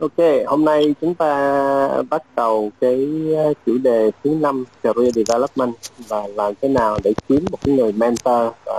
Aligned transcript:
Ok, 0.00 0.46
hôm 0.46 0.64
nay 0.64 0.94
chúng 1.00 1.14
ta 1.14 2.02
bắt 2.10 2.22
đầu 2.36 2.70
cái 2.80 3.08
ờ, 3.36 3.52
chủ 3.66 3.78
đề 3.78 4.10
thứ 4.24 4.30
năm 4.30 4.64
career 4.82 5.14
development 5.14 5.74
và 6.08 6.26
làm 6.26 6.54
thế 6.62 6.68
nào 6.68 6.98
để 7.04 7.14
kiếm 7.28 7.44
một 7.50 7.58
cái 7.64 7.74
người 7.74 7.92
mentor 7.92 8.52
và 8.64 8.74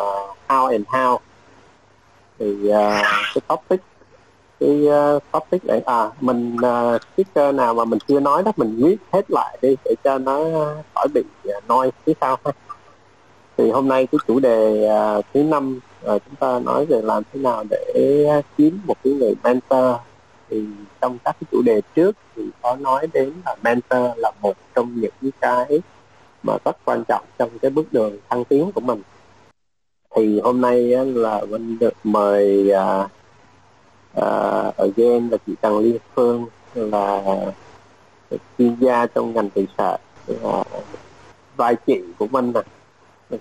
how 0.47 0.71
and 0.71 0.85
how. 0.85 1.17
Thì 2.39 2.45
uh, 2.69 2.73
cái 3.33 3.41
topic 3.47 3.81
cái 4.59 4.87
uh, 4.87 5.23
topic 5.31 5.65
này 5.65 5.81
à 5.85 6.09
mình 6.21 6.55
uh, 6.55 7.01
speaker 7.13 7.55
nào 7.55 7.73
mà 7.73 7.85
mình 7.85 7.99
chưa 8.07 8.19
nói 8.19 8.43
đó 8.43 8.51
mình 8.57 8.75
viết 8.77 8.97
hết 9.11 9.31
lại 9.31 9.57
đi 9.61 9.75
để 9.85 9.95
cho 10.03 10.17
nó 10.17 10.43
khỏi 10.95 11.07
bị 11.13 11.21
uh, 11.57 11.63
nói 11.67 11.91
phía 12.05 12.13
sau 12.21 12.37
ha. 12.45 12.51
Thì 13.57 13.71
hôm 13.71 13.87
nay 13.87 14.07
cái 14.11 14.19
chủ 14.27 14.39
đề 14.39 14.89
uh, 15.17 15.25
thứ 15.33 15.43
năm 15.43 15.79
uh, 16.05 16.21
chúng 16.25 16.35
ta 16.39 16.59
nói 16.59 16.85
về 16.85 17.01
làm 17.01 17.23
thế 17.33 17.39
nào 17.39 17.63
để 17.69 18.41
kiếm 18.57 18.79
một 18.85 18.95
cái 19.03 19.13
người 19.13 19.33
mentor 19.43 19.95
thì 20.51 20.65
trong 21.01 21.17
các 21.23 21.35
cái 21.39 21.47
chủ 21.51 21.61
đề 21.61 21.81
trước 21.95 22.15
thì 22.35 22.43
có 22.61 22.75
nói 22.75 23.07
đến 23.13 23.33
là 23.45 23.55
mentor 23.63 24.17
là 24.17 24.31
một 24.41 24.53
trong 24.75 25.01
những 25.01 25.31
cái 25.41 25.81
mà 26.43 26.53
rất 26.65 26.77
quan 26.85 27.03
trọng 27.07 27.25
trong 27.37 27.49
cái 27.61 27.71
bước 27.71 27.93
đường 27.93 28.17
thăng 28.29 28.43
tiến 28.45 28.71
của 28.71 28.81
mình. 28.81 29.01
Thì 30.15 30.39
hôm 30.39 30.61
nay 30.61 30.81
là 31.05 31.41
mình 31.49 31.79
được 31.79 31.93
mời 32.03 32.69
ở 32.69 33.07
uh, 34.17 34.77
again 34.77 35.29
là 35.29 35.37
chị 35.47 35.53
Trần 35.61 35.79
Liên 35.79 35.97
Phương 36.15 36.45
là 36.75 37.23
chuyên 38.57 38.75
gia 38.79 39.05
trong 39.05 39.33
ngành 39.33 39.49
thủy 39.49 39.67
sản 39.77 39.99
là 40.27 40.63
vai 41.57 41.75
chị 41.75 42.01
của 42.19 42.27
mình 42.27 42.53
nè. 42.53 42.61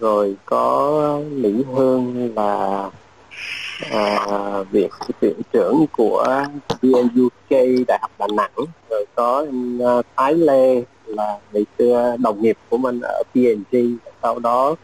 Rồi 0.01 0.37
có 0.45 1.21
Mỹ 1.31 1.65
Hương 1.75 2.35
là 2.35 2.91
à, 3.91 4.63
việc 4.71 4.91
viện 5.21 5.41
trưởng 5.53 5.85
của 5.97 6.45
VNUK 6.83 7.51
Đại 7.89 7.99
học 8.03 8.11
Đà 8.19 8.27
Nẵng. 8.37 8.67
Rồi 8.91 9.07
có 9.15 9.47
anh 9.47 9.79
Thái 10.17 10.35
Lê 10.35 10.83
là 11.07 11.39
ngày 11.53 11.67
xưa 11.79 12.17
đồng 12.19 12.43
nghiệp 12.43 12.57
của 12.69 12.77
mình 12.77 13.01
ở 13.03 13.23
P&G 13.33 13.77
sau 14.23 14.39
đó 14.39 14.77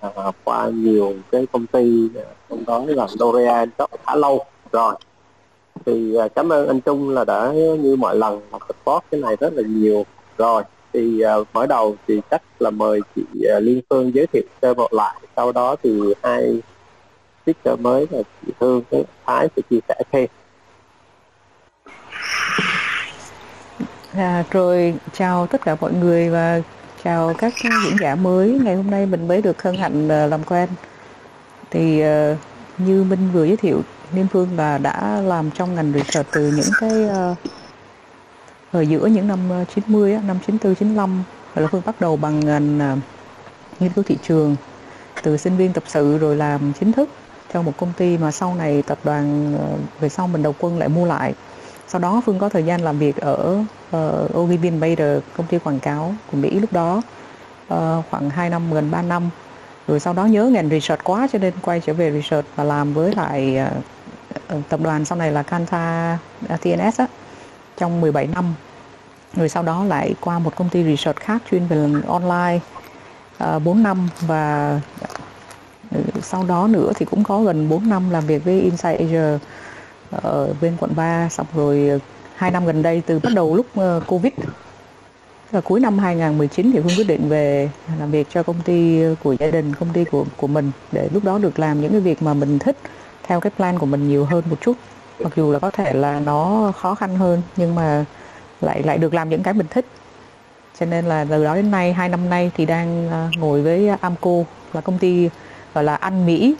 à, 0.00 0.32
qua 0.44 0.68
nhiều 0.68 1.14
cái 1.30 1.46
công 1.52 1.66
ty 1.66 2.08
à, 2.14 2.24
trong 2.50 2.64
đó 2.66 2.84
là 2.86 3.06
L'Oreal 3.06 3.66
rất 3.78 3.90
khá 4.06 4.14
lâu 4.14 4.44
rồi. 4.72 4.94
Thì 5.86 6.16
à, 6.16 6.28
cảm 6.28 6.52
ơn 6.52 6.68
anh 6.68 6.80
Trung 6.80 7.08
là 7.08 7.24
đã 7.24 7.52
như 7.52 7.96
mọi 7.96 8.16
lần 8.16 8.40
là 8.52 8.58
support 8.68 9.04
cái 9.10 9.20
này 9.20 9.36
rất 9.40 9.52
là 9.52 9.62
nhiều. 9.66 10.06
Rồi 10.38 10.62
thì 10.92 11.20
à, 11.20 11.34
mở 11.52 11.66
đầu 11.66 11.96
thì 12.08 12.20
chắc 12.30 12.42
là 12.58 12.70
mời 12.70 13.00
chị 13.16 13.22
à, 13.50 13.60
Liên 13.60 13.80
Phương 13.90 14.14
giới 14.14 14.26
thiệu 14.26 14.42
sơ 14.62 14.74
bộ 14.74 14.88
lại. 14.92 15.20
Sau 15.36 15.52
đó 15.52 15.76
thì 15.82 16.00
hai 16.22 16.60
speaker 17.46 17.80
mới 17.80 18.06
là 18.10 18.22
chị 18.46 18.52
Hương 18.60 18.82
với 18.90 19.04
Thái 19.26 19.48
sẽ 19.56 19.62
chia 19.70 19.78
sẻ 19.88 19.94
thêm 20.12 20.28
À, 24.14 24.44
rồi 24.50 24.94
chào 25.12 25.46
tất 25.46 25.64
cả 25.64 25.76
mọi 25.80 25.92
người 25.92 26.30
và 26.30 26.60
chào 27.04 27.34
các 27.38 27.52
diễn 27.84 27.96
giả 28.00 28.14
mới. 28.14 28.58
Ngày 28.64 28.76
hôm 28.76 28.90
nay 28.90 29.06
mình 29.06 29.28
mới 29.28 29.42
được 29.42 29.62
hân 29.62 29.76
hạnh 29.76 30.08
à, 30.08 30.26
làm 30.26 30.44
quen. 30.44 30.68
Thì 31.70 32.02
uh, 32.04 32.38
như 32.78 33.04
Minh 33.04 33.30
vừa 33.32 33.44
giới 33.44 33.56
thiệu 33.56 33.82
Niêm 34.12 34.26
Phương 34.28 34.48
là 34.56 34.78
đã 34.78 35.20
làm 35.20 35.50
trong 35.50 35.74
ngành 35.74 35.92
research 35.92 36.28
từ 36.32 36.52
những 36.56 36.70
cái 36.80 37.08
à, 37.08 37.30
uh, 37.30 37.38
ở 38.72 38.80
giữa 38.80 39.06
những 39.06 39.28
năm 39.28 39.38
90 39.74 40.18
năm 40.26 40.38
94 40.46 40.74
95 40.74 41.22
rồi 41.54 41.62
là 41.62 41.68
Phương 41.72 41.82
bắt 41.86 42.00
đầu 42.00 42.16
bằng 42.16 42.40
ngành 42.40 42.92
uh, 42.92 42.98
nghiên 43.80 43.92
cứu 43.92 44.04
thị 44.04 44.16
trường 44.22 44.56
từ 45.22 45.36
sinh 45.36 45.56
viên 45.56 45.72
tập 45.72 45.84
sự 45.86 46.18
rồi 46.18 46.36
làm 46.36 46.72
chính 46.80 46.92
thức 46.92 47.08
cho 47.56 47.62
một 47.62 47.72
công 47.76 47.92
ty 47.96 48.18
mà 48.18 48.30
sau 48.30 48.54
này 48.54 48.82
tập 48.82 48.98
đoàn 49.04 49.54
ờ, 49.58 49.66
về 50.00 50.08
sau 50.08 50.26
mình 50.26 50.42
đầu 50.42 50.54
quân 50.58 50.78
lại 50.78 50.88
mua 50.88 51.06
lại. 51.06 51.34
Sau 51.88 52.00
đó 52.00 52.22
Phương 52.26 52.38
có 52.38 52.48
thời 52.48 52.62
gian 52.62 52.80
làm 52.80 52.98
việc 52.98 53.16
ở 53.16 53.64
ờ, 53.90 54.24
uh, 54.24 54.38
Ogilvy 54.38 54.70
Bader 54.70 55.22
công 55.36 55.46
ty 55.46 55.58
quảng 55.58 55.80
cáo 55.80 56.14
của 56.30 56.36
Mỹ 56.36 56.50
lúc 56.50 56.72
đó 56.72 57.02
uh, 57.74 58.04
khoảng 58.10 58.30
2 58.30 58.50
năm 58.50 58.72
gần 58.72 58.90
3 58.90 59.02
năm. 59.02 59.30
Rồi 59.88 60.00
sau 60.00 60.12
đó 60.12 60.24
nhớ 60.24 60.44
ngành 60.44 60.68
research 60.68 61.04
quá 61.04 61.28
cho 61.32 61.38
nên 61.38 61.54
quay 61.62 61.80
trở 61.80 61.94
về 61.94 62.12
research 62.12 62.46
và 62.56 62.64
làm 62.64 62.94
với 62.94 63.14
lại 63.14 63.58
uh, 64.56 64.68
tập 64.68 64.80
đoàn 64.82 65.04
sau 65.04 65.18
này 65.18 65.32
là 65.32 65.42
Kanta 65.42 66.18
à, 66.48 66.56
TNS 66.56 67.00
á, 67.00 67.06
trong 67.76 68.00
17 68.00 68.26
năm. 68.26 68.54
Rồi 69.34 69.48
sau 69.48 69.62
đó 69.62 69.84
lại 69.84 70.14
qua 70.20 70.38
một 70.38 70.56
công 70.56 70.68
ty 70.68 70.84
research 70.84 71.20
khác 71.20 71.42
chuyên 71.50 71.66
về 71.66 71.92
online 72.08 72.60
uh, 73.56 73.62
4 73.62 73.82
năm 73.82 74.08
và 74.20 74.80
Ừ, 75.94 76.00
sau 76.22 76.44
đó 76.44 76.66
nữa 76.70 76.92
thì 76.96 77.06
cũng 77.06 77.24
có 77.24 77.42
gần 77.42 77.68
4 77.68 77.88
năm 77.88 78.10
làm 78.10 78.26
việc 78.26 78.44
với 78.44 78.60
Inside 78.60 78.96
Asia 78.96 79.38
ở 80.10 80.54
bên 80.60 80.76
quận 80.80 80.90
3 80.96 81.28
xong 81.28 81.46
rồi 81.54 81.88
ờ, 81.88 81.98
hai 82.34 82.50
năm 82.50 82.66
gần 82.66 82.82
đây 82.82 83.02
từ 83.06 83.18
bắt 83.18 83.32
đầu 83.34 83.56
lúc 83.56 83.66
ờ, 83.74 84.00
Covid 84.06 84.32
và 85.50 85.60
cuối 85.60 85.80
năm 85.80 85.98
2019 85.98 86.72
thì 86.72 86.80
Phương 86.80 86.96
quyết 86.96 87.06
định 87.06 87.28
về 87.28 87.70
làm 87.98 88.10
việc 88.10 88.26
cho 88.30 88.42
công 88.42 88.62
ty 88.64 89.02
của 89.22 89.32
gia 89.32 89.50
đình, 89.50 89.74
công 89.74 89.88
ty 89.92 90.04
của 90.04 90.24
của 90.36 90.46
mình 90.46 90.70
để 90.92 91.08
lúc 91.12 91.24
đó 91.24 91.38
được 91.38 91.58
làm 91.58 91.80
những 91.80 91.92
cái 91.92 92.00
việc 92.00 92.22
mà 92.22 92.34
mình 92.34 92.58
thích 92.58 92.76
theo 93.22 93.40
cái 93.40 93.50
plan 93.56 93.78
của 93.78 93.86
mình 93.86 94.08
nhiều 94.08 94.24
hơn 94.24 94.44
một 94.50 94.56
chút. 94.60 94.76
Mặc 95.20 95.32
dù 95.36 95.52
là 95.52 95.58
có 95.58 95.70
thể 95.70 95.92
là 95.92 96.20
nó 96.20 96.72
khó 96.76 96.94
khăn 96.94 97.16
hơn 97.16 97.42
nhưng 97.56 97.74
mà 97.74 98.04
lại 98.60 98.82
lại 98.82 98.98
được 98.98 99.14
làm 99.14 99.28
những 99.28 99.42
cái 99.42 99.54
mình 99.54 99.66
thích. 99.70 99.86
Cho 100.80 100.86
nên 100.86 101.04
là 101.04 101.26
từ 101.30 101.44
đó 101.44 101.54
đến 101.54 101.70
nay 101.70 101.92
hai 101.92 102.08
năm 102.08 102.30
nay 102.30 102.50
thì 102.56 102.66
đang 102.66 103.10
ngồi 103.38 103.62
với 103.62 103.88
Amco 104.00 104.30
là 104.72 104.80
công 104.80 104.98
ty 104.98 105.28
gọi 105.76 105.84
là 105.84 105.94
Anh 105.94 106.26
Mỹ. 106.26 106.54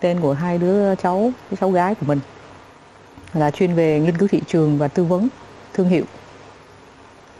Tên 0.00 0.20
của 0.20 0.32
hai 0.32 0.58
đứa 0.58 0.94
cháu, 0.94 1.32
cái 1.50 1.56
cháu 1.60 1.70
gái 1.70 1.94
của 1.94 2.06
mình. 2.06 2.20
Là 3.34 3.50
chuyên 3.50 3.74
về 3.74 4.00
nghiên 4.00 4.16
cứu 4.16 4.28
thị 4.28 4.40
trường 4.46 4.78
và 4.78 4.88
tư 4.88 5.04
vấn 5.04 5.28
thương 5.72 5.88
hiệu. 5.88 6.04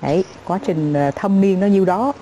Đấy 0.02 0.24
quá 0.44 0.58
trình 0.66 0.92
ờ, 0.92 1.10
thâm 1.10 1.40
niên 1.40 1.60
nó 1.60 1.66
nhiêu 1.66 1.84
đó. 1.84 2.12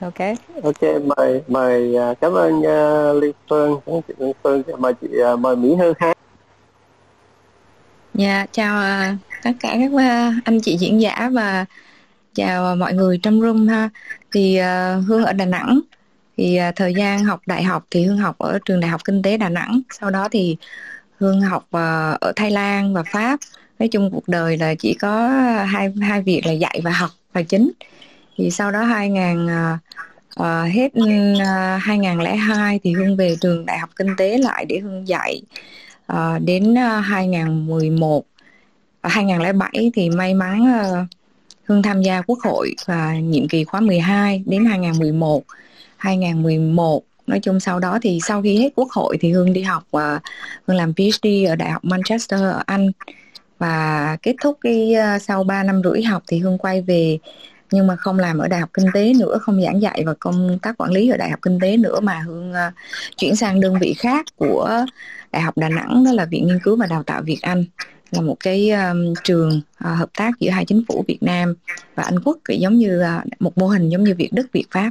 Ok. 0.00 0.18
Ok 0.62 0.82
mời 1.16 1.42
mời 1.48 1.96
ờ, 1.96 2.14
cảm 2.20 2.32
ơn 2.32 2.58
uh, 2.58 3.22
liên 3.22 3.32
phương. 3.48 3.80
Cảm 3.86 3.94
ơn 3.94 4.02
chị 4.08 4.14
liên 4.18 4.32
phương. 4.42 4.62
Mời 4.78 4.92
chị 5.00 5.08
uh, 5.32 5.38
mời 5.38 5.56
mỹ 5.56 5.74
hương 5.74 5.94
ha 5.98 6.14
dạ 8.14 8.46
chào 8.52 8.76
uh, 8.76 9.18
tất 9.42 9.50
cả 9.60 9.76
các 9.80 9.92
uh, 9.92 10.44
anh 10.44 10.60
chị 10.60 10.76
diễn 10.76 11.00
giả 11.00 11.30
và 11.32 11.64
chào 12.34 12.76
mọi 12.76 12.92
người 12.92 13.20
trong 13.22 13.40
room 13.40 13.68
ha. 13.68 13.88
Thì 14.32 14.60
uh, 14.60 15.04
hương 15.08 15.24
ở 15.24 15.32
đà 15.32 15.44
nẵng 15.44 15.80
thì 16.36 16.58
uh, 16.68 16.76
thời 16.76 16.94
gian 16.94 17.24
học 17.24 17.40
đại 17.46 17.62
học 17.62 17.84
thì 17.90 18.04
hương 18.04 18.18
học 18.18 18.38
ở 18.38 18.58
trường 18.64 18.80
đại 18.80 18.90
học 18.90 19.00
kinh 19.04 19.22
tế 19.22 19.36
đà 19.36 19.48
nẵng. 19.48 19.80
Sau 20.00 20.10
đó 20.10 20.28
thì 20.28 20.56
hương 21.18 21.40
học 21.40 21.62
uh, 21.62 22.20
ở 22.20 22.32
thái 22.36 22.50
lan 22.50 22.94
và 22.94 23.02
pháp. 23.02 23.40
Nói 23.78 23.88
chung 23.88 24.10
cuộc 24.10 24.28
đời 24.28 24.56
là 24.56 24.74
chỉ 24.74 24.94
có 24.94 25.28
hai 25.66 25.92
hai 26.00 26.22
việc 26.22 26.46
là 26.46 26.52
dạy 26.52 26.80
và 26.84 26.90
học 26.90 27.10
là 27.34 27.42
chính. 27.42 27.70
Thì 28.36 28.50
sau 28.50 28.70
đó 28.70 28.82
2000 28.82 29.46
uh, 29.46 29.50
à, 30.36 30.62
hết 30.62 30.94
ừ, 30.94 31.32
uh, 31.34 31.82
2002 31.82 32.80
thì 32.84 32.92
hương 32.92 33.16
về 33.16 33.36
trường 33.40 33.66
đại 33.66 33.78
học 33.78 33.90
kinh 33.96 34.16
tế 34.16 34.38
lại 34.38 34.64
để 34.68 34.78
hương 34.78 35.08
dạy 35.08 35.42
uh, 36.12 36.42
đến 36.44 36.72
uh, 36.72 37.04
2011 37.04 38.18
uh, 38.18 38.24
2007 39.02 39.90
thì 39.94 40.10
may 40.10 40.34
mắn 40.34 40.62
uh, 40.62 41.08
Hương 41.64 41.82
tham 41.82 42.02
gia 42.02 42.22
quốc 42.22 42.38
hội 42.44 42.74
và 42.86 43.14
nhiệm 43.14 43.48
kỳ 43.48 43.64
khóa 43.64 43.80
12 43.80 44.42
đến 44.46 44.64
2011 44.64 45.44
2011 46.04 47.02
nói 47.26 47.40
chung 47.40 47.60
sau 47.60 47.80
đó 47.80 47.98
thì 48.02 48.18
sau 48.22 48.42
khi 48.42 48.58
hết 48.58 48.70
quốc 48.76 48.88
hội 48.90 49.16
thì 49.20 49.32
hương 49.32 49.52
đi 49.52 49.62
học 49.62 49.84
và 49.90 50.20
hương 50.66 50.76
làm 50.76 50.92
phd 50.94 51.26
ở 51.48 51.56
đại 51.56 51.70
học 51.70 51.84
manchester 51.84 52.40
ở 52.40 52.62
anh. 52.66 52.90
Và 53.58 54.16
kết 54.22 54.34
thúc 54.42 54.58
cái 54.60 54.94
à, 54.94 55.18
sau 55.18 55.44
3 55.44 55.62
năm 55.62 55.82
rưỡi 55.84 56.02
học 56.02 56.22
thì 56.28 56.38
hương 56.38 56.58
quay 56.58 56.82
về 56.82 57.18
nhưng 57.70 57.86
mà 57.86 57.96
không 57.96 58.18
làm 58.18 58.38
ở 58.38 58.48
đại 58.48 58.60
học 58.60 58.70
kinh 58.74 58.86
tế 58.94 59.12
nữa 59.14 59.38
không 59.38 59.62
giảng 59.62 59.82
dạy 59.82 60.02
và 60.06 60.14
công 60.20 60.58
tác 60.62 60.76
quản 60.78 60.90
lý 60.90 61.08
ở 61.08 61.16
đại 61.16 61.30
học 61.30 61.38
kinh 61.42 61.58
tế 61.60 61.76
nữa 61.76 62.00
mà 62.00 62.18
hương 62.18 62.50
uh, 62.50 62.56
à, 62.56 62.72
chuyển 63.16 63.36
sang 63.36 63.60
đơn 63.60 63.78
vị 63.80 63.94
khác 63.98 64.26
của 64.36 64.86
đại 65.32 65.42
học 65.42 65.58
đà 65.58 65.68
nẵng 65.68 66.04
đó 66.04 66.12
là 66.12 66.24
viện 66.24 66.46
nghiên 66.46 66.58
cứu 66.64 66.76
và 66.76 66.86
đào 66.86 67.02
tạo 67.02 67.22
việt 67.22 67.38
anh. 67.42 67.64
Là 68.10 68.20
một 68.20 68.36
cái 68.40 68.70
um, 68.70 69.14
trường 69.24 69.60
uh, 69.84 69.98
hợp 69.98 70.08
tác 70.16 70.30
giữa 70.40 70.50
hai 70.50 70.64
chính 70.64 70.82
phủ 70.88 71.04
việt 71.08 71.22
nam 71.22 71.54
và 71.94 72.02
anh 72.02 72.20
quốc 72.24 72.38
giống 72.48 72.78
như 72.78 73.02
uh, 73.02 73.42
một 73.42 73.58
mô 73.58 73.66
hình 73.66 73.88
giống 73.88 74.04
như 74.04 74.14
việt 74.14 74.32
đức 74.32 74.46
việt 74.52 74.66
pháp 74.70 74.90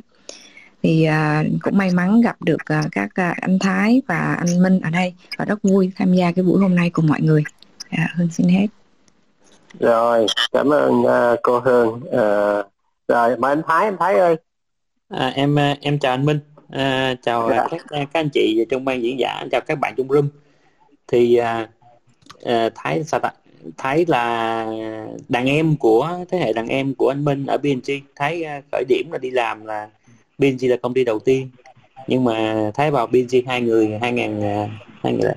thì 0.84 1.08
uh, 1.10 1.62
cũng 1.62 1.78
may 1.78 1.92
mắn 1.92 2.22
gặp 2.22 2.36
được 2.42 2.62
uh, 2.80 2.86
các 2.92 3.06
uh, 3.06 3.38
anh 3.42 3.60
Thái 3.60 4.02
và 4.08 4.36
anh 4.40 4.64
Minh 4.64 4.80
ở 4.84 4.90
đây 4.90 5.14
và 5.38 5.46
rất 5.46 5.60
vui 5.64 5.92
tham 5.96 6.14
gia 6.14 6.32
cái 6.32 6.44
buổi 6.44 6.62
hôm 6.62 6.76
nay 6.76 6.90
cùng 6.90 7.08
mọi 7.08 7.22
người. 7.22 7.44
À, 7.90 8.10
Hương 8.16 8.30
xin 8.32 8.48
hết. 8.48 8.68
Rồi, 9.80 10.26
cảm 10.52 10.70
ơn 10.70 10.94
uh, 10.94 11.40
cô 11.44 11.60
Hương. 11.60 11.90
Uh, 11.94 12.66
rồi, 13.08 13.38
mời 13.38 13.52
anh 13.52 13.62
Thái, 13.68 13.86
anh 13.86 13.98
Thái 14.00 14.16
ơi. 14.16 14.36
À, 15.10 15.32
em 15.36 15.56
em 15.82 16.00
chào 16.00 16.14
anh 16.14 16.26
Minh, 16.26 16.40
à, 16.70 17.16
chào 17.22 17.50
dạ. 17.50 17.68
các 17.72 17.82
các 17.90 18.08
anh 18.14 18.30
chị 18.30 18.66
trong 18.70 18.86
ban 18.86 19.04
diễn 19.04 19.20
giả, 19.20 19.46
chào 19.52 19.62
các 19.62 19.80
bạn 19.80 19.94
trong 19.98 20.08
room. 20.08 20.28
Thì 21.08 21.40
uh, 21.40 21.70
uh, 22.44 22.72
Thái 22.76 23.04
sao 23.04 23.20
ta? 23.20 23.32
Thái 23.78 24.06
là 24.08 24.66
đàn 25.30 25.46
em 25.46 25.76
của 25.78 26.20
thế 26.32 26.38
hệ 26.38 26.54
đàn 26.54 26.68
em 26.68 26.94
của 26.96 27.10
anh 27.10 27.26
Minh 27.26 27.46
ở 27.46 27.58
BNG. 27.58 27.92
Thái 28.16 28.44
khởi 28.72 28.84
điểm 28.90 29.12
là 29.12 29.18
đi 29.18 29.30
làm 29.30 29.66
là 29.66 29.90
BNG 30.44 30.69
là 30.69 30.78
công 30.78 30.94
ty 30.94 31.04
đầu 31.04 31.19
tiên. 31.19 31.50
Nhưng 32.07 32.24
mà 32.24 32.72
thấy 32.74 32.92
vào 32.92 33.07
BNG 33.07 33.48
hai 33.48 33.62
người 33.62 33.98
hai 34.01 34.12
ngàn 34.12 34.42
à, 34.44 34.80
hai 35.04 35.13
người 35.13 35.30
à, 35.30 35.36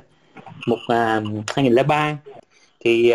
một 0.66 0.78
à, 0.88 1.16
uh, 1.16 1.44
2003 1.56 2.18
thì 2.80 3.12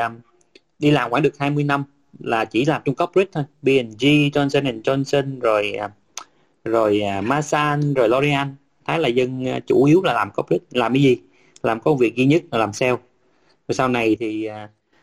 đi 0.80 0.92
làm 0.92 1.10
khoảng 1.10 1.24
được 1.24 1.38
20 1.40 1.64
năm 1.64 1.84
là 2.20 2.46
chỉ 2.46 2.66
làm 2.66 2.82
trong 2.86 2.96
corporate 2.96 3.30
thôi. 3.34 3.44
B&G, 3.62 4.06
Johnson 4.06 4.82
Johnson 4.82 5.40
rồi 5.40 5.74
rồi 6.66 7.02
Masan 7.24 7.94
rồi 7.94 8.10
L'Oreal 8.10 8.48
Thái 8.86 9.00
là 9.00 9.08
dân 9.08 9.46
chủ 9.68 9.84
yếu 9.84 10.02
là 10.04 10.14
làm 10.14 10.32
corporate 10.32 10.66
làm 10.72 10.94
cái 10.94 11.04
gì? 11.04 11.18
Làm 11.64 11.80
công 11.80 11.98
việc 11.98 12.16
duy 12.16 12.26
nhất 12.26 12.44
là 12.52 12.58
làm 12.58 12.74
sale. 12.74 12.96
Rồi 13.68 13.76
sau 13.76 13.88
này 13.88 14.18
thì 14.20 14.50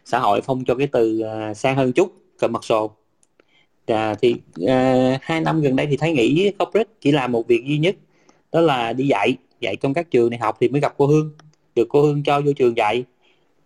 xã 0.04 0.18
hội 0.18 0.40
phong 0.40 0.64
cho 0.64 0.74
cái 0.74 0.86
từ 0.86 1.22
sang 1.56 1.76
hơn 1.76 1.92
chút 1.92 2.12
commercial 2.40 2.80
à, 3.88 4.14
thì 4.22 4.34
uh, 4.62 5.20
hai 5.22 5.40
năm 5.40 5.60
gần 5.60 5.76
đây 5.76 5.86
thì 5.86 5.96
thấy 5.96 6.12
nghĩ 6.12 6.50
corporate 6.58 6.90
chỉ 7.00 7.12
làm 7.12 7.32
một 7.32 7.46
việc 7.46 7.64
duy 7.66 7.78
nhất 7.78 7.96
đó 8.52 8.60
là 8.60 8.92
đi 8.92 9.06
dạy 9.06 9.36
dạy 9.60 9.76
trong 9.76 9.94
các 9.94 10.10
trường 10.10 10.30
đại 10.30 10.38
học 10.38 10.56
thì 10.60 10.68
mới 10.68 10.80
gặp 10.80 10.94
cô 10.96 11.06
Hương 11.06 11.32
được 11.74 11.88
cô 11.88 12.02
Hương 12.02 12.22
cho 12.22 12.40
vô 12.40 12.52
trường 12.52 12.76
dạy. 12.76 13.04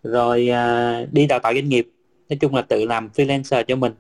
Rồi 0.02 0.48
à, 0.48 1.06
đi 1.12 1.26
đào 1.26 1.38
tạo 1.38 1.54
doanh 1.54 1.68
nghiệp 1.68 1.88
nói 2.28 2.36
chung 2.40 2.54
là 2.54 2.62
tự 2.62 2.84
làm 2.84 3.08
freelancer 3.14 3.62
cho 3.62 3.76
mình. 3.76 3.92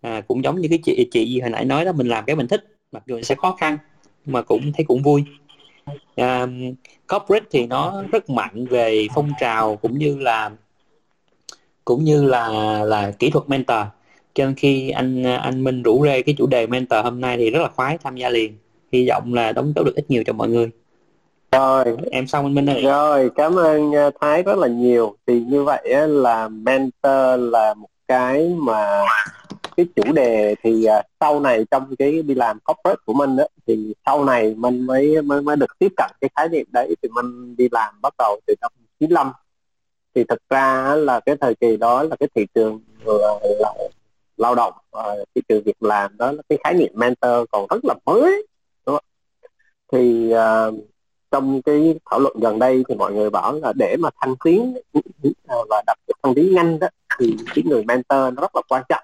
À, 0.00 0.20
cũng 0.20 0.44
giống 0.44 0.60
như 0.60 0.68
cái 0.68 0.78
chị 0.84 1.08
chị 1.10 1.40
hồi 1.40 1.50
nãy 1.50 1.64
nói 1.64 1.84
đó 1.84 1.92
mình 1.92 2.08
làm 2.08 2.24
cái 2.24 2.36
mình 2.36 2.48
thích 2.48 2.64
mặc 2.92 3.02
dù 3.06 3.22
sẽ 3.22 3.34
khó 3.34 3.56
khăn 3.60 3.78
mà 4.26 4.42
cũng 4.42 4.72
thấy 4.72 4.84
cũng 4.84 5.02
vui. 5.02 5.24
À, 6.16 6.46
corporate 7.08 7.46
thì 7.50 7.66
nó 7.66 8.04
rất 8.12 8.30
mạnh 8.30 8.66
về 8.66 9.06
phong 9.14 9.32
trào 9.40 9.76
cũng 9.76 9.98
như 9.98 10.18
là 10.18 10.50
cũng 11.84 12.04
như 12.04 12.24
là 12.24 12.48
là 12.84 13.10
kỹ 13.18 13.30
thuật 13.30 13.48
mentor 13.48 13.86
cho 14.34 14.44
nên 14.44 14.54
khi 14.54 14.90
anh 14.90 15.24
anh 15.24 15.64
Minh 15.64 15.82
rủ 15.82 16.04
rê 16.04 16.22
cái 16.22 16.34
chủ 16.38 16.46
đề 16.46 16.66
mentor 16.66 17.04
hôm 17.04 17.20
nay 17.20 17.36
thì 17.36 17.50
rất 17.50 17.62
là 17.62 17.68
khoái 17.68 17.98
tham 17.98 18.16
gia 18.16 18.28
liền. 18.28 18.56
Hy 18.92 19.08
vọng 19.08 19.34
là 19.34 19.52
đóng 19.52 19.72
góp 19.76 19.86
được 19.86 19.96
ít 19.96 20.04
nhiều 20.08 20.22
cho 20.26 20.32
mọi 20.32 20.48
người. 20.48 20.70
Rồi. 21.52 21.84
Em 22.10 22.26
xong 22.26 22.44
anh 22.44 22.54
Minh 22.54 22.70
ơi. 22.70 22.82
Rồi 22.82 23.30
cảm 23.34 23.58
ơn 23.58 23.90
uh, 23.90 24.14
Thái 24.20 24.42
rất 24.42 24.58
là 24.58 24.68
nhiều. 24.68 25.16
Thì 25.26 25.40
như 25.40 25.64
vậy 25.64 26.08
là 26.08 26.48
mentor 26.48 27.40
là 27.52 27.74
một 27.74 27.88
cái 28.08 28.54
mà 28.58 29.04
cái 29.76 29.86
chủ 29.96 30.12
đề 30.12 30.54
thì 30.62 30.86
uh, 30.98 31.04
sau 31.20 31.40
này 31.40 31.64
trong 31.70 31.96
cái 31.98 32.22
đi 32.22 32.34
làm 32.34 32.58
corporate 32.60 33.00
của 33.04 33.12
mình 33.12 33.36
đó, 33.36 33.44
thì 33.66 33.94
sau 34.06 34.24
này 34.24 34.54
mình 34.54 34.86
mới 34.86 35.22
mới 35.22 35.42
mới 35.42 35.56
được 35.56 35.78
tiếp 35.78 35.92
cận 35.96 36.10
cái 36.20 36.30
khái 36.36 36.48
niệm 36.48 36.66
đấy 36.72 36.94
thì 37.02 37.08
mình 37.08 37.56
đi 37.56 37.68
làm 37.72 37.94
bắt 38.02 38.14
đầu 38.18 38.40
từ 38.46 38.54
năm 38.60 38.70
95 39.00 39.32
thì 40.14 40.24
thực 40.24 40.42
ra 40.50 40.94
là 40.96 41.20
cái 41.20 41.36
thời 41.40 41.54
kỳ 41.54 41.76
đó 41.76 42.02
là 42.02 42.16
cái 42.20 42.28
thị 42.34 42.46
trường 42.54 42.80
uh, 43.04 43.42
là 43.60 43.72
lao 44.40 44.54
động 44.54 44.72
uh, 44.96 45.28
thị 45.34 45.42
trường 45.48 45.62
việc 45.64 45.82
làm 45.82 46.16
đó 46.16 46.32
là 46.32 46.42
cái 46.48 46.58
khái 46.64 46.74
niệm 46.74 46.92
mentor 46.94 47.44
còn 47.50 47.66
rất 47.70 47.84
là 47.84 47.94
mới 48.06 48.46
đúng 48.86 48.96
không? 48.96 49.04
thì 49.92 50.32
uh, 50.34 50.74
trong 51.30 51.62
cái 51.62 51.94
thảo 52.10 52.20
luận 52.20 52.36
gần 52.40 52.58
đây 52.58 52.84
thì 52.88 52.94
mọi 52.94 53.12
người 53.12 53.30
bảo 53.30 53.52
là 53.52 53.72
để 53.76 53.96
mà 53.98 54.08
thăng 54.20 54.34
tiến 54.44 54.76
ờ, 55.46 55.64
và 55.70 55.82
đặc 55.86 55.98
biệt 56.06 56.14
thăng 56.22 56.34
tiến 56.34 56.54
nhanh 56.54 56.78
đó 56.78 56.88
thì 57.18 57.36
cái 57.54 57.64
người 57.64 57.84
mentor 57.84 58.34
nó 58.34 58.40
rất 58.42 58.56
là 58.56 58.62
quan 58.68 58.82
trọng 58.88 59.02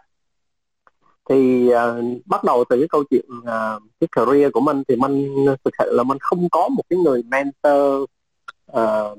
thì 1.29 1.71
uh, 1.73 2.27
bắt 2.27 2.45
đầu 2.45 2.65
từ 2.69 2.79
cái 2.79 2.89
câu 2.89 3.05
chuyện 3.11 3.25
uh, 3.39 3.83
cái 4.01 4.09
career 4.13 4.53
của 4.53 4.61
mình 4.61 4.83
thì 4.89 4.97
mình 4.97 5.47
thực 5.65 5.75
sự 5.79 5.93
là 5.93 6.03
mình 6.03 6.19
không 6.21 6.49
có 6.49 6.69
một 6.69 6.83
cái 6.91 6.99
người 6.99 7.23
mentor 7.23 8.05
uh, 8.73 9.19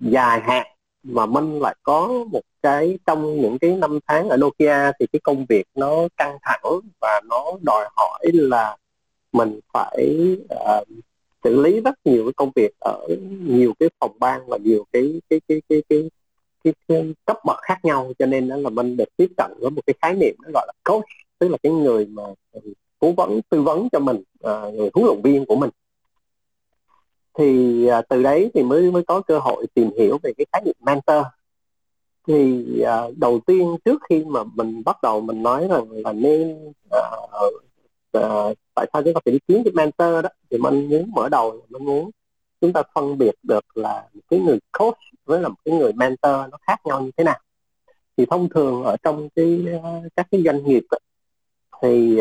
dài 0.00 0.40
hạn 0.40 0.66
mà 1.02 1.26
minh 1.26 1.60
lại 1.60 1.76
có 1.82 2.24
một 2.30 2.42
cái 2.62 2.98
trong 3.06 3.40
những 3.40 3.58
cái 3.58 3.76
năm 3.76 3.98
tháng 4.06 4.28
ở 4.28 4.36
Nokia 4.36 4.92
thì 5.00 5.06
cái 5.12 5.20
công 5.20 5.46
việc 5.48 5.64
nó 5.74 6.08
căng 6.16 6.38
thẳng 6.42 6.80
và 7.00 7.20
nó 7.28 7.44
đòi 7.62 7.88
hỏi 7.96 8.26
là 8.32 8.76
mình 9.32 9.60
phải 9.72 10.36
uh, 10.54 10.88
xử 11.44 11.62
lý 11.62 11.80
rất 11.80 11.94
nhiều 12.04 12.24
cái 12.24 12.32
công 12.32 12.50
việc 12.56 12.70
ở 12.80 13.06
nhiều 13.40 13.72
cái 13.78 13.88
phòng 14.00 14.12
ban 14.18 14.46
và 14.46 14.58
nhiều 14.64 14.86
cái 14.92 15.20
cái 15.30 15.40
cái 15.48 15.62
cái 15.68 15.82
cái, 15.88 16.10
cái, 16.64 16.72
cái 16.88 17.14
cấp 17.24 17.36
bậc 17.44 17.56
khác 17.62 17.78
nhau. 17.82 18.12
Cho 18.18 18.26
nên 18.26 18.48
đó 18.48 18.56
là 18.56 18.70
mình 18.70 18.96
được 18.96 19.16
tiếp 19.16 19.28
cận 19.36 19.52
với 19.60 19.70
một 19.70 19.82
cái 19.86 19.94
khái 20.02 20.14
niệm 20.14 20.34
nó 20.42 20.50
gọi 20.54 20.66
là 20.66 20.72
coach 20.84 21.04
tức 21.38 21.48
là 21.48 21.56
cái 21.62 21.72
người 21.72 22.06
mà 22.06 22.22
ừ, 22.52 22.60
cố 22.98 23.12
vấn 23.12 23.40
tư 23.42 23.62
vấn 23.62 23.88
cho 23.92 23.98
mình 23.98 24.16
uh, 24.16 24.74
người 24.74 24.90
huấn 24.94 25.06
luyện 25.06 25.22
viên 25.22 25.46
của 25.46 25.56
mình 25.56 25.70
thì 27.38 27.88
uh, 27.98 28.08
từ 28.08 28.22
đấy 28.22 28.50
thì 28.54 28.62
mới 28.62 28.90
mới 28.90 29.02
có 29.02 29.20
cơ 29.20 29.38
hội 29.38 29.66
tìm 29.74 29.90
hiểu 29.98 30.18
về 30.22 30.32
cái 30.38 30.46
khái 30.52 30.62
niệm 30.64 30.74
mentor. 30.80 31.24
Thì 32.26 32.64
uh, 32.82 33.18
đầu 33.18 33.40
tiên 33.46 33.76
trước 33.84 34.02
khi 34.08 34.24
mà 34.24 34.44
mình 34.44 34.82
bắt 34.84 35.02
đầu 35.02 35.20
mình 35.20 35.42
nói 35.42 35.68
rằng 35.70 35.90
là 35.90 36.12
nên 36.12 36.68
uh, 36.68 37.54
uh, 38.18 38.58
tại 38.74 38.86
sao 38.92 39.02
chúng 39.02 39.14
ta 39.14 39.20
phải 39.24 39.32
đi 39.32 39.38
kiếm 39.48 39.62
cái 39.64 39.72
mentor 39.74 40.24
đó 40.24 40.28
thì 40.50 40.58
mình 40.58 40.88
muốn 40.88 41.10
mở 41.14 41.28
đầu 41.28 41.66
mình 41.68 41.84
muốn 41.84 42.10
chúng 42.60 42.72
ta 42.72 42.82
phân 42.94 43.18
biệt 43.18 43.34
được 43.42 43.76
là 43.76 44.08
một 44.14 44.20
cái 44.30 44.40
người 44.40 44.58
coach 44.78 44.98
với 45.24 45.40
là 45.40 45.48
một 45.48 45.58
cái 45.64 45.74
người 45.74 45.92
mentor 45.92 46.32
nó 46.50 46.58
khác 46.60 46.86
nhau 46.86 47.00
như 47.00 47.10
thế 47.16 47.24
nào. 47.24 47.38
Thì 48.16 48.26
thông 48.30 48.48
thường 48.48 48.82
ở 48.82 48.96
trong 49.02 49.28
cái 49.34 49.66
các 50.16 50.26
cái 50.30 50.42
doanh 50.44 50.64
nghiệp 50.64 50.82
đó, 50.90 50.98
thì 51.82 52.20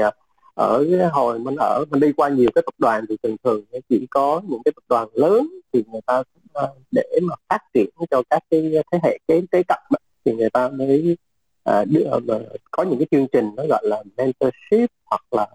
ở 0.59 0.85
cái 0.91 1.07
hồi 1.07 1.39
mình 1.39 1.55
ở 1.59 1.85
mình 1.89 1.99
đi 1.99 2.11
qua 2.13 2.29
nhiều 2.29 2.49
cái 2.55 2.61
tập 2.65 2.73
đoàn 2.77 3.05
thì 3.09 3.17
thường 3.23 3.35
thường 3.43 3.63
chỉ 3.89 4.07
có 4.09 4.41
những 4.47 4.61
cái 4.65 4.71
tập 4.75 4.83
đoàn 4.89 5.07
lớn 5.13 5.47
thì 5.73 5.83
người 5.91 6.01
ta 6.05 6.23
ờ, 6.53 6.73
để 6.91 7.19
mà 7.21 7.35
phát 7.49 7.59
triển 7.73 7.89
cho 8.11 8.23
các 8.29 8.43
cái 8.49 8.71
thế 8.91 8.99
hệ 9.03 9.19
kế 9.27 9.41
kế 9.51 9.63
cận 9.63 9.79
thì 10.25 10.33
người 10.33 10.49
ta 10.49 10.69
mới 10.69 11.17
à, 11.63 11.85
đưa, 11.85 12.19
mà 12.27 12.39
có 12.71 12.83
những 12.83 12.99
cái 12.99 13.07
chương 13.11 13.27
trình 13.31 13.51
nó 13.57 13.63
gọi 13.69 13.81
là 13.85 14.03
mentorship 14.17 14.89
hoặc 15.05 15.23
là 15.31 15.47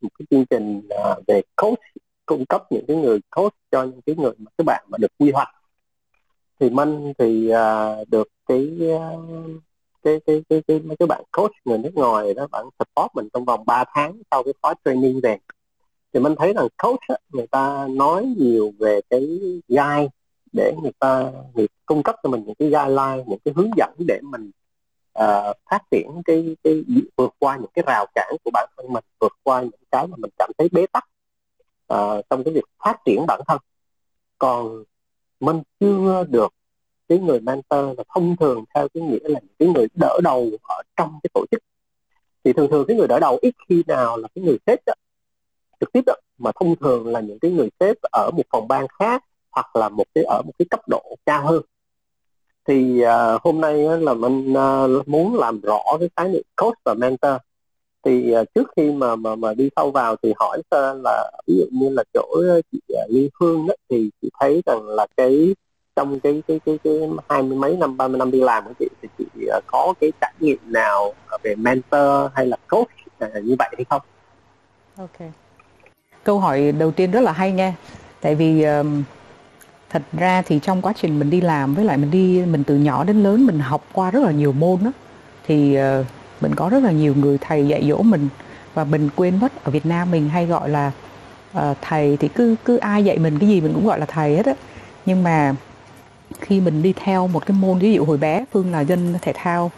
một 0.00 0.08
cái 0.18 0.26
chương 0.30 0.44
trình 0.50 0.88
à, 0.90 1.16
về 1.26 1.42
coach 1.56 1.78
cung 2.26 2.46
cấp 2.46 2.62
những 2.70 2.84
cái 2.88 2.96
người 2.96 3.18
coach 3.30 3.54
cho 3.70 3.82
những 3.82 4.00
cái 4.06 4.16
người 4.18 4.32
mà 4.38 4.50
các 4.58 4.64
bạn 4.66 4.84
mà 4.88 4.98
được 4.98 5.12
quy 5.18 5.30
hoạch. 5.30 5.48
Thì 6.60 6.70
mình 6.70 7.12
thì 7.18 7.48
à, 7.48 7.96
được 8.08 8.28
cái, 8.46 8.90
cái 10.04 10.20
cái 10.26 10.42
cái 10.48 10.62
cái 10.66 10.80
mấy 10.80 10.96
cái 10.96 11.06
bạn 11.06 11.22
coach 11.32 11.52
người 11.64 11.78
nước 11.78 11.94
ngoài 11.94 12.34
đó 12.34 12.46
bạn 12.52 12.64
support 12.78 13.14
mình 13.14 13.28
trong 13.32 13.44
vòng 13.44 13.64
3 13.66 13.84
tháng 13.94 14.18
sau 14.30 14.42
cái 14.42 14.54
khóa 14.62 14.74
training 14.84 15.20
về. 15.22 15.38
Thì 16.12 16.20
mình 16.20 16.34
thấy 16.38 16.52
rằng 16.52 16.68
coach 16.82 17.00
á, 17.08 17.16
người 17.32 17.46
ta 17.46 17.86
nói 17.90 18.34
nhiều 18.38 18.72
về 18.78 19.00
cái 19.10 19.20
guide 19.68 20.08
để 20.52 20.74
người 20.82 20.92
ta 20.98 21.30
người 21.54 21.66
cung 21.86 22.02
cấp 22.02 22.16
cho 22.22 22.28
mình 22.28 22.44
những 22.46 22.54
cái 22.54 22.68
guideline 22.68 23.24
những 23.26 23.38
cái 23.44 23.54
hướng 23.56 23.70
dẫn 23.76 23.94
để 23.98 24.20
mình 24.22 24.50
uh, 25.18 25.56
phát 25.70 25.82
triển 25.90 26.22
cái 26.24 26.56
cái 26.64 26.84
vượt 27.16 27.34
qua 27.38 27.56
những 27.56 27.70
cái 27.74 27.84
rào 27.86 28.06
cản 28.14 28.36
của 28.44 28.50
bản 28.52 28.68
thân 28.76 28.92
mình 28.92 29.04
vượt 29.20 29.32
qua 29.42 29.62
những 29.62 29.80
cái 29.90 30.06
mà 30.06 30.16
mình 30.16 30.30
cảm 30.38 30.50
thấy 30.58 30.68
bế 30.72 30.86
tắc 30.86 31.08
uh, 31.94 32.24
trong 32.30 32.44
cái 32.44 32.54
việc 32.54 32.64
phát 32.84 32.96
triển 33.04 33.26
bản 33.26 33.40
thân. 33.46 33.58
Còn 34.38 34.84
mình 35.40 35.62
chưa 35.80 36.24
được 36.28 36.52
cái 37.14 37.26
người 37.26 37.40
mentor 37.40 37.98
là 37.98 38.04
thông 38.14 38.36
thường 38.36 38.64
theo 38.74 38.88
cái 38.94 39.02
nghĩa 39.02 39.28
là 39.28 39.40
cái 39.58 39.68
người 39.68 39.86
đỡ 39.94 40.20
đầu 40.22 40.50
ở 40.62 40.82
trong 40.96 41.18
cái 41.22 41.30
tổ 41.34 41.44
chức. 41.50 41.62
Thì 42.44 42.52
thường 42.52 42.70
thường 42.70 42.84
cái 42.88 42.96
người 42.96 43.06
đỡ 43.08 43.18
đầu 43.20 43.38
ít 43.42 43.54
khi 43.68 43.82
nào 43.86 44.16
là 44.16 44.28
cái 44.34 44.44
người 44.44 44.58
sếp 44.66 44.80
đó 44.86 44.92
trực 45.80 45.92
tiếp 45.92 46.00
đó 46.06 46.14
mà 46.38 46.50
thông 46.60 46.76
thường 46.76 47.06
là 47.06 47.20
những 47.20 47.38
cái 47.38 47.50
người 47.50 47.68
sếp 47.80 47.96
ở 48.02 48.30
một 48.30 48.42
phòng 48.50 48.68
ban 48.68 48.86
khác 48.98 49.24
hoặc 49.50 49.76
là 49.76 49.88
một 49.88 50.04
cái 50.14 50.24
ở 50.24 50.42
một 50.46 50.52
cái 50.58 50.66
cấp 50.70 50.80
độ 50.88 51.16
cao 51.26 51.46
hơn. 51.46 51.62
Thì 52.68 53.02
uh, 53.04 53.42
hôm 53.42 53.60
nay 53.60 53.78
là 54.00 54.14
mình 54.14 54.52
uh, 54.52 55.08
muốn 55.08 55.34
làm 55.34 55.60
rõ 55.60 55.82
cái 56.00 56.08
khái 56.16 56.28
niệm 56.28 56.42
coach 56.56 56.74
và 56.84 56.94
mentor. 56.94 57.36
Thì 58.04 58.34
uh, 58.40 58.48
trước 58.54 58.70
khi 58.76 58.92
mà 58.92 59.16
mà 59.16 59.34
mà 59.34 59.54
đi 59.54 59.68
sâu 59.76 59.90
vào 59.90 60.16
thì 60.22 60.32
hỏi 60.36 60.62
là 61.04 61.30
ví 61.46 61.54
dụ 61.58 61.64
như 61.72 61.88
là 61.88 62.04
chỗ 62.14 62.42
chị 62.72 62.78
uh, 62.92 63.10
Liên 63.10 63.28
Phương 63.38 63.66
đó, 63.66 63.74
thì 63.90 64.10
chị 64.22 64.28
thấy 64.40 64.62
rằng 64.66 64.88
là 64.88 65.06
cái 65.16 65.54
trong 65.96 66.20
cái 66.20 66.42
cái 66.48 66.60
cái 66.66 66.78
cái 66.84 66.92
hai 67.28 67.42
mươi 67.42 67.58
mấy 67.58 67.76
năm 67.76 67.96
ba 67.96 68.08
mươi 68.08 68.18
năm 68.18 68.30
đi 68.30 68.40
làm 68.40 68.64
của 68.64 68.72
chị 68.78 68.88
thì 69.02 69.08
chị 69.18 69.46
ờ, 69.46 69.60
có 69.66 69.94
cái 70.00 70.12
trải 70.20 70.32
nghiệm 70.40 70.58
nào 70.64 71.14
ờ, 71.26 71.38
về 71.42 71.54
mentor 71.54 72.30
hay 72.34 72.46
là 72.46 72.56
coach 72.68 72.88
ờ, 73.18 73.40
như 73.40 73.56
vậy 73.58 73.68
hay 73.76 73.84
không? 73.90 74.02
Ok. 74.96 75.28
Câu 76.24 76.38
hỏi 76.38 76.72
đầu 76.72 76.90
tiên 76.90 77.10
rất 77.10 77.20
là 77.20 77.32
hay 77.32 77.52
nha. 77.52 77.74
Tại 78.20 78.34
vì 78.34 78.62
um, 78.62 79.02
thật 79.90 80.02
ra 80.12 80.42
thì 80.42 80.58
trong 80.62 80.82
quá 80.82 80.92
trình 80.96 81.18
mình 81.18 81.30
đi 81.30 81.40
làm 81.40 81.74
với 81.74 81.84
lại 81.84 81.96
mình 81.96 82.10
đi 82.10 82.42
mình 82.46 82.64
từ 82.64 82.76
nhỏ 82.76 83.04
đến 83.04 83.22
lớn 83.22 83.46
mình 83.46 83.58
học 83.58 83.84
qua 83.92 84.10
rất 84.10 84.22
là 84.22 84.30
nhiều 84.30 84.52
môn 84.52 84.78
đó 84.84 84.92
thì 85.46 85.78
uh, 86.00 86.06
mình 86.40 86.54
có 86.54 86.68
rất 86.68 86.82
là 86.82 86.90
nhiều 86.90 87.14
người 87.14 87.38
thầy 87.40 87.68
dạy 87.68 87.86
dỗ 87.88 88.02
mình 88.02 88.28
và 88.74 88.84
mình 88.84 89.08
quên 89.16 89.40
mất 89.40 89.64
ở 89.64 89.70
Việt 89.70 89.86
Nam 89.86 90.10
mình 90.10 90.28
hay 90.28 90.46
gọi 90.46 90.68
là 90.68 90.92
uh, 91.58 91.76
thầy 91.80 92.16
thì 92.16 92.28
cứ 92.28 92.56
cứ 92.64 92.76
ai 92.76 93.04
dạy 93.04 93.18
mình 93.18 93.38
cái 93.38 93.48
gì 93.48 93.60
mình 93.60 93.72
cũng 93.74 93.86
gọi 93.86 93.98
là 94.00 94.06
thầy 94.06 94.36
hết 94.36 94.46
á 94.46 94.54
nhưng 95.06 95.22
mà 95.22 95.54
khi 96.40 96.60
mình 96.60 96.82
đi 96.82 96.92
theo 96.96 97.26
một 97.26 97.46
cái 97.46 97.56
môn 97.60 97.78
ví 97.78 97.92
dụ 97.94 98.04
hồi 98.04 98.16
bé 98.16 98.44
Phương 98.52 98.72
là 98.72 98.80
dân 98.80 99.14
thể 99.22 99.32
thao 99.34 99.70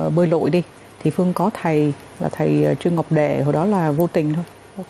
uh, 0.00 0.12
bơi 0.14 0.26
lội 0.26 0.50
đi 0.50 0.62
thì 1.02 1.10
Phương 1.10 1.32
có 1.32 1.50
thầy 1.62 1.92
là 2.20 2.28
thầy 2.28 2.64
ờ, 2.64 2.74
Trương 2.74 2.94
Ngọc 2.94 3.06
Đệ 3.12 3.42
hồi 3.42 3.52
đó 3.52 3.64
là 3.64 3.90
vô 3.90 4.06
tình 4.06 4.34
thôi. 4.34 4.44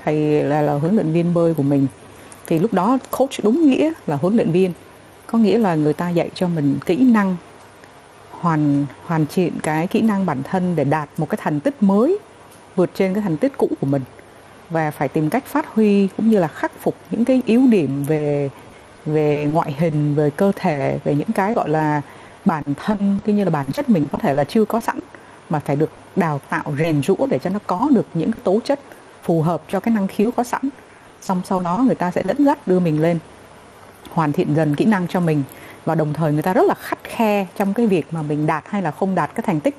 Thầy 0.05 0.43
là 0.43 0.63
là 0.63 0.73
huấn 0.73 0.95
luyện 0.95 1.13
viên 1.13 1.35
bơi 1.35 1.55
của 1.55 1.63
mình. 1.63 1.87
Thì 2.47 2.59
lúc 2.59 2.73
đó 2.73 2.99
coach 3.11 3.31
đúng 3.43 3.67
nghĩa 3.67 3.93
là 4.07 4.17
huấn 4.17 4.37
luyện 4.37 4.53
viên. 4.53 4.73
Có 5.27 5.39
nghĩa 5.39 5.59
là 5.59 5.75
người 5.75 5.93
ta 5.93 6.11
dạy 6.11 6.31
cho 6.35 6.49
mình 6.49 6.79
kỹ 6.87 6.97
năng 6.97 7.37
hoàn 8.31 8.87
hoàn 9.07 9.27
thiện 9.35 9.53
cái 9.63 9.87
kỹ 9.87 10.01
năng 10.01 10.27
bản 10.27 10.43
thân 10.43 10.77
để 10.77 10.85
đạt 10.85 11.09
một 11.17 11.29
cái 11.29 11.39
thành 11.43 11.61
tích 11.61 11.83
mới 11.83 12.19
vượt 12.77 12.91
trên 12.95 13.15
cái 13.15 13.23
thành 13.23 13.37
tích 13.37 13.53
cũ 13.57 13.69
của 13.81 13.87
mình. 13.87 14.03
Và 14.71 14.91
phải 14.91 15.09
tìm 15.09 15.31
cách 15.31 15.45
phát 15.47 15.75
huy 15.75 16.09
cũng 16.17 16.31
như 16.31 16.39
là 16.39 16.49
khắc 16.49 16.73
phục 16.81 16.95
những 17.11 17.25
cái 17.25 17.43
yếu 17.47 17.63
điểm 17.71 18.05
về 18.05 18.51
về 19.13 19.49
ngoại 19.53 19.75
hình, 19.79 20.15
về 20.15 20.31
cơ 20.31 20.53
thể, 20.57 20.99
về 21.05 21.15
những 21.15 21.33
cái 21.35 21.55
gọi 21.55 21.69
là 21.69 22.03
bản 22.45 22.63
thân 22.85 23.19
cứ 23.25 23.33
như 23.33 23.45
là 23.45 23.51
bản 23.51 23.73
chất 23.73 23.89
mình 23.89 24.07
có 24.13 24.19
thể 24.19 24.35
là 24.35 24.45
chưa 24.45 24.65
có 24.65 24.81
sẵn, 24.81 24.99
mà 25.51 25.59
phải 25.59 25.77
được 25.77 25.91
đào 26.17 26.41
tạo, 26.49 26.75
rèn 26.79 27.03
rũa 27.03 27.27
để 27.31 27.39
cho 27.39 27.51
nó 27.51 27.59
có 27.67 27.89
được 27.91 28.07
những 28.15 28.31
tố 28.45 28.61
chất 28.65 28.81
phù 29.23 29.43
hợp 29.43 29.63
cho 29.69 29.81
cái 29.81 29.95
năng 29.95 30.07
khiếu 30.07 30.31
có 30.31 30.45
sẵn. 30.45 30.61
Xong 31.21 31.43
sau 31.45 31.61
đó 31.61 31.83
người 31.87 31.95
ta 31.95 32.11
sẽ 32.11 32.23
dẫn 32.27 32.45
dắt 32.45 32.59
đưa 32.67 32.81
mình 32.81 33.03
lên, 33.03 33.19
hoàn 34.11 34.33
thiện 34.33 34.55
dần 34.55 34.77
kỹ 34.77 34.85
năng 34.85 35.09
cho 35.09 35.21
mình. 35.21 35.43
Và 35.85 35.95
đồng 35.95 36.13
thời 36.13 36.33
người 36.33 36.43
ta 36.43 36.53
rất 36.53 36.67
là 36.67 36.75
khắt 36.75 36.99
khe 37.05 37.47
trong 37.57 37.75
cái 37.75 37.87
việc 37.87 38.07
mà 38.11 38.23
mình 38.23 38.47
đạt 38.47 38.65
hay 38.67 38.83
là 38.83 38.91
không 38.91 39.15
đạt 39.15 39.35
cái 39.35 39.43
thành 39.47 39.61
tích. 39.61 39.77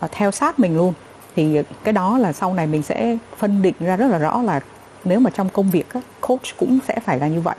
Và 0.00 0.08
theo 0.12 0.30
sát 0.30 0.60
mình 0.60 0.76
luôn. 0.76 0.92
Thì 1.36 1.62
cái 1.84 1.92
đó 1.92 2.18
là 2.18 2.32
sau 2.32 2.54
này 2.54 2.66
mình 2.66 2.82
sẽ 2.82 3.18
phân 3.38 3.62
định 3.62 3.74
ra 3.80 3.96
rất 3.96 4.06
là 4.06 4.18
rõ 4.18 4.42
là 4.42 4.60
nếu 5.04 5.20
mà 5.20 5.30
trong 5.30 5.48
công 5.48 5.70
việc 5.70 5.86
coach 6.20 6.56
cũng 6.56 6.78
sẽ 6.88 7.00
phải 7.00 7.18
là 7.18 7.28
như 7.28 7.40
vậy 7.40 7.56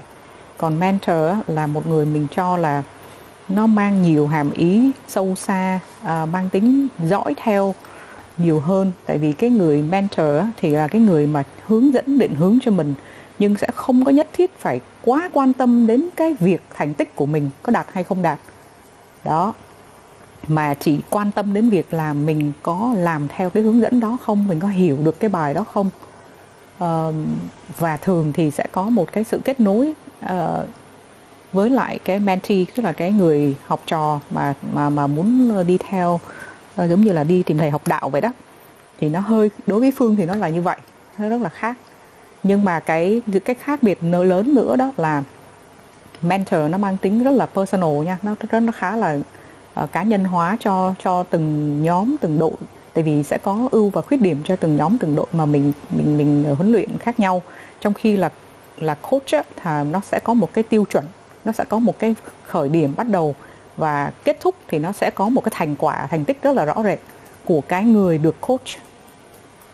còn 0.58 0.80
mentor 0.80 1.38
là 1.48 1.68
một 1.68 1.88
người 1.88 2.06
mình 2.06 2.28
cho 2.36 2.58
là 2.58 2.84
nó 3.50 3.68
mang 3.68 4.02
nhiều 4.02 4.28
hàm 4.28 4.52
ý 4.52 4.92
sâu 5.08 5.36
xa 5.36 5.80
à, 6.04 6.26
mang 6.26 6.50
tính 6.50 6.88
dõi 7.04 7.34
theo 7.44 7.76
nhiều 8.38 8.60
hơn. 8.60 8.92
Tại 9.06 9.18
vì 9.18 9.34
cái 9.34 9.50
người 9.50 9.82
mentor 9.82 10.36
thì 10.58 10.70
là 10.70 10.88
cái 10.88 11.02
người 11.02 11.28
mà 11.28 11.44
hướng 11.66 11.94
dẫn 11.94 12.20
định 12.20 12.36
hướng 12.36 12.58
cho 12.62 12.72
mình 12.72 12.94
nhưng 13.40 13.58
sẽ 13.58 13.68
không 13.76 14.06
có 14.06 14.12
nhất 14.12 14.28
thiết 14.34 14.60
phải 14.60 14.80
quá 15.02 15.30
quan 15.34 15.54
tâm 15.54 15.88
đến 15.88 16.10
cái 16.16 16.36
việc 16.40 16.62
thành 16.74 16.94
tích 16.94 17.16
của 17.16 17.26
mình 17.26 17.50
có 17.64 17.72
đạt 17.72 17.88
hay 17.94 18.04
không 18.04 18.22
đạt. 18.22 18.40
Đó. 19.24 19.54
Mà 20.48 20.74
chỉ 20.74 21.00
quan 21.10 21.32
tâm 21.32 21.54
đến 21.54 21.70
việc 21.70 21.94
là 21.94 22.14
mình 22.14 22.52
có 22.64 22.94
làm 22.98 23.28
theo 23.28 23.50
cái 23.50 23.64
hướng 23.64 23.82
dẫn 23.82 24.00
đó 24.00 24.18
không 24.22 24.48
mình 24.48 24.60
có 24.60 24.68
hiểu 24.68 24.98
được 25.04 25.20
cái 25.20 25.30
bài 25.30 25.54
đó 25.54 25.64
không 25.64 25.90
và 27.78 27.98
thường 28.02 28.34
thì 28.34 28.52
sẽ 28.52 28.66
có 28.72 28.84
một 28.84 29.12
cái 29.12 29.24
sự 29.24 29.40
kết 29.44 29.60
nối 29.60 29.94
uh, 30.26 30.32
với 31.54 31.70
lại 31.70 32.00
cái 32.06 32.20
mentee 32.20 32.66
tức 32.76 32.84
là 32.84 32.92
cái 32.92 33.12
người 33.12 33.56
học 33.66 33.82
trò 33.86 34.20
mà 34.30 34.54
mà 34.74 34.90
mà 34.90 35.08
muốn 35.08 35.64
đi 35.68 35.78
theo 35.90 36.14
uh, 36.14 36.90
giống 36.90 37.02
như 37.02 37.12
là 37.12 37.24
đi 37.24 37.44
tìm 37.44 37.58
thầy 37.58 37.72
học 37.72 37.88
đạo 37.88 38.10
vậy 38.10 38.22
đó. 38.22 38.32
Thì 39.00 39.10
nó 39.10 39.20
hơi 39.20 39.50
đối 39.68 39.80
với 39.80 39.92
phương 39.92 40.16
thì 40.16 40.26
nó 40.26 40.36
là 40.36 40.50
như 40.50 40.62
vậy 40.62 40.78
nó 41.18 41.30
rất 41.30 41.42
là 41.42 41.50
khác. 41.50 41.78
Nhưng 42.44 42.66
mà 42.66 42.80
cái 42.80 43.22
cái 43.46 43.56
khác 43.56 43.84
biệt 43.84 44.04
lớn 44.04 44.56
nữa 44.56 44.76
đó 44.76 44.92
là 44.98 45.24
mentor 46.22 46.60
nó 46.70 46.78
mang 46.78 46.98
tính 46.98 47.24
rất 47.24 47.32
là 47.32 47.46
personal 47.46 48.04
nha 48.06 48.18
nó 48.24 48.36
rất 48.50 48.60
nó 48.60 48.72
khá 48.72 48.96
là 48.96 49.18
uh, 49.84 49.92
cá 49.92 50.04
nhân 50.04 50.24
hóa 50.24 50.58
cho 50.60 50.94
cho 51.04 51.24
từng 51.24 51.84
nhóm 51.84 52.16
từng 52.22 52.40
đội 52.40 52.52
tại 52.96 53.04
vì 53.04 53.24
sẽ 53.24 53.38
có 53.38 53.70
ưu 53.72 53.90
và 53.90 54.02
khuyết 54.02 54.22
điểm 54.22 54.42
cho 54.46 54.56
từng 54.56 54.78
nhóm 54.78 54.98
từng 54.98 55.16
đội 55.16 55.28
mà 55.32 55.46
mình 55.46 55.74
mình 55.90 56.18
mình 56.18 56.56
huấn 56.56 56.72
luyện 56.72 56.98
khác 56.98 57.20
nhau. 57.20 57.42
Trong 57.82 57.94
khi 57.94 58.18
là 58.18 58.30
là 58.78 58.96
coach 58.96 59.32
á, 59.32 59.44
thì 59.56 59.90
nó 59.92 60.02
sẽ 60.12 60.20
có 60.20 60.34
một 60.34 60.54
cái 60.54 60.64
tiêu 60.64 60.86
chuẩn 60.92 61.06
nó 61.46 61.52
sẽ 61.52 61.64
có 61.70 61.80
một 61.80 62.00
cái 62.00 62.16
khởi 62.48 62.70
điểm 62.70 62.94
bắt 62.98 63.08
đầu 63.10 63.36
và 63.78 64.12
kết 64.24 64.38
thúc 64.40 64.56
thì 64.68 64.80
nó 64.80 64.92
sẽ 64.92 65.10
có 65.10 65.30
một 65.30 65.44
cái 65.44 65.52
thành 65.56 65.76
quả 65.76 66.08
thành 66.12 66.26
tích 66.26 66.44
rất 66.44 66.56
là 66.56 66.66
rõ 66.66 66.84
rệt 66.84 67.00
của 67.46 67.62
cái 67.62 67.84
người 67.84 68.18
được 68.18 68.42
coach. 68.42 68.68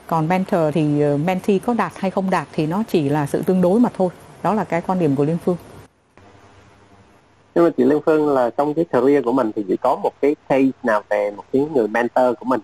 Còn 0.07 0.27
mentor 0.27 0.61
thì 0.73 1.01
ờ, 1.01 1.17
mentee 1.17 1.59
có 1.59 1.73
đạt 1.73 1.91
hay 1.95 2.11
không 2.11 2.29
đạt 2.29 2.47
thì 2.51 2.67
nó 2.67 2.83
chỉ 2.87 3.09
là 3.09 3.25
sự 3.25 3.41
tương 3.41 3.61
đối 3.61 3.79
mà 3.79 3.89
thôi. 3.97 4.09
Đó 4.43 4.53
là 4.53 4.63
cái 4.63 4.81
quan 4.87 4.99
điểm 4.99 5.15
của 5.15 5.25
liên 5.25 5.37
phương. 5.45 5.57
Nhưng 7.55 7.63
mà 7.63 7.69
chị 7.77 7.83
Liên 7.83 7.99
Phương 8.05 8.29
là 8.29 8.49
trong 8.49 8.73
cái 8.73 8.85
career 8.85 9.25
của 9.25 9.31
mình 9.31 9.51
thì 9.55 9.65
chỉ 9.67 9.77
có 9.77 9.95
một 9.95 10.11
cái 10.21 10.35
case 10.49 10.71
nào 10.83 11.01
về 11.09 11.31
một 11.31 11.43
cái 11.53 11.67
người 11.73 11.87
mentor 11.87 12.35
của 12.39 12.45
mình? 12.45 12.59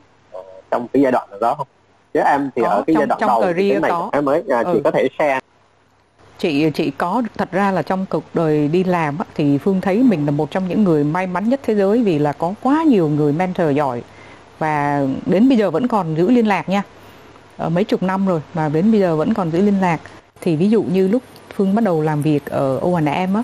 Trong 0.72 0.88
cái 0.94 1.02
giai 1.02 1.12
đoạn 1.12 1.28
nào 1.30 1.40
đó 1.40 1.56
không? 1.56 1.68
Chứ 2.14 2.20
em 2.20 2.50
thì 2.56 2.62
có, 2.62 2.70
ở 2.70 2.84
cái 2.88 2.94
trong, 2.94 3.00
giai 3.00 3.08
đoạn 3.08 3.20
trong 3.20 3.30
đầu 3.42 3.54
cái 3.56 3.80
này 3.80 3.92
có. 3.92 4.10
em 4.14 4.26
mới 4.26 4.40
uh, 4.40 4.66
ừ. 4.66 4.74
chị 4.74 4.82
có 4.84 4.92
thể 4.92 5.08
share. 5.20 5.40
Chị 6.38 6.70
chị 6.70 6.92
có 6.92 7.22
thật 7.38 7.52
ra 7.52 7.72
là 7.72 7.82
trong 7.82 8.06
cuộc 8.10 8.24
đời 8.34 8.68
đi 8.68 8.84
làm 8.84 9.18
á, 9.18 9.26
thì 9.36 9.58
phương 9.58 9.82
thấy 9.82 10.04
mình 10.04 10.26
là 10.26 10.32
một 10.32 10.52
trong 10.52 10.68
những 10.68 10.84
người 10.84 11.04
may 11.04 11.28
mắn 11.28 11.50
nhất 11.50 11.60
thế 11.64 11.76
giới 11.76 12.04
vì 12.04 12.20
là 12.20 12.32
có 12.34 12.54
quá 12.64 12.84
nhiều 12.84 13.10
người 13.10 13.34
mentor 13.34 13.76
giỏi. 13.76 14.02
Và 14.60 15.06
đến 15.26 15.50
bây 15.50 15.58
giờ 15.58 15.72
vẫn 15.72 15.88
còn 15.88 16.16
giữ 16.18 16.30
liên 16.30 16.48
lạc 16.48 16.70
nha. 16.70 16.84
Ở 17.58 17.70
mấy 17.70 17.84
chục 17.84 18.04
năm 18.04 18.28
rồi 18.28 18.42
mà 18.54 18.70
đến 18.70 18.92
bây 18.92 19.00
giờ 19.00 19.16
vẫn 19.16 19.34
còn 19.34 19.52
giữ 19.52 19.62
liên 19.62 19.82
lạc. 19.82 20.02
Thì 20.42 20.56
ví 20.56 20.70
dụ 20.70 20.84
như 20.84 21.08
lúc 21.08 21.24
phương 21.56 21.76
bắt 21.76 21.84
đầu 21.84 22.02
làm 22.02 22.22
việc 22.22 22.46
ở 22.46 22.78
O&M 22.78 23.34
á 23.34 23.44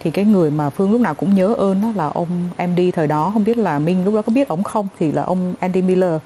thì 0.00 0.10
cái 0.10 0.24
người 0.24 0.50
mà 0.50 0.70
phương 0.70 0.92
lúc 0.92 1.00
nào 1.00 1.14
cũng 1.14 1.34
nhớ 1.34 1.54
ơn 1.54 1.82
đó 1.82 1.88
là 1.96 2.08
ông 2.08 2.28
MD 2.58 2.80
thời 2.92 3.06
đó. 3.06 3.30
Không 3.32 3.44
biết 3.44 3.58
là 3.58 3.78
Minh 3.78 4.04
lúc 4.04 4.14
đó 4.14 4.22
có 4.22 4.32
biết 4.32 4.48
ông 4.48 4.62
không? 4.62 4.88
Thì 4.98 5.12
là 5.12 5.22
ông 5.22 5.54
Andy 5.60 5.82
Miller 5.82 6.20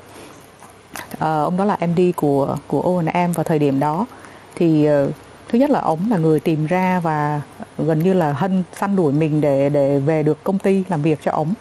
à, 1.18 1.40
ông 1.40 1.56
đó 1.56 1.64
là 1.64 1.78
MD 1.86 2.00
của 2.16 2.56
của 2.66 2.80
O&M 2.80 3.32
vào 3.32 3.44
thời 3.44 3.58
điểm 3.58 3.80
đó. 3.80 4.06
Thì 4.54 4.88
uh, 4.90 5.10
thứ 5.48 5.58
nhất 5.58 5.70
là 5.70 5.80
ông 5.80 6.10
là 6.10 6.16
người 6.16 6.40
tìm 6.40 6.66
ra 6.66 7.00
và 7.00 7.40
gần 7.78 7.98
như 7.98 8.12
là 8.12 8.32
hân 8.32 8.62
săn 8.80 8.96
đuổi 8.96 9.12
mình 9.12 9.40
để 9.40 9.68
để 9.68 9.98
về 9.98 10.22
được 10.22 10.44
công 10.44 10.58
ty 10.58 10.84
làm 10.88 11.02
việc 11.02 11.18
cho 11.22 11.32
ông. 11.32 11.54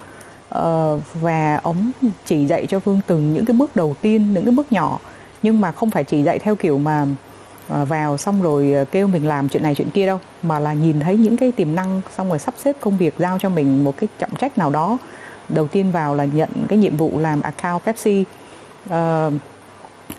Uh, 0.56 1.02
và 1.22 1.60
ông 1.64 1.92
chỉ 2.26 2.46
dạy 2.46 2.66
cho 2.66 2.80
phương 2.80 3.00
từng 3.08 3.34
những 3.34 3.46
cái 3.46 3.56
bước 3.58 3.76
đầu 3.76 3.96
tiên 4.02 4.34
những 4.34 4.46
cái 4.46 4.54
bước 4.54 4.72
nhỏ. 4.72 5.00
Nhưng 5.44 5.62
mà 5.62 5.72
không 5.72 5.90
phải 5.90 6.04
chỉ 6.04 6.24
dạy 6.24 6.40
theo 6.40 6.56
kiểu 6.56 6.78
mà 6.78 7.06
vào 7.68 8.18
xong 8.18 8.42
rồi 8.42 8.86
kêu 8.92 9.08
mình 9.08 9.28
làm 9.28 9.50
chuyện 9.50 9.64
này 9.64 9.76
chuyện 9.76 9.90
kia 9.90 10.06
đâu 10.06 10.20
mà 10.44 10.60
là 10.60 10.74
nhìn 10.74 11.00
thấy 11.00 11.18
những 11.18 11.38
cái 11.38 11.52
tiềm 11.52 11.76
năng 11.76 12.02
xong 12.18 12.30
rồi 12.30 12.40
sắp 12.40 12.54
xếp 12.58 12.76
công 12.80 12.98
việc 12.98 13.14
giao 13.18 13.40
cho 13.40 13.50
mình 13.50 13.84
một 13.84 13.98
cái 13.98 14.08
trọng 14.20 14.36
trách 14.36 14.58
nào 14.58 14.70
đó. 14.70 14.98
Đầu 15.50 15.68
tiên 15.68 15.92
vào 15.92 16.16
là 16.16 16.26
nhận 16.26 16.50
cái 16.68 16.80
nhiệm 16.80 16.98
vụ 16.98 17.20
làm 17.20 17.42
account 17.42 17.84
Pepsi 17.86 18.24
uh, 18.86 19.34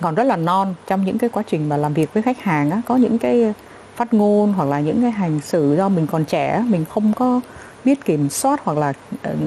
còn 0.01 0.15
rất 0.15 0.25
là 0.25 0.37
non. 0.37 0.75
Trong 0.87 1.05
những 1.05 1.19
cái 1.19 1.31
quá 1.31 1.43
trình 1.47 1.69
mà 1.69 1.77
làm 1.77 1.95
việc 1.95 2.15
với 2.15 2.23
khách 2.23 2.41
hàng 2.41 2.71
á, 2.71 2.83
có 2.87 2.97
những 2.97 3.19
cái 3.19 3.53
phát 3.97 4.15
ngôn 4.15 4.53
hoặc 4.53 4.65
là 4.65 4.81
những 4.81 5.03
cái 5.03 5.11
hành 5.11 5.41
xử 5.41 5.77
do 5.77 5.89
mình 5.89 6.07
còn 6.07 6.25
trẻ 6.25 6.65
mình 6.69 6.85
không 6.85 7.13
có 7.13 7.41
biết 7.85 8.05
kiểm 8.05 8.29
soát 8.31 8.61
hoặc 8.65 8.79
là 8.79 8.93
uh, 9.15 9.39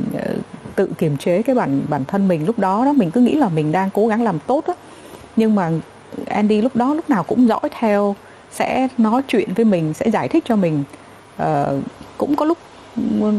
tự 0.75 0.89
kiềm 0.97 1.17
chế 1.17 1.41
cái 1.41 1.55
bản 1.55 1.81
bản 1.89 2.05
thân 2.05 2.27
mình 2.27 2.45
lúc 2.45 2.59
đó 2.59 2.85
đó. 2.85 2.93
Mình 2.93 3.11
cứ 3.11 3.21
nghĩ 3.21 3.35
là 3.35 3.49
mình 3.49 3.71
đang 3.71 3.89
cố 3.93 4.07
gắng 4.07 4.23
làm 4.23 4.39
tốt 4.39 4.63
á. 4.67 4.73
Nhưng 5.35 5.55
mà 5.55 5.71
Andy 6.25 6.61
lúc 6.61 6.75
đó 6.75 6.93
lúc 6.93 7.09
nào 7.09 7.23
cũng 7.23 7.47
dõi 7.47 7.69
theo 7.79 8.15
sẽ 8.51 8.87
nói 8.97 9.21
chuyện 9.27 9.53
với 9.53 9.65
mình 9.65 9.93
sẽ 9.93 10.11
giải 10.11 10.27
thích 10.27 10.43
cho 10.47 10.55
mình. 10.55 10.83
Uh, 11.41 11.47
cũng 12.17 12.35
có 12.35 12.45
lúc 12.45 12.57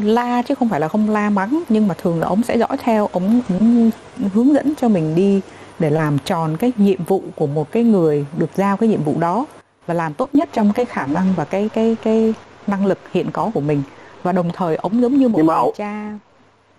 la 0.02 0.42
chứ 0.42 0.54
không 0.54 0.68
phải 0.68 0.80
là 0.80 0.88
không 0.88 1.10
la 1.10 1.30
mắng 1.30 1.62
nhưng 1.68 1.88
mà 1.88 1.94
thường 1.94 2.20
là 2.20 2.26
ông 2.26 2.42
sẽ 2.42 2.58
dõi 2.58 2.76
theo 2.82 3.08
ông, 3.12 3.40
ông 3.49 3.90
hướng 4.34 4.54
dẫn 4.54 4.75
cho 4.80 4.88
mình 4.88 5.14
đi 5.14 5.40
để 5.80 5.90
làm 5.90 6.18
tròn 6.18 6.56
cái 6.56 6.72
nhiệm 6.76 7.04
vụ 7.04 7.22
của 7.37 7.46
một 7.46 7.72
cái 7.72 7.82
người 7.82 8.26
được 8.37 8.50
giao 8.54 8.76
cái 8.76 8.88
nhiệm 8.88 9.02
vụ 9.02 9.14
đó 9.18 9.46
và 9.87 9.94
làm 9.94 10.14
tốt 10.14 10.28
nhất 10.32 10.49
trong 10.52 10.72
cái 10.72 10.84
khả 10.84 11.06
năng 11.06 11.32
và 11.37 11.44
cái 11.44 11.68
cái 11.68 11.96
cái 12.02 12.34
năng 12.66 12.87
lực 12.87 12.99
hiện 13.12 13.30
có 13.32 13.50
của 13.54 13.60
mình. 13.60 13.82
Và 14.22 14.32
đồng 14.32 14.50
thời 14.52 14.76
ông 14.76 15.02
giống 15.02 15.14
như 15.14 15.28
một 15.28 15.38
người 15.38 15.56
ông... 15.56 15.70
cha. 15.76 16.18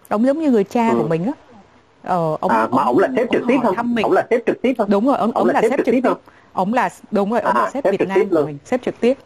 Ông 0.08 0.26
giống 0.26 0.40
như 0.40 0.52
người 0.52 0.64
cha 0.64 0.90
ừ. 0.90 0.98
của 0.98 1.08
mình 1.08 1.26
á. 1.26 1.32
Ờ 2.04 2.38
ông 2.40 2.52
à, 2.52 2.68
mà 2.72 2.84
ông, 2.84 3.00
là 3.00 3.08
sếp 3.16 3.28
trực 3.32 3.42
tiếp 3.48 3.58
không? 3.64 3.76
ông 4.04 4.12
là 4.12 4.28
sếp 4.30 4.42
trực 4.46 4.62
tiếp 4.62 4.74
không? 4.78 4.90
Đúng 4.90 5.08
rồi 5.08 5.18
ông, 5.18 5.32
ông, 5.32 5.48
ông 5.48 5.56
là, 5.56 5.62
sếp 5.62 5.80
trực 5.86 5.96
tiếp, 5.96 6.02
ông 6.54 6.74
là 6.74 6.90
đúng 7.12 7.32
rồi 7.32 7.42
ông 7.42 7.56
à, 7.56 7.62
là 7.62 7.70
sếp, 7.74 7.84
sếp 7.84 7.92
Việt 8.00 8.08
Nam 8.08 8.30
của 8.30 8.46
mình 8.46 8.58
sếp 8.66 8.82
trực 8.82 9.00
tiếp. 9.00 9.18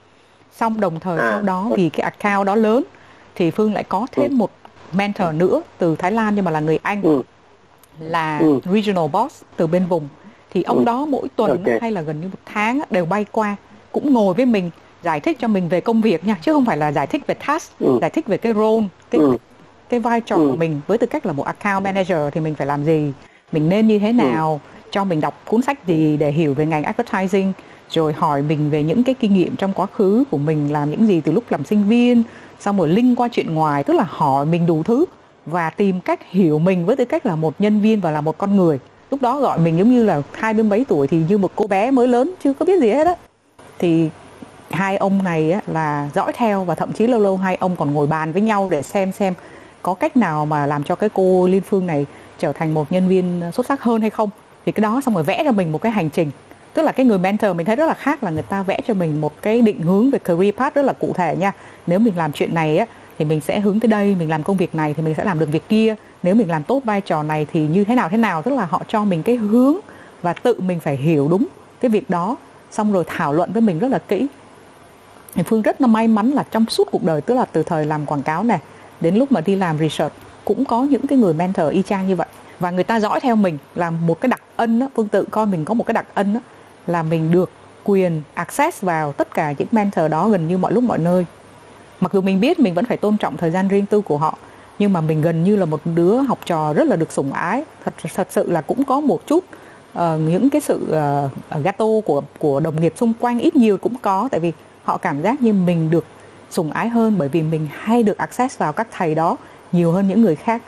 Xong 0.51 0.79
đồng 0.79 0.99
thời 0.99 1.19
à. 1.19 1.31
sau 1.31 1.41
đó 1.41 1.69
vì 1.75 1.89
cái 1.89 2.01
account 2.01 2.47
đó 2.47 2.55
lớn 2.55 2.83
thì 3.35 3.51
phương 3.51 3.73
lại 3.73 3.83
có 3.83 4.07
thêm 4.11 4.31
ừ. 4.31 4.35
một 4.35 4.51
mentor 4.93 5.35
nữa 5.35 5.61
từ 5.77 5.95
Thái 5.95 6.11
Lan 6.11 6.35
nhưng 6.35 6.45
mà 6.45 6.51
là 6.51 6.59
người 6.59 6.79
Anh. 6.83 7.01
Ừ 7.01 7.21
là 7.99 8.37
ừ. 8.39 8.59
regional 8.73 9.09
boss 9.11 9.43
từ 9.57 9.67
bên 9.67 9.85
vùng 9.85 10.07
thì 10.51 10.63
ông 10.63 10.77
ừ. 10.77 10.83
đó 10.83 11.05
mỗi 11.05 11.27
tuần 11.35 11.51
okay. 11.51 11.79
hay 11.81 11.91
là 11.91 12.01
gần 12.01 12.21
như 12.21 12.27
một 12.27 12.39
tháng 12.45 12.81
đều 12.89 13.05
bay 13.05 13.25
qua 13.31 13.55
cũng 13.91 14.13
ngồi 14.13 14.33
với 14.33 14.45
mình 14.45 14.71
giải 15.03 15.19
thích 15.19 15.37
cho 15.39 15.47
mình 15.47 15.69
về 15.69 15.81
công 15.81 16.01
việc 16.01 16.25
nha 16.25 16.37
chứ 16.41 16.53
không 16.53 16.65
phải 16.65 16.77
là 16.77 16.91
giải 16.91 17.07
thích 17.07 17.27
về 17.27 17.35
task 17.47 17.79
ừ. 17.79 17.97
giải 18.01 18.09
thích 18.09 18.27
về 18.27 18.37
cái 18.37 18.53
role 18.53 18.87
cái 19.11 19.21
ừ. 19.21 19.37
cái 19.89 19.99
vai 19.99 20.21
trò 20.21 20.35
ừ. 20.35 20.47
của 20.49 20.55
mình 20.55 20.81
với 20.87 20.97
tư 20.97 21.07
cách 21.07 21.25
là 21.25 21.33
một 21.33 21.43
account 21.43 21.83
manager 21.83 22.17
thì 22.33 22.41
mình 22.41 22.55
phải 22.55 22.67
làm 22.67 22.85
gì 22.85 23.13
mình 23.51 23.69
nên 23.69 23.87
như 23.87 23.99
thế 23.99 24.07
ừ. 24.07 24.13
nào 24.13 24.59
ừ. 24.63 24.89
cho 24.91 25.03
mình 25.03 25.21
đọc 25.21 25.41
cuốn 25.45 25.61
sách 25.61 25.87
gì 25.87 26.17
để 26.17 26.31
hiểu 26.31 26.53
về 26.53 26.65
ngành 26.65 26.83
advertising 26.83 27.53
rồi 27.89 28.13
hỏi 28.13 28.41
mình 28.41 28.69
về 28.69 28.83
những 28.83 29.03
cái 29.03 29.15
kinh 29.19 29.33
nghiệm 29.33 29.55
trong 29.55 29.73
quá 29.73 29.85
khứ 29.85 30.23
của 30.31 30.37
mình 30.37 30.73
làm 30.73 30.91
những 30.91 31.07
gì 31.07 31.21
từ 31.21 31.31
lúc 31.31 31.43
làm 31.49 31.63
sinh 31.63 31.87
viên 31.87 32.23
xong 32.59 32.77
rồi 32.77 32.87
link 32.87 33.19
qua 33.19 33.27
chuyện 33.27 33.53
ngoài 33.53 33.83
tức 33.83 33.93
là 33.93 34.05
hỏi 34.09 34.45
mình 34.45 34.65
đủ 34.65 34.83
thứ 34.83 35.05
và 35.45 35.69
tìm 35.69 36.01
cách 36.01 36.19
hiểu 36.29 36.59
mình 36.59 36.85
với 36.85 36.95
tư 36.95 37.05
cách 37.05 37.25
là 37.25 37.35
một 37.35 37.53
nhân 37.59 37.81
viên 37.81 38.01
và 38.01 38.11
là 38.11 38.21
một 38.21 38.37
con 38.37 38.55
người. 38.55 38.79
Lúc 39.11 39.21
đó 39.21 39.39
gọi 39.39 39.59
mình 39.59 39.77
giống 39.77 39.89
như 39.89 40.03
là 40.03 40.21
hai 40.31 40.53
mươi 40.53 40.63
mấy 40.63 40.85
tuổi 40.87 41.07
thì 41.07 41.21
như 41.29 41.37
một 41.37 41.51
cô 41.55 41.67
bé 41.67 41.91
mới 41.91 42.07
lớn 42.07 42.33
chưa 42.43 42.53
có 42.53 42.65
biết 42.65 42.81
gì 42.81 42.89
hết 42.89 43.07
á. 43.07 43.15
Thì 43.79 44.09
hai 44.71 44.97
ông 44.97 45.23
này 45.23 45.51
á, 45.51 45.61
là 45.67 46.09
dõi 46.15 46.31
theo 46.35 46.63
và 46.63 46.75
thậm 46.75 46.93
chí 46.93 47.07
lâu 47.07 47.19
lâu 47.19 47.37
hai 47.37 47.55
ông 47.55 47.75
còn 47.75 47.93
ngồi 47.93 48.07
bàn 48.07 48.31
với 48.31 48.41
nhau 48.41 48.67
để 48.71 48.81
xem 48.81 49.11
xem 49.11 49.33
có 49.81 49.93
cách 49.93 50.17
nào 50.17 50.45
mà 50.45 50.65
làm 50.65 50.83
cho 50.83 50.95
cái 50.95 51.09
cô 51.13 51.47
liên 51.47 51.61
phương 51.61 51.87
này 51.87 52.05
trở 52.39 52.51
thành 52.51 52.73
một 52.73 52.91
nhân 52.91 53.07
viên 53.07 53.41
xuất 53.53 53.65
sắc 53.65 53.81
hơn 53.81 54.01
hay 54.01 54.09
không. 54.09 54.29
Thì 54.65 54.71
cái 54.71 54.81
đó 54.81 55.01
xong 55.05 55.13
rồi 55.13 55.23
vẽ 55.23 55.43
cho 55.45 55.51
mình 55.51 55.71
một 55.71 55.81
cái 55.81 55.91
hành 55.91 56.09
trình. 56.09 56.31
Tức 56.73 56.81
là 56.81 56.91
cái 56.91 57.05
người 57.05 57.17
mentor 57.17 57.55
mình 57.55 57.65
thấy 57.65 57.75
rất 57.75 57.85
là 57.85 57.93
khác 57.93 58.23
là 58.23 58.31
người 58.31 58.43
ta 58.43 58.63
vẽ 58.63 58.79
cho 58.87 58.93
mình 58.93 59.21
một 59.21 59.41
cái 59.41 59.61
định 59.61 59.81
hướng 59.81 60.11
về 60.11 60.19
career 60.19 60.55
path 60.55 60.75
rất 60.75 60.81
là 60.81 60.93
cụ 60.93 61.13
thể 61.15 61.35
nha. 61.35 61.51
Nếu 61.87 61.99
mình 61.99 62.13
làm 62.17 62.31
chuyện 62.31 62.53
này 62.53 62.77
á 62.77 62.85
thì 63.17 63.25
mình 63.25 63.41
sẽ 63.41 63.59
hướng 63.59 63.79
tới 63.79 63.87
đây 63.87 64.15
mình 64.19 64.29
làm 64.29 64.43
công 64.43 64.57
việc 64.57 64.75
này 64.75 64.93
thì 64.93 65.03
mình 65.03 65.15
sẽ 65.17 65.23
làm 65.23 65.39
được 65.39 65.49
việc 65.51 65.69
kia. 65.69 65.95
Nếu 66.23 66.35
mình 66.35 66.49
làm 66.49 66.63
tốt 66.63 66.81
vai 66.85 67.01
trò 67.01 67.23
này 67.23 67.47
thì 67.53 67.67
như 67.67 67.83
thế 67.83 67.95
nào 67.95 68.09
thế 68.09 68.17
nào? 68.17 68.41
Tức 68.41 68.55
là 68.55 68.65
họ 68.65 68.81
cho 68.87 69.05
mình 69.05 69.23
cái 69.23 69.35
hướng 69.35 69.75
và 70.21 70.33
tự 70.33 70.59
mình 70.59 70.79
phải 70.79 70.97
hiểu 70.97 71.27
đúng 71.27 71.45
cái 71.79 71.89
việc 71.89 72.09
đó. 72.09 72.35
Xong 72.71 72.93
rồi 72.93 73.03
thảo 73.07 73.33
luận 73.33 73.51
với 73.53 73.61
mình 73.61 73.79
rất 73.79 73.87
là 73.87 73.99
kỹ. 73.99 74.27
Thì 75.35 75.43
phương 75.43 75.61
rất 75.61 75.81
là 75.81 75.87
may 75.87 76.07
mắn 76.07 76.31
là 76.31 76.43
trong 76.51 76.65
suốt 76.65 76.87
cuộc 76.91 77.03
đời 77.03 77.21
tức 77.21 77.35
là 77.35 77.45
từ 77.45 77.63
thời 77.63 77.85
làm 77.85 78.05
quảng 78.05 78.23
cáo 78.23 78.43
này 78.43 78.59
đến 79.01 79.15
lúc 79.15 79.31
mà 79.31 79.41
đi 79.41 79.55
làm 79.55 79.77
research 79.77 80.13
cũng 80.45 80.65
có 80.65 80.83
những 80.83 81.07
cái 81.07 81.17
người 81.17 81.33
mentor 81.33 81.71
y 81.71 81.81
chang 81.83 82.07
như 82.07 82.15
vậy. 82.15 82.27
Và 82.59 82.71
người 82.71 82.83
ta 82.83 82.99
dõi 82.99 83.19
theo 83.19 83.35
mình 83.35 83.57
là 83.75 83.89
một 83.89 84.21
cái 84.21 84.27
đặc 84.27 84.41
ân 84.55 84.79
đó, 84.79 84.89
phương 84.95 85.07
tự 85.07 85.25
coi 85.31 85.45
mình 85.45 85.65
có 85.65 85.73
một 85.73 85.83
cái 85.83 85.93
đặc 85.93 86.05
ân 86.13 86.33
đó, 86.33 86.39
là 86.87 87.03
mình 87.03 87.31
được 87.31 87.49
quyền 87.83 88.21
access 88.33 88.81
vào 88.81 89.11
tất 89.11 89.33
cả 89.33 89.53
những 89.57 89.67
mentor 89.71 90.11
đó 90.11 90.29
gần 90.29 90.47
như 90.47 90.57
mọi 90.57 90.73
lúc 90.73 90.83
mọi 90.83 90.97
nơi 90.97 91.25
mặc 92.05 92.13
dù 92.13 92.21
mình 92.21 92.39
biết 92.39 92.59
mình 92.59 92.73
vẫn 92.73 92.85
phải 92.85 92.97
tôn 92.97 93.17
trọng 93.17 93.37
thời 93.37 93.51
gian 93.51 93.67
riêng 93.67 93.85
tư 93.85 94.01
của 94.01 94.17
họ 94.17 94.37
nhưng 94.79 94.93
mà 94.93 95.01
mình 95.01 95.21
gần 95.21 95.43
như 95.43 95.55
là 95.55 95.65
một 95.65 95.81
đứa 95.85 96.17
học 96.17 96.39
trò 96.45 96.73
rất 96.73 96.87
là 96.87 96.95
được 96.95 97.11
sủng 97.11 97.33
ái. 97.33 97.63
Thật 97.83 97.93
thật 98.15 98.27
sự 98.29 98.51
là 98.51 98.61
cũng 98.61 98.83
có 98.83 98.99
một 98.99 99.27
chút 99.27 99.43
uh, 99.97 100.01
những 100.19 100.49
cái 100.49 100.61
sự 100.61 100.75
uh, 101.55 101.63
gato 101.63 101.85
của 102.05 102.21
của 102.39 102.59
đồng 102.59 102.81
nghiệp 102.81 102.93
xung 102.97 103.13
quanh 103.19 103.39
ít 103.39 103.55
nhiều 103.55 103.77
cũng 103.77 103.95
có 104.01 104.29
tại 104.31 104.39
vì 104.39 104.51
họ 104.83 104.97
cảm 104.97 105.21
giác 105.21 105.41
như 105.41 105.53
mình 105.53 105.91
được 105.91 106.05
sủng 106.49 106.71
ái 106.71 106.89
hơn 106.89 107.15
bởi 107.17 107.29
vì 107.29 107.41
mình 107.41 107.67
hay 107.71 108.03
được 108.03 108.17
access 108.17 108.57
vào 108.57 108.73
các 108.73 108.87
thầy 108.91 109.15
đó 109.15 109.37
nhiều 109.71 109.91
hơn 109.91 110.07
những 110.07 110.21
người 110.21 110.35
khác. 110.35 110.61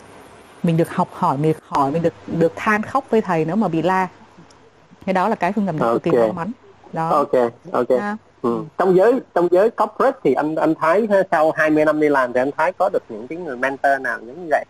Mình 0.64 0.78
được 0.78 0.90
học 0.90 1.10
hỏi 1.14 1.38
mình 1.38 1.52
được 1.52 1.64
hỏi 1.68 1.92
mình 1.92 2.02
được 2.02 2.14
được 2.28 2.54
than 2.56 2.82
khóc 2.82 3.06
với 3.10 3.22
thầy 3.22 3.46
nếu 3.46 3.56
mà 3.56 3.68
bị 3.68 3.82
la. 3.82 4.08
Cái 5.06 5.14
đó 5.14 5.30
là 5.30 5.36
cái 5.36 5.52
phương 5.52 5.66
làm 5.66 5.80
được 5.80 5.94
cực 5.94 6.04
kỳ 6.04 6.12
may 6.12 6.32
mắn. 6.32 6.52
Đó. 6.94 7.10
Ok 7.10 7.34
ok. 7.72 7.90
À. 8.00 8.18
ừ. 8.48 8.64
trong 8.78 8.96
giới 8.96 9.14
trong 9.36 9.48
giới 9.52 9.70
corporate 9.70 10.20
thì 10.24 10.34
anh 10.34 10.56
anh 10.56 10.76
thấy 10.76 11.08
sau 11.32 11.52
20 11.52 11.86
năm 11.86 12.00
đi 12.00 12.10
làm 12.10 12.34
thì 12.34 12.42
anh 12.42 12.52
thấy 12.58 12.72
có 12.78 12.90
được 12.94 13.04
những 13.10 13.28
cái 13.28 13.38
người 13.38 13.58
mentor 13.58 14.02
nào 14.02 14.20
giống 14.20 14.42
như 14.44 14.48
vậy? 14.50 14.66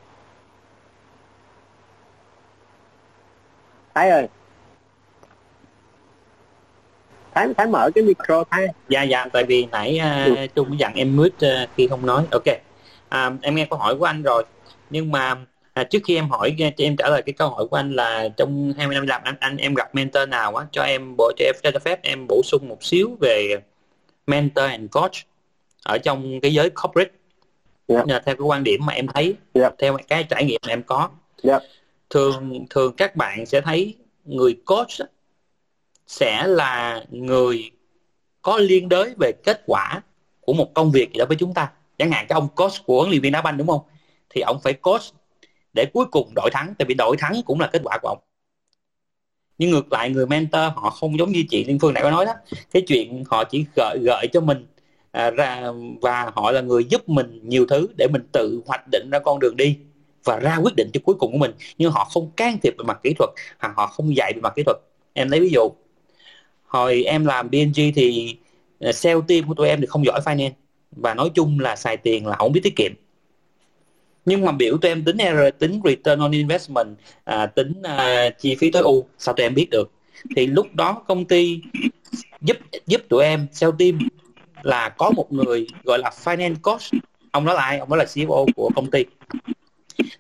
Thái 3.96 4.10
ơi. 4.10 4.28
Thái 7.34 7.48
Thái 7.58 7.68
mở 7.68 7.90
cái 7.96 8.04
micro 8.04 8.44
Thái. 8.50 8.68
Dạ 8.90 9.04
dạ 9.04 9.28
tại 9.34 9.44
vì 9.44 9.68
nãy 9.72 10.00
uh, 10.32 10.38
ừ. 10.38 10.48
Trung 10.56 10.80
dặn 10.80 10.94
em 10.96 11.16
mute 11.16 11.64
uh, 11.64 11.70
khi 11.76 11.88
không 11.88 12.06
nói. 12.06 12.26
Ok. 12.32 12.46
À, 13.10 13.32
em 13.42 13.56
nghe 13.56 13.68
câu 13.70 13.80
hỏi 13.80 13.96
của 13.96 14.06
anh 14.06 14.24
rồi. 14.24 14.44
Nhưng 14.90 15.12
mà 15.12 15.36
à, 15.78 15.84
trước 15.84 16.00
khi 16.06 16.16
em 16.16 16.30
hỏi 16.30 16.56
cho 16.58 16.66
em 16.78 16.96
trả 16.98 17.10
lời 17.10 17.22
cái 17.22 17.34
câu 17.34 17.50
hỏi 17.50 17.68
của 17.68 17.78
anh 17.78 17.94
là 17.94 18.30
trong 18.38 18.74
20 18.78 18.96
năm 18.96 19.08
làm 19.08 19.22
anh 19.24 19.36
anh 19.40 19.58
em 19.58 19.74
gặp 19.74 19.96
mentor 19.96 20.30
nào 20.30 20.56
á 20.56 20.66
cho 20.72 20.84
em 20.84 21.16
bộ 21.18 21.32
cho 21.38 21.46
em 21.46 21.56
cho 21.64 21.80
phép 21.80 22.00
em 22.04 22.26
bổ 22.28 22.42
sung 22.44 22.70
một 22.70 22.84
xíu 22.84 23.18
về 23.20 23.56
mentor 24.28 24.66
and 24.66 24.92
coach 24.92 25.16
ở 25.84 25.98
trong 25.98 26.40
cái 26.42 26.54
giới 26.54 26.70
corporate 26.70 27.12
yeah. 27.88 28.06
Dạ. 28.08 28.20
theo 28.26 28.36
cái 28.36 28.46
quan 28.46 28.64
điểm 28.64 28.86
mà 28.86 28.94
em 28.94 29.08
thấy 29.08 29.24
yeah. 29.24 29.36
Dạ. 29.54 29.70
theo 29.78 29.98
cái 30.08 30.24
trải 30.24 30.46
nghiệm 30.46 30.62
mà 30.66 30.74
em 30.74 30.84
có 30.84 30.98
yeah. 30.98 31.10
Dạ. 31.44 31.68
thường 32.10 32.66
thường 32.70 32.94
các 32.98 33.16
bạn 33.16 33.46
sẽ 33.46 33.62
thấy 33.62 33.96
người 34.26 34.58
coach 34.66 35.10
sẽ 36.08 36.48
là 36.48 37.04
người 37.10 37.72
có 38.42 38.58
liên 38.58 38.90
đới 38.90 39.14
về 39.20 39.32
kết 39.44 39.62
quả 39.66 40.02
của 40.42 40.54
một 40.54 40.74
công 40.74 40.92
việc 40.92 41.14
gì 41.14 41.20
đó 41.20 41.26
với 41.26 41.38
chúng 41.40 41.54
ta 41.54 41.72
chẳng 41.98 42.12
hạn 42.12 42.26
cái 42.30 42.36
ông 42.36 42.48
coach 42.56 42.86
của 42.86 43.00
huấn 43.00 43.10
luyện 43.10 43.22
viên 43.22 43.32
đá 43.32 43.42
banh 43.42 43.58
đúng 43.58 43.68
không 43.68 43.82
thì 44.30 44.42
ông 44.42 44.60
phải 44.64 44.74
coach 44.74 45.02
để 45.78 45.86
cuối 45.94 46.06
cùng 46.12 46.32
đội 46.36 46.50
thắng. 46.54 46.74
Tại 46.80 46.86
vì 46.86 46.94
đội 46.94 47.18
thắng 47.20 47.42
cũng 47.46 47.60
là 47.60 47.68
kết 47.74 47.82
quả 47.84 47.98
của 48.02 48.08
ông. 48.08 48.18
Nhưng 49.58 49.72
ngược 49.72 49.92
lại 49.94 50.10
người 50.10 50.26
mentor 50.26 50.62
họ 50.76 50.90
không 50.90 51.20
giống 51.20 51.32
như 51.32 51.44
chị 51.50 51.66
Liên 51.66 51.80
Phương 51.80 51.94
nãy 51.94 52.04
có 52.04 52.12
nói 52.12 52.26
đó. 52.26 52.34
Cái 52.72 52.82
chuyện 52.88 53.24
họ 53.30 53.44
chỉ 53.44 53.66
gợi 53.76 54.00
gợi 54.04 54.28
cho 54.34 54.42
mình 54.42 54.66
à, 55.12 55.32
ra 55.32 55.72
và 56.02 56.32
họ 56.36 56.52
là 56.52 56.62
người 56.62 56.84
giúp 56.84 57.10
mình 57.10 57.40
nhiều 57.44 57.66
thứ 57.70 57.88
để 57.98 58.08
mình 58.14 58.22
tự 58.32 58.62
hoạch 58.66 58.88
định 58.92 59.10
ra 59.12 59.20
con 59.20 59.40
đường 59.40 59.58
đi 59.58 59.78
và 60.24 60.40
ra 60.40 60.58
quyết 60.58 60.76
định 60.76 60.90
cho 60.94 61.00
cuối 61.04 61.16
cùng 61.20 61.32
của 61.32 61.38
mình. 61.38 61.52
Nhưng 61.78 61.92
họ 61.92 62.06
không 62.06 62.32
can 62.32 62.58
thiệp 62.64 62.74
về 62.78 62.84
mặt 62.84 63.00
kỹ 63.04 63.14
thuật 63.14 63.30
hoặc 63.60 63.74
họ 63.76 63.88
không 63.88 64.16
dạy 64.16 64.34
về 64.36 64.42
mặt 64.42 64.54
kỹ 64.56 64.64
thuật. 64.64 64.78
Em 65.14 65.30
lấy 65.32 65.40
ví 65.40 65.50
dụ 65.50 65.70
hồi 66.64 67.04
em 67.04 67.26
làm 67.26 67.50
BNG 67.52 67.92
thì 67.96 68.38
sale 68.94 69.20
team 69.28 69.48
của 69.48 69.54
tụi 69.54 69.68
em 69.68 69.82
thì 69.82 69.88
không 69.88 70.06
giỏi 70.06 70.20
finance. 70.26 70.52
Và 70.92 71.14
nói 71.14 71.32
chung 71.34 71.60
là 71.60 71.76
xài 71.76 71.98
tiền 71.98 72.28
là 72.28 72.36
không 72.36 72.52
biết 72.52 72.62
tiết 72.64 72.76
kiệm 72.76 72.92
nhưng 74.28 74.46
mà 74.46 74.52
biểu 74.52 74.78
tụi 74.78 74.92
em 74.92 75.04
tính 75.04 75.18
R 75.18 75.60
tính 75.60 75.82
return 75.84 76.20
on 76.20 76.32
investment 76.32 76.98
à, 77.24 77.46
tính 77.46 77.74
à, 77.84 78.30
chi 78.40 78.56
phí 78.56 78.72
tối 78.72 78.84
ưu 78.84 79.06
sao 79.18 79.36
tụi 79.36 79.46
em 79.46 79.54
biết 79.54 79.70
được? 79.70 79.92
Thì 80.36 80.48
lúc 80.48 80.76
đó 80.76 81.04
công 81.08 81.26
ty 81.26 81.62
giúp 82.42 82.58
giúp 82.88 83.02
tụi 83.10 83.24
em 83.24 83.48
sell 83.52 83.72
team 83.80 84.00
là 84.62 84.90
có 84.90 85.12
một 85.12 85.34
người 85.34 85.68
gọi 85.84 86.00
là 86.00 86.12
finance 86.24 86.56
coach. 86.62 86.82
Ông 87.32 87.46
đó 87.46 87.54
là 87.54 87.62
ai? 87.62 87.78
Ông 87.78 87.90
đó 87.90 87.96
là 87.96 88.06
CEO 88.16 88.46
của 88.56 88.70
công 88.76 88.92
ty. 88.92 89.06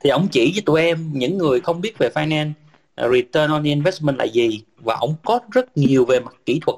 Thì 0.02 0.10
ông 0.10 0.28
chỉ 0.32 0.52
với 0.54 0.62
tụi 0.66 0.82
em 0.82 1.10
những 1.14 1.38
người 1.38 1.60
không 1.60 1.82
biết 1.82 1.98
về 1.98 2.10
finance 2.16 2.52
à, 2.96 3.08
return 3.08 3.52
on 3.52 3.64
investment 3.64 4.18
là 4.18 4.26
gì 4.26 4.62
và 4.78 4.96
ông 4.96 5.16
có 5.26 5.40
rất 5.52 5.78
nhiều 5.78 6.06
về 6.06 6.20
mặt 6.20 6.36
kỹ 6.46 6.60
thuật. 6.66 6.78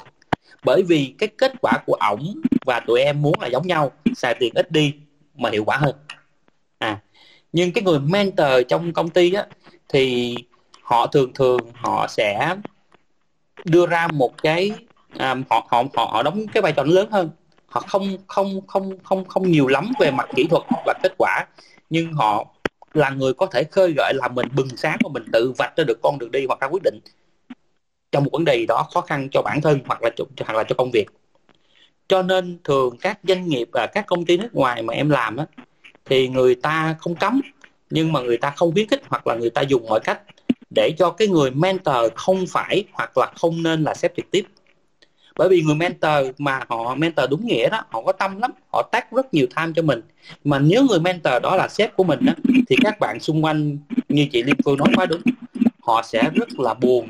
Bởi 0.63 0.84
vì 0.84 1.13
cái 1.17 1.30
kết 1.38 1.54
quả 1.62 1.73
của 1.86 1.93
ổng 1.93 2.41
và 2.65 2.80
tụi 2.80 3.01
em 3.01 3.21
muốn 3.21 3.34
là 3.41 3.47
giống 3.47 3.67
nhau 3.67 3.91
xài 4.15 4.36
tiền 4.39 4.54
ít 4.56 4.71
đi 4.71 4.93
mà 5.36 5.49
hiệu 5.49 5.63
quả 5.65 5.77
hơn. 5.77 5.95
À 6.77 6.99
nhưng 7.53 7.71
cái 7.71 7.83
người 7.83 7.99
mentor 7.99 8.47
trong 8.67 8.93
công 8.93 9.09
ty 9.09 9.33
á 9.33 9.45
thì 9.89 10.35
họ 10.81 11.07
thường 11.07 11.33
thường 11.33 11.59
họ 11.75 12.07
sẽ 12.09 12.55
đưa 13.65 13.88
ra 13.88 14.07
một 14.07 14.33
cái 14.43 14.71
à, 15.17 15.35
họ 15.49 15.67
họ 15.71 15.83
họ 15.95 16.23
đóng 16.23 16.47
cái 16.53 16.62
vai 16.62 16.71
trò 16.71 16.83
lớn 16.83 17.12
hơn. 17.12 17.29
Họ 17.67 17.81
không 17.81 18.17
không 18.27 18.67
không 18.67 18.97
không 19.03 19.25
không 19.25 19.51
nhiều 19.51 19.67
lắm 19.67 19.91
về 19.99 20.12
mặt 20.12 20.29
kỹ 20.35 20.47
thuật 20.49 20.63
và 20.85 20.93
kết 21.03 21.13
quả 21.17 21.45
nhưng 21.89 22.13
họ 22.13 22.47
là 22.93 23.09
người 23.09 23.33
có 23.33 23.45
thể 23.45 23.63
khơi 23.63 23.93
gợi 23.97 24.13
làm 24.15 24.35
mình 24.35 24.47
bừng 24.55 24.77
sáng 24.77 24.97
và 25.03 25.09
mình 25.13 25.23
tự 25.33 25.53
vạch 25.57 25.77
ra 25.77 25.83
được 25.83 25.99
con 26.03 26.19
đường 26.19 26.31
đi 26.31 26.45
hoặc 26.47 26.59
ra 26.59 26.67
quyết 26.67 26.83
định 26.83 26.99
trong 28.12 28.23
một 28.23 28.29
vấn 28.33 28.45
đề 28.45 28.65
đó 28.67 28.88
khó 28.93 29.01
khăn 29.01 29.27
cho 29.31 29.41
bản 29.41 29.62
thân 29.62 29.79
hoặc 29.85 30.03
là 30.03 30.09
cho, 30.15 30.23
hoặc 30.45 30.57
là 30.57 30.63
cho 30.63 30.75
công 30.77 30.91
việc. 30.91 31.05
Cho 32.07 32.21
nên 32.21 32.59
thường 32.63 32.97
các 33.01 33.19
doanh 33.23 33.47
nghiệp 33.47 33.69
và 33.73 33.88
các 33.93 34.05
công 34.07 34.25
ty 34.25 34.38
nước 34.38 34.49
ngoài 34.53 34.83
mà 34.83 34.93
em 34.93 35.09
làm 35.09 35.38
á 35.38 35.45
thì 36.10 36.28
người 36.28 36.56
ta 36.56 36.95
không 37.00 37.15
cấm 37.15 37.41
nhưng 37.89 38.12
mà 38.12 38.22
người 38.22 38.38
ta 38.38 38.50
không 38.50 38.74
khuyến 38.74 38.88
khích 38.88 39.02
hoặc 39.10 39.28
là 39.28 39.36
người 39.36 39.50
ta 39.50 39.62
dùng 39.62 39.86
mọi 39.89 40.00
cách 40.00 40.22
để 40.76 40.93
cho 40.98 41.10
cái 41.10 41.28
người 41.28 41.52
mentor 41.52 41.95
không 42.15 42.45
phải 42.50 42.84
hoặc 42.91 43.17
là 43.17 43.32
không 43.36 43.63
nên 43.63 43.84
là 43.84 43.93
sếp 43.93 44.15
trực 44.15 44.32
tiếp. 44.32 44.45
Bởi 45.38 45.50
vì 45.50 45.62
người 45.62 45.76
mentor 45.76 46.28
mà 46.38 46.60
họ 46.69 46.95
mentor 46.95 47.30
đúng 47.30 47.45
nghĩa 47.45 47.69
đó 47.69 47.84
họ 47.89 48.02
có 48.02 48.12
tâm 48.12 48.39
lắm 48.39 48.52
họ 48.74 48.89
tác 48.91 49.12
rất 49.12 49.34
nhiều 49.34 49.48
time 49.56 49.72
cho 49.76 49.82
mình. 49.82 50.02
Mà 50.43 50.60
nếu 50.60 50.84
người 50.84 51.00
mentor 51.00 51.34
đó 51.43 51.56
là 51.56 51.67
sếp 51.67 51.95
của 51.95 52.04
mình 52.04 52.19
đó, 52.26 52.34
thì 52.69 52.76
các 52.84 53.00
bạn 53.00 53.19
xung 53.19 53.45
quanh 53.45 53.78
như 54.10 54.28
chị 54.32 54.43
liên 54.43 54.56
phương 54.65 54.78
nói 54.78 54.88
quá 54.95 55.06
đúng. 55.06 55.22
Họ 55.82 56.02
sẽ 56.06 56.30
rất 56.36 56.60
là 56.60 56.74
buồn 56.74 57.08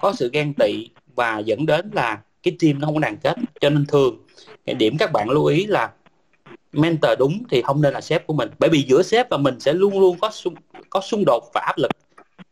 có 0.00 0.12
sự 0.12 0.30
ghen 0.32 0.54
tị 0.54 0.90
và 1.14 1.38
dẫn 1.38 1.66
đến 1.66 1.90
là 1.92 2.18
cái 2.42 2.56
team 2.60 2.80
nó 2.80 2.86
không 2.86 2.94
có 2.94 3.00
đoàn 3.00 3.16
kết. 3.16 3.36
Cho 3.60 3.70
nên 3.70 3.86
thường 3.86 4.18
cái 4.66 4.74
điểm 4.74 4.96
các 4.98 5.12
bạn 5.12 5.30
lưu 5.30 5.44
ý 5.44 5.66
là 5.66 5.90
mentor 6.74 7.10
đúng 7.18 7.42
thì 7.50 7.62
không 7.62 7.82
nên 7.82 7.94
là 7.94 8.00
sếp 8.00 8.26
của 8.26 8.34
mình. 8.34 8.50
Bởi 8.58 8.70
vì 8.70 8.82
giữa 8.88 9.02
sếp 9.02 9.30
và 9.30 9.36
mình 9.36 9.60
sẽ 9.60 9.72
luôn 9.72 10.00
luôn 10.00 10.18
có 10.20 10.30
xung, 10.30 10.54
có 10.90 11.00
xung 11.00 11.24
đột 11.26 11.50
và 11.54 11.60
áp 11.60 11.78
lực. 11.78 11.90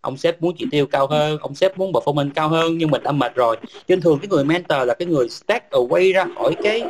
Ông 0.01 0.17
sếp 0.17 0.43
muốn 0.43 0.55
chỉ 0.59 0.67
tiêu 0.71 0.87
cao 0.87 1.07
hơn 1.07 1.39
ông 1.39 1.55
sếp 1.55 1.79
muốn 1.79 1.93
performance 1.93 2.31
cao 2.35 2.49
hơn 2.49 2.79
nhưng 2.79 2.91
mình 2.91 3.03
đã 3.03 3.13
mệt 3.13 3.35
rồi. 3.35 3.57
Trên 3.63 3.73
nên 3.89 4.01
thường 4.01 4.19
cái 4.19 4.29
người 4.29 4.45
mentor 4.45 4.79
là 4.87 4.95
cái 4.95 5.07
người 5.09 5.29
stack 5.29 5.71
away 5.71 6.15
ra 6.15 6.27
khỏi 6.37 6.55
cái 6.63 6.83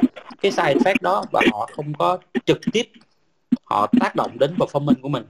cái 0.42 0.52
side 0.52 0.74
effect 0.74 0.96
đó 1.00 1.24
và 1.32 1.40
họ 1.52 1.68
không 1.76 1.94
có 1.98 2.18
trực 2.46 2.58
tiếp 2.72 2.82
họ 3.64 3.86
tác 4.00 4.16
động 4.16 4.38
đến 4.38 4.54
performance 4.56 5.00
của 5.02 5.08
mình. 5.08 5.24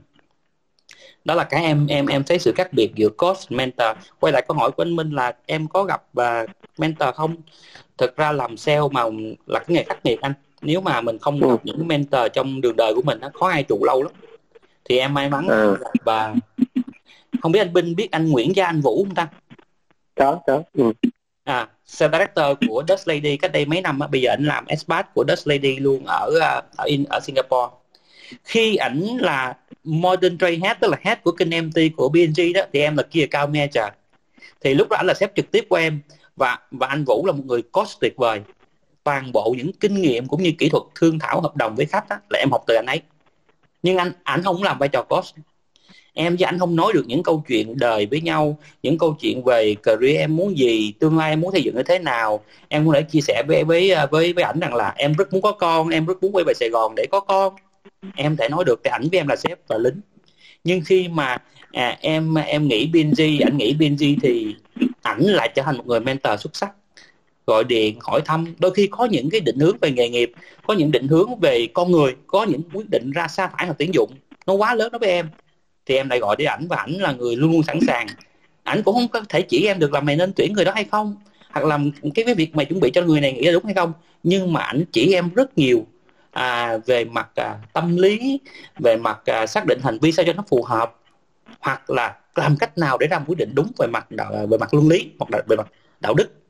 Đó 1.25 1.35
là 1.35 1.43
cái 1.43 1.63
em 1.63 1.87
em 1.87 2.07
em 2.07 2.23
thấy 2.23 2.39
sự 2.39 2.53
khác 2.55 2.73
biệt 2.73 2.91
giữa 2.95 3.09
coach 3.09 3.37
mentor. 3.49 3.87
Quay 4.19 4.33
lại 4.33 4.43
câu 4.47 4.57
hỏi 4.57 4.71
của 4.71 4.83
anh 4.83 4.95
Minh 4.95 5.11
là 5.11 5.33
em 5.45 5.67
có 5.67 5.83
gặp 5.83 6.03
và 6.13 6.45
mentor 6.77 7.15
không? 7.15 7.35
Thực 7.97 8.17
ra 8.17 8.31
làm 8.31 8.57
sale 8.57 8.81
mà 8.91 9.03
là 9.47 9.59
cái 9.59 9.67
nghề 9.69 9.83
khắc 9.83 10.05
nghiệt 10.05 10.21
anh 10.21 10.33
nếu 10.63 10.81
mà 10.81 11.01
mình 11.01 11.17
không 11.17 11.39
gặp 11.39 11.59
những 11.63 11.87
mentor 11.87 12.21
trong 12.33 12.61
đường 12.61 12.75
đời 12.75 12.95
của 12.95 13.01
mình 13.01 13.19
nó 13.19 13.29
khó 13.33 13.47
ai 13.49 13.63
trụ 13.63 13.83
lâu 13.83 14.03
lắm. 14.03 14.11
Thì 14.85 14.97
em 14.97 15.13
may 15.13 15.29
mắn 15.29 15.47
à. 15.47 15.73
và 16.03 16.35
không 17.41 17.51
biết 17.51 17.59
anh 17.59 17.73
Binh 17.73 17.95
biết 17.95 18.11
anh 18.11 18.31
Nguyễn 18.31 18.55
Gia 18.55 18.65
Anh 18.65 18.81
Vũ 18.81 19.03
không 19.03 19.15
ta? 19.15 19.27
Có 20.15 20.39
có. 20.47 20.63
Ừ. 20.73 20.91
à 21.43 21.67
sales 21.85 22.11
director 22.13 22.57
của 22.67 22.83
Dutch 22.87 23.07
Lady 23.07 23.37
cách 23.37 23.51
đây 23.51 23.65
mấy 23.65 23.81
năm 23.81 23.99
á 23.99 24.07
bây 24.07 24.21
giờ 24.21 24.29
anh 24.29 24.45
làm 24.45 24.65
expat 24.65 25.13
của 25.13 25.25
Dutch 25.27 25.47
Lady 25.47 25.75
luôn 25.75 26.05
ở 26.05 26.31
à, 26.41 26.61
ở 26.75 26.85
in 26.85 27.03
ở 27.03 27.19
Singapore. 27.19 27.75
Khi 28.43 28.75
ảnh 28.75 29.01
là 29.19 29.57
modern 29.83 30.37
trade 30.37 30.57
head 30.63 30.77
tức 30.79 30.91
là 30.91 30.97
head 31.01 31.17
của 31.23 31.31
kênh 31.31 31.67
MT 31.67 31.79
của 31.97 32.09
BNG 32.09 32.53
đó 32.53 32.61
thì 32.73 32.79
em 32.79 32.97
là 32.97 33.03
kia 33.03 33.25
cao 33.31 33.47
manager 33.47 33.85
thì 34.61 34.73
lúc 34.73 34.89
đó 34.89 34.97
anh 34.97 35.05
là 35.05 35.13
sếp 35.13 35.35
trực 35.35 35.51
tiếp 35.51 35.65
của 35.69 35.75
em 35.75 35.99
và 36.35 36.59
và 36.71 36.87
anh 36.87 37.03
Vũ 37.03 37.25
là 37.25 37.31
một 37.31 37.43
người 37.45 37.61
coach 37.61 37.89
tuyệt 37.99 38.13
vời 38.17 38.41
toàn 39.03 39.31
bộ 39.31 39.55
những 39.57 39.71
kinh 39.73 40.01
nghiệm 40.01 40.27
cũng 40.27 40.43
như 40.43 40.51
kỹ 40.57 40.69
thuật 40.69 40.83
thương 40.95 41.19
thảo 41.19 41.41
hợp 41.41 41.55
đồng 41.55 41.75
với 41.75 41.85
khách 41.85 42.09
đó, 42.09 42.15
là 42.29 42.39
em 42.39 42.51
học 42.51 42.63
từ 42.67 42.75
anh 42.75 42.85
ấy. 42.85 43.01
Nhưng 43.83 43.97
anh 43.97 44.11
ảnh 44.23 44.43
không 44.43 44.63
làm 44.63 44.79
vai 44.79 44.89
trò 44.89 45.03
coach 45.03 45.25
em 46.13 46.35
với 46.35 46.45
anh 46.45 46.59
không 46.59 46.75
nói 46.75 46.93
được 46.93 47.03
những 47.07 47.23
câu 47.23 47.43
chuyện 47.47 47.79
đời 47.79 48.05
với 48.05 48.21
nhau 48.21 48.57
những 48.83 48.97
câu 48.97 49.17
chuyện 49.19 49.43
về 49.43 49.75
career 49.83 50.17
em 50.17 50.35
muốn 50.35 50.57
gì 50.57 50.93
tương 50.99 51.17
lai 51.17 51.31
em 51.31 51.41
muốn 51.41 51.51
xây 51.51 51.63
dựng 51.63 51.75
như 51.75 51.83
thế 51.83 51.99
nào. 51.99 52.43
Em 52.67 52.85
cũng 52.85 52.93
thể 52.93 53.01
chia 53.01 53.21
sẻ 53.21 53.43
với 53.47 53.63
với 53.63 53.93
với 54.11 54.33
với 54.33 54.43
ảnh 54.43 54.59
rằng 54.59 54.75
là 54.75 54.93
em 54.97 55.13
rất 55.13 55.33
muốn 55.33 55.41
có 55.41 55.51
con 55.51 55.89
em 55.89 56.05
rất 56.05 56.23
muốn 56.23 56.35
quay 56.35 56.43
về 56.47 56.53
sài 56.53 56.69
gòn 56.69 56.93
để 56.95 57.05
có 57.11 57.19
con. 57.19 57.53
Em 58.15 58.37
thể 58.37 58.49
nói 58.49 58.63
được 58.65 58.81
thì 58.83 58.89
ảnh 58.89 59.07
với 59.11 59.19
em 59.19 59.27
là 59.27 59.35
sếp 59.35 59.59
và 59.67 59.77
lính. 59.77 60.01
Nhưng 60.63 60.81
khi 60.85 61.07
mà 61.07 61.37
à, 61.71 61.97
em 62.01 62.35
em 62.35 62.67
nghĩ 62.67 62.87
BNG 62.87 63.43
ảnh 63.45 63.57
nghĩ 63.57 63.73
BNG 63.73 64.19
thì 64.21 64.55
ảnh 65.01 65.21
lại 65.21 65.49
trở 65.55 65.63
thành 65.63 65.77
một 65.77 65.87
người 65.87 65.99
mentor 65.99 66.39
xuất 66.39 66.55
sắc 66.55 66.71
gọi 67.47 67.63
điện 67.63 67.97
hỏi 68.01 68.21
thăm. 68.25 68.55
Đôi 68.59 68.71
khi 68.73 68.87
có 68.87 69.05
những 69.05 69.29
cái 69.29 69.41
định 69.41 69.59
hướng 69.59 69.77
về 69.81 69.91
nghề 69.91 70.09
nghiệp 70.09 70.31
có 70.67 70.73
những 70.73 70.91
định 70.91 71.07
hướng 71.07 71.39
về 71.39 71.67
con 71.73 71.91
người 71.91 72.15
có 72.27 72.43
những 72.43 72.61
quyết 72.73 72.89
định 72.89 73.11
ra 73.11 73.27
sa 73.27 73.47
thải 73.47 73.67
hoặc 73.67 73.75
tuyển 73.79 73.93
dụng. 73.93 74.11
Nó 74.47 74.53
quá 74.53 74.75
lớn 74.75 74.91
đối 74.91 74.99
với 74.99 75.09
em. 75.09 75.29
Thì 75.85 75.95
em 75.95 76.09
lại 76.09 76.19
gọi 76.19 76.35
đi 76.35 76.45
ảnh 76.45 76.67
và 76.67 76.77
ảnh 76.77 76.91
là 76.91 77.11
người 77.11 77.35
luôn 77.35 77.51
luôn 77.51 77.63
sẵn 77.63 77.79
sàng. 77.87 78.07
Ảnh 78.63 78.83
cũng 78.83 78.95
không 78.95 79.07
có 79.07 79.21
thể 79.29 79.41
chỉ 79.41 79.67
em 79.67 79.79
được 79.79 79.93
là 79.93 79.99
mày 79.99 80.15
nên 80.15 80.33
tuyển 80.35 80.53
người 80.53 80.65
đó 80.65 80.71
hay 80.75 80.83
không 80.83 81.15
hoặc 81.51 81.65
là 81.65 81.79
cái 82.15 82.25
cái 82.25 82.35
việc 82.35 82.55
mày 82.55 82.65
chuẩn 82.65 82.79
bị 82.79 82.91
cho 82.93 83.01
người 83.01 83.21
này 83.21 83.33
nghĩ 83.33 83.45
là 83.45 83.51
đúng 83.51 83.65
hay 83.65 83.73
không. 83.73 83.93
Nhưng 84.23 84.53
mà 84.53 84.61
ảnh 84.61 84.83
chỉ 84.91 85.13
em 85.13 85.29
rất 85.35 85.57
nhiều 85.57 85.85
à, 86.31 86.77
về 86.85 87.05
mặt 87.05 87.29
à, 87.35 87.59
tâm 87.73 87.97
lý 87.97 88.39
về 88.79 88.97
mặt 88.97 89.19
à, 89.25 89.47
xác 89.47 89.65
định 89.65 89.79
hành 89.83 89.99
vi 89.99 90.11
sao 90.11 90.25
cho 90.25 90.33
nó 90.33 90.43
phù 90.49 90.63
hợp 90.63 90.95
hoặc 91.59 91.89
là 91.89 92.15
làm 92.35 92.57
cách 92.57 92.77
nào 92.77 92.97
để 92.97 93.07
ra 93.07 93.19
một 93.19 93.25
quyết 93.27 93.37
định 93.37 93.51
đúng 93.55 93.71
về 93.77 93.87
mặt 93.87 94.11
đạo, 94.11 94.33
à, 94.33 94.45
về 94.45 94.57
mặt 94.57 94.73
luân 94.73 94.89
lý 94.89 95.09
hoặc 95.19 95.31
là 95.31 95.41
về 95.47 95.55
mặt 95.55 95.67
đạo 95.99 96.13
đức 96.13 96.42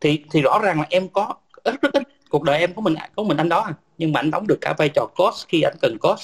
thì 0.00 0.24
thì 0.30 0.42
rõ 0.42 0.58
ràng 0.62 0.80
là 0.80 0.86
em 0.90 1.08
có 1.08 1.34
rất 1.64 1.82
rất 1.82 1.92
ít 1.92 2.02
cuộc 2.30 2.42
đời 2.42 2.58
em 2.58 2.74
của 2.74 2.80
mình 2.82 2.94
có 3.16 3.22
mình 3.22 3.36
anh 3.36 3.48
đó 3.48 3.60
à. 3.60 3.74
nhưng 3.98 4.12
mà 4.12 4.20
anh 4.20 4.30
đóng 4.30 4.46
được 4.46 4.58
cả 4.60 4.74
vai 4.78 4.88
trò 4.88 5.06
coach 5.16 5.34
khi 5.48 5.62
anh 5.62 5.76
cần 5.80 5.98
coach 5.98 6.18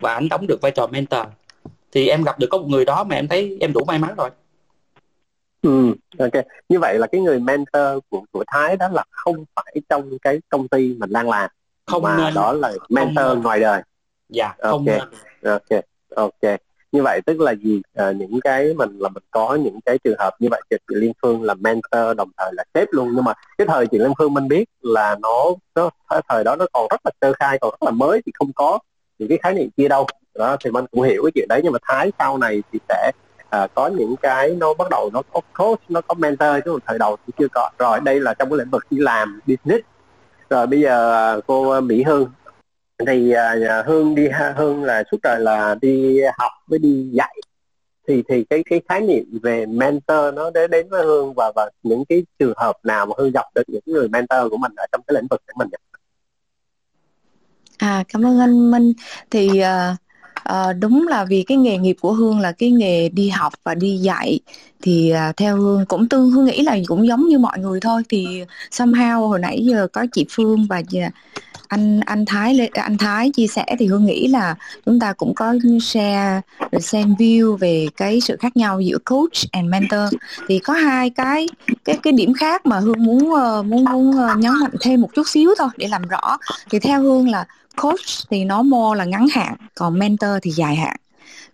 và 0.00 0.14
anh 0.14 0.28
đóng 0.28 0.46
được 0.46 0.58
vai 0.62 0.72
trò 0.72 0.86
mentor 0.86 1.20
thì 1.92 2.08
em 2.08 2.22
gặp 2.22 2.38
được 2.38 2.46
có 2.50 2.58
một 2.58 2.66
người 2.68 2.84
đó 2.84 3.04
mà 3.04 3.16
em 3.16 3.28
thấy 3.28 3.56
em 3.60 3.72
đủ 3.72 3.84
may 3.84 3.98
mắn 3.98 4.14
rồi 4.16 4.30
Ừ, 5.62 5.94
ok. 6.18 6.44
Như 6.68 6.78
vậy 6.78 6.98
là 6.98 7.06
cái 7.06 7.20
người 7.20 7.40
mentor 7.40 7.98
của 8.08 8.24
của 8.32 8.44
Thái 8.46 8.76
đó 8.76 8.88
là 8.88 9.04
không 9.10 9.44
phải 9.56 9.74
trong 9.88 10.18
cái 10.22 10.40
công 10.48 10.68
ty 10.68 10.94
mình 10.98 11.12
đang 11.12 11.28
làm 11.30 11.50
không 11.86 12.02
mà 12.02 12.16
nên 12.24 12.34
đó 12.34 12.52
là 12.52 12.72
mentor 12.88 13.26
nên. 13.26 13.42
ngoài 13.42 13.60
đời. 13.60 13.82
dạ 14.28 14.54
không 14.58 14.86
Ok. 14.86 14.86
nên 14.86 15.52
Ok. 15.52 15.82
Ok. 16.16 16.60
Như 16.96 17.02
vậy 17.02 17.20
tức 17.26 17.40
là 17.40 17.54
gì? 17.54 17.82
Ờ, 17.94 18.12
những 18.12 18.40
cái 18.40 18.74
mình 18.74 18.98
là 18.98 19.08
mình 19.08 19.22
có 19.30 19.54
những 19.54 19.80
cái 19.86 19.98
trường 20.04 20.18
hợp 20.18 20.34
như 20.38 20.48
vậy 20.50 20.62
chị 20.70 20.76
chị 20.88 20.94
Liên 20.94 21.12
Phương 21.22 21.42
là 21.42 21.54
mentor 21.54 22.16
đồng 22.16 22.30
thời 22.36 22.52
là 22.52 22.64
sếp 22.74 22.88
luôn. 22.90 23.12
Nhưng 23.14 23.24
mà 23.24 23.32
cái 23.58 23.66
thời 23.66 23.86
chị 23.86 23.98
Liên 23.98 24.12
Phương 24.18 24.34
mình 24.34 24.48
biết 24.48 24.64
là 24.80 25.16
nó 25.22 25.44
nó 25.74 25.90
thời 26.28 26.44
đó 26.44 26.56
nó 26.56 26.66
còn 26.72 26.86
rất 26.90 27.00
là 27.04 27.10
sơ 27.20 27.32
khai 27.32 27.58
còn 27.60 27.70
rất 27.70 27.82
là 27.82 27.90
mới 27.90 28.22
thì 28.26 28.32
không 28.38 28.52
có 28.52 28.78
những 29.18 29.28
cái 29.28 29.38
khái 29.42 29.54
niệm 29.54 29.68
kia 29.76 29.88
đâu. 29.88 30.06
Đó 30.34 30.56
thì 30.64 30.70
mình 30.70 30.84
cũng 30.90 31.02
hiểu 31.02 31.22
cái 31.22 31.30
chuyện 31.34 31.48
đấy 31.48 31.60
nhưng 31.64 31.72
mà 31.72 31.78
Thái 31.82 32.12
sau 32.18 32.38
này 32.38 32.62
thì 32.72 32.78
sẽ 32.88 33.10
à, 33.50 33.66
có 33.74 33.86
những 33.88 34.16
cái 34.16 34.50
nó 34.50 34.74
bắt 34.74 34.90
đầu 34.90 35.10
nó 35.12 35.22
có 35.32 35.40
coach 35.58 35.80
nó 35.88 36.00
có 36.00 36.14
mentor 36.14 36.48
chứ 36.64 36.72
mà 36.72 36.78
thời 36.86 36.98
đầu 36.98 37.16
thì 37.26 37.32
chưa 37.38 37.48
có. 37.52 37.70
Rồi 37.78 38.00
đây 38.00 38.20
là 38.20 38.34
trong 38.34 38.50
cái 38.50 38.58
lĩnh 38.58 38.70
vực 38.70 38.84
đi 38.90 38.98
làm 38.98 39.40
business. 39.46 39.86
Rồi 40.50 40.66
bây 40.66 40.80
giờ 40.80 41.40
cô 41.46 41.80
Mỹ 41.80 42.02
Hương 42.02 42.30
thì 43.06 43.32
uh, 43.32 43.86
Hương 43.86 44.14
đi 44.14 44.28
Hương 44.56 44.84
là 44.84 45.02
suốt 45.10 45.18
đời 45.22 45.40
là 45.40 45.74
đi 45.82 46.20
học 46.38 46.52
với 46.66 46.78
đi 46.78 47.08
dạy 47.12 47.36
thì 48.08 48.22
thì 48.28 48.44
cái 48.50 48.64
cái 48.70 48.80
khái 48.88 49.00
niệm 49.00 49.38
về 49.42 49.66
mentor 49.66 50.34
nó 50.34 50.50
đến 50.50 50.70
đến 50.70 50.88
với 50.88 51.04
Hương 51.04 51.34
và 51.34 51.52
và 51.56 51.70
những 51.82 52.04
cái 52.04 52.24
trường 52.38 52.54
hợp 52.56 52.76
nào 52.82 53.06
mà 53.06 53.14
Hương 53.18 53.30
gặp 53.30 53.44
được 53.54 53.62
những 53.66 53.82
người 53.86 54.08
mentor 54.08 54.50
của 54.50 54.56
mình 54.56 54.72
ở 54.76 54.86
trong 54.92 55.00
cái 55.06 55.14
lĩnh 55.14 55.26
vực 55.30 55.42
của 55.46 55.52
mình 55.56 55.68
nhỉ? 55.72 55.76
À 57.78 58.04
cảm 58.08 58.26
ơn 58.26 58.40
anh 58.40 58.70
Minh. 58.70 58.92
Thì 59.30 59.48
uh, 59.48 59.96
uh, 60.52 60.76
đúng 60.80 61.08
là 61.08 61.24
vì 61.24 61.42
cái 61.42 61.56
nghề 61.56 61.78
nghiệp 61.78 61.96
của 62.00 62.12
Hương 62.12 62.40
là 62.40 62.52
cái 62.52 62.70
nghề 62.70 63.08
đi 63.08 63.28
học 63.28 63.52
và 63.64 63.74
đi 63.74 63.96
dạy 63.96 64.40
thì 64.82 65.12
uh, 65.30 65.36
theo 65.36 65.56
Hương 65.56 65.86
cũng 65.86 66.08
tương 66.08 66.30
Hương 66.30 66.44
nghĩ 66.44 66.62
là 66.62 66.76
cũng 66.86 67.06
giống 67.06 67.28
như 67.28 67.38
mọi 67.38 67.58
người 67.58 67.80
thôi 67.80 68.02
thì 68.08 68.44
somehow 68.70 69.28
hồi 69.28 69.38
nãy 69.38 69.64
giờ 69.64 69.86
có 69.92 70.06
chị 70.12 70.26
Phương 70.30 70.66
và 70.68 70.82
anh 71.68 72.00
anh 72.00 72.24
Thái 72.24 72.68
anh 72.72 72.98
Thái 72.98 73.30
chia 73.30 73.46
sẻ 73.46 73.64
thì 73.78 73.86
Hương 73.86 74.06
nghĩ 74.06 74.28
là 74.28 74.54
chúng 74.86 75.00
ta 75.00 75.12
cũng 75.12 75.34
có 75.34 75.54
share 75.82 76.40
the 76.72 76.78
same 76.80 77.14
view 77.18 77.56
về 77.56 77.86
cái 77.96 78.20
sự 78.20 78.36
khác 78.40 78.56
nhau 78.56 78.80
giữa 78.80 78.98
coach 78.98 79.50
and 79.52 79.68
mentor. 79.68 80.14
Thì 80.48 80.58
có 80.58 80.72
hai 80.72 81.10
cái 81.10 81.46
cái 81.84 81.98
cái 82.02 82.12
điểm 82.12 82.34
khác 82.34 82.66
mà 82.66 82.78
Hương 82.78 83.04
muốn 83.04 83.34
ờ, 83.34 83.62
muốn 83.62 83.84
muốn 83.84 84.16
ờ, 84.16 84.34
nhấn 84.36 84.52
mạnh 84.60 84.70
thêm 84.80 85.00
một 85.00 85.08
chút 85.14 85.28
xíu 85.28 85.54
thôi 85.58 85.68
để 85.76 85.88
làm 85.88 86.02
rõ. 86.08 86.38
Thì 86.70 86.78
theo 86.78 87.02
Hương 87.02 87.28
là 87.28 87.46
coach 87.76 88.28
thì 88.30 88.44
nó 88.44 88.62
more 88.62 88.98
là 88.98 89.04
ngắn 89.04 89.26
hạn, 89.32 89.56
còn 89.74 89.98
mentor 89.98 90.30
thì 90.42 90.50
dài 90.50 90.76
hạn. 90.76 90.96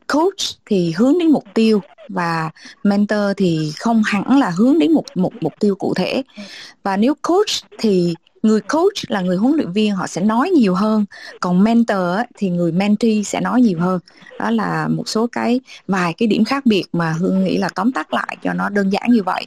Coach 0.07 0.59
thì 0.67 0.93
hướng 0.97 1.19
đến 1.19 1.31
mục 1.31 1.45
tiêu 1.55 1.81
và 2.09 2.51
mentor 2.85 3.21
thì 3.37 3.73
không 3.79 4.03
hẳn 4.07 4.39
là 4.39 4.51
hướng 4.51 4.79
đến 4.79 4.93
một 4.93 5.05
một 5.15 5.33
mục 5.41 5.53
tiêu 5.61 5.75
cụ 5.75 5.95
thể. 5.95 6.23
Và 6.83 6.97
nếu 6.97 7.15
coach 7.15 7.71
thì 7.79 8.15
người 8.43 8.61
coach 8.61 8.93
là 9.09 9.21
người 9.21 9.37
huấn 9.37 9.57
luyện 9.57 9.73
viên 9.73 9.93
họ 9.95 10.07
sẽ 10.07 10.21
nói 10.21 10.51
nhiều 10.51 10.75
hơn. 10.75 11.05
Còn 11.41 11.65
mentor 11.65 11.99
thì 12.37 12.51
người 12.51 12.73
mentee 12.73 13.23
sẽ 13.23 13.41
nói 13.41 13.61
nhiều 13.61 13.81
hơn. 13.81 14.01
Đó 14.39 14.51
là 14.51 14.89
một 14.89 15.09
số 15.09 15.27
cái 15.27 15.61
vài 15.89 16.15
cái 16.19 16.27
điểm 16.27 16.45
khác 16.45 16.67
biệt 16.67 16.85
mà 16.93 17.13
hương 17.13 17.45
nghĩ 17.45 17.59
là 17.59 17.69
tóm 17.75 17.93
tắt 17.93 18.13
lại 18.13 18.37
cho 18.43 18.53
nó 18.53 18.69
đơn 18.69 18.91
giản 18.93 19.11
như 19.11 19.23
vậy. 19.23 19.47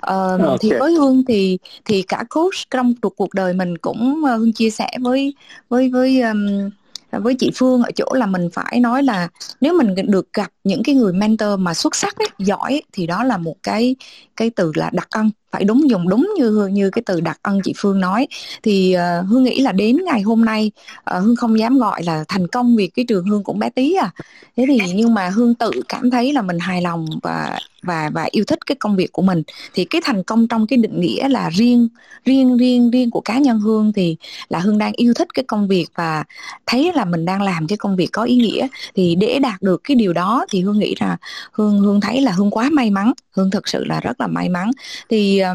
Ờ, 0.00 0.38
Ok. 0.46 0.60
thì 0.60 0.70
với 0.78 0.92
hương 0.92 1.22
thì 1.28 1.58
thì 1.84 2.02
cả 2.02 2.24
coach 2.30 2.54
trong 2.70 2.94
cuộc 3.02 3.16
cuộc 3.16 3.34
đời 3.34 3.52
mình 3.54 3.78
cũng 3.78 4.24
ờ, 4.24 4.36
hương 4.36 4.52
chia 4.52 4.70
sẻ 4.70 4.90
với 5.00 5.34
với 5.68 5.88
với 5.88 6.20
um, 6.20 6.70
với 7.10 7.34
chị 7.34 7.50
Phương 7.54 7.82
ở 7.82 7.90
chỗ 7.96 8.06
là 8.12 8.26
mình 8.26 8.48
phải 8.52 8.80
nói 8.80 9.02
là 9.02 9.28
nếu 9.60 9.74
mình 9.78 10.10
được 10.10 10.32
gặp 10.32 10.50
những 10.64 10.82
cái 10.82 10.94
người 10.94 11.12
mentor 11.12 11.58
mà 11.58 11.74
xuất 11.74 11.96
sắc 11.96 12.16
ấy, 12.16 12.28
giỏi 12.38 12.72
ấy, 12.72 12.82
thì 12.92 13.06
đó 13.06 13.24
là 13.24 13.38
một 13.38 13.56
cái 13.62 13.96
cái 14.36 14.50
từ 14.50 14.72
là 14.74 14.90
đặc 14.92 15.08
ân 15.10 15.30
phải 15.56 15.64
đúng 15.64 15.90
dùng 15.90 16.08
đúng 16.08 16.28
như 16.38 16.68
như 16.72 16.90
cái 16.90 17.02
từ 17.06 17.20
đặc 17.20 17.38
ân 17.42 17.60
chị 17.64 17.72
Phương 17.76 18.00
nói. 18.00 18.26
Thì 18.62 18.92
ờ, 18.92 19.22
Hương 19.22 19.44
nghĩ 19.44 19.60
là 19.60 19.72
đến 19.72 19.96
ngày 20.04 20.22
hôm 20.22 20.44
nay 20.44 20.70
ờ, 21.04 21.20
Hương 21.20 21.36
không 21.36 21.58
dám 21.58 21.78
gọi 21.78 22.02
là 22.02 22.24
thành 22.28 22.46
công 22.46 22.76
vì 22.76 22.86
cái 22.86 23.04
trường 23.08 23.24
Hương 23.26 23.44
cũng 23.44 23.58
bé 23.58 23.70
tí 23.70 23.94
à. 23.94 24.10
Thế 24.56 24.64
thì 24.68 24.78
nhưng 24.94 25.14
mà 25.14 25.28
Hương 25.28 25.54
tự 25.54 25.70
cảm 25.88 26.10
thấy 26.10 26.32
là 26.32 26.42
mình 26.42 26.58
hài 26.58 26.82
lòng 26.82 27.06
và 27.22 27.58
và 27.82 28.10
và 28.14 28.28
yêu 28.30 28.44
thích 28.46 28.58
cái 28.66 28.76
công 28.80 28.96
việc 28.96 29.12
của 29.12 29.22
mình. 29.22 29.42
Thì 29.74 29.84
cái 29.84 30.00
thành 30.04 30.22
công 30.22 30.48
trong 30.48 30.66
cái 30.66 30.76
định 30.76 31.00
nghĩa 31.00 31.28
là 31.28 31.50
riêng 31.50 31.88
riêng 32.24 32.56
riêng 32.56 32.90
riêng 32.90 33.10
của 33.10 33.20
cá 33.20 33.38
nhân 33.38 33.60
Hương 33.60 33.92
thì 33.92 34.16
là 34.48 34.58
Hương 34.58 34.78
đang 34.78 34.92
yêu 34.92 35.14
thích 35.14 35.28
cái 35.34 35.44
công 35.48 35.68
việc 35.68 35.86
và 35.94 36.24
thấy 36.66 36.92
là 36.94 37.04
mình 37.04 37.24
đang 37.24 37.42
làm 37.42 37.66
cái 37.66 37.78
công 37.78 37.96
việc 37.96 38.08
có 38.12 38.22
ý 38.22 38.36
nghĩa. 38.36 38.66
Thì 38.94 39.14
để 39.14 39.38
đạt 39.38 39.62
được 39.62 39.80
cái 39.84 39.94
điều 39.94 40.12
đó 40.12 40.46
thì 40.50 40.60
Hương 40.60 40.78
nghĩ 40.78 40.94
là 41.00 41.16
Hương 41.52 41.80
Hương 41.80 42.00
thấy 42.00 42.20
là 42.20 42.32
Hương 42.32 42.50
quá 42.50 42.70
may 42.72 42.90
mắn. 42.90 43.12
Hương 43.36 43.50
thực 43.50 43.68
sự 43.68 43.84
là 43.84 44.00
rất 44.00 44.20
là 44.20 44.26
may 44.26 44.48
mắn. 44.48 44.70
Thì 45.10 45.38
ờ, 45.38 45.45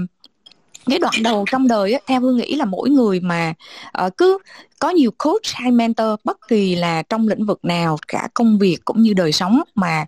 cái 0.85 0.99
đoạn 0.99 1.13
đầu 1.23 1.45
trong 1.51 1.67
đời 1.67 1.93
ấy, 1.93 2.01
theo 2.07 2.21
Hương 2.21 2.37
nghĩ 2.37 2.55
là 2.55 2.65
mỗi 2.65 2.89
người 2.89 3.19
mà 3.19 3.53
uh, 4.05 4.17
cứ 4.17 4.37
có 4.79 4.89
nhiều 4.89 5.11
coach 5.17 5.45
hay 5.53 5.71
mentor 5.71 6.07
bất 6.23 6.47
kỳ 6.47 6.75
là 6.75 7.01
trong 7.01 7.27
lĩnh 7.27 7.45
vực 7.45 7.65
nào 7.65 7.97
cả 8.07 8.27
công 8.33 8.57
việc 8.57 8.77
cũng 8.85 9.01
như 9.01 9.13
đời 9.13 9.31
sống 9.31 9.61
mà 9.75 10.05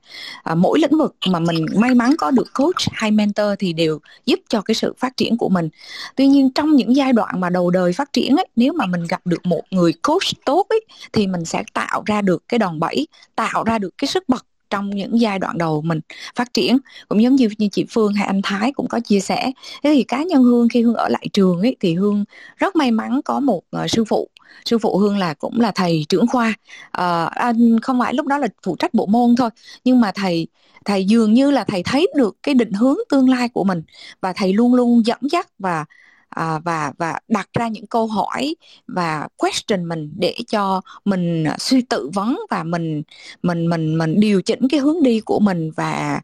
uh, 0.51 0.57
mỗi 0.57 0.79
lĩnh 0.79 0.97
vực 0.97 1.15
mà 1.29 1.39
mình 1.39 1.65
may 1.75 1.95
mắn 1.95 2.15
có 2.17 2.31
được 2.31 2.53
coach 2.53 2.81
hay 2.91 3.11
mentor 3.11 3.47
thì 3.59 3.73
đều 3.73 3.99
giúp 4.25 4.39
cho 4.49 4.61
cái 4.61 4.75
sự 4.75 4.93
phát 4.97 5.17
triển 5.17 5.37
của 5.37 5.49
mình. 5.49 5.69
Tuy 6.15 6.27
nhiên 6.27 6.49
trong 6.55 6.75
những 6.75 6.95
giai 6.95 7.13
đoạn 7.13 7.41
mà 7.41 7.49
đầu 7.49 7.69
đời 7.69 7.93
phát 7.93 8.13
triển 8.13 8.35
ấy, 8.35 8.47
nếu 8.55 8.73
mà 8.73 8.85
mình 8.85 9.07
gặp 9.09 9.21
được 9.25 9.45
một 9.45 9.61
người 9.71 9.93
coach 9.93 10.45
tốt 10.45 10.65
ấy, 10.69 10.85
thì 11.13 11.27
mình 11.27 11.45
sẽ 11.45 11.63
tạo 11.73 12.03
ra 12.05 12.21
được 12.21 12.43
cái 12.47 12.59
đòn 12.59 12.79
bẩy 12.79 13.07
tạo 13.35 13.63
ra 13.63 13.77
được 13.79 13.97
cái 13.97 14.07
sức 14.07 14.23
bật 14.27 14.45
trong 14.73 14.89
những 14.89 15.19
giai 15.21 15.39
đoạn 15.39 15.57
đầu 15.57 15.81
mình 15.81 15.99
phát 16.35 16.53
triển. 16.53 16.77
Cũng 17.09 17.23
giống 17.23 17.35
như 17.35 17.49
như 17.57 17.67
chị 17.71 17.85
Phương 17.89 18.13
hay 18.13 18.27
anh 18.27 18.41
Thái 18.43 18.71
cũng 18.73 18.87
có 18.87 18.99
chia 18.99 19.19
sẻ. 19.19 19.51
Thế 19.83 19.89
thì 19.93 20.03
cá 20.03 20.23
nhân 20.23 20.43
Hương 20.43 20.69
khi 20.69 20.81
Hương 20.81 20.95
ở 20.95 21.09
lại 21.09 21.27
trường 21.33 21.61
ấy 21.61 21.75
thì 21.79 21.93
Hương 21.95 22.25
rất 22.57 22.75
may 22.75 22.91
mắn 22.91 23.21
có 23.25 23.39
một 23.39 23.61
uh, 23.83 23.91
sư 23.91 24.05
phụ. 24.05 24.29
Sư 24.65 24.77
phụ 24.77 24.97
Hương 24.97 25.17
là 25.17 25.33
cũng 25.33 25.59
là 25.61 25.71
thầy 25.71 26.05
trưởng 26.09 26.27
khoa. 26.27 26.53
Ờ, 26.91 27.29
anh 27.35 27.79
không 27.79 27.99
phải 27.99 28.13
lúc 28.13 28.27
đó 28.27 28.37
là 28.37 28.47
phụ 28.63 28.75
trách 28.79 28.93
bộ 28.93 29.05
môn 29.05 29.35
thôi 29.35 29.49
nhưng 29.83 30.01
mà 30.01 30.11
thầy 30.15 30.47
thầy 30.85 31.05
dường 31.05 31.33
như 31.33 31.51
là 31.51 31.63
thầy 31.63 31.83
thấy 31.83 32.07
được 32.15 32.37
cái 32.43 32.55
định 32.55 32.71
hướng 32.71 32.97
tương 33.09 33.29
lai 33.29 33.49
của 33.49 33.63
mình 33.63 33.83
và 34.21 34.33
thầy 34.33 34.53
luôn 34.53 34.73
luôn 34.75 35.05
dẫn 35.05 35.19
dắt 35.31 35.47
và 35.59 35.85
à, 36.35 36.59
và 36.59 36.93
và 36.97 37.19
đặt 37.27 37.49
ra 37.53 37.67
những 37.67 37.87
câu 37.87 38.07
hỏi 38.07 38.55
và 38.87 39.27
question 39.37 39.87
mình 39.87 40.11
để 40.19 40.35
cho 40.47 40.81
mình 41.05 41.45
suy 41.59 41.81
tự 41.81 42.09
vấn 42.13 42.39
và 42.49 42.63
mình 42.63 43.03
mình 43.43 43.69
mình 43.69 43.97
mình 43.97 44.19
điều 44.19 44.41
chỉnh 44.41 44.67
cái 44.69 44.79
hướng 44.79 45.03
đi 45.03 45.19
của 45.19 45.39
mình 45.39 45.71
và 45.75 46.21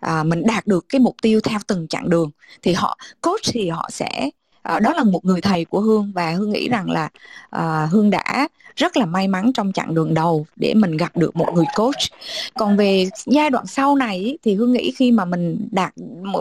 à, 0.00 0.22
mình 0.24 0.42
đạt 0.46 0.66
được 0.66 0.86
cái 0.88 1.00
mục 1.00 1.16
tiêu 1.22 1.40
theo 1.40 1.58
từng 1.66 1.88
chặng 1.88 2.10
đường. 2.10 2.30
Thì 2.62 2.72
họ 2.72 2.98
coach 3.22 3.42
thì 3.52 3.68
họ 3.68 3.88
sẽ 3.92 4.30
à, 4.64 4.80
đó 4.80 4.92
là 4.96 5.04
một 5.04 5.24
người 5.24 5.40
thầy 5.40 5.64
của 5.64 5.80
Hương 5.80 6.12
và 6.14 6.30
Hương 6.30 6.52
nghĩ 6.52 6.68
rằng 6.68 6.90
là 6.90 7.08
à, 7.50 7.88
Hương 7.90 8.10
đã 8.10 8.48
rất 8.76 8.96
là 8.96 9.06
may 9.06 9.28
mắn 9.28 9.52
trong 9.52 9.72
chặng 9.72 9.94
đường 9.94 10.14
đầu 10.14 10.46
để 10.56 10.74
mình 10.74 10.96
gặp 10.96 11.16
được 11.16 11.36
một 11.36 11.46
người 11.54 11.64
coach. 11.76 11.94
Còn 12.54 12.76
về 12.76 13.08
giai 13.26 13.50
đoạn 13.50 13.66
sau 13.66 13.96
này 13.96 14.38
thì 14.42 14.54
Hương 14.54 14.72
nghĩ 14.72 14.92
khi 14.96 15.12
mà 15.12 15.24
mình 15.24 15.68
đạt 15.70 15.92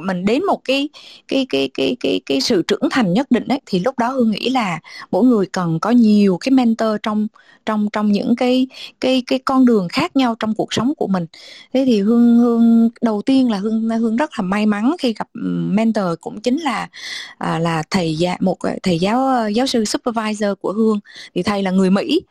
mình 0.04 0.26
đến 0.26 0.46
một 0.46 0.62
cái 0.64 0.90
cái 1.28 1.46
cái 1.50 1.70
cái 1.74 1.96
cái 2.00 2.20
cái 2.26 2.42
sự 2.42 2.64
trưởng 2.68 2.90
thành 2.92 3.14
nhất 3.14 3.32
định 3.32 3.48
ấy 3.48 3.60
thì 3.66 3.80
lúc 3.80 4.00
đó 4.00 4.08
Hương 4.08 4.32
nghĩ 4.32 4.50
là 4.50 4.80
mỗi 5.12 5.24
người 5.24 5.46
cần 5.46 5.80
có 5.80 5.90
nhiều 5.90 6.38
cái 6.38 6.52
mentor 6.52 6.96
trong 7.04 7.28
trong 7.66 7.90
trong 7.94 8.12
những 8.12 8.36
cái 8.36 8.68
cái 9.00 9.24
cái 9.28 9.40
con 9.40 9.66
đường 9.66 9.88
khác 9.90 10.16
nhau 10.16 10.36
trong 10.40 10.56
cuộc 10.56 10.74
sống 10.74 10.94
của 10.98 11.08
mình. 11.08 11.26
Thế 11.74 11.84
thì 11.86 12.02
hương 12.02 12.38
hương 12.38 12.90
đầu 13.02 13.22
tiên 13.22 13.52
là 13.52 13.58
hương 13.58 13.90
hương 13.90 14.16
rất 14.16 14.32
là 14.38 14.44
may 14.44 14.66
mắn 14.66 14.96
khi 15.00 15.14
gặp 15.14 15.28
mentor 15.74 16.06
cũng 16.22 16.42
chính 16.42 16.58
là 16.58 16.90
à, 17.38 17.60
là 17.60 17.84
thầy 17.90 18.13
giáo 18.18 18.38
một 18.42 18.60
ờ, 18.60 18.72
thầy 18.84 19.00
giáo 19.00 19.28
ờ, 19.28 19.48
giáo 19.48 19.68
sư 19.68 19.86
supervisor 19.86 20.50
của 20.62 20.74
hương 20.74 21.00
thì 21.36 21.44
thầy 21.44 21.64
là 21.64 21.72
người 21.72 21.90
mỹ 21.92 22.22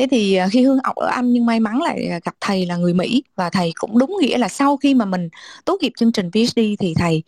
thế 0.00 0.06
thì 0.10 0.34
à, 0.34 0.48
khi 0.52 0.62
hương 0.62 0.78
học 0.84 0.96
ở 0.96 1.06
anh 1.06 1.32
nhưng 1.32 1.46
may 1.46 1.60
mắn 1.60 1.82
lại 1.82 2.08
à, 2.10 2.20
gặp 2.24 2.34
thầy 2.40 2.66
là 2.66 2.76
người 2.76 2.94
mỹ 2.94 3.22
và 3.36 3.50
thầy 3.50 3.72
cũng 3.74 3.98
đúng 3.98 4.16
nghĩa 4.20 4.38
là 4.38 4.48
sau 4.48 4.76
khi 4.76 4.94
mà 4.94 5.04
mình 5.04 5.28
tốt 5.64 5.78
nghiệp 5.80 5.92
chương 5.96 6.12
trình 6.12 6.30
phd 6.30 6.60
thì 6.78 6.94
thầy 6.96 7.22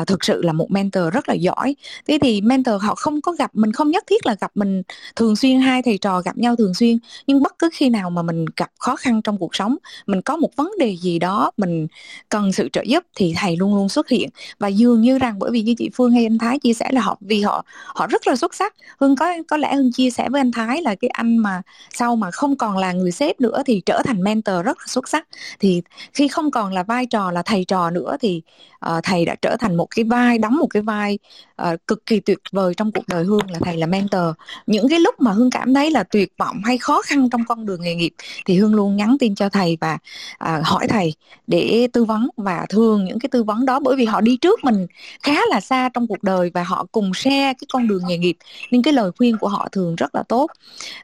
uh, 0.00 0.06
thực 0.06 0.24
sự 0.24 0.42
là 0.42 0.52
một 0.52 0.70
mentor 0.70 1.04
rất 1.12 1.28
là 1.28 1.34
giỏi. 1.34 1.76
Thế 2.08 2.18
thì 2.22 2.40
mentor 2.40 2.82
họ 2.82 2.94
không 2.94 3.20
có 3.20 3.32
gặp 3.32 3.50
mình 3.54 3.72
không 3.72 3.90
nhất 3.90 4.04
thiết 4.06 4.26
là 4.26 4.36
gặp 4.40 4.50
mình 4.54 4.82
thường 5.16 5.36
xuyên 5.36 5.60
hai 5.60 5.82
thầy 5.82 5.98
trò 5.98 6.20
gặp 6.20 6.38
nhau 6.38 6.56
thường 6.56 6.74
xuyên 6.74 6.98
nhưng 7.26 7.42
bất 7.42 7.58
cứ 7.58 7.68
khi 7.72 7.88
nào 7.88 8.10
mà 8.10 8.22
mình 8.22 8.44
gặp 8.56 8.70
khó 8.78 8.96
khăn 8.96 9.22
trong 9.22 9.38
cuộc 9.38 9.54
sống 9.54 9.76
mình 10.06 10.22
có 10.22 10.36
một 10.36 10.56
vấn 10.56 10.70
đề 10.78 10.96
gì 10.96 11.18
đó 11.18 11.50
mình 11.56 11.86
cần 12.28 12.52
sự 12.52 12.68
trợ 12.72 12.82
giúp 12.82 13.04
thì 13.16 13.34
thầy 13.36 13.56
luôn 13.56 13.74
luôn 13.74 13.88
xuất 13.88 14.08
hiện. 14.08 14.28
Và 14.58 14.68
dường 14.68 15.00
như 15.00 15.18
rằng 15.18 15.38
bởi 15.38 15.50
vì 15.50 15.62
như 15.62 15.74
chị 15.78 15.90
Phương 15.94 16.10
hay 16.10 16.26
anh 16.26 16.38
Thái 16.38 16.58
chia 16.58 16.74
sẻ 16.74 16.88
là 16.92 17.00
họ 17.00 17.18
vì 17.20 17.40
họ 17.40 17.64
họ 17.86 18.06
rất 18.06 18.26
là 18.26 18.36
xuất 18.36 18.54
sắc. 18.54 18.74
Hương 19.00 19.16
có 19.16 19.34
có 19.48 19.56
lẽ 19.56 19.74
Hương 19.74 19.92
chia 19.92 20.10
sẻ 20.10 20.28
với 20.28 20.40
anh 20.40 20.52
Thái 20.52 20.82
là 20.82 20.94
cái 20.94 21.08
anh 21.08 21.38
mà 21.38 21.62
sau 21.94 22.13
mà 22.16 22.30
không 22.30 22.56
còn 22.56 22.76
là 22.76 22.92
người 22.92 23.12
sếp 23.12 23.40
nữa 23.40 23.62
thì 23.66 23.82
trở 23.86 24.02
thành 24.04 24.22
mentor 24.22 24.64
rất 24.64 24.78
là 24.78 24.84
xuất 24.86 25.08
sắc. 25.08 25.28
Thì 25.60 25.82
khi 26.12 26.28
không 26.28 26.50
còn 26.50 26.72
là 26.72 26.82
vai 26.82 27.06
trò 27.06 27.30
là 27.30 27.42
thầy 27.42 27.64
trò 27.64 27.90
nữa 27.90 28.16
thì 28.20 28.42
uh, 28.86 29.04
thầy 29.04 29.24
đã 29.24 29.34
trở 29.42 29.56
thành 29.60 29.74
một 29.74 29.86
cái 29.90 30.04
vai 30.04 30.38
đóng 30.38 30.56
một 30.56 30.66
cái 30.66 30.82
vai 30.82 31.18
uh, 31.62 31.86
cực 31.86 32.06
kỳ 32.06 32.20
tuyệt 32.20 32.38
vời 32.52 32.74
trong 32.74 32.92
cuộc 32.92 33.08
đời 33.08 33.24
Hương 33.24 33.50
là 33.50 33.58
thầy 33.62 33.76
là 33.76 33.86
mentor. 33.86 34.34
Những 34.66 34.88
cái 34.88 35.00
lúc 35.00 35.20
mà 35.20 35.32
Hương 35.32 35.50
cảm 35.50 35.74
thấy 35.74 35.90
là 35.90 36.02
tuyệt 36.02 36.32
vọng 36.38 36.60
hay 36.64 36.78
khó 36.78 37.02
khăn 37.02 37.30
trong 37.30 37.44
con 37.44 37.66
đường 37.66 37.82
nghề 37.82 37.94
nghiệp 37.94 38.12
thì 38.46 38.58
Hương 38.58 38.74
luôn 38.74 38.96
nhắn 38.96 39.16
tin 39.20 39.34
cho 39.34 39.48
thầy 39.48 39.78
và 39.80 39.98
uh, 40.44 40.66
hỏi 40.66 40.88
thầy 40.88 41.14
để 41.46 41.88
tư 41.92 42.04
vấn 42.04 42.28
và 42.36 42.66
thường 42.68 43.04
những 43.04 43.18
cái 43.18 43.28
tư 43.28 43.42
vấn 43.42 43.66
đó 43.66 43.80
bởi 43.80 43.96
vì 43.96 44.04
họ 44.04 44.20
đi 44.20 44.36
trước 44.36 44.64
mình 44.64 44.86
khá 45.22 45.36
là 45.50 45.60
xa 45.60 45.88
trong 45.94 46.06
cuộc 46.06 46.22
đời 46.22 46.50
và 46.54 46.62
họ 46.62 46.86
cùng 46.92 47.14
share 47.14 47.54
cái 47.54 47.66
con 47.72 47.88
đường 47.88 48.02
nghề 48.06 48.18
nghiệp. 48.18 48.36
Nên 48.70 48.82
cái 48.82 48.92
lời 48.92 49.10
khuyên 49.18 49.38
của 49.38 49.48
họ 49.48 49.68
thường 49.72 49.96
rất 49.96 50.14
là 50.14 50.22
tốt. 50.22 50.50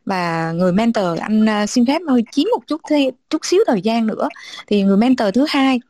Và 0.06 0.52
người 0.52 0.72
mentor 0.72 0.89
anh 1.20 1.44
uh, 1.44 1.70
xin 1.70 1.86
phép 1.86 2.02
hơi 2.08 2.24
chiếm 2.32 2.46
một 2.54 2.66
chút 2.66 2.80
thêm 2.90 3.14
chút 3.30 3.44
xíu 3.44 3.60
thời 3.66 3.82
gian 3.82 4.06
nữa. 4.06 4.28
Thì 4.66 4.82
người 4.82 4.96
mentor 4.96 5.28
thứ 5.34 5.46
hai 5.48 5.80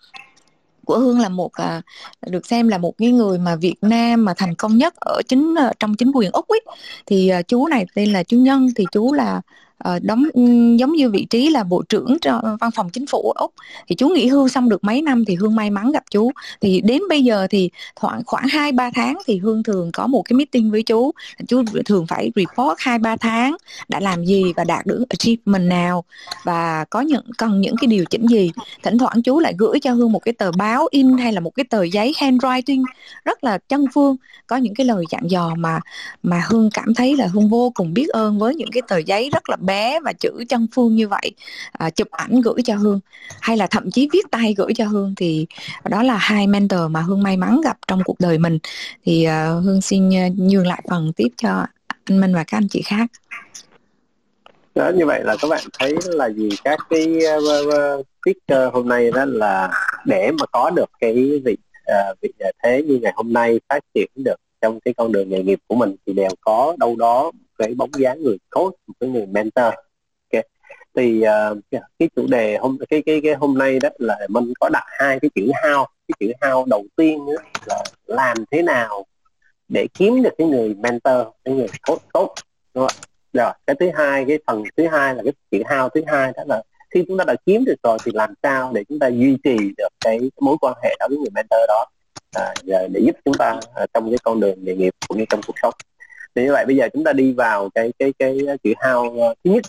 của 0.85 0.99
Hương 0.99 1.21
là 1.21 1.29
một 1.29 1.53
à, 1.53 1.83
được 2.27 2.47
xem 2.47 2.69
là 2.69 2.79
một 2.79 2.95
cái 2.99 3.13
người 3.13 3.39
mà 3.39 3.57
Việt 3.57 3.75
Nam 3.83 4.25
mà 4.25 4.35
thành 4.37 4.55
công 4.55 4.77
nhất 4.77 4.95
ở 4.97 5.23
chính 5.29 5.55
à, 5.59 5.73
trong 5.79 5.95
chính 5.95 6.13
quyền 6.15 6.31
Úc 6.33 6.49
ấy. 6.49 6.61
Thì 7.07 7.29
à, 7.29 7.43
chú 7.43 7.67
này 7.67 7.87
tên 7.95 8.13
là 8.13 8.23
chú 8.23 8.37
Nhân 8.37 8.69
thì 8.77 8.85
chú 8.93 9.13
là 9.13 9.41
Ờ, 9.85 9.99
đóng 10.03 10.25
ừ, 10.33 10.43
giống 10.77 10.93
như 10.93 11.11
vị 11.11 11.27
trí 11.31 11.51
là 11.51 11.65
bộ 11.65 11.83
trưởng 11.89 12.17
cho 12.21 12.41
ờ, 12.43 12.57
văn 12.61 12.71
phòng 12.71 12.91
chính 12.91 13.07
phủ 13.07 13.33
úc. 13.37 13.55
Thì 13.89 13.95
chú 13.95 14.09
nghỉ 14.09 14.27
hưu 14.27 14.49
xong 14.49 14.69
được 14.69 14.85
mấy 14.85 15.03
năm 15.03 15.25
thì 15.25 15.35
hương 15.35 15.55
may 15.55 15.71
mắn 15.71 15.93
gặp 15.93 16.05
chú. 16.11 16.31
Thì 16.61 16.81
đến 16.81 17.03
bây 17.09 17.25
giờ 17.25 17.47
thì 17.51 17.71
khoảng 17.97 18.23
khoảng 18.27 18.49
hai, 18.49 18.73
ba 18.73 18.91
tháng 18.95 19.19
thì 19.27 19.39
hương 19.39 19.63
thường 19.63 19.91
có 19.93 20.07
một 20.07 20.23
cái 20.23 20.35
meeting 20.37 20.71
với 20.71 20.83
chú. 20.83 21.11
Chú 21.49 21.63
thường 21.87 22.07
phải 22.07 22.31
report 22.37 22.79
hai, 22.79 22.99
ba 22.99 23.17
tháng 23.17 23.57
đã 23.89 24.01
làm 24.01 24.25
gì 24.25 24.53
và 24.57 24.65
đạt 24.65 24.87
được 24.87 25.05
achievement 25.09 25.69
nào 25.69 26.05
và 26.45 26.85
có 26.91 27.01
những, 27.01 27.25
cần 27.39 27.61
những 27.61 27.75
cái 27.81 27.87
điều 27.89 28.05
chỉnh 28.11 28.27
gì. 28.27 28.53
Thỉnh 28.83 28.99
thoảng 28.99 29.23
chú 29.23 29.41
lại 29.41 29.55
gửi 29.59 29.81
cho 29.81 29.93
hương 29.93 30.13
một 30.13 30.19
cái 30.19 30.33
tờ 30.33 30.53
báo 30.53 30.87
in 30.91 31.19
hay 31.19 31.33
là 31.33 31.41
một 31.41 31.51
cái 31.51 31.65
tờ 31.65 31.83
giấy 31.83 32.13
handwriting 32.19 32.85
rất 33.25 33.45
là 33.45 33.59
chân 33.69 33.85
phương, 33.95 34.17
có 34.47 34.57
những 34.57 34.75
cái 34.75 34.87
lời 34.87 35.05
dặn 35.11 35.31
dò 35.31 35.55
mà 35.59 35.81
mà 36.23 36.43
hương 36.49 36.71
cảm 36.75 36.95
thấy 36.95 37.17
là 37.17 37.27
hương 37.27 37.49
vô 37.49 37.73
cùng 37.75 37.95
biết 37.95 38.09
ơn 38.09 38.39
với 38.39 38.55
những 38.55 38.71
cái 38.73 38.83
tờ 38.89 38.99
giấy 38.99 39.31
rất 39.33 39.49
là 39.51 39.57
bé 39.71 40.01
và 40.01 40.13
chữ 40.13 40.45
chân 40.49 40.67
phương 40.75 40.95
như 40.95 41.09
vậy 41.09 41.33
à, 41.73 41.91
chụp 41.91 42.09
ảnh 42.11 42.41
gửi 42.41 42.63
cho 42.65 42.75
hương. 42.75 43.01
Hay 43.41 43.57
là 43.57 43.67
thậm 43.67 43.91
chí 43.91 44.09
viết 44.13 44.31
tay 44.31 44.55
gửi 44.59 44.75
cho 44.75 44.85
hương 44.85 45.15
thì 45.17 45.47
đó 45.91 46.03
là 46.03 46.17
hai 46.17 46.47
mentor 46.47 46.91
mà 46.91 47.01
hương 47.01 47.23
may 47.23 47.37
mắn 47.37 47.61
gặp 47.65 47.77
trong 47.87 48.01
cuộc 48.05 48.21
đời 48.21 48.39
mình. 48.39 48.59
Thì 49.05 49.25
à, 49.25 49.49
hương 49.65 49.81
xin 49.81 50.15
à, 50.15 50.29
nhường 50.37 50.67
lại 50.67 50.83
phần 50.91 51.13
tiếp 51.17 51.29
cho 51.37 51.67
anh 52.05 52.21
minh 52.21 52.35
và 52.35 52.45
các 52.45 52.59
anh 52.59 52.69
chị 52.69 52.83
khác. 52.83 53.07
Đó 54.75 54.91
như 54.97 55.07
vậy 55.07 55.21
là 55.25 55.37
các 55.41 55.49
bạn 55.49 55.65
thấy 55.79 55.95
là 56.05 56.29
gì? 56.29 56.49
Các 56.65 56.79
cái 56.91 57.07
à, 57.27 57.37
uh, 57.37 58.07
speaker 58.23 58.69
à, 58.69 58.71
hôm 58.73 58.89
nay 58.89 59.11
đó 59.11 59.25
là 59.25 59.71
để 60.07 60.31
mà 60.39 60.47
có 60.53 60.71
được 60.71 60.91
cái 61.01 61.15
vị 61.45 61.57
uh, 61.91 62.21
vị 62.23 62.33
thế 62.63 62.83
như 62.83 62.99
ngày 63.03 63.13
hôm 63.17 63.33
nay 63.33 63.61
phát 63.69 63.81
triển 63.95 64.09
được 64.15 64.37
trong 64.61 64.81
cái 64.81 64.95
con 64.95 65.13
đường 65.13 65.29
nghề 65.31 65.43
nghiệp 65.43 65.59
của 65.67 65.75
mình 65.75 65.97
thì 66.07 66.13
đều 66.13 66.31
có 66.41 66.77
đâu 66.79 66.97
đó 66.97 67.31
cái 67.61 67.75
bóng 67.75 67.91
dáng 67.99 68.23
người 68.23 68.39
coach 68.51 68.75
một 68.87 68.95
cái 69.01 69.11
người 69.11 69.27
mentor. 69.27 69.75
Okay. 70.33 70.45
thì 70.95 71.23
uh, 71.23 71.59
cái 71.99 72.09
chủ 72.17 72.27
đề 72.27 72.57
hôm 72.57 72.79
cái 72.91 73.03
cái 73.07 73.21
cái 73.25 73.35
hôm 73.35 73.59
nay 73.59 73.79
đó 73.79 73.89
là 73.99 74.19
mình 74.29 74.53
có 74.61 74.69
đặt 74.69 74.85
hai 74.87 75.21
cái 75.21 75.31
chữ 75.35 75.51
hao, 75.55 75.87
cái 76.09 76.15
chữ 76.21 76.33
hao 76.41 76.65
đầu 76.71 76.85
tiên 76.97 77.19
đó 77.27 77.43
là 77.67 77.85
làm 78.07 78.37
thế 78.51 78.63
nào 78.63 79.05
để 79.69 79.87
kiếm 79.95 80.23
được 80.23 80.35
cái 80.39 80.47
người 80.47 80.75
mentor 80.75 81.27
cái 81.45 81.55
người 81.55 81.67
coach 81.87 82.03
tốt 82.13 82.35
đúng 82.75 82.87
không 82.87 82.97
rồi 83.33 83.53
cái 83.67 83.77
thứ 83.81 83.91
hai 83.95 84.25
cái 84.29 84.39
phần 84.47 84.63
thứ 84.77 84.87
hai 84.87 85.15
là 85.15 85.23
cái 85.23 85.33
chữ 85.51 85.63
hao 85.67 85.89
thứ 85.89 86.03
hai 86.07 86.33
đó 86.37 86.43
là 86.49 86.63
khi 86.91 87.05
chúng 87.09 87.19
ta 87.19 87.25
đã 87.25 87.35
kiếm 87.47 87.65
được 87.65 87.75
rồi 87.83 87.99
thì 88.05 88.13
làm 88.15 88.35
sao 88.43 88.73
để 88.75 88.85
chúng 88.89 88.99
ta 88.99 89.09
duy 89.09 89.37
trì 89.45 89.57
được 89.77 89.89
cái 90.01 90.31
mối 90.41 90.57
quan 90.61 90.75
hệ 90.83 90.97
đó 91.01 91.07
với 91.09 91.19
người 91.19 91.31
mentor 91.35 91.61
đó 91.69 91.85
à, 92.33 92.55
để 92.67 93.01
giúp 93.07 93.17
chúng 93.25 93.35
ta 93.35 93.61
à, 93.75 93.87
trong 93.95 94.11
cái 94.11 94.19
con 94.23 94.41
đường 94.41 94.65
nghề 94.65 94.75
nghiệp 94.75 94.95
cũng 95.09 95.19
như 95.19 95.25
trong 95.29 95.41
cuộc 95.47 95.55
sống 95.63 95.75
thì 96.35 96.43
như 96.43 96.53
vậy 96.53 96.65
bây 96.67 96.77
giờ 96.77 96.89
chúng 96.93 97.05
ta 97.05 97.13
đi 97.13 97.33
vào 97.33 97.69
cái 97.75 97.93
cái 97.99 98.13
cái 98.19 98.39
chữ 98.65 98.73
hao 98.79 99.05
uh, 99.05 99.39
thứ 99.45 99.51
nhất. 99.51 99.65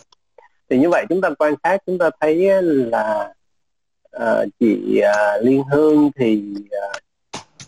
Thì 0.69 0.77
như 0.77 0.89
vậy 0.89 1.05
chúng 1.09 1.21
ta 1.21 1.29
quan 1.39 1.53
sát 1.63 1.77
chúng 1.85 1.97
ta 1.97 2.09
thấy 2.19 2.63
là 2.63 3.33
uh, 4.17 4.49
chị 4.59 5.01
uh, 5.01 5.45
Liên 5.45 5.63
Hương 5.71 6.11
thì 6.15 6.43
uh, 6.65 7.01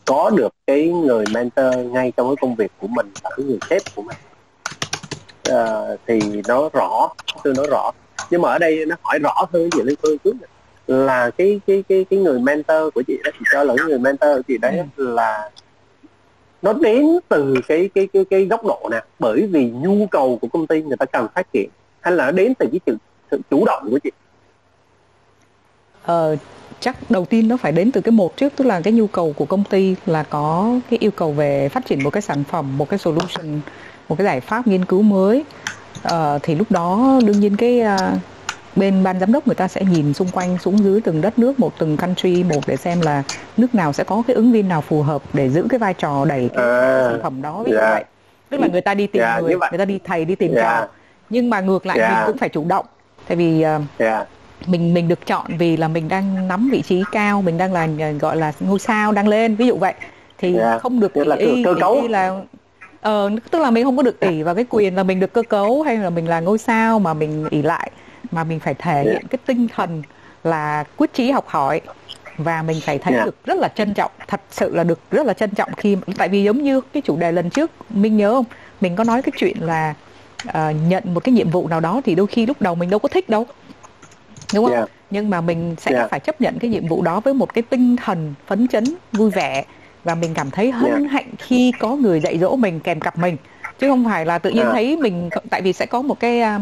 có 0.06 0.30
được 0.30 0.56
cái 0.68 0.88
người 0.88 1.26
mentor 1.34 1.76
ngay 1.78 2.12
trong 2.18 2.28
cái 2.28 2.36
công 2.42 2.56
việc 2.56 2.72
của 2.80 2.88
mình 2.88 3.12
và 3.24 3.30
cái 3.38 3.46
người 3.46 3.60
sếp 3.70 3.82
của 3.96 4.02
mình. 4.02 4.18
Uh, 5.50 6.00
thì 6.08 6.20
nó 6.48 6.70
rõ 6.74 7.10
tôi 7.44 7.54
nói 7.58 7.68
rõ. 7.70 7.92
Nhưng 8.30 8.42
mà 8.42 8.50
ở 8.50 8.60
đây 8.60 8.86
nó 8.86 8.96
hỏi 9.02 9.20
rõ 9.20 9.46
hơn 9.54 9.70
chị 9.72 9.82
Liên 9.84 9.96
Hương 10.04 10.18
chút 10.18 10.34
là 10.88 11.30
cái 11.38 11.62
cái 11.68 11.84
cái 11.90 12.06
cái 12.10 12.20
người 12.20 12.40
mentor 12.40 12.94
của 12.94 13.04
chị 13.08 13.18
đó 13.24 13.32
chị 13.40 13.46
cho 13.52 13.64
là 13.64 13.74
cái 13.78 13.88
người 13.88 14.00
mentor 14.00 14.36
của 14.36 14.42
chị 14.48 14.58
đấy 14.58 14.80
ừ. 14.98 15.14
là 15.16 15.50
nó 16.64 16.74
đến 16.74 17.20
từ 17.30 17.56
cái 17.68 17.90
cái 17.96 18.08
cái 18.14 18.26
cái 18.30 18.46
góc 18.46 18.66
độ 18.66 18.90
nè 18.92 19.04
bởi 19.20 19.48
vì 19.48 19.70
nhu 19.70 20.08
cầu 20.12 20.38
của 20.42 20.48
công 20.48 20.68
ty 20.68 20.82
người 20.82 20.98
ta 20.98 21.06
cần 21.06 21.28
phát 21.36 21.54
triển 21.54 21.70
hay 22.02 22.14
là 22.14 22.26
nó 22.26 22.32
đến 22.32 22.54
từ 22.54 22.68
cái 22.72 22.80
sự, 22.86 22.98
sự 23.32 23.42
chủ 23.50 23.66
động 23.66 23.88
của 23.92 24.00
chị? 24.04 24.12
Ờ, 26.04 26.36
chắc 26.80 27.12
đầu 27.12 27.26
tiên 27.26 27.48
nó 27.48 27.58
phải 27.58 27.72
đến 27.72 27.92
từ 27.92 28.02
cái 28.02 28.12
một 28.12 28.38
trước 28.38 28.54
tức 28.56 28.66
là 28.66 28.82
cái 28.82 28.94
nhu 28.94 29.08
cầu 29.08 29.34
của 29.34 29.46
công 29.46 29.64
ty 29.64 29.96
là 30.06 30.24
có 30.24 30.74
cái 30.90 31.00
yêu 31.00 31.12
cầu 31.12 31.32
về 31.32 31.70
phát 31.70 31.86
triển 31.86 32.04
một 32.04 32.10
cái 32.10 32.22
sản 32.22 32.44
phẩm 32.44 32.78
một 32.78 32.90
cái 32.90 33.00
solution 33.00 33.60
một 34.10 34.16
cái 34.18 34.26
giải 34.26 34.40
pháp 34.42 34.68
nghiên 34.68 34.86
cứu 34.86 35.02
mới. 35.02 35.44
Ờ, 36.04 36.40
thì 36.44 36.56
lúc 36.56 36.72
đó 36.72 37.20
đương 37.26 37.40
nhiên 37.40 37.58
cái 37.58 37.80
à, 37.80 38.18
bên 38.76 39.04
ban 39.04 39.20
giám 39.20 39.32
đốc 39.32 39.48
người 39.48 39.56
ta 39.56 39.68
sẽ 39.68 39.82
nhìn 39.92 40.14
xung 40.14 40.28
quanh 40.28 40.58
xuống 40.58 40.78
dưới 40.78 41.02
từng 41.02 41.22
đất 41.22 41.40
nước 41.40 41.60
một 41.60 41.74
từng 41.78 41.98
country 41.98 42.44
một 42.44 42.62
để 42.68 42.76
xem 42.76 43.02
là 43.02 43.24
nước 43.58 43.76
nào 43.76 43.94
sẽ 43.94 44.04
có 44.04 44.24
cái 44.28 44.36
ứng 44.36 44.52
viên 44.52 44.68
nào 44.68 44.82
phù 44.82 45.02
hợp 45.02 45.22
để 45.34 45.50
giữ 45.50 45.66
cái 45.70 45.80
vai 45.80 45.94
trò 45.94 46.26
đẩy 46.26 46.50
cái 46.54 46.66
à, 46.66 47.04
sản 47.10 47.20
phẩm 47.24 47.42
đó 47.42 47.64
yeah. 47.68 47.94
vậy 47.94 48.04
tức 48.50 48.60
là 48.60 48.68
người 48.68 48.82
ta 48.82 48.94
đi 48.94 49.08
tìm 49.08 49.24
yeah, 49.24 49.44
người 49.44 49.56
người 49.72 49.78
ta 49.78 49.86
đi 49.86 50.00
thầy 50.04 50.26
đi 50.26 50.36
tìm 50.36 50.54
yeah. 50.56 50.66
trò 50.66 50.88
nhưng 51.30 51.50
mà 51.50 51.62
ngược 51.62 51.86
lại 51.86 52.00
yeah. 52.00 52.12
mình 52.12 52.28
cũng 52.28 52.38
phải 52.38 52.50
chủ 52.50 52.66
động 52.68 52.86
tại 53.28 53.38
vì 53.38 53.66
uh, 53.78 54.00
yeah. 54.00 54.28
mình 54.66 54.94
mình 54.94 55.08
được 55.08 55.26
chọn 55.26 55.46
vì 55.58 55.78
là 55.78 55.88
mình 55.88 56.08
đang 56.08 56.48
nắm 56.48 56.70
vị 56.72 56.82
trí 56.82 57.04
cao 57.12 57.42
mình 57.42 57.58
đang 57.58 57.74
là 57.74 57.88
ờ, 58.00 58.12
gọi 58.12 58.38
là 58.38 58.54
ngôi 58.60 58.80
sao 58.80 59.12
đang 59.12 59.28
lên 59.28 59.56
ví 59.56 59.68
dụ 59.68 59.78
vậy 59.78 59.94
thì 60.38 60.56
yeah. 60.56 60.82
không 60.82 61.00
được 61.00 61.18
là 61.18 61.36
cơ, 61.36 61.52
cơ 61.66 61.74
cấu 61.80 62.08
là 62.08 62.42
ờ 63.02 63.30
tức 63.52 63.60
là 63.60 63.72
mình 63.72 63.84
không 63.84 63.98
có 63.98 64.04
được 64.04 64.20
ỷ 64.20 64.44
vào 64.44 64.56
cái 64.56 64.66
quyền 64.70 64.96
là 64.96 65.04
mình 65.04 65.20
được 65.20 65.34
cơ 65.34 65.42
cấu 65.44 65.82
hay 65.82 65.98
là 65.98 66.10
mình 66.10 66.28
là 66.28 66.40
ngôi 66.40 66.58
sao 66.58 67.00
mà 67.00 67.14
mình 67.14 67.48
ỷ 67.50 67.62
lại 67.62 67.92
mà 68.34 68.44
mình 68.44 68.60
phải 68.60 68.74
thể 68.74 69.04
hiện 69.04 69.28
cái 69.30 69.40
tinh 69.46 69.68
thần 69.68 70.04
là 70.44 70.84
quyết 70.98 71.14
chí 71.14 71.32
học 71.32 71.48
hỏi 71.48 71.82
và 72.38 72.62
mình 72.62 72.82
phải 72.82 73.00
thấy 73.00 73.14
yeah. 73.14 73.26
được 73.26 73.46
rất 73.46 73.58
là 73.58 73.68
trân 73.68 73.94
trọng 73.94 74.12
thật 74.28 74.42
sự 74.52 74.76
là 74.76 74.84
được 74.84 75.00
rất 75.12 75.26
là 75.28 75.34
trân 75.34 75.50
trọng 75.50 75.74
khi 75.78 75.98
tại 76.18 76.30
vì 76.30 76.44
giống 76.44 76.64
như 76.64 76.82
cái 76.82 77.02
chủ 77.02 77.18
đề 77.18 77.32
lần 77.32 77.50
trước 77.50 77.72
mình 77.90 78.18
nhớ 78.18 78.34
không 78.34 78.46
mình 78.82 78.96
có 78.96 79.04
nói 79.04 79.22
cái 79.22 79.32
chuyện 79.38 79.58
là 79.60 79.94
uh, 80.48 80.54
nhận 80.88 81.04
một 81.14 81.24
cái 81.24 81.34
nhiệm 81.34 81.50
vụ 81.50 81.68
nào 81.68 81.80
đó 81.80 82.02
thì 82.06 82.16
đôi 82.16 82.28
khi 82.28 82.46
lúc 82.46 82.62
đầu 82.62 82.76
mình 82.76 82.90
đâu 82.90 83.00
có 83.00 83.10
thích 83.10 83.30
đâu 83.30 83.48
đúng 84.54 84.66
không 84.66 84.74
yeah. 84.74 84.90
nhưng 85.10 85.30
mà 85.30 85.42
mình 85.42 85.76
sẽ 85.80 85.92
yeah. 85.92 86.10
phải 86.10 86.20
chấp 86.20 86.42
nhận 86.42 86.60
cái 86.60 86.70
nhiệm 86.70 86.88
vụ 86.88 87.02
đó 87.02 87.20
với 87.20 87.34
một 87.34 87.54
cái 87.54 87.62
tinh 87.62 87.96
thần 87.96 88.34
phấn 88.48 88.68
chấn 88.68 88.84
vui 89.12 89.30
vẻ 89.30 89.66
và 90.04 90.16
mình 90.16 90.34
cảm 90.34 90.52
thấy 90.52 90.72
hân 90.72 90.92
yeah. 90.92 91.12
hạnh 91.12 91.30
khi 91.38 91.72
có 91.80 91.96
người 91.96 92.20
dạy 92.20 92.38
dỗ 92.40 92.56
mình 92.56 92.80
kèm 92.80 93.00
cặp 93.00 93.18
mình 93.18 93.38
chứ 93.80 93.90
không 93.90 94.06
phải 94.06 94.26
là 94.26 94.38
tự 94.38 94.50
nhiên 94.50 94.64
yeah. 94.64 94.74
thấy 94.74 94.98
mình 94.98 95.30
tại 95.50 95.62
vì 95.62 95.74
sẽ 95.74 95.86
có 95.86 96.02
một 96.02 96.20
cái 96.20 96.42
uh, 96.42 96.62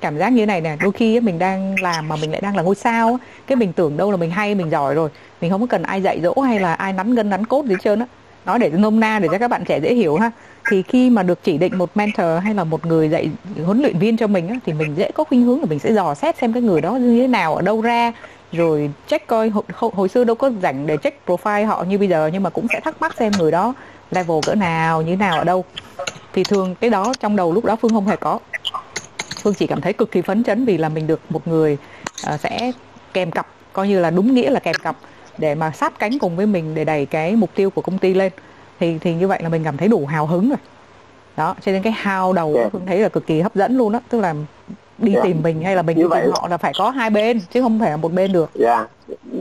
cảm 0.00 0.18
giác 0.18 0.32
như 0.32 0.46
này 0.46 0.60
nè 0.60 0.76
đôi 0.80 0.92
khi 0.92 1.20
mình 1.20 1.38
đang 1.38 1.74
làm 1.82 2.08
mà 2.08 2.16
mình 2.16 2.30
lại 2.30 2.40
đang 2.40 2.56
là 2.56 2.62
ngôi 2.62 2.74
sao 2.74 3.18
cái 3.46 3.56
mình 3.56 3.72
tưởng 3.72 3.96
đâu 3.96 4.10
là 4.10 4.16
mình 4.16 4.30
hay 4.30 4.54
mình 4.54 4.70
giỏi 4.70 4.94
rồi. 4.94 5.10
Mình 5.40 5.50
không 5.50 5.60
có 5.60 5.66
cần 5.66 5.82
ai 5.82 6.02
dạy 6.02 6.20
dỗ 6.22 6.34
hay 6.40 6.60
là 6.60 6.74
ai 6.74 6.92
nắn 6.92 7.14
gân 7.14 7.30
nắn 7.30 7.46
cốt 7.46 7.64
gì 7.64 7.70
hết 7.70 7.80
trơn 7.82 8.00
á. 8.00 8.06
Nói 8.46 8.58
để 8.58 8.70
nôm 8.70 9.00
na 9.00 9.18
để 9.18 9.28
cho 9.32 9.38
các 9.38 9.48
bạn 9.48 9.64
trẻ 9.64 9.78
dễ 9.78 9.94
hiểu 9.94 10.16
ha. 10.16 10.30
Thì 10.70 10.82
khi 10.82 11.10
mà 11.10 11.22
được 11.22 11.38
chỉ 11.42 11.58
định 11.58 11.78
một 11.78 11.90
mentor 11.94 12.26
hay 12.42 12.54
là 12.54 12.64
một 12.64 12.86
người 12.86 13.08
dạy 13.08 13.30
huấn 13.64 13.82
luyện 13.82 13.98
viên 13.98 14.16
cho 14.16 14.26
mình 14.26 14.48
á, 14.48 14.54
thì 14.66 14.72
mình 14.72 14.94
dễ 14.96 15.10
có 15.10 15.24
khuynh 15.24 15.42
hướng 15.42 15.60
là 15.60 15.66
mình 15.70 15.78
sẽ 15.78 15.92
dò 15.92 16.14
xét 16.14 16.38
xem 16.38 16.52
cái 16.52 16.62
người 16.62 16.80
đó 16.80 16.92
như 16.92 17.20
thế 17.20 17.26
nào 17.26 17.54
ở 17.54 17.62
đâu 17.62 17.80
ra 17.80 18.12
rồi 18.52 18.90
check 19.06 19.26
coi 19.26 19.48
hồi, 19.48 19.64
hồi 19.94 20.08
xưa 20.08 20.24
đâu 20.24 20.36
có 20.36 20.50
rảnh 20.62 20.86
để 20.86 20.96
check 20.96 21.26
profile 21.26 21.66
họ 21.66 21.84
như 21.88 21.98
bây 21.98 22.08
giờ 22.08 22.30
nhưng 22.32 22.42
mà 22.42 22.50
cũng 22.50 22.66
sẽ 22.72 22.80
thắc 22.80 23.00
mắc 23.00 23.14
xem 23.18 23.32
người 23.38 23.50
đó 23.50 23.74
level 24.10 24.38
cỡ 24.46 24.54
nào 24.54 25.02
như 25.02 25.10
thế 25.10 25.16
nào 25.16 25.38
ở 25.38 25.44
đâu. 25.44 25.64
Thì 26.32 26.44
thường 26.44 26.74
cái 26.80 26.90
đó 26.90 27.12
trong 27.20 27.36
đầu 27.36 27.52
lúc 27.52 27.64
đó 27.64 27.76
phương 27.76 27.92
không 27.92 28.06
hề 28.06 28.16
có 28.16 28.38
phương 29.46 29.54
chỉ 29.54 29.66
cảm 29.66 29.80
thấy 29.80 29.92
cực 29.92 30.10
kỳ 30.10 30.22
phấn 30.22 30.44
chấn 30.44 30.64
vì 30.64 30.78
là 30.78 30.88
mình 30.88 31.06
được 31.06 31.20
một 31.28 31.48
người 31.48 31.78
uh, 32.34 32.40
sẽ 32.40 32.72
kèm 33.12 33.30
cặp 33.30 33.46
coi 33.72 33.88
như 33.88 34.00
là 34.00 34.10
đúng 34.10 34.34
nghĩa 34.34 34.50
là 34.50 34.60
kèm 34.60 34.74
cặp 34.82 34.96
để 35.38 35.54
mà 35.54 35.70
sát 35.70 35.98
cánh 35.98 36.18
cùng 36.18 36.36
với 36.36 36.46
mình 36.46 36.74
để 36.74 36.84
đẩy 36.84 37.06
cái 37.06 37.36
mục 37.36 37.50
tiêu 37.54 37.70
của 37.70 37.82
công 37.82 37.98
ty 37.98 38.14
lên 38.14 38.32
thì 38.80 38.98
thì 38.98 39.14
như 39.14 39.28
vậy 39.28 39.42
là 39.42 39.48
mình 39.48 39.64
cảm 39.64 39.76
thấy 39.76 39.88
đủ 39.88 40.06
hào 40.06 40.26
hứng 40.26 40.48
rồi 40.48 40.58
đó 41.36 41.54
cho 41.60 41.72
nên 41.72 41.82
cái 41.82 41.92
hào 41.92 42.32
đầu 42.32 42.54
yeah. 42.56 42.72
phương 42.72 42.86
thấy 42.86 42.98
là 42.98 43.08
cực 43.08 43.26
kỳ 43.26 43.40
hấp 43.40 43.54
dẫn 43.54 43.76
luôn 43.76 43.92
đó 43.92 44.00
tức 44.08 44.20
là 44.20 44.34
đi 44.98 45.12
yeah. 45.12 45.24
tìm 45.24 45.42
mình 45.42 45.62
hay 45.62 45.76
là 45.76 45.82
mình 45.82 45.96
như 45.96 46.02
đi 46.02 46.08
vậy 46.08 46.22
tìm 46.22 46.32
họ 46.32 46.48
là 46.48 46.56
phải 46.56 46.72
có 46.78 46.90
hai 46.90 47.10
bên 47.10 47.40
chứ 47.52 47.62
không 47.62 47.80
phải 47.80 47.90
là 47.90 47.96
một 47.96 48.12
bên 48.12 48.32
được 48.32 48.50
dạ 48.54 48.76
yeah. 48.76 48.88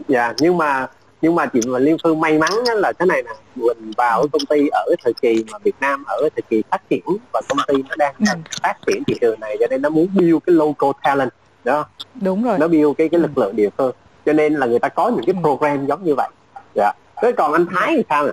dạ 0.07 0.23
yeah. 0.23 0.35
nhưng 0.39 0.57
mà 0.57 0.87
nhưng 1.25 1.35
mà 1.35 1.45
chị 1.45 1.59
và 1.67 1.79
liên 1.79 1.97
phương 2.03 2.19
may 2.19 2.37
mắn 2.37 2.51
là 2.75 2.93
thế 2.99 3.05
này 3.05 3.23
nè 3.23 3.31
mình 3.55 3.91
vào 3.97 4.25
công 4.31 4.45
ty 4.49 4.67
ở 4.67 4.85
thời 5.03 5.13
kỳ 5.13 5.43
mà 5.51 5.57
việt 5.63 5.75
nam 5.81 6.03
ở 6.07 6.29
thời 6.35 6.41
kỳ 6.49 6.63
phát 6.71 6.89
triển 6.89 7.03
và 7.33 7.41
công 7.49 7.57
ty 7.67 7.83
nó 7.89 7.95
đang 7.95 8.13
ừ. 8.19 8.25
phát 8.61 8.75
triển 8.87 9.03
thị 9.07 9.13
trường 9.21 9.39
này 9.39 9.57
cho 9.59 9.67
nên 9.69 9.81
nó 9.81 9.89
muốn 9.89 10.07
build 10.13 10.37
cái 10.45 10.55
local 10.55 10.89
talent 11.03 11.29
đó 11.63 11.85
đúng 12.21 12.43
rồi 12.43 12.59
nó 12.59 12.67
build 12.67 12.97
cái 12.97 13.09
cái 13.09 13.19
lực 13.19 13.31
ừ. 13.35 13.41
lượng 13.41 13.55
địa 13.55 13.69
phương 13.77 13.95
cho 14.25 14.33
nên 14.33 14.53
là 14.53 14.65
người 14.65 14.79
ta 14.79 14.89
có 14.89 15.09
những 15.09 15.25
cái 15.25 15.35
ừ. 15.43 15.47
program 15.47 15.85
giống 15.85 16.03
như 16.03 16.15
vậy 16.15 16.29
dạ 16.75 16.91
thế 17.21 17.31
còn 17.31 17.53
anh 17.53 17.65
thái 17.75 17.93
thì 17.97 18.03
sao 18.09 18.25
nè 18.25 18.31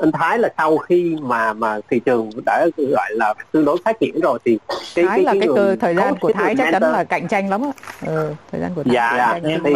anh 0.00 0.12
Thái 0.12 0.38
là 0.38 0.48
sau 0.58 0.78
khi 0.78 1.16
mà 1.20 1.52
mà 1.52 1.78
thị 1.90 2.00
trường 2.04 2.30
đã 2.46 2.66
gọi 2.76 3.10
là 3.10 3.34
tương 3.52 3.64
đối 3.64 3.76
phát 3.84 4.00
triển 4.00 4.20
rồi 4.20 4.38
thì 4.44 4.58
cái, 4.94 5.04
Thái 5.04 5.18
cái, 5.18 5.24
là 5.24 5.32
cái, 5.32 5.40
cái 5.40 5.48
cơ 5.56 5.76
thời 5.80 5.94
gian 5.94 6.14
của 6.20 6.32
Thái 6.32 6.54
chắc 6.58 6.68
chắn 6.72 6.82
là 6.82 7.04
cạnh 7.04 7.28
tranh 7.28 7.50
lắm 7.50 7.62
á. 7.62 7.70
Ừ, 8.06 8.34
thời 8.52 8.60
gian 8.60 8.74
của 8.74 8.82
Thái. 8.82 8.94
Dạ, 8.94 9.14
dạ 9.16 9.40
thì, 9.44 9.56
thì, 9.64 9.74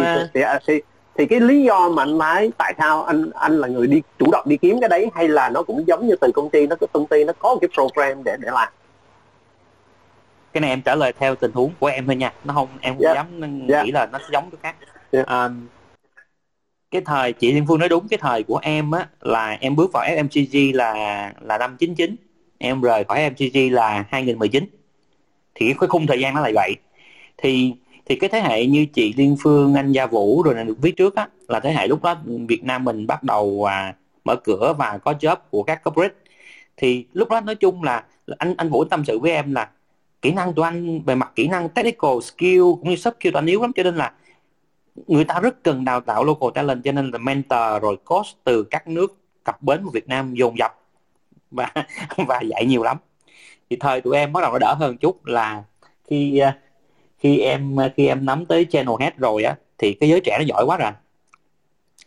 thì, 0.67 0.81
thì, 1.17 1.25
cái 1.25 1.39
lý 1.39 1.63
do 1.63 1.89
mà 1.89 2.03
anh 2.03 2.19
Thái 2.19 2.51
tại 2.57 2.73
sao 2.77 3.03
anh 3.03 3.29
anh 3.33 3.57
là 3.57 3.67
người 3.67 3.87
đi 3.87 4.01
chủ 4.19 4.31
động 4.31 4.45
đi 4.47 4.57
kiếm 4.57 4.79
cái 4.79 4.89
đấy 4.89 5.09
hay 5.15 5.27
là 5.27 5.49
nó 5.49 5.63
cũng 5.63 5.87
giống 5.87 6.07
như 6.07 6.15
từ 6.21 6.31
công 6.33 6.49
ty 6.49 6.67
nó 6.67 6.75
có 6.75 6.87
công 6.93 7.07
ty 7.07 7.23
nó 7.23 7.33
có 7.39 7.53
một 7.53 7.59
cái 7.61 7.69
program 7.73 8.23
để 8.23 8.37
để 8.39 8.49
làm 8.53 8.69
cái 10.53 10.61
này 10.61 10.69
em 10.69 10.81
trả 10.81 10.95
lời 10.95 11.13
theo 11.19 11.35
tình 11.35 11.51
huống 11.51 11.71
của 11.79 11.87
em 11.87 12.05
thôi 12.05 12.15
nha 12.15 12.33
nó 12.43 12.53
không 12.53 12.67
em 12.81 12.93
không 12.93 13.03
yeah. 13.03 13.15
Dạ. 13.15 13.23
dám 13.23 13.67
yeah. 13.69 13.85
nghĩ 13.85 13.91
là 13.91 14.05
nó 14.05 14.19
giống 14.31 14.51
cái 14.51 14.59
khác 14.63 14.75
yeah. 15.11 15.27
Dạ. 15.27 15.45
um, 15.45 15.67
cái 16.91 17.01
thời 17.05 17.33
chị 17.33 17.51
Liên 17.51 17.65
Phương 17.67 17.79
nói 17.79 17.89
đúng 17.89 18.07
cái 18.07 18.19
thời 18.21 18.43
của 18.43 18.59
em 18.61 18.91
á 18.91 19.07
là 19.21 19.57
em 19.59 19.75
bước 19.75 19.89
vào 19.93 20.03
FMCG 20.03 20.75
là 20.75 21.33
là 21.41 21.57
năm 21.57 21.77
99 21.79 22.15
em 22.57 22.81
rời 22.81 23.03
khỏi 23.03 23.19
FMCG 23.19 23.73
là 23.73 24.05
2019 24.09 24.65
thì 25.55 25.73
cái 25.79 25.87
khung 25.89 26.07
thời 26.07 26.19
gian 26.19 26.35
nó 26.35 26.41
lại 26.41 26.51
vậy 26.55 26.75
thì 27.37 27.73
thì 28.09 28.15
cái 28.15 28.29
thế 28.29 28.41
hệ 28.41 28.65
như 28.65 28.85
chị 28.85 29.13
Liên 29.17 29.35
Phương 29.39 29.73
anh 29.73 29.91
Gia 29.91 30.05
Vũ 30.05 30.43
rồi 30.43 30.53
được 30.53 30.77
viết 30.81 30.95
trước 30.97 31.15
á 31.15 31.27
là 31.47 31.59
thế 31.59 31.71
hệ 31.71 31.87
lúc 31.87 32.03
đó 32.03 32.15
Việt 32.47 32.63
Nam 32.63 32.83
mình 32.83 33.07
bắt 33.07 33.23
đầu 33.23 33.65
à, 33.69 33.95
mở 34.23 34.35
cửa 34.35 34.73
và 34.77 34.97
có 34.97 35.13
job 35.19 35.35
của 35.49 35.63
các 35.63 35.83
corporate. 35.83 36.13
Thì 36.77 37.05
lúc 37.13 37.29
đó 37.29 37.41
nói 37.41 37.55
chung 37.55 37.83
là 37.83 38.03
anh 38.37 38.55
anh 38.57 38.69
Vũ 38.69 38.83
tâm 38.83 39.05
sự 39.05 39.19
với 39.19 39.31
em 39.31 39.53
là 39.53 39.69
kỹ 40.21 40.31
năng 40.31 40.53
của 40.53 40.63
anh 40.63 41.01
về 41.01 41.15
mặt 41.15 41.31
kỹ 41.35 41.47
năng 41.47 41.69
technical 41.69 42.19
skill 42.21 42.61
cũng 42.61 42.89
như 42.89 42.95
soft 42.95 43.11
skill 43.19 43.31
của 43.31 43.39
anh 43.39 43.45
yếu 43.45 43.61
lắm 43.61 43.71
cho 43.75 43.83
nên 43.83 43.95
là 43.95 44.13
người 45.07 45.23
ta 45.23 45.39
rất 45.39 45.63
cần 45.63 45.85
đào 45.85 46.01
tạo 46.01 46.23
local 46.23 46.49
talent 46.55 46.83
cho 46.83 46.91
nên 46.91 47.11
là 47.11 47.17
mentor 47.17 47.81
rồi 47.81 47.97
coach 48.05 48.25
từ 48.43 48.63
các 48.63 48.87
nước 48.87 49.17
cập 49.43 49.61
bến 49.61 49.83
của 49.83 49.91
Việt 49.91 50.07
Nam 50.07 50.33
dồn 50.33 50.57
dập 50.57 50.79
và 51.51 51.71
và 52.27 52.41
dạy 52.41 52.65
nhiều 52.65 52.83
lắm. 52.83 52.97
Thì 53.69 53.77
thời 53.79 54.01
tụi 54.01 54.17
em 54.17 54.33
bắt 54.33 54.41
đầu 54.41 54.51
nó 54.51 54.57
đỡ 54.59 54.73
hơn 54.79 54.97
chút 54.97 55.25
là 55.25 55.63
khi 56.09 56.41
uh, 56.47 56.66
khi 57.17 57.39
em 57.39 57.75
khi 57.95 58.07
em 58.07 58.25
nắm 58.25 58.45
tới 58.45 58.65
channel 58.65 58.95
head 58.99 59.13
rồi 59.17 59.43
á 59.43 59.55
thì 59.77 59.93
cái 59.93 60.09
giới 60.09 60.21
trẻ 60.23 60.37
nó 60.39 60.45
giỏi 60.47 60.65
quá 60.65 60.77
rồi 60.77 60.91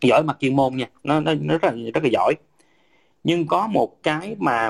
giỏi 0.01 0.23
mặt 0.23 0.37
chuyên 0.39 0.55
môn 0.55 0.75
nha 0.75 0.85
nó 1.03 1.19
nó, 1.19 1.33
nó 1.41 1.57
rất 1.57 1.63
là 1.63 1.71
rất 1.93 2.03
là 2.03 2.09
giỏi. 2.09 2.33
Nhưng 3.23 3.47
có 3.47 3.67
một 3.67 4.03
cái 4.03 4.35
mà 4.39 4.69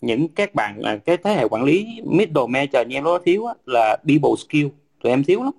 những 0.00 0.28
các 0.28 0.54
bạn 0.54 0.80
là 0.80 0.96
cái 0.96 1.16
thế 1.16 1.34
hệ 1.34 1.44
quản 1.50 1.64
lý 1.64 1.86
middle 2.04 2.46
manager 2.48 2.86
như 2.86 2.96
em 2.96 3.04
nó 3.04 3.18
thiếu 3.18 3.46
á, 3.46 3.54
là 3.66 3.96
people 3.96 4.30
skill. 4.38 4.66
Tụi 5.02 5.12
em 5.12 5.24
thiếu 5.24 5.42
lắm. 5.42 5.52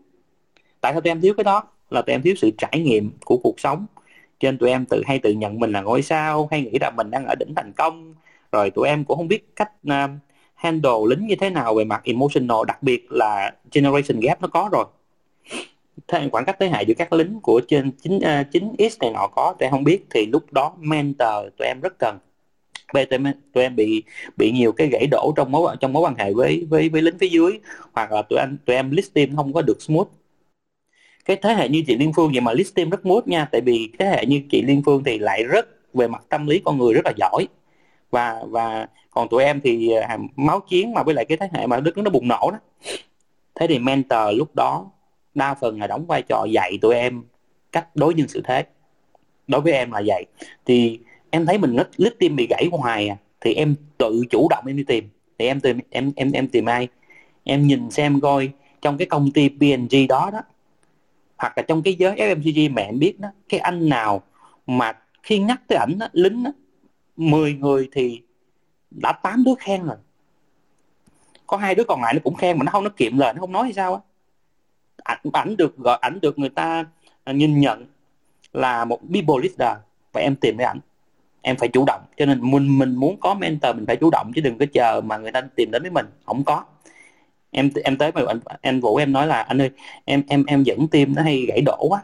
Tại 0.81 0.93
sao 0.93 1.01
tụi 1.01 1.11
em 1.11 1.21
thiếu 1.21 1.33
cái 1.37 1.43
đó? 1.43 1.63
Là 1.89 2.01
tụi 2.01 2.13
em 2.13 2.21
thiếu 2.21 2.35
sự 2.37 2.51
trải 2.57 2.79
nghiệm 2.79 3.11
của 3.25 3.37
cuộc 3.37 3.59
sống. 3.59 3.85
Cho 4.39 4.51
nên 4.51 4.57
tụi 4.57 4.69
em 4.69 4.85
tự 4.85 5.03
hay 5.05 5.19
tự 5.19 5.31
nhận 5.31 5.59
mình 5.59 5.71
là 5.71 5.81
ngôi 5.81 6.01
sao 6.01 6.47
hay 6.51 6.61
nghĩ 6.61 6.79
rằng 6.79 6.95
mình 6.95 7.11
đang 7.11 7.25
ở 7.25 7.35
đỉnh 7.39 7.53
thành 7.55 7.71
công. 7.73 8.15
Rồi 8.51 8.69
tụi 8.69 8.87
em 8.87 9.05
cũng 9.05 9.17
không 9.17 9.27
biết 9.27 9.55
cách 9.55 9.71
uh, 9.87 10.11
handle 10.63 10.91
lính 11.09 11.27
như 11.27 11.35
thế 11.35 11.49
nào 11.49 11.75
về 11.75 11.83
mặt 11.83 12.01
emotional 12.03 12.57
đặc 12.67 12.83
biệt 12.83 13.11
là 13.11 13.51
generation 13.71 14.19
gap 14.19 14.41
nó 14.41 14.47
có 14.47 14.69
rồi. 14.71 14.85
Thế 16.07 16.29
khoảng 16.31 16.45
cách 16.45 16.57
thế 16.59 16.67
hệ 16.67 16.83
giữa 16.83 16.93
các 16.93 17.13
lính 17.13 17.39
của 17.43 17.61
trên 17.67 17.91
chính 18.01 18.19
à, 18.19 18.43
chính 18.51 18.75
x 18.91 18.99
này 18.99 19.11
nọ 19.11 19.27
có 19.35 19.55
tụi 19.59 19.67
em 19.67 19.71
không 19.71 19.83
biết 19.83 20.05
thì 20.09 20.25
lúc 20.25 20.53
đó 20.53 20.73
mentor 20.79 21.45
tụi 21.57 21.67
em 21.67 21.79
rất 21.81 21.93
cần. 21.99 22.17
Tụi 22.93 23.05
em, 23.09 23.23
tụi 23.53 23.63
em 23.63 23.75
bị 23.75 24.03
bị 24.37 24.51
nhiều 24.51 24.71
cái 24.71 24.87
gãy 24.87 25.07
đổ 25.11 25.33
trong 25.35 25.51
mối 25.51 25.75
trong 25.79 25.93
mối 25.93 26.03
quan 26.03 26.15
hệ 26.15 26.33
với 26.33 26.67
với 26.69 26.89
với 26.89 27.01
lính 27.01 27.17
phía 27.17 27.27
dưới 27.27 27.59
hoặc 27.93 28.11
là 28.11 28.21
tụi 28.21 28.39
anh 28.39 28.57
tụi 28.65 28.75
em 28.75 28.91
list 28.91 29.13
team 29.13 29.35
không 29.35 29.53
có 29.53 29.61
được 29.61 29.81
smooth. 29.81 30.07
Cái 31.25 31.37
thế 31.41 31.53
hệ 31.53 31.69
như 31.69 31.83
chị 31.87 31.97
Liên 31.97 32.13
Phương 32.15 32.31
vậy 32.31 32.41
mà 32.41 32.53
list 32.53 32.75
team 32.75 32.89
rất 32.89 32.99
smooth 33.03 33.27
nha 33.27 33.47
tại 33.51 33.61
vì 33.61 33.89
thế 33.99 34.05
hệ 34.05 34.25
như 34.25 34.41
chị 34.51 34.61
Liên 34.61 34.81
Phương 34.85 35.03
thì 35.03 35.19
lại 35.19 35.43
rất 35.43 35.93
về 35.93 36.07
mặt 36.07 36.23
tâm 36.29 36.47
lý 36.47 36.61
con 36.65 36.77
người 36.77 36.93
rất 36.93 37.05
là 37.05 37.13
giỏi. 37.17 37.47
Và 38.11 38.43
và 38.47 38.87
còn 39.13 39.29
tụi 39.29 39.43
em 39.43 39.61
thì 39.63 39.91
à, 39.91 40.17
máu 40.35 40.59
chiến 40.59 40.93
mà 40.93 41.03
với 41.03 41.15
lại 41.15 41.25
cái 41.25 41.37
thế 41.37 41.47
hệ 41.53 41.67
mà 41.67 41.79
đức 41.79 41.97
nó 41.97 42.09
bùng 42.09 42.27
nổ 42.27 42.51
đó. 42.51 42.59
Thế 43.55 43.67
thì 43.67 43.79
mentor 43.79 44.37
lúc 44.37 44.55
đó 44.55 44.91
đa 45.35 45.53
phần 45.53 45.79
là 45.79 45.87
đóng 45.87 46.05
vai 46.05 46.21
trò 46.21 46.45
dạy 46.51 46.77
tụi 46.81 46.95
em 46.95 47.23
cách 47.71 47.95
đối 47.95 48.13
nhân 48.13 48.27
sự 48.27 48.41
thế. 48.43 48.65
Đối 49.47 49.61
với 49.61 49.73
em 49.73 49.91
là 49.91 50.01
vậy. 50.05 50.25
Thì 50.65 50.99
em 51.29 51.45
thấy 51.45 51.57
mình 51.57 51.77
lít 51.97 52.13
tim 52.19 52.35
bị 52.35 52.47
gãy 52.49 52.69
hoài 52.71 53.07
à. 53.07 53.17
Thì 53.41 53.53
em 53.53 53.75
tự 53.97 54.23
chủ 54.29 54.47
động 54.49 54.63
em 54.67 54.77
đi 54.77 54.83
tìm. 54.83 55.09
Thì 55.39 55.47
em 55.47 55.59
tìm 55.59 55.79
em 55.89 56.11
em 56.15 56.31
em 56.31 56.47
tìm 56.47 56.65
ai? 56.65 56.87
Em 57.43 57.67
nhìn 57.67 57.91
xem 57.91 58.19
coi 58.19 58.49
trong 58.81 58.97
cái 58.97 59.07
công 59.07 59.31
ty 59.31 59.49
PNG 59.49 60.07
đó 60.09 60.29
đó 60.33 60.39
hoặc 61.37 61.57
là 61.57 61.63
trong 61.67 61.83
cái 61.83 61.93
giới 61.93 62.15
FMCG 62.15 62.73
mẹ 62.73 62.83
em 62.83 62.99
biết 62.99 63.19
đó 63.19 63.29
cái 63.49 63.59
anh 63.59 63.89
nào 63.89 64.21
mà 64.67 64.93
khi 65.23 65.39
nhắc 65.39 65.61
tới 65.67 65.77
ảnh 65.77 65.99
đó, 65.99 66.07
lính 66.13 66.43
đó, 66.43 66.51
10 67.17 67.53
người 67.53 67.89
thì 67.91 68.21
đã 69.01 69.11
tám 69.11 69.43
đứa 69.43 69.53
khen 69.59 69.85
rồi. 69.85 69.97
Có 71.47 71.57
hai 71.57 71.75
đứa 71.75 71.83
còn 71.83 72.01
lại 72.01 72.13
nó 72.13 72.19
cũng 72.23 72.35
khen 72.35 72.57
mà 72.57 72.63
nó 72.63 72.71
không 72.71 72.83
nó 72.83 72.89
kiệm 72.89 73.17
lời 73.17 73.33
nó 73.33 73.39
không 73.39 73.51
nói 73.51 73.63
hay 73.63 73.73
sao 73.73 73.93
á? 73.93 74.01
Ảnh, 75.03 75.19
ảnh 75.33 75.57
được 75.57 75.77
gọi 75.77 75.97
ảnh 76.01 76.19
được 76.21 76.39
người 76.39 76.49
ta 76.49 76.85
nhìn 77.25 77.59
nhận 77.59 77.85
là 78.53 78.85
một 78.85 78.99
people 79.13 79.35
leader 79.43 79.77
và 80.13 80.21
em 80.21 80.35
tìm 80.35 80.57
với 80.57 80.65
ảnh. 80.65 80.79
Em 81.41 81.55
phải 81.57 81.69
chủ 81.69 81.85
động 81.87 82.01
cho 82.17 82.25
nên 82.25 82.51
mình 82.51 82.77
mình 82.79 82.95
muốn 82.95 83.17
có 83.19 83.33
mentor 83.33 83.75
mình 83.75 83.85
phải 83.85 83.95
chủ 83.95 84.09
động 84.09 84.31
chứ 84.35 84.41
đừng 84.41 84.57
có 84.57 84.65
chờ 84.73 85.01
mà 85.01 85.17
người 85.17 85.31
ta 85.31 85.41
tìm 85.55 85.71
đến 85.71 85.81
với 85.81 85.91
mình 85.91 86.05
không 86.25 86.43
có. 86.43 86.63
Em 87.51 87.69
em 87.83 87.97
tới 87.97 88.11
mà 88.11 88.21
anh 88.27 88.39
anh 88.61 88.79
vũ 88.79 88.95
em 88.95 89.11
nói 89.11 89.27
là 89.27 89.41
anh 89.41 89.61
ơi 89.61 89.69
em 90.05 90.23
em 90.27 90.45
em 90.45 90.63
dẫn 90.63 90.87
tim 90.87 91.15
nó 91.15 91.21
hay 91.21 91.45
gãy 91.47 91.61
đổ 91.65 91.87
quá. 91.89 92.03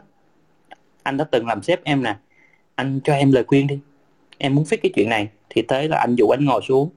Anh 1.02 1.16
đã 1.16 1.24
từng 1.24 1.46
làm 1.46 1.62
sếp 1.62 1.84
em 1.84 2.02
nè 2.02 2.16
anh 2.74 3.00
cho 3.04 3.14
em 3.14 3.32
lời 3.32 3.44
khuyên 3.44 3.66
đi. 3.66 3.78
Em 4.38 4.54
muốn 4.54 4.64
fix 4.64 4.78
cái 4.82 4.92
chuyện 4.94 5.08
này 5.08 5.28
thì 5.50 5.62
thế 5.62 5.88
là 5.88 5.98
anh 5.98 6.14
dụ 6.14 6.28
anh 6.28 6.44
ngồi 6.44 6.60
xuống 6.62 6.90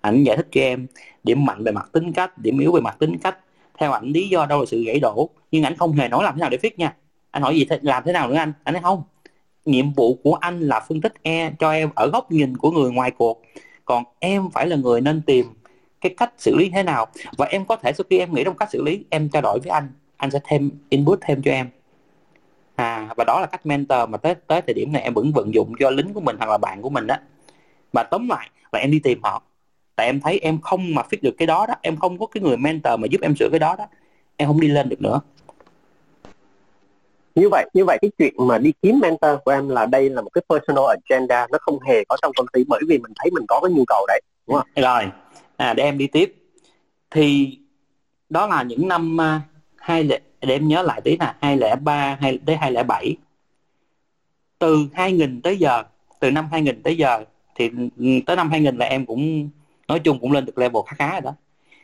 anh 0.00 0.24
giải 0.24 0.36
thích 0.36 0.48
cho 0.50 0.60
em 0.60 0.86
điểm 1.24 1.44
mạnh 1.44 1.64
về 1.64 1.72
mặt 1.72 1.88
tính 1.92 2.12
cách 2.12 2.38
điểm 2.38 2.58
yếu 2.58 2.72
về 2.72 2.80
mặt 2.80 2.96
tính 2.98 3.18
cách. 3.18 3.38
Theo 3.78 3.92
ảnh 3.92 4.04
lý 4.04 4.28
do 4.28 4.46
đâu 4.46 4.60
là 4.60 4.66
sự 4.66 4.84
gãy 4.84 5.00
đổ? 5.00 5.30
Nhưng 5.50 5.62
anh 5.64 5.76
không 5.76 5.92
hề 5.92 6.08
nói 6.08 6.24
làm 6.24 6.34
thế 6.34 6.40
nào 6.40 6.50
để 6.50 6.58
fix 6.62 6.70
nha. 6.76 6.94
Anh 7.30 7.42
hỏi 7.42 7.54
gì 7.54 7.64
thế, 7.70 7.78
làm 7.82 8.02
thế 8.06 8.12
nào 8.12 8.28
nữa 8.28 8.36
anh? 8.36 8.52
Anh 8.64 8.72
nói 8.72 8.82
không. 8.82 9.02
Nhiệm 9.64 9.92
vụ 9.92 10.14
của 10.14 10.34
anh 10.34 10.60
là 10.60 10.80
phân 10.88 11.00
tích 11.00 11.14
e 11.22 11.52
cho 11.58 11.72
em 11.72 11.90
ở 11.94 12.10
góc 12.12 12.32
nhìn 12.32 12.56
của 12.56 12.70
người 12.70 12.90
ngoài 12.90 13.10
cuộc. 13.10 13.42
Còn 13.84 14.04
em 14.18 14.50
phải 14.50 14.66
là 14.66 14.76
người 14.76 15.00
nên 15.00 15.22
tìm 15.22 15.46
cái 16.00 16.14
cách 16.16 16.32
xử 16.38 16.56
lý 16.56 16.70
thế 16.70 16.82
nào. 16.82 17.06
Và 17.38 17.46
em 17.46 17.64
có 17.64 17.76
thể 17.76 17.92
sau 17.92 18.04
khi 18.10 18.18
em 18.18 18.34
nghĩ 18.34 18.44
trong 18.44 18.56
cách 18.56 18.70
xử 18.72 18.82
lý 18.82 19.04
em 19.10 19.28
trao 19.28 19.42
đổi 19.42 19.58
với 19.60 19.70
anh. 19.70 19.88
Anh 20.16 20.30
sẽ 20.30 20.38
thêm 20.44 20.70
input 20.88 21.18
thêm 21.22 21.42
cho 21.42 21.50
em. 21.50 21.68
À 22.74 23.08
và 23.16 23.24
đó 23.24 23.40
là 23.40 23.46
cách 23.46 23.66
mentor 23.66 24.08
mà 24.08 24.18
tới 24.18 24.34
tới 24.46 24.62
thời 24.62 24.74
điểm 24.74 24.92
này 24.92 25.02
em 25.02 25.14
vẫn 25.14 25.32
vận 25.32 25.54
dụng 25.54 25.72
cho 25.78 25.90
lính 25.90 26.14
của 26.14 26.20
mình 26.20 26.36
hoặc 26.38 26.50
là 26.50 26.58
bạn 26.58 26.82
của 26.82 26.90
mình 26.90 27.06
đó 27.06 27.16
và 27.98 28.04
tóm 28.04 28.28
lại 28.28 28.50
là 28.72 28.78
em 28.80 28.90
đi 28.90 28.98
tìm 28.98 29.22
họ. 29.22 29.42
Tại 29.96 30.06
em 30.06 30.20
thấy 30.20 30.38
em 30.38 30.60
không 30.60 30.94
mà 30.94 31.02
fit 31.10 31.18
được 31.22 31.34
cái 31.38 31.46
đó 31.46 31.66
đó 31.66 31.74
em 31.82 31.96
không 31.96 32.18
có 32.18 32.26
cái 32.26 32.42
người 32.42 32.56
mentor 32.56 33.00
mà 33.00 33.06
giúp 33.10 33.20
em 33.22 33.36
sửa 33.36 33.48
cái 33.50 33.58
đó 33.58 33.76
đó 33.78 33.86
em 34.36 34.48
không 34.48 34.60
đi 34.60 34.68
lên 34.68 34.88
được 34.88 35.00
nữa. 35.00 35.20
Như 37.34 37.48
vậy 37.50 37.70
như 37.74 37.84
vậy 37.84 37.98
cái 38.02 38.10
chuyện 38.18 38.34
mà 38.36 38.58
đi 38.58 38.72
kiếm 38.82 38.98
mentor 39.00 39.30
của 39.44 39.50
em 39.50 39.68
là 39.68 39.86
đây 39.86 40.10
là 40.10 40.22
một 40.22 40.30
cái 40.30 40.42
personal 40.48 40.84
agenda 40.88 41.46
nó 41.52 41.58
không 41.60 41.80
hề 41.80 42.04
có 42.04 42.16
trong 42.22 42.32
công 42.36 42.46
ty 42.52 42.64
bởi 42.68 42.80
vì 42.88 42.98
mình 42.98 43.12
thấy 43.16 43.30
mình 43.30 43.44
có 43.48 43.60
cái 43.60 43.70
nhu 43.70 43.84
cầu 43.86 44.04
đấy 44.08 44.20
đúng 44.46 44.56
không? 44.56 44.68
Rồi 44.76 45.04
à, 45.56 45.74
để 45.74 45.82
em 45.82 45.98
đi 45.98 46.06
tiếp. 46.06 46.34
Thì 47.10 47.58
đó 48.28 48.46
là 48.46 48.62
những 48.62 48.88
năm 48.88 49.16
uh, 49.16 49.42
hai 49.76 50.04
lẻ 50.04 50.20
để 50.40 50.54
em 50.54 50.68
nhớ 50.68 50.82
lại 50.82 51.00
tí 51.00 51.16
nè 51.16 51.34
hai 51.40 51.56
lẻ 51.56 51.76
ba 51.76 52.18
hay 52.20 52.38
tới 52.46 52.56
hai 52.56 52.72
lẻ 52.72 52.82
bảy. 52.82 53.16
Từ 54.58 54.88
2000 54.94 55.42
tới 55.42 55.56
giờ 55.56 55.82
từ 56.20 56.30
năm 56.30 56.48
2000 56.50 56.82
tới 56.82 56.96
giờ 56.96 57.24
thì 57.58 57.70
ừ, 57.96 58.06
tới 58.26 58.36
năm 58.36 58.50
2000 58.50 58.76
là 58.76 58.86
em 58.86 59.06
cũng 59.06 59.50
nói 59.88 59.98
chung 59.98 60.18
cũng 60.18 60.32
lên 60.32 60.44
được 60.44 60.58
level 60.58 60.82
khá 60.86 60.96
khá 60.98 61.12
rồi 61.12 61.20
đó. 61.20 61.34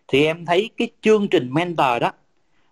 Thì 0.09 0.25
em 0.25 0.47
thấy 0.47 0.71
cái 0.77 0.89
chương 1.03 1.29
trình 1.29 1.51
mentor 1.53 2.01
đó 2.01 2.13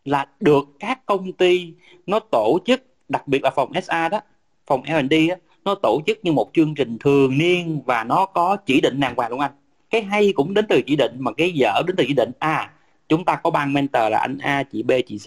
là 0.05 0.27
được 0.41 0.69
các 0.81 1.07
công 1.07 1.33
ty 1.33 1.73
nó 2.07 2.19
tổ 2.19 2.59
chức 2.67 2.83
đặc 3.09 3.29
biệt 3.29 3.43
là 3.43 3.51
phòng 3.51 3.73
SA 3.83 4.09
đó 4.09 4.21
phòng 4.67 4.83
L&D 4.87 5.29
đó, 5.29 5.35
nó 5.65 5.75
tổ 5.75 6.01
chức 6.07 6.19
như 6.23 6.33
một 6.33 6.51
chương 6.55 6.75
trình 6.75 6.99
thường 6.99 7.39
niên 7.39 7.83
và 7.87 8.05
nó 8.05 8.27
có 8.27 8.57
chỉ 8.57 8.81
định 8.81 9.01
đàng 9.01 9.17
hoàng 9.17 9.31
luôn 9.31 9.41
anh. 9.41 9.51
Cái 9.91 10.03
hay 10.03 10.33
cũng 10.33 10.55
đến 10.55 10.67
từ 10.69 10.83
chỉ 10.87 10.97
định 10.97 11.17
mà 11.19 11.33
cái 11.33 11.53
dở 11.53 11.83
đến 11.87 11.97
từ 11.97 12.05
chỉ 12.09 12.15
định. 12.15 12.31
À 12.39 12.71
chúng 13.09 13.25
ta 13.25 13.37
có 13.43 13.51
ban 13.51 13.73
mentor 13.73 14.03
là 14.11 14.19
anh 14.19 14.39
A 14.39 14.63
chị 14.63 14.83
B 14.83 14.91
chị 15.07 15.19
C. 15.19 15.27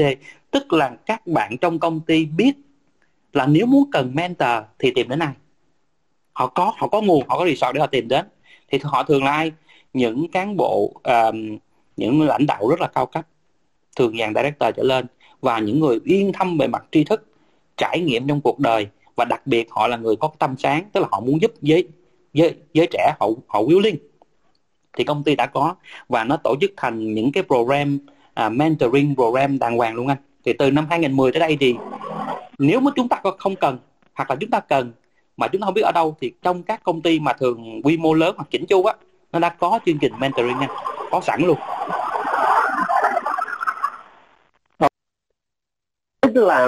Tức 0.52 0.74
là 0.74 0.90
các 1.06 1.28
bạn 1.28 1.58
trong 1.58 1.80
công 1.80 2.02
ty 2.02 2.26
biết 2.26 2.54
là 3.34 3.48
nếu 3.48 3.66
muốn 3.66 3.92
cần 3.92 4.12
mentor 4.16 4.64
thì 4.80 4.92
tìm 4.92 5.10
đến 5.10 5.20
ai 5.20 5.34
họ 6.36 6.48
có 6.48 6.74
họ 6.78 6.88
có 6.88 7.02
nguồn 7.02 7.28
họ 7.30 7.38
có 7.38 7.46
resort 7.46 7.74
để 7.74 7.80
họ 7.80 7.88
tìm 7.88 8.08
đến. 8.08 8.26
Thì 8.72 8.80
họ 8.84 9.04
thường 9.04 9.24
là 9.24 9.32
ai? 9.32 9.52
Những 9.94 10.32
cán 10.32 10.58
bộ 10.58 10.94
uh, 10.96 11.36
những 11.98 12.22
lãnh 12.22 12.46
đạo 12.46 12.68
rất 12.70 12.82
là 12.82 12.88
cao 12.88 13.06
cấp 13.06 13.28
thường 13.96 14.18
dàn 14.20 14.34
director 14.36 14.76
trở 14.76 14.84
lên 14.84 15.06
và 15.42 15.60
những 15.60 15.80
người 15.80 16.00
yên 16.06 16.34
thâm 16.34 16.58
về 16.58 16.68
mặt 16.68 16.84
tri 16.92 17.04
thức 17.04 17.26
trải 17.78 18.00
nghiệm 18.00 18.28
trong 18.28 18.42
cuộc 18.42 18.60
đời 18.60 18.88
và 19.16 19.26
đặc 19.26 19.48
biệt 19.48 19.68
họ 19.72 19.88
là 19.88 19.98
người 19.98 20.16
có 20.16 20.32
tâm 20.40 20.56
sáng 20.58 20.84
tức 20.94 21.00
là 21.00 21.08
họ 21.12 21.20
muốn 21.20 21.42
giúp 21.42 21.52
giới 21.62 21.88
giới 22.34 22.56
giới 22.74 22.88
trẻ 22.92 23.14
họ 23.20 23.28
họ 23.48 23.62
willing 23.62 23.96
thì 24.98 25.04
công 25.04 25.24
ty 25.24 25.36
đã 25.36 25.46
có 25.46 25.76
và 26.10 26.24
nó 26.24 26.38
tổ 26.44 26.56
chức 26.62 26.72
thành 26.78 27.14
những 27.14 27.32
cái 27.32 27.44
program 27.44 28.00
uh, 28.46 28.52
mentoring 28.52 29.16
program 29.16 29.60
đàng 29.60 29.78
hoàng 29.78 29.96
luôn 29.96 30.08
anh. 30.08 30.18
Thì 30.46 30.54
từ 30.54 30.72
năm 30.72 30.88
2010 30.90 31.32
tới 31.32 31.40
đây 31.40 31.58
thì 31.60 31.76
nếu 32.58 32.80
mà 32.80 32.92
chúng 32.96 33.10
ta 33.10 33.22
không 33.38 33.56
cần 33.56 33.78
hoặc 34.14 34.30
là 34.30 34.36
chúng 34.40 34.50
ta 34.50 34.60
cần 34.60 34.92
mà 35.38 35.48
chúng 35.48 35.62
ta 35.62 35.66
không 35.66 35.74
biết 35.74 35.82
ở 35.82 35.92
đâu 35.92 36.16
thì 36.22 36.34
trong 36.42 36.64
các 36.64 36.84
công 36.84 37.02
ty 37.02 37.20
mà 37.20 37.34
thường 37.34 37.82
quy 37.84 37.98
mô 37.98 38.14
lớn 38.14 38.36
hoặc 38.38 38.48
chỉnh 38.52 38.66
chu 38.66 38.84
á 38.84 38.94
nó 39.32 39.40
đã 39.40 39.50
có 39.50 39.80
chương 39.86 39.98
trình 39.98 40.14
mentoring 40.20 40.60
nha 40.60 40.68
có 41.12 41.22
sẵn 41.22 41.42
luôn 41.42 41.58
tức 46.22 46.46
là 46.46 46.68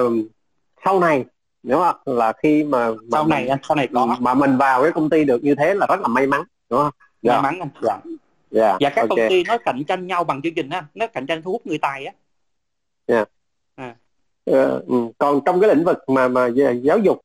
sau 0.85 0.99
này 0.99 1.25
nếu 1.63 1.79
mà 1.79 1.93
là 2.05 2.33
khi 2.33 2.63
mà, 2.63 2.89
mà 2.89 2.95
sau 3.11 3.27
này 3.27 3.47
anh 3.47 3.59
sau 3.63 3.75
này 3.75 3.87
có 3.93 4.17
mà 4.19 4.33
mình 4.33 4.57
vào 4.57 4.83
cái 4.83 4.91
công 4.91 5.09
ty 5.09 5.23
được 5.23 5.43
như 5.43 5.55
thế 5.55 5.73
là 5.73 5.85
rất 5.89 5.99
là 6.01 6.07
may 6.07 6.27
mắn 6.27 6.43
đúng 6.69 6.79
không 6.79 6.91
may 7.21 7.33
yeah. 7.33 7.37
Dạ. 7.37 7.41
mắn 7.41 7.59
anh 7.59 7.69
dạ 7.81 7.91
yeah. 7.91 8.03
Dạ, 8.51 8.77
và 8.79 8.89
các 8.89 9.01
okay. 9.01 9.07
công 9.09 9.29
ty 9.29 9.43
nó 9.43 9.57
cạnh 9.57 9.83
tranh 9.87 10.07
nhau 10.07 10.23
bằng 10.23 10.41
chương 10.41 10.53
trình 10.53 10.69
á 10.69 10.85
nó 10.93 11.07
cạnh 11.07 11.25
tranh 11.27 11.41
thu 11.41 11.51
hút 11.51 11.61
người 11.65 11.77
tài 11.77 12.05
á 12.05 12.13
yeah. 13.05 13.29
à. 13.75 13.95
uh, 14.51 15.15
còn 15.17 15.39
trong 15.45 15.61
cái 15.61 15.75
lĩnh 15.75 15.85
vực 15.85 15.97
mà 16.07 16.27
mà 16.27 16.47
giáo 16.81 16.97
dục 16.97 17.21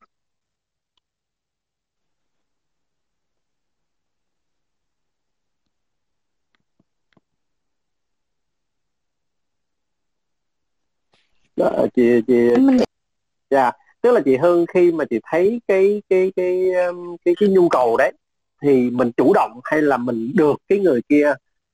đó, 11.56 11.86
chị 11.94 12.20
chị 12.26 12.48
dạ 13.50 13.62
yeah. 13.62 13.76
tức 14.00 14.12
là 14.12 14.20
chị 14.24 14.36
Hương 14.36 14.66
khi 14.74 14.92
mà 14.92 15.04
chị 15.10 15.20
thấy 15.30 15.60
cái 15.68 16.02
cái 16.08 16.32
cái 16.36 16.72
um, 16.72 17.16
cái 17.24 17.34
cái 17.40 17.48
nhu 17.48 17.68
cầu 17.68 17.96
đấy 17.96 18.12
thì 18.62 18.90
mình 18.90 19.10
chủ 19.16 19.32
động 19.34 19.60
hay 19.64 19.82
là 19.82 19.96
mình 19.96 20.32
được 20.34 20.56
cái 20.68 20.78
người 20.78 21.00
kia 21.08 21.30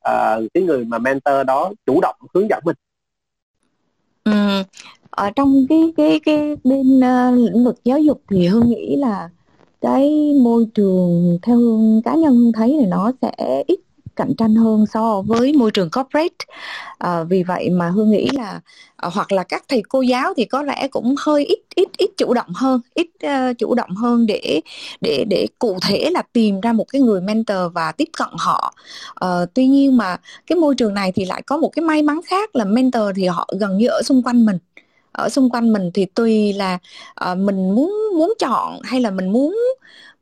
uh, 0.08 0.44
cái 0.54 0.62
người 0.62 0.84
mà 0.84 0.98
mentor 0.98 1.46
đó 1.46 1.72
chủ 1.86 2.00
động 2.00 2.16
hướng 2.34 2.48
dẫn 2.50 2.62
mình 2.64 2.76
ừ, 4.24 4.62
ở 5.10 5.30
trong 5.36 5.66
cái 5.68 5.92
cái 5.96 6.20
cái 6.24 6.56
bên 6.64 6.98
uh, 6.98 7.50
lĩnh 7.52 7.64
vực 7.64 7.76
giáo 7.84 7.98
dục 7.98 8.22
thì 8.30 8.46
hương 8.46 8.68
nghĩ 8.68 8.96
là 8.96 9.28
cái 9.80 10.32
môi 10.42 10.66
trường 10.74 11.38
theo 11.42 11.56
hương 11.56 12.02
cá 12.04 12.14
nhân 12.14 12.36
hương 12.36 12.52
thấy 12.52 12.76
thì 12.80 12.86
nó 12.86 13.12
sẽ 13.22 13.64
ít 13.66 13.80
cạnh 14.18 14.34
tranh 14.38 14.54
hơn 14.54 14.84
so 14.86 15.22
với 15.26 15.52
môi 15.52 15.70
trường 15.70 15.90
corporate. 15.90 16.44
À, 16.98 17.24
vì 17.24 17.42
vậy 17.42 17.70
mà 17.70 17.88
hương 17.88 18.10
nghĩ 18.10 18.28
là 18.32 18.60
à, 18.96 19.08
hoặc 19.12 19.32
là 19.32 19.42
các 19.42 19.64
thầy 19.68 19.82
cô 19.88 20.00
giáo 20.02 20.34
thì 20.36 20.44
có 20.44 20.62
lẽ 20.62 20.88
cũng 20.90 21.14
hơi 21.18 21.44
ít 21.44 21.58
ít 21.74 21.88
ít 21.98 22.10
chủ 22.16 22.34
động 22.34 22.52
hơn 22.54 22.80
ít 22.94 23.08
uh, 23.26 23.58
chủ 23.58 23.74
động 23.74 23.90
hơn 23.90 24.26
để 24.26 24.60
để 25.00 25.24
để 25.30 25.46
cụ 25.58 25.78
thể 25.88 26.10
là 26.12 26.22
tìm 26.32 26.60
ra 26.60 26.72
một 26.72 26.84
cái 26.92 27.00
người 27.00 27.20
mentor 27.20 27.58
và 27.74 27.92
tiếp 27.92 28.08
cận 28.18 28.28
họ. 28.32 28.74
À, 29.14 29.28
tuy 29.54 29.66
nhiên 29.66 29.96
mà 29.96 30.16
cái 30.46 30.58
môi 30.58 30.74
trường 30.74 30.94
này 30.94 31.12
thì 31.12 31.24
lại 31.24 31.42
có 31.46 31.56
một 31.56 31.68
cái 31.68 31.82
may 31.82 32.02
mắn 32.02 32.20
khác 32.26 32.56
là 32.56 32.64
mentor 32.64 33.04
thì 33.16 33.26
họ 33.26 33.48
gần 33.60 33.78
như 33.78 33.86
ở 33.88 34.02
xung 34.02 34.22
quanh 34.22 34.46
mình. 34.46 34.58
Ở 35.12 35.28
xung 35.28 35.50
quanh 35.50 35.72
mình 35.72 35.90
thì 35.94 36.04
tùy 36.04 36.52
là 36.52 36.78
uh, 37.30 37.38
mình 37.38 37.74
muốn 37.74 37.92
muốn 38.18 38.34
chọn 38.38 38.80
hay 38.82 39.00
là 39.00 39.10
mình 39.10 39.32
muốn 39.32 39.56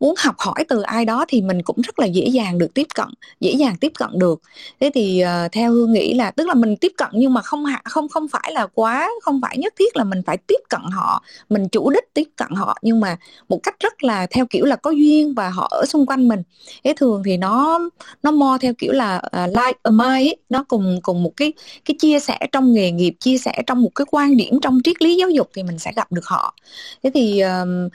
muốn 0.00 0.14
học 0.18 0.34
hỏi 0.38 0.64
từ 0.68 0.82
ai 0.82 1.04
đó 1.04 1.24
thì 1.28 1.42
mình 1.42 1.62
cũng 1.62 1.80
rất 1.80 1.98
là 1.98 2.06
dễ 2.06 2.26
dàng 2.26 2.58
được 2.58 2.74
tiếp 2.74 2.86
cận 2.94 3.08
dễ 3.40 3.52
dàng 3.52 3.76
tiếp 3.80 3.92
cận 3.98 4.10
được. 4.12 4.40
Thế 4.80 4.90
thì 4.94 5.24
uh, 5.24 5.52
theo 5.52 5.72
hương 5.72 5.92
nghĩ 5.92 6.14
là 6.14 6.30
tức 6.30 6.48
là 6.48 6.54
mình 6.54 6.76
tiếp 6.76 6.92
cận 6.96 7.08
nhưng 7.12 7.34
mà 7.34 7.42
không 7.42 7.64
không 7.84 8.08
không 8.08 8.28
phải 8.28 8.52
là 8.52 8.66
quá 8.66 9.10
không 9.22 9.40
phải 9.42 9.58
nhất 9.58 9.74
thiết 9.78 9.96
là 9.96 10.04
mình 10.04 10.22
phải 10.26 10.36
tiếp 10.36 10.60
cận 10.68 10.80
họ 10.92 11.22
mình 11.48 11.68
chủ 11.68 11.90
đích 11.90 12.14
tiếp 12.14 12.28
cận 12.36 12.50
họ 12.50 12.78
nhưng 12.82 13.00
mà 13.00 13.16
một 13.48 13.62
cách 13.62 13.74
rất 13.80 14.04
là 14.04 14.26
theo 14.26 14.46
kiểu 14.46 14.64
là 14.64 14.76
có 14.76 14.90
duyên 14.90 15.34
và 15.34 15.48
họ 15.48 15.68
ở 15.70 15.84
xung 15.86 16.06
quanh 16.06 16.28
mình. 16.28 16.42
Thế 16.84 16.94
thường 16.96 17.22
thì 17.24 17.36
nó 17.36 17.78
nó 18.22 18.30
mo 18.30 18.58
theo 18.60 18.72
kiểu 18.78 18.92
là 18.92 19.22
uh, 19.26 19.48
like 19.48 19.78
a 19.82 19.90
mind 19.90 20.32
nó 20.48 20.64
cùng 20.68 21.00
cùng 21.02 21.22
một 21.22 21.32
cái 21.36 21.52
cái 21.84 21.96
chia 21.98 22.20
sẻ 22.20 22.38
trong 22.52 22.72
nghề 22.72 22.90
nghiệp 22.90 23.14
chia 23.20 23.38
sẻ 23.38 23.62
trong 23.66 23.82
một 23.82 23.90
cái 23.94 24.04
quan 24.10 24.36
điểm 24.36 24.60
trong 24.62 24.80
triết 24.84 25.02
lý 25.02 25.16
giáo 25.16 25.30
dục 25.30 25.50
thì 25.54 25.62
mình 25.62 25.78
sẽ 25.78 25.92
gặp 25.96 26.12
được 26.12 26.26
họ. 26.26 26.54
Thế 27.02 27.10
thì 27.14 27.42
uh, 27.44 27.92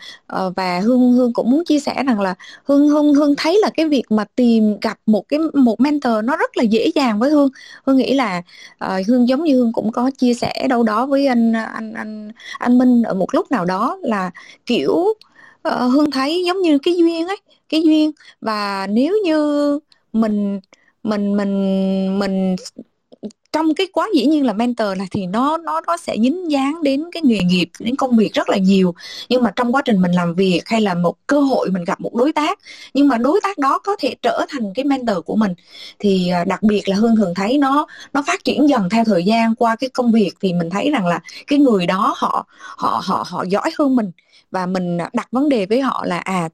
uh, 0.48 0.56
và 0.56 0.80
hương 0.80 1.14
hương 1.14 1.34
cũng 1.34 1.50
muốn 1.52 1.66
chia 1.66 1.80
sẻ 1.80 1.91
sẻ 1.96 2.04
rằng 2.04 2.20
là 2.22 2.36
hương 2.64 2.88
hương 2.90 3.14
hương 3.14 3.36
thấy 3.38 3.60
là 3.62 3.70
cái 3.70 3.88
việc 3.90 4.04
mà 4.10 4.26
tìm 4.36 4.78
gặp 4.82 5.00
một 5.06 5.24
cái 5.28 5.40
một 5.54 5.80
mentor 5.80 6.14
nó 6.24 6.38
rất 6.38 6.58
là 6.58 6.64
dễ 6.64 6.92
dàng 6.96 7.20
với 7.20 7.32
hương. 7.32 7.50
Hương 7.86 7.98
nghĩ 7.98 8.14
là 8.14 8.42
uh, 8.86 9.08
hương 9.08 9.28
giống 9.28 9.44
như 9.44 9.56
hương 9.56 9.74
cũng 9.74 9.92
có 9.92 10.12
chia 10.18 10.34
sẻ 10.34 10.68
đâu 10.70 10.84
đó 10.84 11.06
với 11.06 11.28
anh 11.28 11.54
anh 11.54 11.94
anh 11.94 12.32
anh 12.60 12.78
minh 12.78 13.04
ở 13.04 13.14
một 13.14 13.28
lúc 13.34 13.52
nào 13.52 13.66
đó 13.66 13.98
là 14.02 14.32
kiểu 14.66 14.92
uh, 14.94 15.92
hương 15.92 16.12
thấy 16.12 16.44
giống 16.46 16.62
như 16.62 16.78
cái 16.80 16.98
duyên 16.98 17.28
ấy 17.28 17.38
cái 17.70 17.82
duyên. 17.84 18.12
Và 18.42 18.88
nếu 18.90 19.18
như 19.26 19.80
mình 20.14 20.60
mình 21.04 21.38
mình 21.38 22.20
mình 22.20 22.56
trong 23.52 23.76
cái 23.76 23.88
quá 23.94 24.08
dĩ 24.16 24.26
nhiên 24.26 24.46
là 24.46 24.54
mentor 24.54 24.98
là 24.98 25.06
thì 25.12 25.28
nó 25.28 25.58
nó 25.58 25.82
nó 25.88 25.98
sẽ 25.98 26.16
dính 26.24 26.52
dáng 26.52 26.84
đến 26.84 27.04
cái 27.12 27.22
nghề 27.26 27.40
nghiệp, 27.40 27.70
đến 27.80 27.96
công 27.96 28.18
việc 28.18 28.34
rất 28.34 28.50
là 28.50 28.58
nhiều. 28.58 28.94
Nhưng 29.30 29.44
mà 29.44 29.52
trong 29.56 29.76
quá 29.76 29.82
trình 29.86 30.02
mình 30.02 30.12
làm 30.12 30.36
việc 30.36 30.62
hay 30.66 30.82
là 30.82 30.94
một 30.94 31.16
cơ 31.28 31.40
hội 31.40 31.70
mình 31.70 31.84
gặp 31.84 32.02
một 32.02 32.16
đối 32.16 32.34
tác, 32.34 32.60
nhưng 32.94 33.08
mà 33.08 33.18
đối 33.18 33.40
tác 33.44 33.58
đó 33.58 33.80
có 33.80 33.96
thể 34.00 34.16
trở 34.22 34.46
thành 34.50 34.74
cái 34.76 34.86
mentor 34.86 35.18
của 35.26 35.36
mình, 35.36 35.54
thì 36.00 36.30
à, 36.30 36.44
đặc 36.44 36.64
biệt 36.64 36.90
là 36.90 36.96
hương 36.96 37.16
thường 37.16 37.34
thấy 37.36 37.58
nó 37.58 37.88
nó 38.14 38.24
phát 38.28 38.44
triển 38.44 38.70
dần 38.70 38.90
theo 38.90 39.04
thời 39.06 39.24
gian 39.24 39.56
qua 39.56 39.76
cái 39.76 39.90
công 39.90 40.12
việc 40.12 40.32
thì 40.42 40.54
mình 40.54 40.70
thấy 40.70 40.92
rằng 40.92 41.08
là 41.08 41.20
cái 41.48 41.60
người 41.60 41.88
đó 41.88 42.14
họ 42.18 42.46
họ 42.78 43.02
họ 43.06 43.26
họ 43.28 43.44
giỏi 43.50 43.72
hơn 43.80 43.96
mình. 43.96 44.12
Và 44.52 44.66
mình 44.66 44.98
đặt 45.14 45.28
vấn 45.32 45.50
đề 45.50 45.66
với 45.66 45.82
họ 45.82 46.04
là 46.08 46.18
à 46.18 46.50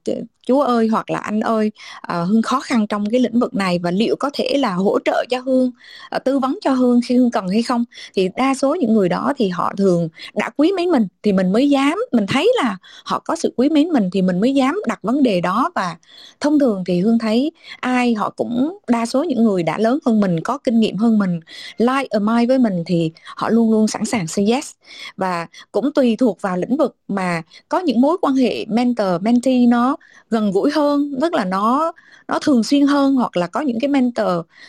chú 0.48 0.60
ơi 0.60 0.88
hoặc 0.88 1.10
là 1.10 1.18
anh 1.18 1.40
ơi 1.40 1.70
à, 2.00 2.20
uh, 2.22 2.28
hương 2.28 2.42
khó 2.42 2.60
khăn 2.60 2.86
trong 2.86 3.10
cái 3.10 3.20
lĩnh 3.20 3.40
vực 3.40 3.54
này 3.54 3.78
và 3.78 3.90
liệu 3.90 4.16
có 4.16 4.30
thể 4.34 4.54
là 4.58 4.74
hỗ 4.74 4.98
trợ 5.04 5.24
cho 5.30 5.38
hương 5.38 5.70
uh, 6.16 6.24
tư 6.24 6.38
vấn 6.38 6.58
cho 6.62 6.72
hương 6.72 7.00
khi 7.06 7.16
hương 7.16 7.30
cần 7.30 7.48
hay 7.48 7.62
không? 7.62 7.84
Thì 8.14 8.28
đa 8.36 8.54
số 8.54 8.74
những 8.74 8.94
người 8.94 9.08
đó 9.08 9.32
thì 9.36 9.48
họ 9.48 9.72
thường 9.78 10.08
đã 10.34 10.50
quý 10.56 10.72
mến 10.72 10.88
mình 10.90 11.06
thì 11.22 11.32
mình 11.32 11.52
mới 11.52 11.70
dám 11.70 11.98
mình 12.12 12.26
thấy 12.26 12.52
là 12.62 12.76
họ 13.04 13.18
có 13.24 13.36
sự 13.36 13.52
quý 13.56 13.68
mến 13.68 13.88
mình 13.88 14.08
thì 14.12 14.22
mình 14.22 14.40
mới 14.40 14.54
dám 14.54 14.80
đặt 14.86 14.98
vấn 15.02 15.22
đề 15.22 15.40
đó. 15.40 15.70
Và 15.74 15.96
thông 16.40 16.58
thường 16.58 16.84
thì 16.86 17.00
hương 17.00 17.18
thấy 17.18 17.52
ai 17.80 18.14
họ 18.14 18.30
cũng 18.30 18.78
đa 18.88 19.06
số 19.06 19.24
những 19.24 19.44
người 19.44 19.62
đã 19.62 19.78
lớn 19.78 19.98
hơn 20.06 20.20
mình 20.20 20.40
có 20.40 20.58
kinh 20.58 20.80
nghiệm 20.80 20.96
hơn 20.96 21.18
mình 21.18 21.40
like 21.78 22.08
a 22.10 22.18
mind 22.18 22.48
với 22.48 22.58
mình 22.58 22.82
thì 22.86 23.12
họ 23.36 23.48
luôn 23.48 23.70
luôn 23.70 23.88
sẵn 23.88 24.04
sàng 24.04 24.26
say 24.26 24.46
yes. 24.46 24.70
Và 25.16 25.46
cũng 25.72 25.92
tùy 25.92 26.16
thuộc 26.16 26.42
vào 26.42 26.56
lĩnh 26.56 26.76
vực 26.76 26.96
mà 27.08 27.42
có 27.68 27.78
những 27.78 28.00
mối 28.00 28.16
quan 28.20 28.34
hệ 28.34 28.64
mentor 28.68 29.22
mentee 29.22 29.66
nó 29.66 29.96
gần 30.30 30.37
gũi 30.40 30.70
hơn 30.70 31.14
tức 31.20 31.34
là 31.34 31.44
nó 31.44 31.92
nó 32.28 32.38
thường 32.42 32.62
xuyên 32.62 32.86
hơn 32.86 33.14
hoặc 33.14 33.36
là 33.36 33.46
có 33.46 33.60
những 33.60 33.80
cái 33.80 33.88
mentor 33.88 34.28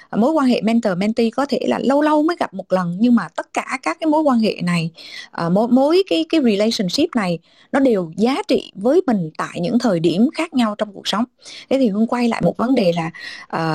à, 0.10 0.18
mối 0.18 0.32
quan 0.32 0.48
hệ 0.48 0.62
mentor 0.62 0.98
mentee 0.98 1.30
có 1.30 1.46
thể 1.46 1.60
là 1.68 1.80
lâu 1.84 2.02
lâu 2.02 2.24
mới 2.24 2.36
gặp 2.40 2.54
một 2.54 2.72
lần. 2.74 2.98
Nhưng 3.00 3.16
mà 3.16 3.28
tất 3.36 3.54
cả 3.54 3.80
các 3.84 3.98
cái 4.00 4.08
mối 4.08 4.22
quan 4.22 4.40
hệ 4.40 4.56
này 4.64 4.92
à, 5.32 5.50
mối 5.50 5.68
mối 5.68 6.04
cái 6.10 6.26
cái 6.30 6.42
relationship 6.44 7.16
này 7.16 7.40
nó 7.72 7.80
đều 7.80 8.12
giá 8.18 8.36
trị 8.48 8.72
với 8.76 9.02
mình 9.08 9.30
tại 9.38 9.60
những 9.62 9.80
thời 9.80 10.00
điểm 10.00 10.30
khác 10.34 10.54
nhau 10.54 10.76
trong 10.78 10.94
cuộc 10.94 11.08
sống. 11.08 11.24
Thế 11.70 11.78
thì 11.80 11.90
hương 11.90 12.08
quay 12.08 12.28
lại 12.28 12.42
một 12.42 12.58
vấn 12.58 12.76
đề 12.76 12.94
là 12.96 13.12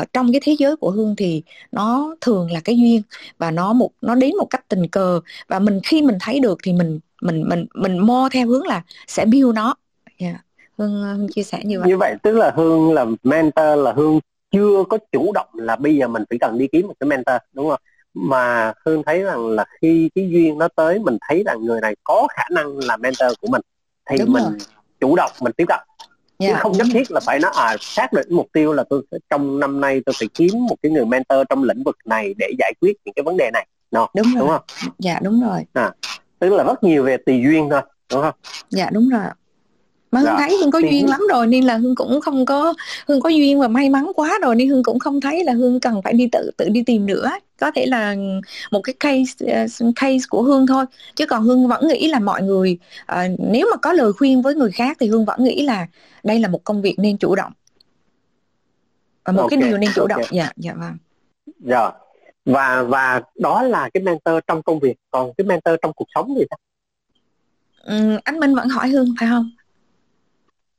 uh, 0.03 0.13
trong 0.13 0.33
cái 0.33 0.41
thế 0.45 0.57
giới 0.59 0.77
của 0.77 0.91
hương 0.91 1.17
thì 1.17 1.43
nó 1.73 2.17
thường 2.21 2.51
là 2.51 2.61
cái 2.61 2.79
duyên 2.79 3.03
và 3.39 3.51
nó 3.51 3.73
một 3.73 3.91
nó 4.01 4.15
đến 4.15 4.37
một 4.39 4.47
cách 4.51 4.69
tình 4.69 4.89
cờ. 4.89 5.21
Và 5.49 5.59
mình 5.59 5.81
khi 5.85 6.03
mình 6.03 6.17
thấy 6.21 6.41
được 6.41 6.59
thì 6.63 6.73
mình 6.73 7.01
mình 7.23 7.45
mình 7.49 7.67
mình 7.75 7.99
mo 7.99 8.29
theo 8.33 8.47
hướng 8.47 8.67
là 8.67 8.83
sẽ 9.07 9.25
build 9.25 9.55
nó. 9.55 9.75
Yeah 10.19 10.44
hương 10.79 11.03
hương 11.03 11.29
chia 11.29 11.43
sẻ 11.43 11.61
như 11.65 11.81
vậy. 11.81 11.89
Như 11.89 11.97
vậy 11.97 12.15
tức 12.23 12.33
là 12.37 12.53
hương 12.57 12.93
là 12.93 13.07
mentor 13.23 13.79
là 13.79 13.93
hương 13.93 14.21
chưa 14.51 14.85
có 14.89 14.99
chủ 15.13 15.33
động 15.33 15.49
là 15.53 15.77
bây 15.77 15.97
giờ 15.97 16.09
mình 16.09 16.25
phải 16.31 16.39
cần 16.39 16.59
đi 16.59 16.67
kiếm 16.73 16.87
một 16.87 16.95
cái 17.01 17.09
mentor 17.09 17.37
đúng 17.53 17.69
không? 17.71 17.81
Mà 18.15 18.73
hương 18.87 19.03
thấy 19.03 19.23
rằng 19.23 19.47
là 19.47 19.65
khi 19.81 20.11
cái 20.15 20.29
duyên 20.31 20.59
nó 20.59 20.69
tới 20.69 20.99
mình 20.99 21.19
thấy 21.29 21.43
rằng 21.47 21.65
người 21.65 21.81
này 21.81 21.97
có 22.05 22.27
khả 22.31 22.43
năng 22.51 22.79
là 22.79 22.97
mentor 22.97 23.33
của 23.41 23.49
mình 23.49 23.61
thì 24.11 24.19
đúng 24.19 24.33
mình 24.33 24.43
rồi. 24.43 24.53
chủ 25.01 25.17
động 25.17 25.31
mình 25.41 25.53
tiếp 25.53 25.65
cận. 25.69 25.79
Yeah. 26.39 26.55
chứ 26.55 26.59
không 26.61 26.73
nhất 26.73 26.87
thiết 26.93 27.11
là 27.11 27.21
phải 27.21 27.39
nói 27.39 27.53
à 27.57 27.77
xác 27.81 28.13
định 28.13 28.27
mục 28.31 28.47
tiêu 28.53 28.73
là 28.73 28.85
tôi 28.91 29.03
trong 29.31 29.61
năm 29.61 29.81
nay 29.81 30.03
tôi 30.07 30.15
phải 30.19 30.29
kiếm 30.35 30.67
một 30.69 30.77
cái 30.83 30.93
người 30.93 31.05
mentor 31.05 31.39
trong 31.49 31.63
lĩnh 31.63 31.83
vực 31.85 31.97
này 32.05 32.35
để 32.39 32.51
giải 32.59 32.73
quyết 32.81 32.97
những 33.05 33.15
cái 33.15 33.23
vấn 33.23 33.37
đề 33.37 33.51
này. 33.53 33.67
No, 33.91 34.09
đúng, 34.17 34.27
đúng 34.39 34.49
rồi. 34.49 34.59
không? 34.59 34.93
Dạ 34.99 35.19
đúng 35.23 35.41
rồi. 35.49 35.65
À, 35.73 35.93
tức 36.39 36.53
là 36.53 36.65
rất 36.65 36.85
nhiều 36.85 37.05
về 37.05 37.17
tùy 37.17 37.43
duyên 37.45 37.69
thôi 37.71 37.81
đúng 38.13 38.23
không? 38.23 38.35
Dạ 38.71 38.91
đúng 38.93 39.09
rồi 39.09 39.21
mà 40.15 40.21
hương 40.21 40.31
dạ. 40.31 40.37
thấy 40.39 40.57
hương 40.61 40.71
có 40.71 40.81
thì... 40.83 40.91
duyên 40.91 41.09
lắm 41.09 41.21
rồi 41.31 41.47
nên 41.47 41.65
là 41.65 41.77
hương 41.77 41.95
cũng 41.95 42.21
không 42.21 42.47
có 42.47 42.75
hương 43.07 43.21
có 43.21 43.29
duyên 43.29 43.61
và 43.61 43.69
may 43.69 43.91
mắn 43.91 44.13
quá 44.17 44.39
rồi 44.43 44.57
nên 44.57 44.69
hương 44.69 44.83
cũng 44.83 44.99
không 44.99 45.21
thấy 45.21 45.45
là 45.45 45.53
hương 45.53 45.81
cần 45.81 46.03
phải 46.03 46.13
đi 46.13 46.29
tự 46.33 46.51
tự 46.57 46.69
đi 46.69 46.83
tìm 46.87 47.07
nữa. 47.07 47.31
Có 47.61 47.71
thể 47.71 47.87
là 47.87 48.15
một 48.71 48.81
cái 48.81 48.95
case 49.01 49.65
uh, 49.89 49.95
case 49.97 50.25
của 50.29 50.43
hương 50.43 50.67
thôi. 50.67 50.85
Chứ 51.17 51.27
còn 51.27 51.43
hương 51.43 51.69
vẫn 51.69 51.89
nghĩ 51.89 52.09
là 52.09 52.19
mọi 52.19 52.43
người 52.43 52.79
uh, 53.13 53.17
nếu 53.39 53.69
mà 53.71 53.77
có 53.77 53.93
lời 53.93 54.13
khuyên 54.13 54.43
với 54.43 54.55
người 54.55 54.71
khác 54.71 54.97
thì 55.01 55.09
hương 55.09 55.25
vẫn 55.25 55.45
nghĩ 55.45 55.63
là 55.63 55.87
đây 56.23 56.39
là 56.39 56.49
một 56.49 56.65
công 56.65 56.83
việc 56.83 56.95
nên 56.99 57.19
chủ 57.19 57.35
động. 57.35 57.53
Và 59.25 59.33
một 59.33 59.43
okay. 59.43 59.59
cái 59.61 59.69
điều 59.69 59.79
nên 59.79 59.91
chủ 59.95 60.03
okay. 60.03 60.19
động 60.19 60.29
dạ 60.33 60.53
dạ 60.57 60.73
vâng. 60.75 60.97
Dạ. 61.59 61.91
Và 62.45 62.83
và 62.83 63.23
đó 63.39 63.63
là 63.63 63.91
cái 63.95 64.03
mentor 64.03 64.35
trong 64.47 64.63
công 64.63 64.79
việc. 64.79 64.95
Còn 65.11 65.33
cái 65.37 65.45
mentor 65.45 65.75
trong 65.83 65.93
cuộc 65.93 66.09
sống 66.15 66.35
thì 66.39 66.45
sao? 66.51 66.59
Ừ, 67.85 68.19
anh 68.25 68.41
Minh 68.41 68.55
vẫn 68.55 68.69
hỏi 68.69 68.89
Hương 68.89 69.15
phải 69.21 69.29
không 69.29 69.51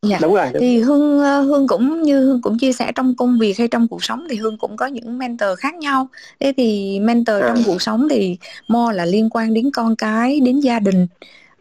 dạ 0.07 0.19
đúng 0.21 0.33
rồi 0.33 0.45
đúng. 0.53 0.61
thì 0.61 0.79
hương 0.79 1.19
ờ, 1.19 1.41
hương 1.41 1.67
cũng 1.67 2.01
như 2.01 2.25
hương 2.25 2.41
cũng 2.41 2.57
chia 2.57 2.73
sẻ 2.73 2.91
trong 2.95 3.15
công 3.15 3.39
việc 3.39 3.57
hay 3.57 3.67
trong 3.67 3.87
cuộc 3.87 4.03
sống 4.03 4.27
thì 4.29 4.35
hương 4.35 4.57
cũng 4.57 4.77
có 4.77 4.85
những 4.85 5.17
mentor 5.17 5.59
khác 5.59 5.75
nhau 5.75 6.07
thế 6.39 6.53
thì 6.57 6.99
mentor 6.99 7.41
à. 7.41 7.47
trong 7.47 7.63
cuộc 7.65 7.81
sống 7.81 8.07
thì 8.09 8.37
mo 8.67 8.91
là 8.91 9.05
liên 9.05 9.29
quan 9.29 9.53
đến 9.53 9.71
con 9.73 9.95
cái 9.95 10.39
đến 10.39 10.59
gia 10.59 10.79
đình 10.79 11.07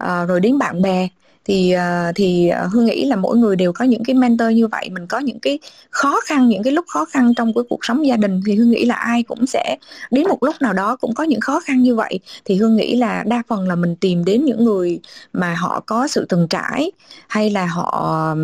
uh, 0.04 0.28
rồi 0.28 0.40
đến 0.40 0.58
bạn 0.58 0.82
bè 0.82 1.08
thì 1.44 1.70
à, 1.70 2.12
thì 2.14 2.48
à, 2.48 2.68
hương 2.72 2.84
nghĩ 2.84 3.04
là 3.04 3.16
mỗi 3.16 3.36
người 3.36 3.56
đều 3.56 3.72
có 3.72 3.84
những 3.84 4.04
cái 4.04 4.14
mentor 4.14 4.48
như 4.52 4.66
vậy. 4.66 4.90
Mình 4.92 5.06
có 5.06 5.18
những 5.18 5.40
cái 5.40 5.58
khó 5.90 6.20
khăn, 6.24 6.48
những 6.48 6.62
cái 6.62 6.72
lúc 6.72 6.84
khó 6.88 7.04
khăn 7.04 7.34
trong 7.34 7.54
cái 7.54 7.64
cuộc 7.68 7.84
sống 7.84 8.06
gia 8.06 8.16
đình. 8.16 8.40
Thì 8.46 8.54
hương 8.54 8.70
nghĩ 8.70 8.84
là 8.84 8.94
ai 8.94 9.22
cũng 9.22 9.46
sẽ, 9.46 9.76
đến 10.10 10.28
một 10.28 10.42
lúc 10.42 10.54
nào 10.60 10.72
đó 10.72 10.96
cũng 10.96 11.14
có 11.14 11.24
những 11.24 11.40
khó 11.40 11.60
khăn 11.60 11.82
như 11.82 11.94
vậy. 11.94 12.20
Thì 12.44 12.56
hương 12.56 12.76
nghĩ 12.76 12.96
là 12.96 13.24
đa 13.26 13.42
phần 13.48 13.68
là 13.68 13.74
mình 13.74 13.96
tìm 13.96 14.24
đến 14.24 14.44
những 14.44 14.64
người 14.64 15.00
mà 15.32 15.54
họ 15.54 15.80
có 15.86 16.08
sự 16.08 16.26
từng 16.28 16.46
trải, 16.50 16.92
hay 17.28 17.50
là 17.50 17.66
họ 17.66 18.34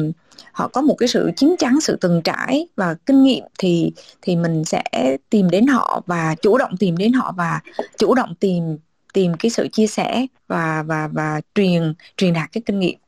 họ 0.52 0.68
có 0.68 0.80
một 0.80 0.94
cái 0.98 1.08
sự 1.08 1.30
chín 1.36 1.54
chắn, 1.58 1.80
sự 1.80 1.96
từng 2.00 2.22
trải 2.24 2.66
và 2.76 2.94
kinh 3.06 3.22
nghiệm, 3.22 3.44
thì 3.58 3.92
thì 4.22 4.36
mình 4.36 4.64
sẽ 4.64 4.82
tìm 5.30 5.50
đến 5.50 5.66
họ 5.66 6.02
và 6.06 6.34
chủ 6.42 6.58
động 6.58 6.76
tìm 6.76 6.96
đến 6.96 7.12
họ 7.12 7.34
và 7.36 7.60
chủ 7.98 8.14
động 8.14 8.34
tìm 8.40 8.76
tìm 9.12 9.32
cái 9.38 9.50
sự 9.50 9.68
chia 9.68 9.86
sẻ 9.86 10.26
và 10.48 10.84
và 10.86 11.08
và 11.12 11.40
truyền 11.54 11.94
truyền 12.16 12.32
đạt 12.32 12.48
cái 12.52 12.62
kinh 12.66 12.78
nghiệm 12.78 12.98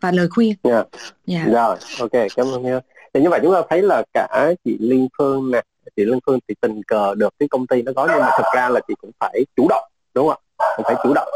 và 0.00 0.10
lời 0.10 0.28
khuyên. 0.30 0.54
Dạ. 0.64 0.72
Yeah. 0.72 0.86
Yeah. 1.26 1.48
Rồi, 1.48 1.76
ok, 2.00 2.26
cảm 2.36 2.46
ơn 2.46 2.64
Hiếu. 2.64 2.80
Thì 3.14 3.20
như 3.20 3.30
vậy 3.30 3.40
chúng 3.42 3.54
ta 3.54 3.62
thấy 3.70 3.82
là 3.82 4.02
cả 4.14 4.52
chị 4.64 4.76
Liên 4.80 5.08
Phương 5.18 5.50
nè, 5.50 5.62
chị 5.96 6.04
Liên 6.04 6.18
Phương 6.26 6.38
thì 6.48 6.54
tình 6.60 6.82
cờ 6.82 7.14
được 7.14 7.34
cái 7.38 7.48
công 7.48 7.66
ty 7.66 7.82
nó 7.82 7.92
có 7.96 8.08
nhưng 8.12 8.20
mà 8.20 8.30
thực 8.38 8.46
ra 8.54 8.68
là 8.68 8.80
chị 8.88 8.94
cũng 9.00 9.10
phải 9.20 9.44
chủ 9.56 9.66
động, 9.68 9.84
đúng 10.14 10.28
không 10.28 10.40
ạ? 10.56 10.66
Cũng 10.76 10.84
phải 10.84 10.96
chủ 11.02 11.14
động. 11.14 11.28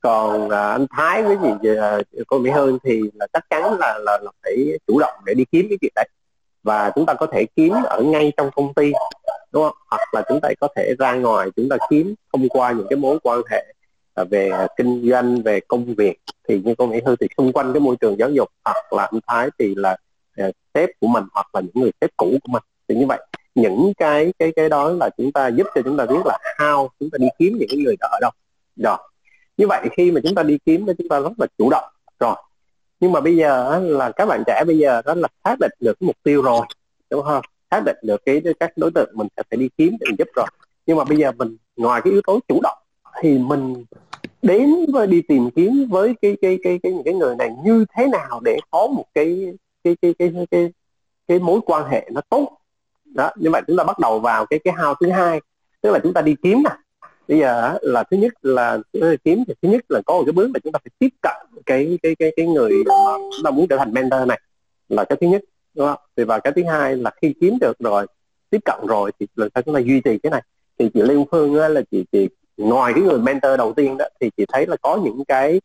Còn 0.00 0.50
à, 0.50 0.70
anh 0.70 0.86
Thái 0.90 1.22
với 1.22 1.36
chị 1.42 1.68
à, 1.80 1.98
cô 2.26 2.38
Mỹ 2.38 2.50
Hương 2.50 2.78
thì 2.84 3.02
là 3.14 3.26
chắc 3.32 3.44
chắn 3.50 3.78
là, 3.78 3.98
là 3.98 4.18
là 4.22 4.30
phải 4.42 4.78
chủ 4.86 4.98
động 4.98 5.14
để 5.24 5.34
đi 5.34 5.44
kiếm 5.52 5.66
cái 5.68 5.78
chuyện 5.80 5.92
đấy 5.94 6.08
và 6.62 6.92
chúng 6.94 7.06
ta 7.06 7.14
có 7.14 7.26
thể 7.32 7.46
kiếm 7.56 7.72
ở 7.84 8.02
ngay 8.02 8.32
trong 8.36 8.50
công 8.56 8.74
ty 8.74 8.92
đúng 9.52 9.62
không? 9.62 9.76
Hoặc 9.90 10.14
là 10.14 10.22
chúng 10.28 10.40
ta 10.42 10.48
có 10.60 10.68
thể 10.76 10.94
ra 10.98 11.14
ngoài 11.14 11.48
chúng 11.56 11.68
ta 11.68 11.76
kiếm 11.90 12.14
thông 12.32 12.48
qua 12.48 12.72
những 12.72 12.86
cái 12.90 12.96
mối 12.96 13.18
quan 13.22 13.40
hệ 13.50 13.64
à, 14.14 14.24
về 14.30 14.50
kinh 14.76 15.10
doanh 15.10 15.42
về 15.42 15.60
công 15.60 15.94
việc. 15.94 16.18
Thì 16.48 16.60
như 16.64 16.74
cô 16.78 16.86
nghĩ 16.86 17.00
hư 17.06 17.16
thì 17.16 17.26
xung 17.36 17.52
quanh 17.52 17.72
cái 17.72 17.80
môi 17.80 17.96
trường 18.00 18.18
giáo 18.18 18.30
dục 18.30 18.48
hoặc 18.64 18.92
là 18.92 19.08
anh 19.12 19.20
Thái 19.26 19.48
thì 19.58 19.74
là 19.74 19.96
uh, 20.42 20.54
sếp 20.74 20.90
của 21.00 21.06
mình 21.06 21.24
hoặc 21.32 21.46
là 21.54 21.60
những 21.60 21.82
người 21.82 21.90
sếp 22.00 22.10
cũ 22.16 22.26
của 22.42 22.52
mình. 22.52 22.62
Thì 22.88 22.94
như 22.94 23.06
vậy 23.06 23.18
những 23.54 23.92
cái 23.96 24.32
cái 24.38 24.52
cái 24.56 24.68
đó 24.68 24.88
là 24.88 25.10
chúng 25.16 25.32
ta 25.32 25.48
giúp 25.48 25.66
cho 25.74 25.82
chúng 25.84 25.96
ta 25.96 26.06
biết 26.06 26.20
là 26.24 26.38
how 26.58 26.88
chúng 27.00 27.10
ta 27.10 27.18
đi 27.18 27.28
kiếm 27.38 27.56
những 27.58 27.68
cái 27.70 27.78
người 27.78 27.96
đó 28.00 28.08
ở 28.10 28.18
đâu. 28.20 28.30
Rồi 28.76 28.98
như 29.56 29.66
vậy 29.66 29.88
khi 29.96 30.10
mà 30.10 30.20
chúng 30.24 30.34
ta 30.34 30.42
đi 30.42 30.58
kiếm 30.66 30.86
thì 30.86 30.92
chúng 30.98 31.08
ta 31.08 31.20
rất 31.20 31.32
là 31.38 31.46
chủ 31.58 31.70
động. 31.70 31.84
Rồi 32.20 32.34
nhưng 33.00 33.12
mà 33.12 33.20
bây 33.20 33.36
giờ 33.36 33.78
là 33.78 34.10
các 34.10 34.26
bạn 34.26 34.42
trẻ 34.46 34.64
bây 34.66 34.78
giờ 34.78 35.02
đó 35.04 35.14
là 35.14 35.28
xác 35.44 35.56
định 35.60 35.72
được 35.80 35.92
cái 36.00 36.06
mục 36.06 36.16
tiêu 36.22 36.42
rồi 36.42 36.60
đúng 37.10 37.22
không? 37.22 37.42
Xác 37.70 37.80
định 37.86 37.96
được 38.02 38.22
cái 38.26 38.42
các 38.60 38.72
đối 38.76 38.90
tượng 38.90 39.10
mình 39.14 39.28
sẽ 39.36 39.42
phải 39.50 39.58
đi 39.58 39.68
kiếm 39.78 39.96
để 40.00 40.04
mình 40.08 40.16
giúp 40.18 40.28
rồi 40.36 40.46
nhưng 40.86 40.96
mà 40.96 41.04
bây 41.04 41.18
giờ 41.18 41.32
mình 41.32 41.56
ngoài 41.76 42.00
cái 42.04 42.12
yếu 42.12 42.22
tố 42.26 42.40
chủ 42.48 42.60
động 42.62 42.78
thì 43.22 43.38
mình 43.38 43.84
đến 44.42 44.74
với 44.92 45.06
đi 45.06 45.22
tìm 45.22 45.50
kiếm 45.50 45.86
với 45.90 46.14
cái 46.22 46.36
cái 46.42 46.58
cái 46.62 46.78
cái 46.82 46.92
những 46.92 47.04
cái 47.04 47.14
người 47.14 47.36
này 47.36 47.50
như 47.64 47.84
thế 47.96 48.06
nào 48.06 48.40
để 48.44 48.58
có 48.70 48.86
một 48.86 49.04
cái 49.14 49.54
cái 49.84 49.96
cái 50.02 50.14
cái 50.18 50.30
cái 50.34 50.46
cái, 50.50 50.72
cái 51.28 51.38
mối 51.38 51.60
quan 51.66 51.90
hệ 51.90 52.08
nó 52.12 52.20
tốt 52.30 52.58
đó 53.04 53.30
như 53.36 53.50
vậy 53.50 53.62
chúng 53.66 53.76
ta 53.76 53.84
bắt 53.84 53.98
đầu 53.98 54.20
vào 54.20 54.46
cái 54.46 54.58
cái 54.58 54.74
hao 54.76 54.94
thứ 55.00 55.10
hai 55.10 55.40
tức 55.80 55.90
là 55.90 55.98
chúng 56.02 56.12
ta 56.12 56.20
đi 56.20 56.36
kiếm 56.42 56.62
nè 56.64 56.70
bây 57.28 57.38
giờ 57.38 57.78
là 57.82 58.04
thứ 58.10 58.16
nhất 58.16 58.32
là 58.42 58.78
kiếm 59.24 59.44
thì 59.48 59.54
thứ 59.62 59.68
nhất 59.68 59.84
là 59.88 60.00
có 60.06 60.14
một 60.14 60.22
cái 60.26 60.32
bước 60.32 60.50
là 60.54 60.60
chúng 60.64 60.72
ta 60.72 60.78
phải 60.84 60.90
tiếp 60.98 61.08
cận 61.22 61.62
cái 61.66 61.98
cái 62.02 62.14
cái 62.18 62.32
cái 62.36 62.46
người 62.46 62.70
mà 62.86 62.94
chúng 63.16 63.44
ta 63.44 63.50
muốn 63.50 63.68
trở 63.68 63.76
thành 63.76 63.92
mentor 63.92 64.28
này 64.28 64.40
là 64.88 65.04
cái 65.04 65.18
thứ 65.20 65.26
nhất 65.26 65.42
đúng 65.74 65.86
không? 65.86 65.98
Thì 66.16 66.24
và 66.24 66.38
cái 66.38 66.52
thứ 66.56 66.62
hai 66.64 66.96
là 66.96 67.10
khi 67.22 67.34
kiếm 67.40 67.58
được 67.60 67.78
rồi 67.78 68.06
tiếp 68.50 68.60
cận 68.64 68.86
rồi 68.86 69.12
thì 69.20 69.26
làm 69.36 69.48
sao 69.54 69.62
chúng 69.62 69.74
ta 69.74 69.80
duy 69.80 70.00
trì 70.00 70.18
cái 70.18 70.30
này. 70.30 70.42
Thì 70.78 70.90
chị 70.94 71.02
Lê 71.02 71.14
Phương 71.30 71.60
á, 71.60 71.68
là 71.68 71.80
chị 71.90 72.04
chị 72.12 72.28
ngoài 72.56 72.92
cái 72.92 73.02
người 73.02 73.18
mentor 73.18 73.58
đầu 73.58 73.72
tiên 73.72 73.96
đó 73.96 74.04
thì 74.20 74.30
chị 74.36 74.44
thấy 74.52 74.66
là 74.66 74.76
có 74.82 75.00
những 75.04 75.24
cái 75.28 75.60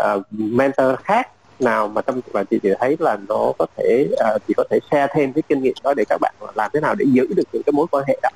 uh, 0.00 0.22
mentor 0.32 0.98
khác 1.04 1.28
nào 1.60 1.88
mà 1.88 2.02
trong 2.02 2.20
và 2.32 2.44
chị, 2.44 2.58
chị 2.62 2.68
thấy 2.78 2.96
là 3.00 3.16
nó 3.28 3.52
có 3.58 3.66
thể 3.76 4.08
uh, 4.12 4.42
chị 4.48 4.54
có 4.56 4.64
thể 4.70 4.78
share 4.90 5.12
thêm 5.14 5.32
cái 5.32 5.42
kinh 5.48 5.62
nghiệm 5.62 5.74
đó 5.84 5.94
để 5.96 6.04
các 6.08 6.18
bạn 6.20 6.34
làm 6.54 6.70
thế 6.74 6.80
nào 6.80 6.94
để 6.94 7.06
giữ 7.12 7.26
được 7.36 7.42
những 7.52 7.62
cái 7.62 7.72
mối 7.72 7.86
quan 7.90 8.04
hệ 8.08 8.18
đó. 8.22 8.28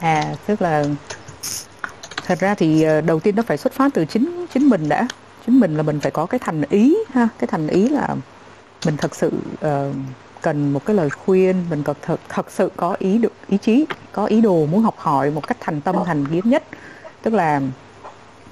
À 0.00 0.34
tức 0.46 0.62
là 0.62 0.84
thật 2.26 2.38
ra 2.40 2.54
thì 2.54 2.82
ờ, 2.82 3.00
đầu 3.00 3.20
tiên 3.20 3.36
nó 3.36 3.42
phải 3.46 3.56
xuất 3.56 3.72
phát 3.72 3.94
từ 3.94 4.04
chính 4.04 4.46
chính 4.54 4.68
mình 4.68 4.88
đã. 4.88 5.08
Chính 5.46 5.60
mình 5.60 5.76
là 5.76 5.82
mình 5.82 6.00
phải 6.00 6.10
có 6.10 6.26
cái 6.26 6.38
thành 6.38 6.62
ý 6.70 6.96
ha 7.10 7.28
cái 7.38 7.48
thành 7.48 7.68
ý 7.68 7.88
là 7.88 8.16
mình 8.84 8.96
thật 8.96 9.14
sự 9.14 9.30
uh, 9.52 9.94
cần 10.42 10.72
một 10.72 10.84
cái 10.86 10.96
lời 10.96 11.10
khuyên 11.10 11.56
mình 11.70 11.82
cần 11.82 11.96
thật 12.02 12.20
thật 12.28 12.50
sự 12.50 12.70
có 12.76 12.96
ý 12.98 13.18
được 13.18 13.32
ý 13.48 13.58
chí 13.58 13.86
có 14.12 14.26
ý 14.26 14.40
đồ 14.40 14.66
muốn 14.66 14.82
học 14.82 14.94
hỏi 14.98 15.30
một 15.30 15.46
cách 15.46 15.56
thành 15.60 15.80
tâm 15.80 15.96
thành 16.06 16.26
kiến 16.26 16.42
nhất. 16.44 16.64
Tức 17.22 17.34
là 17.34 17.60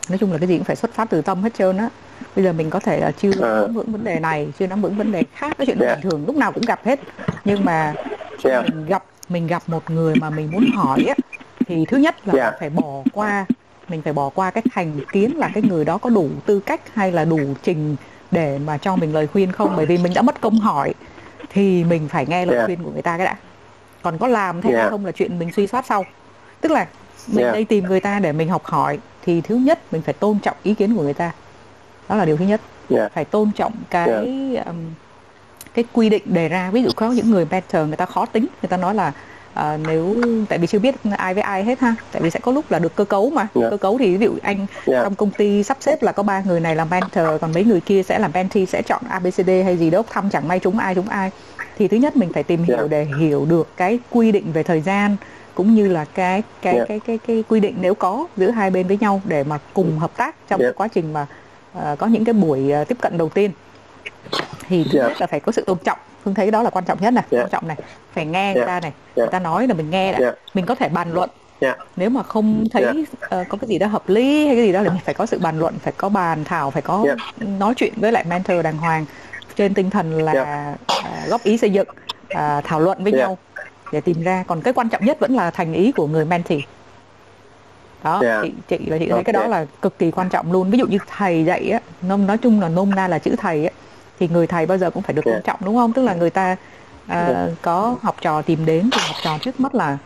nói 0.08 0.18
chung 0.18 0.32
là 0.32 0.38
cái 0.38 0.48
gì 0.48 0.56
cũng 0.56 0.64
phải 0.64 0.76
xuất 0.76 0.94
phát 0.94 1.10
từ 1.10 1.22
tâm 1.22 1.42
hết 1.42 1.54
trơn 1.54 1.76
á. 1.76 1.88
Bây 2.36 2.44
giờ 2.44 2.52
mình 2.52 2.70
có 2.70 2.80
thể 2.80 3.00
là 3.00 3.10
chưa 3.10 3.30
ờ. 3.40 3.60
nắm 3.62 3.74
vững 3.74 3.92
vấn 3.92 4.04
đề 4.04 4.20
này 4.20 4.48
chưa 4.58 4.66
nắm 4.66 4.82
vững 4.82 4.96
vấn 4.96 5.12
đề 5.12 5.22
khác 5.34 5.54
cái 5.58 5.66
chuyện 5.66 5.78
đó 5.78 5.86
bình 5.86 6.02
thường 6.02 6.24
lúc 6.26 6.36
nào 6.36 6.52
cũng 6.52 6.64
gặp 6.66 6.80
hết. 6.84 7.00
Nhưng 7.44 7.64
mà 7.64 7.94
mình 8.44 8.86
gặp 8.86 9.04
mình 9.28 9.46
gặp 9.46 9.62
một 9.66 9.90
người 9.90 10.14
mà 10.16 10.30
mình 10.30 10.50
muốn 10.50 10.70
hỏi 10.74 11.04
á 11.08 11.14
thì 11.66 11.84
thứ 11.88 11.96
nhất 11.96 12.28
là 12.28 12.34
yeah. 12.34 12.54
phải 12.60 12.70
bỏ 12.70 13.02
qua 13.12 13.46
mình 13.88 14.02
phải 14.02 14.12
bỏ 14.12 14.28
qua 14.28 14.50
cái 14.50 14.62
thành 14.74 15.00
kiến 15.12 15.36
là 15.36 15.50
cái 15.54 15.62
người 15.62 15.84
đó 15.84 15.98
có 15.98 16.10
đủ 16.10 16.28
tư 16.46 16.60
cách 16.60 16.80
hay 16.94 17.12
là 17.12 17.24
đủ 17.24 17.40
trình 17.62 17.96
để 18.36 18.58
mà 18.58 18.78
cho 18.78 18.96
mình 18.96 19.14
lời 19.14 19.26
khuyên 19.26 19.52
không 19.52 19.72
bởi 19.76 19.86
vì 19.86 19.98
mình 19.98 20.14
đã 20.14 20.22
mất 20.22 20.40
công 20.40 20.58
hỏi 20.58 20.94
thì 21.50 21.84
mình 21.84 22.08
phải 22.08 22.26
nghe 22.26 22.46
lời 22.46 22.56
yeah. 22.56 22.66
khuyên 22.66 22.82
của 22.82 22.90
người 22.90 23.02
ta 23.02 23.16
cái 23.16 23.26
đã 23.26 23.36
còn 24.02 24.18
có 24.18 24.26
làm 24.26 24.62
thế 24.62 24.74
yeah. 24.74 24.90
không 24.90 25.06
là 25.06 25.12
chuyện 25.12 25.38
mình 25.38 25.52
suy 25.56 25.66
soát 25.66 25.84
sau 25.88 26.04
tức 26.60 26.72
là 26.72 26.86
mình 27.26 27.44
yeah. 27.44 27.54
đây 27.54 27.64
tìm 27.64 27.84
người 27.84 28.00
ta 28.00 28.18
để 28.18 28.32
mình 28.32 28.48
học 28.48 28.64
hỏi 28.64 28.98
thì 29.24 29.40
thứ 29.40 29.54
nhất 29.54 29.92
mình 29.92 30.02
phải 30.02 30.14
tôn 30.14 30.38
trọng 30.38 30.56
ý 30.62 30.74
kiến 30.74 30.96
của 30.96 31.02
người 31.02 31.14
ta 31.14 31.32
đó 32.08 32.16
là 32.16 32.24
điều 32.24 32.36
thứ 32.36 32.44
nhất 32.44 32.60
yeah. 32.90 33.12
phải 33.12 33.24
tôn 33.24 33.50
trọng 33.56 33.72
cái 33.90 34.08
yeah. 34.54 34.66
um, 34.66 34.76
cái 35.74 35.84
quy 35.92 36.08
định 36.08 36.22
đề 36.26 36.48
ra 36.48 36.70
ví 36.70 36.82
dụ 36.82 36.90
có 36.96 37.10
những 37.10 37.30
người 37.30 37.46
mentor 37.50 37.86
người 37.86 37.96
ta 37.96 38.06
khó 38.06 38.26
tính 38.26 38.46
người 38.62 38.68
ta 38.68 38.76
nói 38.76 38.94
là 38.94 39.12
à, 39.56 39.78
nếu 39.86 40.16
tại 40.48 40.58
vì 40.58 40.66
chưa 40.66 40.78
biết 40.78 40.94
ai 41.16 41.34
với 41.34 41.42
ai 41.42 41.64
hết 41.64 41.80
ha 41.80 41.94
tại 42.12 42.22
vì 42.22 42.30
sẽ 42.30 42.40
có 42.40 42.52
lúc 42.52 42.70
là 42.70 42.78
được 42.78 42.96
cơ 42.96 43.04
cấu 43.04 43.30
mà 43.30 43.42
yeah. 43.42 43.54
Dạ. 43.54 43.70
cơ 43.70 43.76
cấu 43.76 43.98
thì 43.98 44.16
ví 44.16 44.26
dụ 44.26 44.34
anh 44.42 44.66
yeah. 44.86 45.02
trong 45.04 45.14
công 45.14 45.30
ty 45.30 45.62
sắp 45.62 45.76
xếp 45.80 46.02
là 46.02 46.12
có 46.12 46.22
ba 46.22 46.42
người 46.46 46.60
này 46.60 46.76
làm 46.76 46.90
mentor 46.90 47.26
còn 47.40 47.52
mấy 47.52 47.64
người 47.64 47.80
kia 47.80 48.02
sẽ 48.02 48.18
làm 48.18 48.30
mentee 48.34 48.64
sẽ 48.64 48.82
chọn 48.82 49.02
abcd 49.08 49.50
hay 49.64 49.76
gì 49.76 49.90
đó 49.90 50.02
thăm 50.10 50.30
chẳng 50.30 50.48
may 50.48 50.58
chúng 50.58 50.78
ai 50.78 50.94
chúng 50.94 51.08
ai 51.08 51.30
thì 51.78 51.88
thứ 51.88 51.96
nhất 51.96 52.16
mình 52.16 52.32
phải 52.32 52.42
tìm 52.42 52.62
hiểu 52.62 52.76
yeah. 52.76 52.90
để 52.90 53.06
hiểu 53.18 53.46
được 53.46 53.68
cái 53.76 53.98
quy 54.10 54.32
định 54.32 54.52
về 54.52 54.62
thời 54.62 54.80
gian 54.80 55.16
cũng 55.54 55.74
như 55.74 55.88
là 55.88 56.04
cái 56.14 56.42
cái 56.62 56.74
yeah. 56.74 56.88
cái, 56.88 57.00
cái 57.06 57.18
cái 57.26 57.44
quy 57.48 57.60
định 57.60 57.74
nếu 57.80 57.94
có 57.94 58.26
giữa 58.36 58.50
hai 58.50 58.70
bên 58.70 58.86
với 58.86 58.98
nhau 59.00 59.20
để 59.24 59.44
mà 59.44 59.58
cùng 59.74 59.98
hợp 59.98 60.16
tác 60.16 60.34
trong 60.48 60.60
yeah. 60.60 60.74
quá 60.76 60.88
trình 60.88 61.12
mà 61.12 61.26
uh, 61.78 61.98
có 61.98 62.06
những 62.06 62.24
cái 62.24 62.32
buổi 62.32 62.72
uh, 62.82 62.88
tiếp 62.88 62.98
cận 63.00 63.18
đầu 63.18 63.28
tiên 63.28 63.50
thì 64.68 64.84
thứ 64.92 64.98
yeah. 64.98 65.08
nhất 65.08 65.20
là 65.20 65.26
phải 65.26 65.40
có 65.40 65.52
sự 65.52 65.64
tôn 65.66 65.78
trọng 65.84 65.98
phương 66.26 66.34
thấy 66.34 66.50
đó 66.50 66.62
là 66.62 66.70
quan 66.70 66.84
trọng 66.84 66.98
nhất 67.00 67.12
này 67.12 67.24
yeah. 67.30 67.44
quan 67.44 67.50
trọng 67.50 67.68
này 67.68 67.76
phải 68.12 68.26
nghe 68.26 68.44
yeah. 68.44 68.56
người 68.56 68.66
ta 68.66 68.80
này 68.80 68.92
yeah. 68.92 69.16
người 69.16 69.28
ta 69.32 69.38
nói 69.38 69.66
là 69.68 69.74
mình 69.74 69.90
nghe 69.90 70.12
đã 70.12 70.18
yeah. 70.18 70.34
mình 70.54 70.66
có 70.66 70.74
thể 70.74 70.88
bàn 70.88 71.12
luận 71.12 71.30
yeah. 71.60 71.78
nếu 71.96 72.10
mà 72.10 72.22
không 72.22 72.64
thấy 72.72 72.82
yeah. 72.82 72.96
uh, 72.96 73.48
có 73.48 73.58
cái 73.60 73.68
gì 73.68 73.78
đó 73.78 73.86
hợp 73.86 74.08
lý 74.08 74.46
hay 74.46 74.56
cái 74.56 74.64
gì 74.64 74.72
đó 74.72 74.82
thì 74.82 74.88
mình 74.88 74.98
phải 75.04 75.14
có 75.14 75.26
sự 75.26 75.38
bàn 75.38 75.58
luận 75.58 75.74
phải 75.78 75.92
có 75.96 76.08
bàn 76.08 76.44
thảo 76.44 76.70
phải 76.70 76.82
có 76.82 77.04
yeah. 77.06 77.18
nói 77.58 77.74
chuyện 77.76 77.92
với 77.96 78.12
lại 78.12 78.24
mentor 78.28 78.64
đàng 78.64 78.76
hoàng 78.76 79.06
trên 79.56 79.74
tinh 79.74 79.90
thần 79.90 80.22
là 80.22 80.32
yeah. 80.32 80.76
uh, 81.24 81.28
góp 81.28 81.42
ý 81.42 81.58
xây 81.58 81.70
dựng 81.70 81.88
uh, 81.88 82.64
thảo 82.64 82.80
luận 82.80 83.04
với 83.04 83.12
yeah. 83.12 83.28
nhau 83.28 83.38
để 83.92 84.00
tìm 84.00 84.22
ra 84.22 84.44
còn 84.46 84.60
cái 84.62 84.72
quan 84.72 84.88
trọng 84.88 85.04
nhất 85.04 85.20
vẫn 85.20 85.34
là 85.34 85.50
thành 85.50 85.72
ý 85.72 85.92
của 85.92 86.06
người 86.06 86.24
mentee 86.24 86.60
đó 88.04 88.20
yeah. 88.20 88.42
chị 88.42 88.52
chị 88.68 88.78
là 88.86 88.98
chị 88.98 89.06
thấy 89.06 89.18
okay. 89.18 89.24
cái 89.24 89.32
đó 89.32 89.46
là 89.46 89.66
cực 89.82 89.98
kỳ 89.98 90.10
quan 90.10 90.28
trọng 90.28 90.52
luôn 90.52 90.70
ví 90.70 90.78
dụ 90.78 90.86
như 90.86 90.98
thầy 91.16 91.44
dạy 91.44 91.70
á 91.70 91.80
nôm 92.02 92.26
nói 92.26 92.38
chung 92.38 92.60
là 92.60 92.68
nôm 92.68 92.90
na 92.94 93.08
là 93.08 93.18
chữ 93.18 93.36
thầy 93.38 93.66
á 93.66 93.70
thì 94.18 94.28
người 94.28 94.46
thầy 94.46 94.66
bao 94.66 94.78
giờ 94.78 94.90
cũng 94.90 95.02
phải 95.02 95.14
được 95.14 95.24
tôn 95.24 95.42
trọng 95.44 95.58
đúng 95.64 95.76
không 95.76 95.92
tức 95.92 96.02
là 96.02 96.14
người 96.14 96.30
ta 96.30 96.56
à, 97.06 97.48
có 97.62 97.96
học 98.02 98.16
trò 98.20 98.42
tìm 98.42 98.66
đến 98.66 98.90
thì 98.92 99.00
học 99.06 99.16
trò 99.22 99.38
trước 99.38 99.60
mắt 99.60 99.74
là 99.74 99.98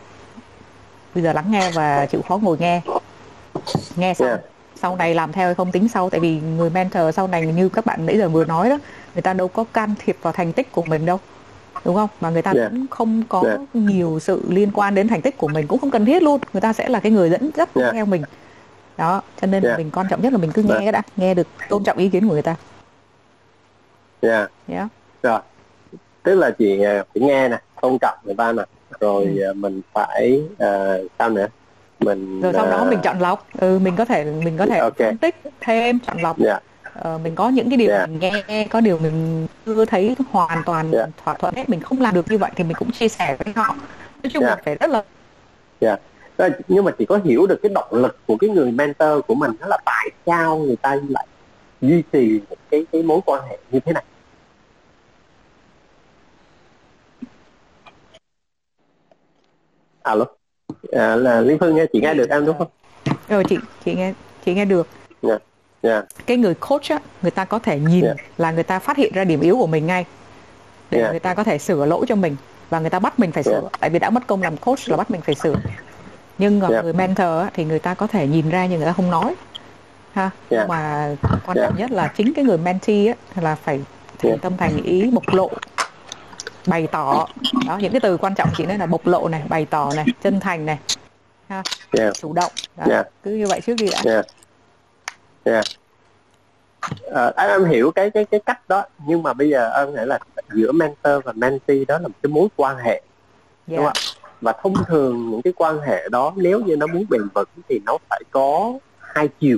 bây 1.15 1.23
giờ 1.23 1.33
lắng 1.33 1.45
nghe 1.51 1.71
và 1.71 2.05
chịu 2.05 2.21
khó 2.21 2.37
ngồi 2.37 2.57
nghe 2.59 2.81
nghe 3.95 4.13
xong 4.13 4.37
sau 4.75 4.95
này 4.95 5.15
làm 5.15 5.31
theo 5.31 5.45
hay 5.45 5.55
không 5.55 5.71
tính 5.71 5.87
sau 5.87 6.09
tại 6.09 6.19
vì 6.19 6.39
người 6.39 6.69
mentor 6.69 7.15
sau 7.15 7.27
này 7.27 7.45
như 7.45 7.69
các 7.69 7.85
bạn 7.85 8.05
nãy 8.05 8.17
giờ 8.17 8.29
vừa 8.29 8.45
nói 8.45 8.69
đó 8.69 8.77
người 9.13 9.21
ta 9.21 9.33
đâu 9.33 9.47
có 9.47 9.63
can 9.73 9.93
thiệp 9.99 10.17
vào 10.21 10.33
thành 10.33 10.53
tích 10.53 10.71
của 10.71 10.83
mình 10.83 11.05
đâu 11.05 11.19
đúng 11.85 11.95
không 11.95 12.09
mà 12.21 12.29
người 12.29 12.41
ta 12.41 12.51
Yeah. 12.55 12.71
cũng 12.71 12.85
không 12.89 13.23
có 13.29 13.43
Yeah. 13.47 13.59
nhiều 13.73 14.19
sự 14.21 14.43
liên 14.49 14.71
quan 14.73 14.95
đến 14.95 15.07
thành 15.07 15.21
tích 15.21 15.37
của 15.37 15.47
mình 15.47 15.67
cũng 15.67 15.79
không 15.79 15.91
cần 15.91 16.05
thiết 16.05 16.23
luôn 16.23 16.39
người 16.53 16.61
ta 16.61 16.73
sẽ 16.73 16.89
là 16.89 16.99
cái 16.99 17.11
người 17.11 17.29
dẫn 17.29 17.51
dắt 17.55 17.69
Yeah. 17.75 17.93
theo 17.93 18.05
mình 18.05 18.23
đó 18.97 19.21
cho 19.41 19.47
nên 19.47 19.63
Yeah. 19.63 19.77
mình 19.77 19.91
quan 19.91 20.07
trọng 20.09 20.21
nhất 20.21 20.33
là 20.33 20.37
mình 20.39 20.51
cứ 20.51 20.63
nghe 20.63 20.75
Yeah. 20.79 20.93
đã 20.93 21.01
nghe 21.17 21.33
được 21.33 21.47
tôn 21.69 21.83
trọng 21.83 21.97
ý 21.97 22.09
kiến 22.09 22.27
của 22.27 22.33
người 22.33 22.41
ta 22.41 22.55
dạ 24.21 24.47
yeah. 24.67 24.87
rồi 25.23 25.39
tức 26.23 26.35
là 26.35 26.51
chị 26.51 26.81
à, 26.81 27.03
phải 27.13 27.23
nghe 27.23 27.49
nè 27.49 27.57
tôn 27.81 27.97
trọng 28.01 28.17
người 28.23 28.35
ta 28.37 28.51
nè 28.51 28.63
rồi 28.99 29.25
Ừ. 29.37 29.43
à, 29.49 29.53
mình 29.53 29.81
phải 29.93 30.41
à, 30.59 30.97
sao 31.19 31.29
nữa 31.29 31.47
mình 31.99 32.41
rồi 32.41 32.53
sau 32.55 32.65
đó 32.65 32.77
à, 32.77 32.89
mình 32.89 32.99
chọn 33.03 33.19
lọc 33.19 33.47
ừ, 33.59 33.79
mình 33.79 33.95
có 33.97 34.05
thể 34.05 34.23
mình 34.25 34.57
có 34.57 34.65
thể 34.65 34.77
Ok. 34.79 34.97
phân 34.97 35.17
tích 35.17 35.35
thêm 35.61 35.99
chọn 35.99 36.17
lọc 36.21 36.37
dạ 36.39 36.59
ờ, 36.93 37.17
mình 37.17 37.35
có 37.35 37.49
những 37.49 37.69
cái 37.69 37.77
điều 37.77 37.89
Yeah. 37.89 38.09
mình 38.09 38.19
nghe 38.47 38.67
có 38.69 38.81
điều 38.81 38.99
mình 38.99 39.47
chưa 39.65 39.85
thấy 39.85 40.15
hoàn 40.31 40.63
toàn 40.65 40.91
Yeah. 40.91 41.09
thỏa 41.23 41.33
thuận 41.33 41.55
hết 41.55 41.69
mình 41.69 41.81
không 41.81 42.01
làm 42.01 42.13
được 42.13 42.31
như 42.31 42.37
vậy 42.37 42.51
thì 42.55 42.63
mình 42.63 42.75
cũng 42.79 42.91
chia 42.91 43.07
sẻ 43.07 43.37
với 43.45 43.53
họ 43.55 43.75
nói 44.23 44.31
chung 44.33 44.43
là 44.43 44.49
Yeah. 44.49 44.65
phải 44.65 44.75
rất 44.75 44.89
là 44.89 45.03
Rồi, 46.37 46.49
nhưng 46.67 46.85
mà 46.85 46.91
chị 46.99 47.05
có 47.05 47.19
hiểu 47.23 47.47
được 47.47 47.59
cái 47.63 47.71
động 47.75 47.89
lực 47.91 48.17
của 48.27 48.37
cái 48.37 48.49
người 48.49 48.71
mentor 48.71 49.25
của 49.27 49.35
mình 49.35 49.51
đó 49.59 49.67
là 49.67 49.77
tại 49.85 50.09
sao 50.25 50.57
người 50.57 50.75
ta 50.75 50.97
lại 51.09 51.25
duy 51.81 52.03
trì 52.11 52.39
một 52.49 52.55
cái 52.71 52.85
cái 52.91 53.03
mối 53.03 53.19
quan 53.25 53.43
hệ 53.49 53.57
như 53.71 53.79
thế 53.79 53.93
này 53.93 54.03
alo 60.03 60.25
à, 60.91 61.15
là 61.15 61.41
liên 61.41 61.57
phương 61.59 61.75
nghe 61.75 61.85
chị 61.93 62.01
nghe 62.01 62.13
được 62.13 62.29
em 62.29 62.45
đúng 62.45 62.57
không 62.57 62.67
ờ 63.27 63.43
chị 63.49 63.57
chị 63.85 63.95
nghe 63.95 64.13
chị 64.45 64.53
nghe 64.53 64.65
được 64.65 64.87
dạ 65.83 66.01
cái 66.25 66.37
người 66.37 66.53
coach 66.53 66.89
á 66.89 66.99
người 67.21 67.31
ta 67.31 67.45
có 67.45 67.59
thể 67.59 67.79
nhìn 67.79 68.03
Yeah. 68.05 68.17
là 68.37 68.51
người 68.51 68.63
ta 68.63 68.79
phát 68.79 68.97
hiện 68.97 69.13
ra 69.13 69.23
điểm 69.23 69.41
yếu 69.41 69.57
của 69.57 69.67
mình 69.67 69.87
ngay 69.87 70.05
để 70.91 70.99
Yeah. 70.99 71.11
người 71.11 71.19
ta 71.19 71.33
có 71.33 71.43
thể 71.43 71.57
sửa 71.57 71.85
lỗi 71.85 72.05
cho 72.07 72.15
mình 72.15 72.35
và 72.69 72.79
người 72.79 72.89
ta 72.89 72.99
bắt 72.99 73.19
mình 73.19 73.31
phải 73.31 73.43
sửa 73.43 73.51
Yeah. 73.51 73.63
tại 73.79 73.89
vì 73.89 73.99
đã 73.99 74.09
mất 74.09 74.27
công 74.27 74.41
làm 74.41 74.57
coach 74.57 74.89
là 74.89 74.97
bắt 74.97 75.11
mình 75.11 75.21
phải 75.21 75.35
sửa 75.35 75.55
nhưng 76.37 76.59
mà 76.59 76.67
Yeah. 76.67 76.83
người 76.83 76.93
mentor 76.93 77.25
á, 77.41 77.49
thì 77.53 77.65
người 77.65 77.79
ta 77.79 77.93
có 77.93 78.07
thể 78.07 78.27
nhìn 78.27 78.49
ra 78.49 78.65
nhưng 78.65 78.77
người 78.77 78.85
ta 78.87 78.93
không 78.93 79.11
nói 79.11 79.35
ha 80.13 80.29
Yeah. 80.49 80.69
mà 80.69 81.09
quan 81.45 81.57
Yeah. 81.57 81.69
trọng 81.69 81.77
nhất 81.77 81.91
là 81.91 82.07
chính 82.17 82.33
cái 82.33 82.45
người 82.45 82.57
mentee 82.57 83.07
á, 83.07 83.41
là 83.41 83.55
phải 83.55 83.81
thành 84.19 84.29
Yeah. 84.31 84.41
tâm 84.41 84.57
thành 84.57 84.83
ý 84.83 85.11
bộc 85.11 85.33
lộ 85.33 85.49
bày 86.67 86.87
tỏ. 86.87 87.27
Đó 87.67 87.77
những 87.77 87.91
cái 87.91 88.01
từ 88.01 88.17
quan 88.17 88.35
trọng 88.35 88.49
chị 88.57 88.65
nói 88.65 88.77
là 88.77 88.85
bộc 88.85 89.07
lộ 89.07 89.27
này 89.27 89.43
bày 89.49 89.65
tỏ 89.65 89.91
này 89.95 90.05
chân 90.21 90.39
thành 90.39 90.65
này 90.65 90.79
ha 91.49 91.63
dạ 91.93 92.11
chủ 92.11 92.33
động. 92.33 92.51
Đó. 92.77 92.85
Yeah. 92.89 93.07
cứ 93.23 93.31
như 93.31 93.47
vậy 93.47 93.61
trước 93.61 93.75
đi 93.79 93.87
dạ 94.03 94.21
dạ 95.45 95.61
Ờ, 97.01 97.33
em 97.37 97.49
em 97.49 97.65
hiểu 97.65 97.91
cái 97.91 98.09
cái 98.09 98.25
cái 98.25 98.39
cách 98.45 98.59
đó 98.67 98.83
nhưng 99.07 99.23
mà 99.23 99.33
bây 99.33 99.49
giờ 99.49 99.71
em 99.75 99.95
nghĩ 99.95 100.01
là 100.05 100.19
giữa 100.53 100.71
mentor 100.71 101.23
và 101.23 101.31
mentee 101.35 101.85
đó 101.87 101.99
là 101.99 102.07
một 102.07 102.13
cái 102.23 102.29
mối 102.29 102.47
quan 102.55 102.77
hệ 102.77 103.01
đúng 103.67 103.79
yeah. 103.79 103.93
không 103.93 104.27
và 104.41 104.53
thông 104.63 104.73
thường 104.87 105.31
những 105.31 105.41
cái 105.41 105.53
quan 105.55 105.79
hệ 105.79 106.09
đó 106.09 106.33
nếu 106.35 106.59
như 106.59 106.75
nó 106.75 106.87
muốn 106.87 107.05
bền 107.09 107.21
vững 107.33 107.47
thì 107.69 107.79
nó 107.85 107.97
phải 108.09 108.21
có 108.31 108.73
hai 108.99 109.29
chiều. 109.39 109.57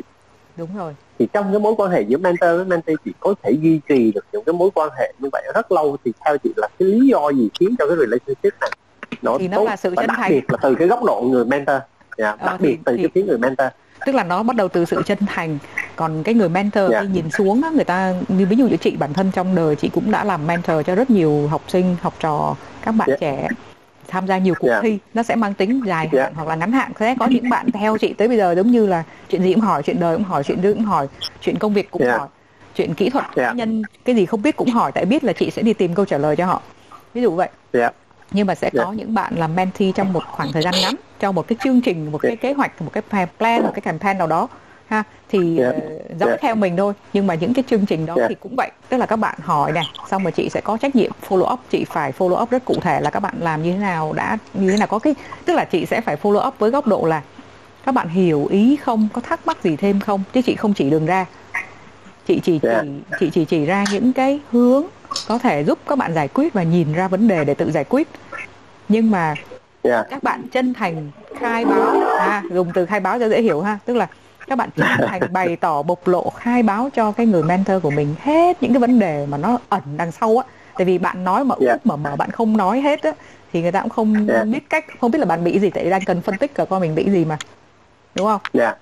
Đúng 0.56 0.78
rồi 0.78 0.96
thì 1.20 1.28
trong 1.34 1.52
cái 1.52 1.60
mối 1.60 1.74
quan 1.78 1.92
hệ 1.92 2.02
giữa 2.02 2.18
mentor 2.18 2.50
với 2.56 2.66
mentee 2.66 2.96
chị 3.06 3.12
có 3.20 3.34
thể 3.44 3.52
duy 3.62 3.80
trì 3.90 4.12
được 4.12 4.26
những 4.32 4.44
cái 4.44 4.54
mối 4.54 4.70
quan 4.76 4.90
hệ 5.00 5.14
như 5.20 5.30
vậy 5.32 5.44
rất 5.56 5.72
lâu 5.72 5.98
thì 6.06 6.12
theo 6.26 6.38
chị 6.38 6.50
là 6.58 6.68
cái 6.80 6.88
lý 6.88 7.08
do 7.08 7.30
gì 7.32 7.50
khiến 7.60 7.76
cho 7.80 7.88
cái 7.88 7.98
relationship 7.98 8.62
này 8.62 8.70
nó 9.22 9.38
Thì 9.40 9.48
nó 9.48 9.58
tốt 9.58 9.64
là 9.66 9.76
sự 9.76 9.90
và 9.90 9.96
chân 10.02 10.08
đặc 10.08 10.18
thành. 10.20 10.32
biệt 10.32 10.42
là 10.52 10.58
từ 10.62 10.76
cái 10.76 10.88
góc 10.88 11.04
độ 11.04 11.22
người 11.22 11.46
mentor 11.46 11.76
dạ, 12.18 12.30
Ờ, 12.40 12.48
đặc 12.48 12.56
thì- 12.60 12.68
biệt 12.68 12.78
từ 12.86 12.96
thì- 12.98 13.02
cái 13.04 13.10
phía 13.16 13.24
người 13.24 13.38
mentor 13.38 13.68
tức 14.06 14.16
là 14.16 14.24
nó 14.24 14.44
bắt 14.44 14.56
đầu 14.56 14.68
từ 14.68 14.86
sự 14.86 15.02
chân 15.06 15.18
thành 15.28 15.58
còn 15.96 16.24
cái 16.24 16.36
người 16.36 16.50
mentor 16.50 16.92
Dạ. 16.92 17.02
khi 17.02 17.08
nhìn 17.08 17.30
xuống 17.32 17.62
á 17.64 17.70
người 17.70 17.84
ta 17.84 18.14
như 18.28 18.46
ví 18.46 18.56
dụ 18.56 18.68
như 18.68 18.78
chị 18.78 18.96
bản 19.00 19.14
thân 19.14 19.32
trong 19.32 19.56
đời 19.56 19.76
chị 19.76 19.90
cũng 19.90 20.12
đã 20.12 20.24
làm 20.24 20.48
mentor 20.48 20.86
cho 20.86 20.96
rất 20.96 21.10
nhiều 21.10 21.48
học 21.48 21.62
sinh 21.68 21.96
học 22.02 22.14
trò 22.20 22.56
các 22.82 22.92
bạn 22.92 23.10
Dạ. 23.12 23.16
trẻ 23.20 23.48
tham 24.14 24.28
gia 24.28 24.38
nhiều 24.38 24.54
cuộc 24.60 24.68
Dạ. 24.68 24.80
thi 24.82 25.00
nó 25.14 25.24
sẽ 25.24 25.36
mang 25.36 25.54
tính 25.54 25.82
dài 25.86 26.10
Dạ. 26.12 26.24
hạn 26.24 26.34
hoặc 26.36 26.48
là 26.48 26.56
ngắn 26.56 26.72
hạn 26.72 26.92
sẽ 27.00 27.16
có 27.20 27.26
những 27.28 27.50
bạn 27.50 27.72
theo 27.72 27.98
chị 27.98 28.14
tới 28.14 28.28
bây 28.28 28.38
giờ 28.38 28.54
giống 28.56 28.72
như 28.72 28.86
là 28.86 29.04
chuyện 29.30 29.44
gì 29.44 29.54
cũng 29.54 29.62
hỏi 29.62 29.84
chuyện 29.84 30.00
đời 30.00 30.16
cũng 30.16 30.24
hỏi 30.26 30.44
chuyện 30.44 30.62
đương 30.62 30.74
cũng 30.78 30.86
hỏi 30.86 31.08
chuyện 31.42 31.58
công 31.60 31.74
việc 31.74 31.92
cũng 31.92 32.02
Dạ. 32.06 32.18
hỏi 32.18 32.28
chuyện 32.76 32.94
kỹ 32.94 33.10
thuật 33.10 33.26
cá 33.36 33.52
nhân 33.54 33.82
cái 34.06 34.16
gì 34.16 34.26
không 34.26 34.42
biết 34.42 34.56
cũng 34.56 34.70
hỏi 34.70 34.92
tại 34.92 35.06
biết 35.06 35.24
là 35.24 35.34
chị 35.34 35.50
sẽ 35.52 35.62
đi 35.62 35.74
tìm 35.74 35.94
câu 35.96 36.06
trả 36.06 36.18
lời 36.18 36.36
cho 36.36 36.46
họ 36.46 36.62
ví 37.14 37.22
dụ 37.22 37.32
vậy 37.32 37.50
dạ 37.74 37.90
nhưng 38.32 38.48
mà 38.48 38.56
sẽ 38.56 38.70
Dạ. 38.74 38.84
có 38.84 38.92
những 38.92 39.14
bạn 39.14 39.34
làm 39.38 39.56
mentee 39.56 39.92
trong 39.96 40.14
một 40.14 40.24
khoảng 40.32 40.52
thời 40.52 40.62
gian 40.64 40.74
ngắn 40.82 40.96
trong 41.20 41.36
một 41.36 41.48
cái 41.48 41.58
chương 41.64 41.82
trình 41.82 42.12
một 42.12 42.18
cái 42.22 42.36
kế 42.36 42.54
hoạch 42.54 42.82
một 42.82 42.90
cái 42.94 43.04
plan 43.38 43.62
một 43.64 43.72
cái 43.74 43.82
campaign 43.82 44.18
nào 44.18 44.28
đó 44.28 44.48
ha? 44.88 45.04
Thì 45.30 45.58
ờ, 45.58 45.74
dõi 46.20 46.30
Dạ. 46.30 46.38
theo 46.42 46.56
mình 46.56 46.78
thôi. 46.78 46.94
Nhưng 47.14 47.28
mà 47.28 47.36
những 47.36 47.54
cái 47.54 47.64
chương 47.70 47.86
trình 47.86 48.06
đó 48.06 48.16
Dạ. 48.18 48.26
thì 48.30 48.36
cũng 48.36 48.56
vậy. 48.56 48.72
Tức 48.90 48.98
là 48.98 49.06
các 49.06 49.16
bạn 49.16 49.36
hỏi 49.42 49.72
này 49.72 49.84
xong 50.12 50.24
rồi 50.24 50.32
chị 50.32 50.50
sẽ 50.50 50.62
có 50.62 50.78
trách 50.78 50.96
nhiệm 50.96 51.12
follow 51.30 51.54
up. 51.54 51.60
Chị 51.70 51.86
phải 51.86 52.12
follow 52.18 52.42
up 52.44 52.50
rất 52.52 52.66
cụ 52.66 52.76
thể 52.82 53.02
là 53.02 53.10
các 53.10 53.20
bạn 53.20 53.34
làm 53.40 53.64
như 53.64 53.72
thế 53.72 53.78
nào 53.78 54.14
đã 54.14 54.38
như 54.54 54.72
thế 54.72 54.78
nào. 54.78 54.88
Có 54.88 55.00
cái 55.00 55.16
tức 55.46 55.54
là 55.54 55.66
chị 55.66 55.86
sẽ 55.86 56.02
phải 56.02 56.18
follow 56.22 56.48
up 56.48 56.60
với 56.60 56.72
góc 56.72 56.88
độ 56.88 57.06
là 57.06 57.22
các 57.86 57.92
bạn 57.92 58.08
hiểu 58.08 58.46
ý 58.50 58.76
không 58.76 59.08
có 59.14 59.22
thắc 59.22 59.48
mắc 59.48 59.64
gì 59.64 59.76
thêm 59.76 60.00
không? 60.00 60.24
Chứ 60.34 60.42
chị 60.42 60.56
không 60.56 60.74
chỉ 60.74 60.90
đường 60.90 61.06
ra. 61.06 61.26
Chị 62.28 62.40
chỉ 62.44 62.60
chỉ 62.60 62.70
Dạ. 62.70 62.84
chị 63.20 63.30
chỉ 63.34 63.46
chỉ 63.46 63.66
ra 63.66 63.84
những 63.92 64.14
cái 64.14 64.40
hướng 64.52 64.84
có 65.28 65.38
thể 65.38 65.64
giúp 65.64 65.80
các 65.88 65.98
bạn 65.98 66.14
giải 66.14 66.28
quyết 66.28 66.54
và 66.54 66.64
nhìn 66.64 66.94
ra 66.94 67.08
vấn 67.08 67.28
đề 67.28 67.46
để 67.46 67.54
tự 67.54 67.72
giải 67.72 67.84
quyết. 67.84 68.08
Nhưng 68.90 69.12
mà 69.12 69.36
dạ. 69.84 70.04
các 70.10 70.24
bạn 70.24 70.48
chân 70.52 70.74
thành 70.74 71.12
khai 71.40 71.66
báo 71.66 72.02
à 72.20 72.44
dùng 72.52 72.72
từ 72.74 72.86
khai 72.86 73.00
báo 73.00 73.20
cho 73.20 73.30
dễ 73.30 73.42
hiểu 73.42 73.62
ha. 73.62 73.80
Tức 73.86 73.94
là 73.94 74.08
các 74.48 74.58
bạn 74.58 74.70
chân 74.76 74.88
thành 75.08 75.22
bày 75.34 75.56
tỏ 75.56 75.82
bộc 75.82 76.08
lộ 76.08 76.30
khai 76.30 76.64
báo 76.64 76.90
cho 76.96 77.12
cái 77.12 77.26
người 77.26 77.44
mentor 77.44 77.84
của 77.84 77.92
mình 77.92 78.16
hết 78.22 78.64
những 78.64 78.74
cái 78.74 78.80
vấn 78.80 79.00
đề 79.00 79.26
mà 79.26 79.38
nó 79.38 79.58
ẩn 79.70 79.82
đằng 79.98 80.12
sau 80.12 80.38
á. 80.38 80.44
Tại 80.78 80.86
vì 80.86 80.98
bạn 80.98 81.24
nói 81.24 81.44
mà 81.46 81.56
Dạ. 81.60 81.72
úp 81.74 81.86
mở 81.86 81.96
mở 81.96 82.16
bạn 82.16 82.32
không 82.32 82.58
nói 82.58 82.82
hết 82.82 83.04
á 83.04 83.12
thì 83.54 83.62
người 83.62 83.72
ta 83.72 83.82
cũng 83.82 83.90
không 83.90 84.28
Dạ. 84.28 84.44
biết 84.44 84.70
cách 84.70 84.86
không 85.02 85.12
biết 85.12 85.20
là 85.20 85.26
bạn 85.26 85.44
bị 85.44 85.60
gì 85.60 85.70
tại 85.70 85.84
vì 85.84 85.90
đang 85.90 86.02
cần 86.06 86.22
phân 86.22 86.38
tích 86.38 86.56
cả 86.56 86.66
con 86.66 86.82
mình 86.82 86.96
bị 86.96 87.10
gì 87.10 87.26
mà 87.26 87.38
đúng 88.16 88.28
không? 88.28 88.42
Dạ. 88.54 88.76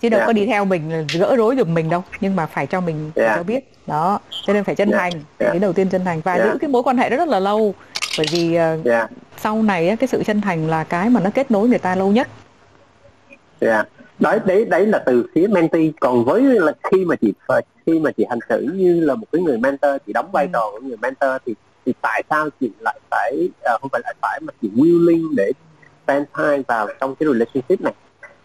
Chứ 0.00 0.08
đâu 0.08 0.20
có 0.26 0.32
đi 0.32 0.46
theo 0.46 0.64
mình 0.64 1.06
gỡ 1.18 1.36
rối 1.36 1.56
giùm 1.58 1.74
mình 1.74 1.90
đâu 1.90 2.02
nhưng 2.20 2.36
mà 2.36 2.46
phải 2.46 2.66
cho 2.66 2.80
mình 2.80 3.10
phải 3.14 3.32
cho 3.36 3.42
biết. 3.42 3.72
Đó 3.86 4.18
cho 4.46 4.52
nên 4.52 4.64
phải 4.64 4.74
chân 4.74 4.90
thành 4.90 5.12
cái 5.38 5.58
đầu 5.58 5.72
tiên 5.72 5.88
chân 5.88 6.04
thành 6.04 6.20
và 6.20 6.36
giữ 6.38 6.58
cái 6.60 6.68
mối 6.70 6.82
quan 6.82 6.96
hệ 6.96 7.10
đó 7.10 7.16
rất 7.16 7.28
là 7.28 7.40
lâu. 7.40 7.74
Bởi 8.18 8.26
vì 8.32 8.54
ờ, 8.54 8.78
dạ. 8.84 9.06
sau 9.36 9.62
này 9.62 9.96
cái 10.00 10.08
sự 10.08 10.22
chân 10.26 10.40
thành 10.40 10.68
là 10.70 10.84
cái 10.84 11.08
mà 11.10 11.20
nó 11.20 11.30
kết 11.34 11.50
nối 11.50 11.68
người 11.68 11.78
ta 11.78 11.94
lâu 11.94 12.08
nhất. 12.12 12.28
Dạ 13.60 13.84
đấy 14.22 14.38
đấy 14.46 14.64
đấy 14.64 14.86
là 14.86 14.98
từ 14.98 15.26
phía 15.34 15.46
mentee. 15.46 15.90
Còn 16.00 16.24
với 16.24 16.42
là 16.42 16.72
khi 16.92 17.04
mà 17.04 17.16
chị 17.16 17.32
khi 17.86 17.98
mà 17.98 18.10
chị 18.16 18.24
hành 18.30 18.38
xử 18.48 18.60
như 18.74 19.00
là 19.00 19.14
một 19.14 19.26
cái 19.32 19.42
người 19.42 19.58
mentor 19.58 19.90
chị 20.06 20.12
đóng 20.12 20.28
vai 20.32 20.44
Ừ. 20.44 20.50
trò 20.52 20.70
của 20.72 20.80
người 20.80 20.96
mentor 20.96 21.30
thì 21.46 21.54
thì 21.86 21.92
tại 22.02 22.22
sao 22.30 22.48
chị 22.60 22.70
lại 22.80 23.00
phải 23.10 23.48
à, 23.64 23.72
không 23.80 23.90
phải 23.92 24.00
lại 24.04 24.14
phải 24.22 24.40
mà 24.42 24.52
chị 24.62 24.70
willing 24.76 25.34
để 25.36 25.50
spend 26.04 26.26
time 26.36 26.62
vào 26.68 26.88
trong 27.00 27.14
cái 27.14 27.26
relationship 27.32 27.80
này? 27.80 27.92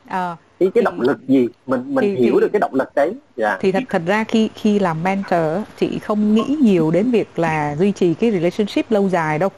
Ờ, 0.09 0.35
cái 0.59 0.71
cái 0.75 0.81
Thì- 0.81 0.81
động 0.81 1.01
lực 1.01 1.17
gì? 1.27 1.47
Mình 1.67 1.95
mình 1.95 2.15
thì- 2.17 2.23
hiểu 2.23 2.33
thì- 2.35 2.39
được 2.41 2.49
cái 2.53 2.59
động 2.59 2.73
lực 2.75 2.95
đấy. 2.95 3.13
Dạ. 3.35 3.57
thì 3.61 3.71
thật 3.71 3.83
thật 3.89 4.01
ra 4.05 4.23
khi 4.27 4.49
khi 4.55 4.79
làm 4.79 5.03
mentor 5.03 5.67
chị 5.79 5.99
không 5.99 6.35
nghĩ 6.35 6.57
nhiều 6.61 6.91
đến 6.91 7.11
việc 7.11 7.39
là 7.39 7.75
duy 7.79 7.91
trì 7.91 8.13
cái 8.13 8.31
relationship 8.31 8.91
lâu 8.91 9.09
dài 9.09 9.39
đâu. 9.39 9.49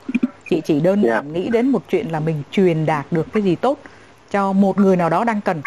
Chị 0.49 0.61
chỉ 0.65 0.79
đơn 0.79 1.01
Dạ. 1.03 1.09
giản 1.09 1.33
nghĩ 1.33 1.49
đến 1.49 1.67
một 1.69 1.81
chuyện 1.89 2.07
là 2.11 2.19
mình 2.19 2.43
truyền 2.51 2.85
đạt 2.85 3.05
được 3.11 3.27
cái 3.33 3.43
gì 3.43 3.55
tốt 3.55 3.77
cho 4.31 4.53
một 4.53 4.77
người 4.77 4.95
nào 4.95 5.09
đó 5.09 5.23
đang 5.23 5.41
cần 5.41 5.61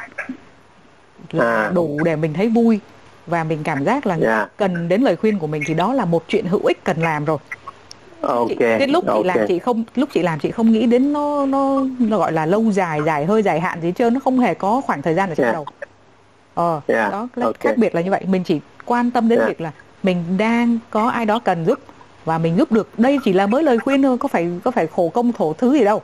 là 1.32 1.44
À. 1.44 1.70
đủ 1.74 1.98
để 2.04 2.16
mình 2.16 2.34
thấy 2.34 2.48
vui. 2.48 2.80
Và 3.26 3.44
mình 3.44 3.62
cảm 3.64 3.84
giác 3.84 4.06
là 4.06 4.18
dạ. 4.20 4.46
cần 4.56 4.88
đến 4.88 5.02
lời 5.02 5.16
khuyên 5.16 5.38
của 5.38 5.46
mình 5.46 5.62
thì 5.66 5.74
đó 5.74 5.92
là 5.92 6.04
một 6.04 6.24
chuyện 6.28 6.46
hữu 6.46 6.60
ích 6.66 6.84
cần 6.84 7.02
làm 7.02 7.24
rồi. 7.24 7.38
Ok 8.20 8.48
chị, 8.48 8.56
cái 8.58 8.88
lúc 8.88 9.04
chị 9.04 9.12
ok. 9.12 9.24
làm 9.24 9.38
chị 9.48 9.58
không 9.58 9.84
lúc 9.94 10.08
chị 10.12 10.22
làm 10.22 10.38
chị 10.38 10.50
không 10.50 10.72
nghĩ 10.72 10.86
đến 10.86 11.12
nó 11.12 11.46
nó 11.46 11.80
nó 11.98 12.18
gọi 12.18 12.32
là 12.32 12.46
lâu 12.46 12.70
dài 12.72 13.00
dài 13.06 13.24
hơi 13.24 13.42
dài 13.42 13.60
hạn 13.60 13.80
gì 13.80 13.88
hết 13.88 13.92
trơn 13.96 14.14
nó 14.14 14.20
không 14.24 14.40
hề 14.40 14.54
có 14.54 14.80
khoảng 14.86 15.02
thời 15.02 15.14
gian 15.14 15.28
ở 15.28 15.34
trong 15.34 15.44
Yeah. 15.44 15.54
đầu. 15.54 15.66
Ờ 16.54 16.80
Yeah, 16.86 17.12
đó 17.12 17.28
cái 17.36 17.44
ok. 17.44 17.60
khác 17.60 17.76
biệt 17.76 17.94
là 17.94 18.00
như 18.00 18.10
vậy. 18.10 18.24
Mình 18.26 18.44
chỉ 18.44 18.60
quan 18.84 19.10
tâm 19.10 19.28
đến 19.28 19.38
Yeah. 19.38 19.48
việc 19.48 19.60
là 19.60 19.72
mình 20.02 20.24
đang 20.38 20.78
có 20.90 21.08
ai 21.08 21.26
đó 21.26 21.38
cần 21.38 21.64
giúp 21.64 21.78
và 22.24 22.38
mình 22.38 22.56
giúp 22.56 22.72
được. 22.72 22.98
Đây 22.98 23.18
chỉ 23.24 23.32
là 23.32 23.46
mới 23.46 23.62
lời 23.62 23.78
khuyên 23.78 24.02
thôi 24.02 24.18
có 24.18 24.28
phải 24.28 24.50
có 24.64 24.70
phải 24.70 24.86
khổ 24.86 25.08
công 25.08 25.32
thổ 25.32 25.52
thứ 25.52 25.72
gì 25.72 25.84
đâu. 25.84 26.02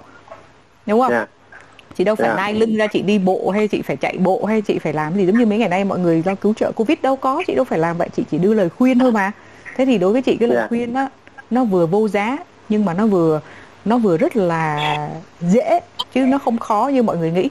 Đúng 0.87 1.01
không? 1.01 1.12
Dạ 1.12 1.26
chị 1.97 2.05
đâu 2.05 2.14
phải 2.14 2.26
Yeah. 2.28 2.36
nai 2.36 2.55
lưng 2.55 2.76
ra 2.76 2.86
chị 2.86 3.03
đi 3.03 3.18
bộ 3.18 3.51
hay 3.51 3.68
chị 3.68 3.82
phải 3.82 3.97
chạy 3.97 4.18
bộ 4.18 4.45
hay 4.45 4.62
chị 4.62 4.78
phải 4.78 4.93
làm 4.93 5.14
gì? 5.14 5.26
Giống 5.26 5.39
như 5.39 5.47
mấy 5.47 5.59
ngày 5.59 5.68
nay 5.68 5.84
mọi 5.84 5.99
người 5.99 6.22
do 6.22 6.34
cứu 6.34 6.55
trợ 6.55 6.72
covid 6.72 6.99
đâu 7.03 7.16
có 7.16 7.43
chị 7.47 7.55
đâu 7.55 7.64
phải 7.64 7.78
làm 7.78 7.99
vậy. 7.99 8.09
Chị 8.16 8.24
chỉ 8.30 8.39
đưa 8.39 8.55
lời 8.55 8.68
khuyên 8.68 8.99
thôi 8.99 9.12
mà. 9.12 9.32
Thế 9.76 9.84
thì 9.84 9.99
đối 9.99 10.12
với 10.12 10.22
chị 10.22 10.36
cái 10.36 10.49
lời 10.49 10.57
Yeah. 10.57 10.68
khuyên 10.68 10.93
đó 10.93 11.09
nó 11.51 11.64
vừa 11.64 11.86
vô 11.86 12.09
giá 12.09 12.39
nhưng 12.68 12.84
mà 12.84 12.95
nó 12.95 13.07
vừa 13.07 13.41
nó 13.84 13.99
vừa 13.99 14.16
rất 14.16 14.36
là 14.36 14.78
dễ 15.41 15.80
chứ 16.14 16.20
nó 16.20 16.39
không 16.39 16.59
khó 16.59 16.91
như 16.95 17.03
mọi 17.03 17.16
người 17.16 17.30
nghĩ. 17.30 17.49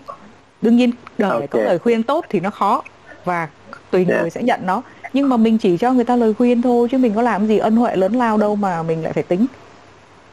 Đương 0.61 0.75
nhiên 0.75 0.91
đời 1.17 1.39
này 1.39 1.47
có 1.47 1.59
lời 1.59 1.79
khuyên 1.79 2.03
tốt 2.03 2.25
thì 2.29 2.39
nó 2.39 2.49
khó 2.49 2.83
và 3.25 3.47
tùy 3.91 4.05
Yeah. 4.09 4.21
người 4.21 4.29
sẽ 4.29 4.41
nhận 4.43 4.59
nó. 4.65 4.81
Nhưng 5.13 5.29
mà 5.29 5.37
mình 5.37 5.57
chỉ 5.57 5.77
cho 5.77 5.93
người 5.93 6.05
ta 6.05 6.15
lời 6.15 6.33
khuyên 6.33 6.61
thôi 6.61 6.87
chứ 6.91 6.97
mình 6.97 7.13
có 7.15 7.21
làm 7.21 7.47
gì 7.47 7.57
ân 7.57 7.75
huệ 7.75 7.95
lớn 7.95 8.15
lao 8.15 8.37
đâu 8.37 8.55
mà 8.55 8.83
mình 8.83 9.03
lại 9.03 9.13
phải 9.13 9.23
tính 9.23 9.45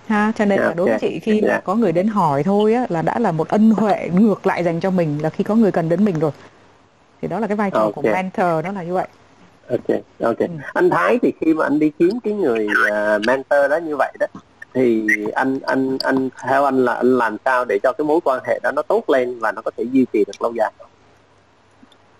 ha 0.06 0.32
cho 0.36 0.44
nên 0.44 0.58
là 0.58 0.64
Yeah, 0.64 0.76
đối 0.76 0.88
với 0.88 0.98
chị 1.00 1.18
khi 1.18 1.40
mà 1.40 1.48
yeah. 1.48 1.64
có 1.64 1.74
người 1.74 1.92
đến 1.92 2.06
hỏi 2.06 2.42
thôi 2.42 2.74
á 2.74 2.86
là 2.88 3.02
đã 3.02 3.18
là 3.18 3.32
một 3.32 3.48
ân 3.48 3.70
huệ 3.70 4.08
ngược 4.12 4.46
lại 4.46 4.64
dành 4.64 4.80
cho 4.80 4.90
mình 4.90 5.18
là 5.22 5.30
khi 5.30 5.44
có 5.44 5.54
người 5.54 5.72
cần 5.72 5.88
đến 5.88 6.04
mình 6.04 6.18
rồi 6.18 6.30
thì 7.22 7.28
đó 7.28 7.40
là 7.40 7.46
cái 7.46 7.56
vai 7.56 7.70
trò 7.70 7.80
okay. 7.80 7.92
của 7.94 8.02
mentor 8.02 8.64
đó 8.64 8.72
là 8.72 8.82
như 8.82 8.94
vậy 8.94 9.06
ok 9.68 10.00
ok 10.20 10.38
ừ. 10.38 10.46
anh 10.74 10.90
Thái 10.90 11.18
thì 11.22 11.32
khi 11.40 11.54
mà 11.54 11.66
anh 11.66 11.78
đi 11.78 11.90
kiếm 11.98 12.10
cái 12.24 12.32
người 12.32 12.66
uh, 12.66 13.26
mentor 13.26 13.70
đó 13.70 13.76
như 13.76 13.96
vậy 13.96 14.12
đó 14.20 14.26
thì 14.74 15.06
anh 15.34 15.60
anh 15.60 15.98
anh 15.98 16.28
theo 16.42 16.64
anh 16.64 16.84
là 16.84 16.94
anh 16.94 17.18
làm 17.18 17.36
sao 17.44 17.64
để 17.64 17.78
cho 17.82 17.92
cái 17.92 18.04
mối 18.04 18.20
quan 18.24 18.40
hệ 18.46 18.58
đó 18.62 18.70
nó 18.70 18.82
tốt 18.82 19.10
lên 19.10 19.38
và 19.38 19.52
nó 19.52 19.62
có 19.62 19.70
thể 19.76 19.84
duy 19.92 20.06
trì 20.12 20.24
được 20.24 20.42
lâu 20.42 20.52
dài 20.56 20.72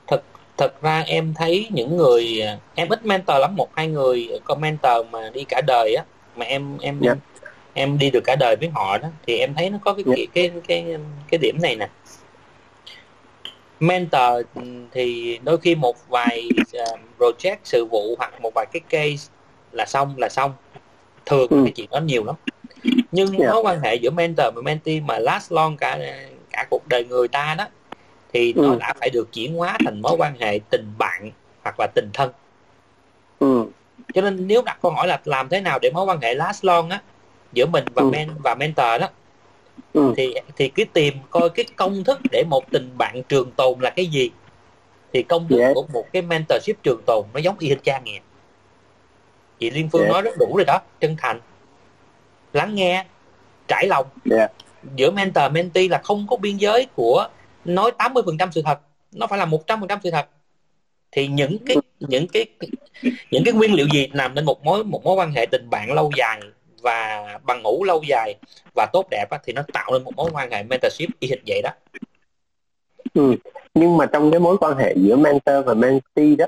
thật 0.07 0.23
thật 0.57 0.83
ra 0.83 1.03
em 1.07 1.35
thấy 1.37 1.69
những 1.71 1.97
người 1.97 2.43
em 2.75 2.89
ít 2.89 3.07
mentor 3.07 3.37
lắm 3.41 3.57
một 3.57 3.69
hai 3.75 3.89
người 3.89 4.41
có 4.45 4.55
mentor 4.55 5.07
mà 5.11 5.31
đi 5.35 5.45
cả 5.45 5.61
đời 5.67 5.95
á 5.95 6.05
mà 6.37 6.45
em 6.45 6.79
em 6.81 7.01
yeah. 7.01 7.03
Dạ. 7.03 7.11
em, 7.11 7.19
em 7.75 7.99
đi 7.99 8.11
được 8.11 8.25
cả 8.25 8.37
đời 8.41 8.57
với 8.61 8.69
họ 8.75 8.99
đó 8.99 9.09
thì 9.27 9.39
em 9.39 9.55
thấy 9.55 9.71
nó 9.71 9.79
có 9.85 9.95
cái 9.95 10.05
cái, 10.17 10.27
cái 10.35 10.51
cái 10.69 10.97
cái 11.31 11.39
điểm 11.39 11.59
này 11.63 11.77
nè 11.77 11.89
mentor 13.81 14.47
thì 14.93 15.39
đôi 15.45 15.59
khi 15.59 15.75
một 15.75 15.97
vài 16.09 16.49
uh, 16.83 17.01
project 17.19 17.57
sự 17.65 17.85
vụ 17.85 18.15
hoặc 18.19 18.41
một 18.41 18.51
vài 18.55 18.67
cái 18.73 18.81
case 18.81 19.33
là 19.73 19.87
xong 19.87 20.15
là 20.17 20.29
xong 20.29 20.53
thường 21.27 21.49
ừ. 21.51 21.63
cái 21.65 21.73
chuyện 21.77 21.89
đó 21.91 22.01
nhiều 22.01 22.25
lắm 22.25 22.35
nhưng 23.13 23.29
yeah. 23.29 23.41
Dạ. 23.41 23.53
mối 23.53 23.63
quan 23.63 23.81
hệ 23.81 23.95
giữa 23.95 24.11
mentor 24.11 24.47
và 24.55 24.63
mentee 24.63 25.01
mà 25.01 25.19
last 25.19 25.53
long 25.53 25.77
cả 25.77 25.99
cả 26.51 26.67
cuộc 26.71 26.89
đời 26.89 27.05
người 27.05 27.29
ta 27.29 27.55
đó 27.59 27.67
thì 28.33 28.53
ừ. 28.57 28.63
nó 28.63 28.77
đã 28.77 28.95
phải 29.01 29.11
được 29.11 29.33
chuyển 29.33 29.55
hóa 29.55 29.77
thành 29.85 30.03
mối 30.03 30.17
quan 30.19 30.35
hệ 30.41 30.59
tình 30.71 30.93
bạn 30.99 31.31
hoặc 31.63 31.75
là 31.79 31.87
tình 31.95 32.11
thân 32.13 32.31
ừ. 33.39 33.65
cho 34.15 34.21
nên 34.21 34.47
nếu 34.47 34.63
đặt 34.63 34.79
câu 34.83 34.93
hỏi 34.93 35.07
là 35.09 35.21
làm 35.25 35.49
thế 35.49 35.61
nào 35.61 35.79
để 35.83 35.91
mối 35.95 36.05
quan 36.05 36.21
hệ 36.21 36.35
last 36.35 36.65
long 36.65 36.91
á 36.91 37.01
giữa 37.55 37.67
mình 37.67 37.85
và 37.95 38.03
ừ. 38.03 38.11
men 38.11 38.31
và 38.45 38.55
mentor 38.55 39.01
đó 39.01 39.09
ừ. 39.93 40.15
thì 40.17 40.35
thì 40.57 40.69
cứ 40.69 40.85
tìm 40.93 41.15
coi 41.31 41.51
cái 41.51 41.65
công 41.77 42.05
thức 42.05 42.21
để 42.31 42.45
một 42.51 42.71
tình 42.71 42.91
bạn 42.99 43.23
trường 43.29 43.51
tồn 43.51 43.81
là 43.81 43.91
cái 43.91 44.07
gì 44.07 44.31
thì 45.13 45.23
công 45.23 45.49
thức 45.49 45.59
yeah. 45.59 45.75
của 45.75 45.87
một 45.93 46.05
cái 46.13 46.23
mentorship 46.23 46.83
trường 46.83 47.03
tồn 47.07 47.25
nó 47.35 47.41
giống 47.41 47.59
y 47.59 47.69
hệt 47.69 47.79
cha 47.83 48.01
nghe 48.05 48.21
chị 49.59 49.71
liên 49.71 49.89
phương 49.93 50.03
yeah. 50.03 50.13
nói 50.13 50.23
rất 50.23 50.35
đủ 50.39 50.57
rồi 50.57 50.65
đó 50.65 50.81
chân 51.01 51.17
thành 51.19 51.41
lắng 52.53 52.75
nghe 52.75 53.05
trải 53.69 53.87
lòng 53.87 54.07
yeah. 54.31 54.53
giữa 54.97 55.11
mentor 55.11 55.53
mentee 55.53 55.89
là 55.89 56.01
không 56.05 56.27
có 56.31 56.37
biên 56.37 56.57
giới 56.57 56.87
của 56.95 57.29
nói 57.65 57.91
80% 57.99 58.49
sự 58.51 58.63
thật 58.63 58.81
nó 59.13 59.27
phải 59.27 59.39
là 59.39 59.47
100% 59.47 59.99
sự 60.03 60.11
thật 60.11 60.27
thì 61.13 61.27
những 61.27 61.59
cái 61.67 61.77
những 62.01 62.27
cái 62.29 62.47
những 63.31 63.45
cái 63.45 63.55
nguyên 63.55 63.75
liệu 63.75 63.87
gì 63.93 64.09
làm 64.13 64.35
nên 64.35 64.45
một 64.45 64.65
mối 64.65 64.85
một 64.85 65.05
mối 65.05 65.15
quan 65.15 65.33
hệ 65.33 65.47
tình 65.47 65.71
bạn 65.71 65.93
lâu 65.93 66.11
dài 66.17 66.41
và 66.85 67.27
bằng 67.47 67.63
ngủ 67.63 67.85
lâu 67.85 68.03
dài 68.09 68.35
và 68.75 68.87
tốt 68.93 69.07
đẹp 69.11 69.27
á, 69.31 69.39
thì 69.45 69.53
nó 69.53 69.63
tạo 69.73 69.93
nên 69.93 70.05
một 70.05 70.13
mối 70.17 70.31
quan 70.33 70.51
hệ 70.51 70.63
mentorship 70.63 71.09
y 71.21 71.29
hệt 71.29 71.39
vậy 71.47 71.63
đó 71.63 71.71
ừ. 73.15 73.35
nhưng 73.75 73.97
mà 73.97 74.07
trong 74.07 74.31
cái 74.31 74.41
mối 74.41 74.57
quan 74.59 74.77
hệ 74.77 74.95
giữa 74.97 75.17
mentor 75.17 75.67
và 75.67 75.75
mentee 75.75 76.37
đó 76.39 76.47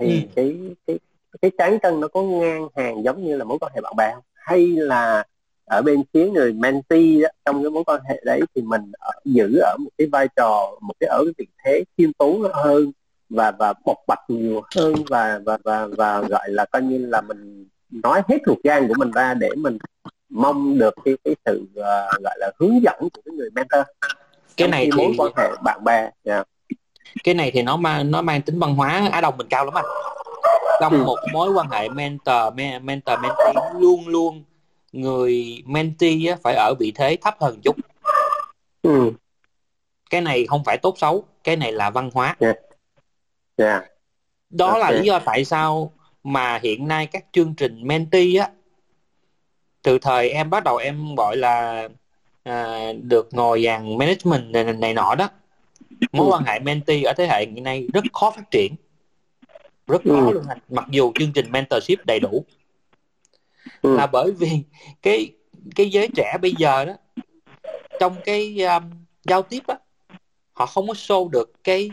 thì 0.00 0.22
ừ. 0.22 0.28
cái 0.36 0.56
cái 0.86 0.98
cái 1.42 1.50
cán 1.58 1.78
cân 1.78 2.00
nó 2.00 2.08
có 2.08 2.22
ngang 2.22 2.68
hàng 2.76 3.04
giống 3.04 3.24
như 3.24 3.36
là 3.36 3.44
mối 3.44 3.58
quan 3.60 3.72
hệ 3.74 3.80
bạn 3.80 3.96
bè 3.96 4.10
không 4.14 4.22
hay 4.34 4.66
là 4.66 5.24
ở 5.64 5.82
bên 5.82 6.02
phía 6.12 6.30
người 6.30 6.52
mentee 6.52 7.20
đó, 7.22 7.28
trong 7.44 7.62
cái 7.62 7.70
mối 7.70 7.84
quan 7.84 8.00
hệ 8.08 8.20
đấy 8.24 8.40
thì 8.54 8.62
mình 8.62 8.92
ở, 8.98 9.10
giữ 9.24 9.58
ở 9.58 9.76
một 9.78 9.90
cái 9.98 10.06
vai 10.12 10.28
trò 10.36 10.76
một 10.80 10.94
cái 11.00 11.08
ở 11.08 11.24
cái 11.24 11.32
vị 11.38 11.46
thế 11.64 11.84
khiêm 11.98 12.12
tốn 12.12 12.42
hơn 12.52 12.92
và 13.28 13.50
và 13.50 13.74
bộc 13.84 13.96
bạch 14.06 14.18
nhiều 14.28 14.62
hơn 14.76 14.94
và 15.08 15.40
và 15.44 15.58
và 15.64 15.86
và 15.86 16.20
gọi 16.20 16.50
là 16.50 16.64
coi 16.64 16.82
như 16.82 16.98
là 16.98 17.20
mình 17.20 17.68
nói 17.90 18.22
hết 18.28 18.38
ruột 18.46 18.58
gan 18.64 18.88
của 18.88 18.94
mình 18.96 19.10
ra 19.10 19.34
để 19.34 19.50
mình 19.56 19.78
mong 20.28 20.78
được 20.78 20.94
cái 21.04 21.16
cái 21.24 21.34
sự 21.44 21.66
uh, 21.70 22.22
gọi 22.22 22.36
là 22.38 22.50
hướng 22.58 22.82
dẫn 22.82 22.98
của 23.00 23.22
cái 23.24 23.34
người 23.34 23.50
mentor 23.54 23.80
cái 24.56 24.68
này 24.68 24.84
thì 24.84 24.90
mối 24.96 25.14
quan 25.18 25.32
hệ 25.36 25.48
bạn 25.64 25.84
bè 25.84 26.00
yeah. 26.00 26.12
Dạ. 26.24 26.42
cái 27.24 27.34
này 27.34 27.50
thì 27.50 27.62
nó 27.62 27.76
mang 27.76 28.10
nó 28.10 28.22
mang 28.22 28.42
tính 28.42 28.58
văn 28.58 28.74
hóa 28.74 29.08
á 29.12 29.20
đông 29.20 29.36
mình 29.36 29.46
cao 29.50 29.64
lắm 29.64 29.74
anh 29.74 29.84
trong 30.80 30.92
ừ. 30.92 31.04
một 31.04 31.16
mối 31.32 31.50
quan 31.50 31.70
hệ 31.70 31.88
mentor 31.88 32.54
mentor 32.82 33.18
mentee 33.22 33.54
luôn 33.78 34.08
luôn 34.08 34.44
người 34.92 35.62
mentee 35.66 36.26
á, 36.28 36.36
phải 36.42 36.54
ở 36.54 36.74
vị 36.78 36.92
thế 36.94 37.16
thấp 37.22 37.36
hơn 37.40 37.60
chút 37.64 37.76
ừ. 38.82 39.12
cái 40.10 40.20
này 40.20 40.46
không 40.46 40.64
phải 40.64 40.78
tốt 40.78 40.94
xấu 40.98 41.24
cái 41.44 41.56
này 41.56 41.72
là 41.72 41.90
văn 41.90 42.10
hóa 42.14 42.36
yeah. 42.40 42.56
Dạ. 43.56 43.66
Yeah. 43.66 43.82
Dạ. 43.82 43.88
đó 44.50 44.66
okay. 44.66 44.80
là 44.80 44.90
lý 44.90 45.06
do 45.06 45.18
tại 45.18 45.44
sao 45.44 45.92
mà 46.26 46.58
hiện 46.62 46.88
nay 46.88 47.06
các 47.06 47.24
chương 47.32 47.54
trình 47.54 47.80
mentee 47.82 48.36
á 48.40 48.48
từ 49.82 49.98
thời 49.98 50.30
em 50.30 50.50
bắt 50.50 50.64
đầu 50.64 50.76
em 50.76 51.14
gọi 51.14 51.36
là 51.36 51.88
à, 52.42 52.92
được 53.02 53.28
ngồi 53.32 53.62
dàn 53.64 53.98
management 53.98 54.50
này, 54.50 54.64
này 54.64 54.94
nọ 54.94 55.14
đó 55.14 55.28
mối 56.12 56.26
quan 56.30 56.44
hệ 56.44 56.58
mentee 56.58 57.02
ở 57.02 57.12
thế 57.16 57.26
hệ 57.26 57.46
hiện 57.46 57.62
nay 57.62 57.86
rất 57.92 58.04
khó 58.12 58.30
phát 58.30 58.50
triển 58.50 58.74
rất 59.86 60.02
khó 60.04 60.26
ừ. 60.26 60.32
luôn 60.32 60.44
anh 60.48 60.58
mặc 60.68 60.84
dù 60.90 61.12
chương 61.18 61.32
trình 61.32 61.52
mentorship 61.52 62.06
đầy 62.06 62.20
đủ 62.20 62.44
ừ. 63.82 63.96
là 63.96 64.06
bởi 64.06 64.32
vì 64.32 64.50
cái 65.02 65.32
cái 65.74 65.90
giới 65.90 66.08
trẻ 66.16 66.36
bây 66.42 66.54
giờ 66.58 66.84
đó 66.84 66.92
trong 68.00 68.16
cái 68.24 68.58
um, 68.60 68.90
giao 69.24 69.42
tiếp 69.42 69.62
á 69.66 69.78
họ 70.52 70.66
không 70.66 70.88
có 70.88 70.94
show 70.94 71.28
được 71.28 71.52
cái 71.64 71.90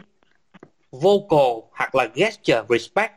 vocal 0.91 1.69
hoặc 1.71 1.95
là 1.95 2.07
gesture 2.15 2.61
respect 2.69 3.13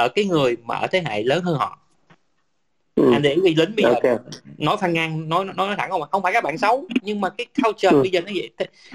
ở 0.00 0.08
cái 0.08 0.24
người 0.24 0.56
mà 0.64 0.74
ở 0.74 0.86
thế 0.86 1.02
hệ 1.06 1.22
lớn 1.22 1.44
hơn 1.44 1.56
họ 1.58 1.78
ừ. 2.94 3.12
anh 3.12 3.22
để 3.22 3.34
ý 3.44 3.54
lính 3.54 3.72
bây 3.76 3.84
giờ 3.84 3.94
okay. 3.94 4.16
nói 4.58 4.76
phan 4.80 4.92
ngang 4.92 5.28
nói 5.28 5.44
nói 5.44 5.74
thẳng 5.78 5.90
không 5.90 6.02
không 6.10 6.22
phải 6.22 6.32
các 6.32 6.44
bạn 6.44 6.58
xấu 6.58 6.84
nhưng 7.02 7.20
mà 7.20 7.28
cái 7.30 7.46
culture 7.62 7.88
ừ. 7.88 8.00
bây 8.00 8.10
giờ 8.10 8.20
nó 8.20 8.32
vậy 8.34 8.50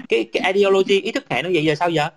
cái 0.08 0.28
cái 0.32 0.52
ideology 0.52 1.00
ý 1.00 1.12
thức 1.12 1.24
hệ 1.30 1.42
nó 1.42 1.48
vậy 1.52 1.64
giờ 1.64 1.74
sao 1.74 1.90
giờ 1.90 2.08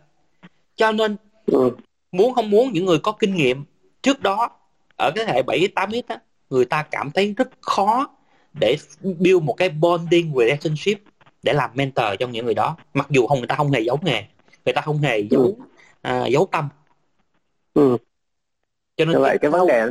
cho 0.76 0.92
nên 0.92 1.16
ừ. 1.46 1.72
muốn 2.12 2.34
không 2.34 2.50
muốn 2.50 2.72
những 2.74 2.86
người 2.86 3.00
có 3.00 3.12
kinh 3.12 3.36
nghiệm 3.36 3.64
trước 4.02 4.22
đó 4.22 4.50
ở 4.98 5.12
cái 5.16 5.26
hệ 5.28 5.42
7 5.44 5.68
8 5.76 5.92
ít 5.92 6.06
á 6.08 6.20
người 6.50 6.66
ta 6.66 6.84
cảm 6.92 7.12
thấy 7.12 7.34
rất 7.38 7.50
khó 7.62 8.10
để 8.60 8.78
build 9.02 9.44
một 9.44 9.54
cái 9.54 9.70
bonding 9.70 10.34
relationship 10.38 11.00
để 11.44 11.54
làm 11.54 11.70
mentor 11.74 12.06
cho 12.20 12.28
những 12.28 12.46
người 12.46 12.54
đó 12.54 12.78
mặc 12.94 13.08
dù 13.10 13.28
không 13.28 13.38
người 13.38 13.48
ta 13.48 13.56
không 13.56 13.72
hề 13.72 13.82
giấu 13.82 14.00
nghề 14.02 14.24
người 14.66 14.74
ta 14.74 14.82
không 14.82 14.98
hề 14.98 15.20
giấu 15.20 15.44
ừ. 15.44 15.54
à, 16.02 16.26
giấu 16.26 16.48
tâm 16.52 16.70
ừ. 17.74 17.98
Cho 19.00 19.06
nên 19.06 19.22
vậy 19.22 19.38
cái 19.42 19.52
vấn 19.52 19.68
đề 19.68 19.88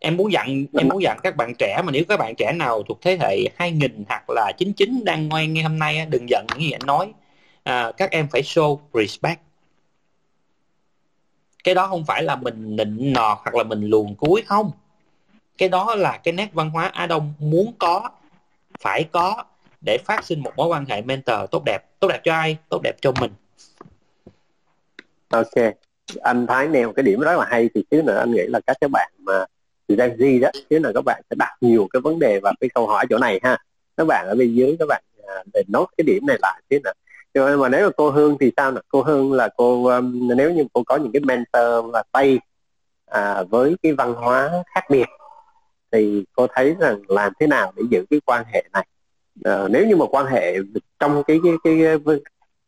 em 0.00 0.16
muốn 0.16 0.32
dặn 0.32 0.64
em 0.78 0.88
muốn 0.88 1.02
dặn 1.02 1.18
các 1.22 1.36
bạn 1.36 1.54
trẻ 1.58 1.82
mà 1.84 1.92
nếu 1.92 2.02
các 2.08 2.16
bạn 2.16 2.34
trẻ 2.38 2.52
nào 2.52 2.82
thuộc 2.82 2.98
thế 3.02 3.18
hệ 3.20 3.36
2000 3.56 4.04
hoặc 4.08 4.30
là 4.30 4.52
99 4.58 5.04
đang 5.04 5.28
ngoan 5.28 5.52
nghe 5.52 5.62
hôm 5.62 5.78
nay 5.78 6.06
đừng 6.10 6.28
giận 6.28 6.46
những 6.48 6.60
gì 6.60 6.70
anh 6.70 6.86
nói. 6.86 7.12
À, 7.62 7.92
các 7.96 8.10
em 8.10 8.28
phải 8.32 8.42
show 8.42 8.78
respect. 8.94 9.40
Cái 11.64 11.74
đó 11.74 11.86
không 11.86 12.04
phải 12.04 12.22
là 12.22 12.36
mình 12.36 12.76
nịnh 12.76 13.12
nọt 13.12 13.38
hoặc 13.42 13.54
là 13.54 13.62
mình 13.62 13.84
luồn 13.84 14.14
cuối 14.14 14.42
không. 14.46 14.70
Cái 15.58 15.68
đó 15.68 15.94
là 15.94 16.18
cái 16.18 16.34
nét 16.34 16.48
văn 16.52 16.70
hóa 16.70 16.86
Á 16.86 17.06
Đông 17.06 17.34
muốn 17.38 17.74
có 17.78 18.10
phải 18.80 19.04
có 19.12 19.44
để 19.84 19.98
phát 20.04 20.24
sinh 20.24 20.40
một 20.40 20.52
mối 20.56 20.68
quan 20.68 20.84
hệ 20.86 21.02
mentor 21.02 21.36
tốt 21.50 21.62
đẹp. 21.66 21.78
Tốt 22.00 22.08
đẹp 22.08 22.20
cho 22.24 22.34
ai? 22.34 22.56
Tốt 22.68 22.80
đẹp 22.82 22.94
cho 23.00 23.12
mình. 23.20 23.32
Ok 25.30 25.83
anh 26.22 26.46
Thái 26.46 26.68
nêu 26.68 26.92
cái 26.92 27.02
điểm 27.02 27.20
rất 27.20 27.38
là 27.38 27.44
hay 27.48 27.70
thì 27.74 27.84
chứ 27.90 28.02
nữa 28.02 28.18
anh 28.18 28.30
nghĩ 28.30 28.42
là 28.46 28.60
các 28.66 28.76
cái 28.80 28.88
bạn 28.88 29.12
mà 29.18 29.44
Gen 29.88 30.16
Z 30.16 30.40
đó 30.40 30.48
chứ 30.70 30.78
là 30.78 30.90
các 30.94 31.04
bạn 31.04 31.22
sẽ 31.30 31.36
đặt 31.38 31.56
nhiều 31.60 31.88
cái 31.92 32.00
vấn 32.00 32.18
đề 32.18 32.40
và 32.40 32.52
cái 32.60 32.70
câu 32.74 32.86
hỏi 32.86 33.06
chỗ 33.10 33.18
này 33.18 33.40
ha. 33.42 33.58
Các 33.96 34.04
bạn 34.04 34.26
ở 34.28 34.34
bên 34.34 34.54
dưới 34.54 34.76
các 34.78 34.86
bạn 34.88 35.02
à, 35.26 35.34
để 35.54 35.62
nốt 35.68 35.86
cái 35.96 36.04
điểm 36.04 36.26
này 36.26 36.38
lại 36.42 36.62
chứ 36.70 36.78
nữa. 36.84 36.92
Nhưng 37.34 37.60
mà 37.60 37.68
nếu 37.68 37.86
mà 37.86 37.90
cô 37.96 38.10
Hương 38.10 38.36
thì 38.40 38.52
sao 38.56 38.70
nè 38.70 38.80
cô 38.88 39.02
Hương 39.02 39.32
là 39.32 39.48
cô 39.56 39.86
um, 39.86 40.28
nếu 40.36 40.52
như 40.52 40.64
cô 40.72 40.82
có 40.86 40.96
những 40.96 41.12
cái 41.12 41.20
mentor 41.20 41.94
là 41.94 42.02
Tây 42.12 42.40
à, 43.06 43.42
với 43.42 43.76
cái 43.82 43.92
văn 43.92 44.14
hóa 44.14 44.50
khác 44.74 44.84
biệt 44.90 45.06
thì 45.92 46.24
cô 46.32 46.46
thấy 46.54 46.74
rằng 46.80 47.02
làm 47.08 47.32
thế 47.40 47.46
nào 47.46 47.72
để 47.76 47.82
giữ 47.90 48.04
cái 48.10 48.20
quan 48.26 48.44
hệ 48.52 48.64
này? 48.72 48.86
À, 49.44 49.68
nếu 49.70 49.86
như 49.86 49.96
mà 49.96 50.06
quan 50.06 50.26
hệ 50.26 50.56
trong 50.98 51.22
cái 51.26 51.40
cái, 51.44 51.52
cái, 51.64 51.78
cái 52.06 52.16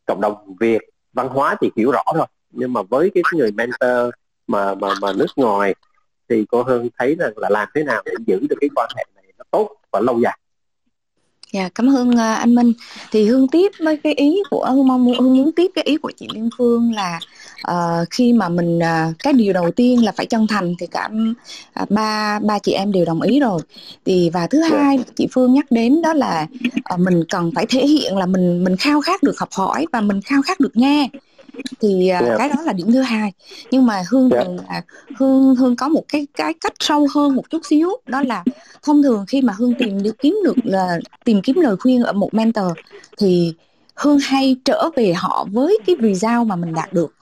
cộng 0.06 0.20
đồng 0.20 0.56
Việt 0.60 0.82
văn 1.12 1.28
hóa 1.28 1.56
thì 1.60 1.70
hiểu 1.76 1.90
rõ 1.90 2.02
rồi 2.14 2.26
nhưng 2.56 2.72
mà 2.72 2.82
với 2.82 3.10
cái 3.14 3.22
người 3.32 3.52
mentor 3.52 4.14
mà 4.46 4.74
mà 4.74 4.88
mà 5.00 5.12
nước 5.12 5.26
ngoài 5.36 5.74
thì 6.28 6.44
cô 6.50 6.62
Hương 6.62 6.88
thấy 6.98 7.14
rằng 7.18 7.32
là 7.36 7.48
làm 7.48 7.68
thế 7.74 7.84
nào 7.84 8.02
để 8.04 8.12
giữ 8.26 8.46
được 8.50 8.56
cái 8.60 8.70
quan 8.74 8.90
hệ 8.96 9.04
này 9.14 9.32
nó 9.38 9.44
tốt 9.50 9.76
và 9.92 10.00
lâu 10.00 10.20
dài 10.20 10.38
Dạ, 11.52 11.68
cảm 11.74 11.96
ơn 11.96 12.10
uh, 12.10 12.18
anh 12.18 12.54
Minh. 12.54 12.72
Thì 13.12 13.24
Hương 13.24 13.48
tiếp 13.48 13.72
với 13.78 13.96
cái 13.96 14.12
ý 14.14 14.36
của 14.50 14.66
Hương 14.70 14.88
mong 14.88 15.06
Hương 15.06 15.36
muốn 15.36 15.52
tiếp 15.52 15.70
cái 15.74 15.84
ý 15.84 15.96
của 15.96 16.12
chị 16.16 16.28
Liên 16.34 16.48
Phương 16.58 16.92
là 16.92 17.20
uh, 17.70 18.06
khi 18.10 18.32
mà 18.32 18.48
mình 18.48 18.78
uh, 18.78 19.18
cái 19.18 19.32
điều 19.32 19.52
đầu 19.52 19.70
tiên 19.70 20.04
là 20.04 20.12
phải 20.16 20.26
chân 20.26 20.46
thành 20.46 20.74
thì 20.78 20.86
cả 20.86 21.08
uh, 21.82 21.90
ba 21.90 22.38
ba 22.38 22.58
chị 22.58 22.72
em 22.72 22.92
đều 22.92 23.04
đồng 23.04 23.22
ý 23.22 23.40
rồi. 23.40 23.60
Thì 24.04 24.30
và 24.32 24.46
thứ 24.46 24.60
dạ. 24.60 24.76
hai 24.78 24.98
chị 25.16 25.26
Phương 25.32 25.54
nhắc 25.54 25.66
đến 25.70 26.02
đó 26.02 26.12
là 26.12 26.46
uh, 26.94 27.00
mình 27.00 27.24
cần 27.28 27.50
phải 27.54 27.66
thể 27.66 27.86
hiện 27.86 28.16
là 28.16 28.26
mình 28.26 28.64
mình 28.64 28.76
khao 28.76 29.00
khát 29.00 29.22
được 29.22 29.38
học 29.38 29.48
hỏi 29.52 29.86
và 29.92 30.00
mình 30.00 30.20
khao 30.20 30.42
khát 30.42 30.60
được 30.60 30.76
nghe 30.76 31.08
thì 31.80 32.08
yeah. 32.08 32.24
Dạ. 32.28 32.34
cái 32.38 32.48
đó 32.48 32.62
là 32.62 32.72
điểm 32.72 32.92
thứ 32.92 33.00
hai 33.00 33.32
nhưng 33.70 33.86
mà 33.86 34.02
hương 34.10 34.30
yeah. 34.30 34.46
là 34.68 34.82
hương 35.18 35.54
hương 35.54 35.76
có 35.76 35.88
một 35.88 36.04
cái 36.08 36.26
cái 36.34 36.54
cách 36.60 36.74
sâu 36.80 37.06
hơn 37.14 37.36
một 37.36 37.50
chút 37.50 37.60
xíu 37.64 37.90
đó 38.06 38.22
là 38.22 38.44
thông 38.82 39.02
thường 39.02 39.24
khi 39.28 39.42
mà 39.42 39.52
hương 39.58 39.74
tìm 39.74 40.02
đi 40.02 40.10
kiếm 40.18 40.38
được 40.44 40.56
là 40.64 40.98
tìm 41.24 41.42
kiếm 41.42 41.56
lời 41.60 41.76
khuyên 41.76 42.02
ở 42.02 42.12
một 42.12 42.34
mentor 42.34 42.72
thì 43.18 43.54
hương 43.94 44.18
hay 44.18 44.56
trở 44.64 44.90
về 44.96 45.12
họ 45.12 45.46
với 45.52 45.78
cái 45.86 45.96
result 46.02 46.46
mà 46.46 46.56
mình 46.56 46.74
đạt 46.74 46.92
được 46.92 47.14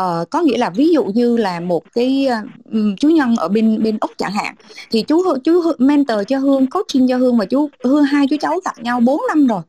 uh, 0.00 0.30
có 0.30 0.40
nghĩa 0.40 0.58
là 0.58 0.70
ví 0.70 0.88
dụ 0.88 1.04
như 1.04 1.36
là 1.36 1.60
một 1.60 1.84
cái 1.94 2.28
um, 2.72 2.96
chú 2.96 3.08
nhân 3.08 3.36
ở 3.36 3.48
bên 3.48 3.82
bên 3.82 3.98
úc 4.00 4.10
chẳng 4.18 4.32
hạn 4.32 4.54
thì 4.90 5.02
chú 5.02 5.36
chú 5.44 5.62
mentor 5.78 6.18
cho 6.28 6.38
hương 6.38 6.66
coaching 6.66 7.08
cho 7.08 7.16
hương 7.16 7.36
và 7.36 7.44
chú 7.44 7.70
hương 7.84 8.04
hai 8.04 8.26
chú 8.30 8.36
cháu 8.40 8.60
gặp 8.64 8.78
nhau 8.82 9.00
4 9.00 9.20
năm 9.28 9.46
rồi 9.46 9.62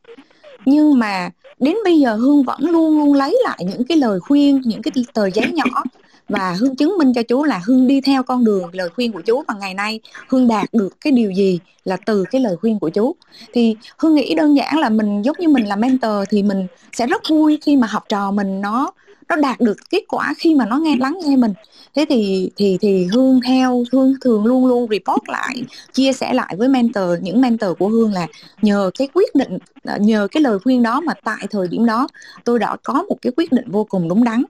nhưng 0.66 0.99
mà 0.99 1.30
đến 1.59 1.76
bây 1.84 1.99
giờ 1.99 2.16
hương 2.16 2.43
vẫn 2.43 2.59
luôn 2.61 2.97
luôn 2.99 3.14
lấy 3.14 3.38
lại 3.43 3.57
những 3.59 3.84
cái 3.84 3.97
lời 3.97 4.20
khuyên, 4.20 4.61
những 4.66 4.82
cái 4.82 4.91
tờ 5.14 5.30
giấy 5.30 5.51
nhỏ 5.51 5.84
và 6.30 6.55
hương 6.59 6.76
chứng 6.76 6.97
minh 6.97 7.14
cho 7.14 7.24
chú 7.24 7.43
là 7.43 7.61
hương 7.66 7.88
đi 7.88 8.01
theo 8.01 8.24
con 8.24 8.43
đường 8.43 8.70
lời 8.74 8.89
khuyên 8.95 9.11
của 9.11 9.22
chú 9.22 9.43
và 9.47 9.53
ngày 9.59 9.74
nay 9.74 9.99
hương 10.28 10.47
đạt 10.47 10.74
được 10.74 11.01
cái 11.01 11.14
điều 11.14 11.32
gì 11.32 11.59
là 11.86 11.97
từ 12.05 12.24
cái 12.32 12.41
lời 12.41 12.55
khuyên 12.61 12.80
của 12.80 12.89
chú. 12.89 13.16
Thì 13.53 13.76
hương 13.97 14.16
nghĩ 14.16 14.36
đơn 14.36 14.57
giản 14.57 14.80
là 14.80 14.89
mình, 14.89 15.22
giống 15.22 15.36
như 15.39 15.49
mình 15.49 15.66
là 15.66 15.76
mentor 15.76 16.24
thì 16.30 16.43
mình 16.43 16.68
sẽ 16.93 17.07
rất 17.07 17.22
vui 17.30 17.59
khi 17.61 17.76
mà 17.76 17.88
học 17.88 18.03
trò 18.09 18.32
mình 18.32 18.61
nó 18.61 18.91
nó 19.30 19.36
đạt 19.36 19.59
được 19.59 19.78
kết 19.89 20.03
quả 20.07 20.34
khi 20.38 20.55
mà 20.55 20.65
nó 20.65 20.78
nghe 20.78 20.95
lắng 20.99 21.17
nghe 21.26 21.36
mình 21.36 21.53
thế 21.95 22.05
thì 22.09 22.51
thì 22.55 22.78
thì 22.82 23.07
hương 23.13 23.39
theo 23.47 23.84
hương 23.91 24.13
thường 24.21 24.45
luôn 24.45 24.65
luôn 24.65 24.88
report 24.89 25.30
lại 25.30 25.63
chia 25.93 26.13
sẻ 26.13 26.34
lại 26.34 26.55
với 26.57 26.67
mentor 26.67 27.19
những 27.21 27.41
mentor 27.41 27.78
của 27.80 27.88
hương 27.88 28.13
là 28.13 28.28
nhờ 28.61 28.91
cái 28.97 29.07
quyết 29.13 29.36
định 29.36 29.57
nhờ 29.99 30.28
cái 30.32 30.41
lời 30.41 30.59
khuyên 30.59 30.84
đó 30.84 31.01
mà 31.01 31.13
tại 31.24 31.47
thời 31.51 31.67
điểm 31.67 31.86
đó 31.86 32.07
tôi 32.43 32.59
đã 32.59 32.76
có 32.84 32.93
một 33.09 33.17
cái 33.21 33.34
quyết 33.36 33.51
định 33.51 33.71
vô 33.71 33.84
cùng 33.84 34.09
đúng 34.09 34.24
đắn 34.24 34.43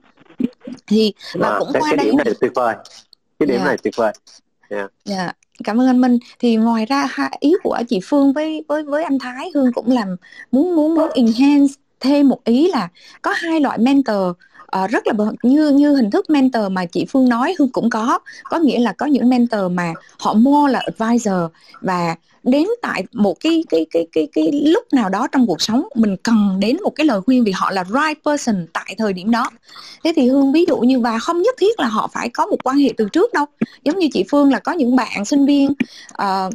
thì 0.86 1.12
và 1.34 1.48
à, 1.48 1.58
cũng 1.58 1.68
qua 1.72 1.80
cái 1.90 1.96
đây 1.96 2.06
điểm 2.06 2.16
này 2.16 2.34
tuyệt 2.40 2.52
vời 2.54 2.74
cái 3.38 3.46
điểm 3.46 3.56
yeah. 3.56 3.60
Dạ. 3.60 3.66
này 3.66 3.76
tuyệt 3.82 3.94
vời 3.96 4.12
yeah. 4.12 4.14
Dạ. 4.70 4.76
yeah. 4.76 4.90
Dạ, 5.04 5.32
cảm 5.64 5.80
ơn 5.80 5.86
anh 5.86 6.00
Minh 6.00 6.18
thì 6.38 6.56
ngoài 6.56 6.86
ra 6.86 7.08
ý 7.40 7.54
của 7.62 7.78
chị 7.88 8.00
Phương 8.04 8.32
với 8.32 8.64
với 8.68 8.82
với 8.82 9.04
anh 9.04 9.18
Thái 9.18 9.50
Hương 9.54 9.72
cũng 9.72 9.90
làm 9.90 10.16
muốn 10.52 10.76
muốn 10.76 10.94
muốn 10.94 11.10
enhance 11.14 11.74
thêm 12.00 12.28
một 12.28 12.44
ý 12.44 12.70
là 12.70 12.88
có 13.22 13.32
hai 13.36 13.60
loại 13.60 13.78
mentor 13.78 14.36
uh, 14.78 14.90
rất 14.90 15.06
là 15.06 15.12
như 15.42 15.70
như 15.70 15.96
hình 15.96 16.10
thức 16.10 16.30
mentor 16.30 16.64
mà 16.70 16.84
chị 16.84 17.06
Phương 17.08 17.28
nói 17.28 17.54
Hương 17.58 17.70
cũng 17.72 17.90
có. 17.90 18.18
Có 18.44 18.58
nghĩa 18.58 18.78
là 18.78 18.92
có 18.92 19.06
những 19.06 19.28
mentor 19.28 19.72
mà 19.72 19.92
họ 20.18 20.34
mua 20.34 20.66
là 20.66 20.82
advisor 20.98 21.34
và 21.80 22.16
đến 22.42 22.66
tại 22.82 23.04
một 23.12 23.40
cái 23.40 23.64
cái 23.68 23.86
cái 23.90 24.06
cái 24.12 24.28
cái 24.32 24.52
lúc 24.52 24.84
nào 24.92 25.08
đó 25.08 25.26
trong 25.32 25.46
cuộc 25.46 25.62
sống 25.62 25.88
mình 25.94 26.16
cần 26.16 26.56
đến 26.60 26.76
một 26.82 26.90
cái 26.94 27.06
lời 27.06 27.20
khuyên 27.20 27.44
vì 27.44 27.52
họ 27.52 27.70
là 27.70 27.84
right 27.84 28.24
person 28.24 28.66
tại 28.72 28.94
thời 28.98 29.12
điểm 29.12 29.30
đó. 29.30 29.50
Thế 30.04 30.12
thì 30.16 30.28
hương 30.28 30.52
ví 30.52 30.64
dụ 30.68 30.76
như 30.76 31.00
và 31.00 31.18
không 31.18 31.42
nhất 31.42 31.54
thiết 31.58 31.80
là 31.80 31.86
họ 31.86 32.10
phải 32.12 32.28
có 32.28 32.46
một 32.46 32.56
quan 32.64 32.76
hệ 32.76 32.92
từ 32.96 33.08
trước 33.08 33.32
đâu. 33.32 33.44
Giống 33.84 33.98
như 33.98 34.08
chị 34.12 34.24
phương 34.30 34.52
là 34.52 34.58
có 34.58 34.72
những 34.72 34.96
bạn 34.96 35.24
sinh 35.24 35.46
viên 35.46 35.72
uh, 36.22 36.54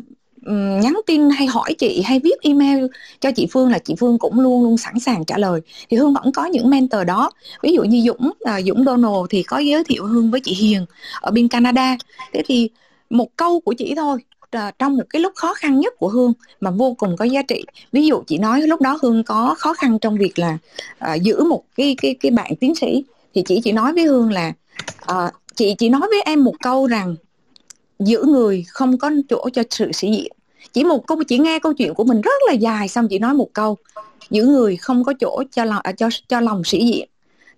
nhắn 0.81 0.99
tin 1.07 1.29
hay 1.29 1.47
hỏi 1.47 1.73
chị 1.77 2.01
hay 2.01 2.19
viết 2.19 2.41
email 2.41 2.85
cho 3.19 3.31
chị 3.31 3.47
Phương 3.51 3.69
là 3.69 3.79
chị 3.79 3.95
Phương 3.99 4.17
cũng 4.19 4.39
luôn 4.39 4.63
luôn 4.63 4.77
sẵn 4.77 4.99
sàng 4.99 5.25
trả 5.25 5.37
lời. 5.37 5.61
Thì 5.89 5.97
Hương 5.97 6.13
vẫn 6.13 6.31
có 6.31 6.45
những 6.45 6.69
mentor 6.69 7.01
đó. 7.07 7.31
Ví 7.61 7.73
dụ 7.73 7.83
như 7.83 8.03
Dũng 8.07 8.27
uh, 8.27 8.65
Dũng 8.65 8.85
Donald 8.85 9.25
thì 9.29 9.43
có 9.43 9.57
giới 9.57 9.83
thiệu 9.83 10.05
Hương 10.05 10.31
với 10.31 10.41
chị 10.43 10.53
Hiền 10.53 10.85
ở 11.21 11.31
bên 11.31 11.47
Canada. 11.47 11.97
Thế 12.33 12.41
thì 12.45 12.69
một 13.09 13.37
câu 13.37 13.59
của 13.59 13.73
chị 13.73 13.93
thôi 13.95 14.19
à, 14.51 14.71
trong 14.79 14.97
một 14.97 15.03
cái 15.09 15.21
lúc 15.21 15.33
khó 15.35 15.53
khăn 15.53 15.79
nhất 15.79 15.93
của 15.99 16.07
Hương 16.07 16.33
mà 16.59 16.71
vô 16.71 16.93
cùng 16.97 17.17
có 17.17 17.25
giá 17.25 17.41
trị. 17.41 17.63
Ví 17.91 18.05
dụ 18.05 18.23
chị 18.27 18.37
nói 18.37 18.61
lúc 18.61 18.81
đó 18.81 18.99
Hương 19.01 19.23
có 19.23 19.55
khó 19.57 19.73
khăn 19.73 19.99
trong 19.99 20.17
việc 20.17 20.39
là 20.39 20.57
uh, 21.13 21.21
giữ 21.21 21.43
một 21.43 21.63
cái 21.75 21.95
cái 22.01 22.15
cái 22.19 22.31
bạn 22.31 22.55
tiến 22.59 22.75
sĩ. 22.75 23.03
Thì 23.33 23.43
chị 23.47 23.61
chỉ 23.63 23.71
nói 23.71 23.93
với 23.93 24.03
Hương 24.03 24.31
là 24.31 24.53
uh, 25.11 25.33
chị 25.55 25.75
chỉ 25.77 25.89
nói 25.89 26.01
với 26.01 26.21
em 26.25 26.43
một 26.43 26.53
câu 26.61 26.87
rằng 26.87 27.15
giữ 27.99 28.23
người 28.27 28.65
không 28.67 28.97
có 28.97 29.11
chỗ 29.29 29.49
cho 29.53 29.63
sự 29.69 29.91
sĩ 29.91 30.11
diện. 30.11 30.31
Chỉ 30.73 30.83
một 30.83 31.07
câu 31.07 31.23
chỉ 31.27 31.37
nghe 31.37 31.59
câu 31.59 31.73
chuyện 31.73 31.93
của 31.93 32.03
mình 32.03 32.21
rất 32.21 32.41
là 32.47 32.53
dài 32.53 32.87
xong 32.87 33.07
chị 33.07 33.19
nói 33.19 33.33
một 33.33 33.49
câu. 33.53 33.77
Giữ 34.29 34.45
người 34.45 34.77
không 34.77 35.03
có 35.03 35.13
chỗ 35.19 35.43
cho 35.51 35.63
lòng 35.65 35.81
à, 35.83 35.91
cho 35.91 36.09
cho 36.27 36.39
lòng 36.39 36.63
sĩ 36.63 36.85
diện. 36.85 37.09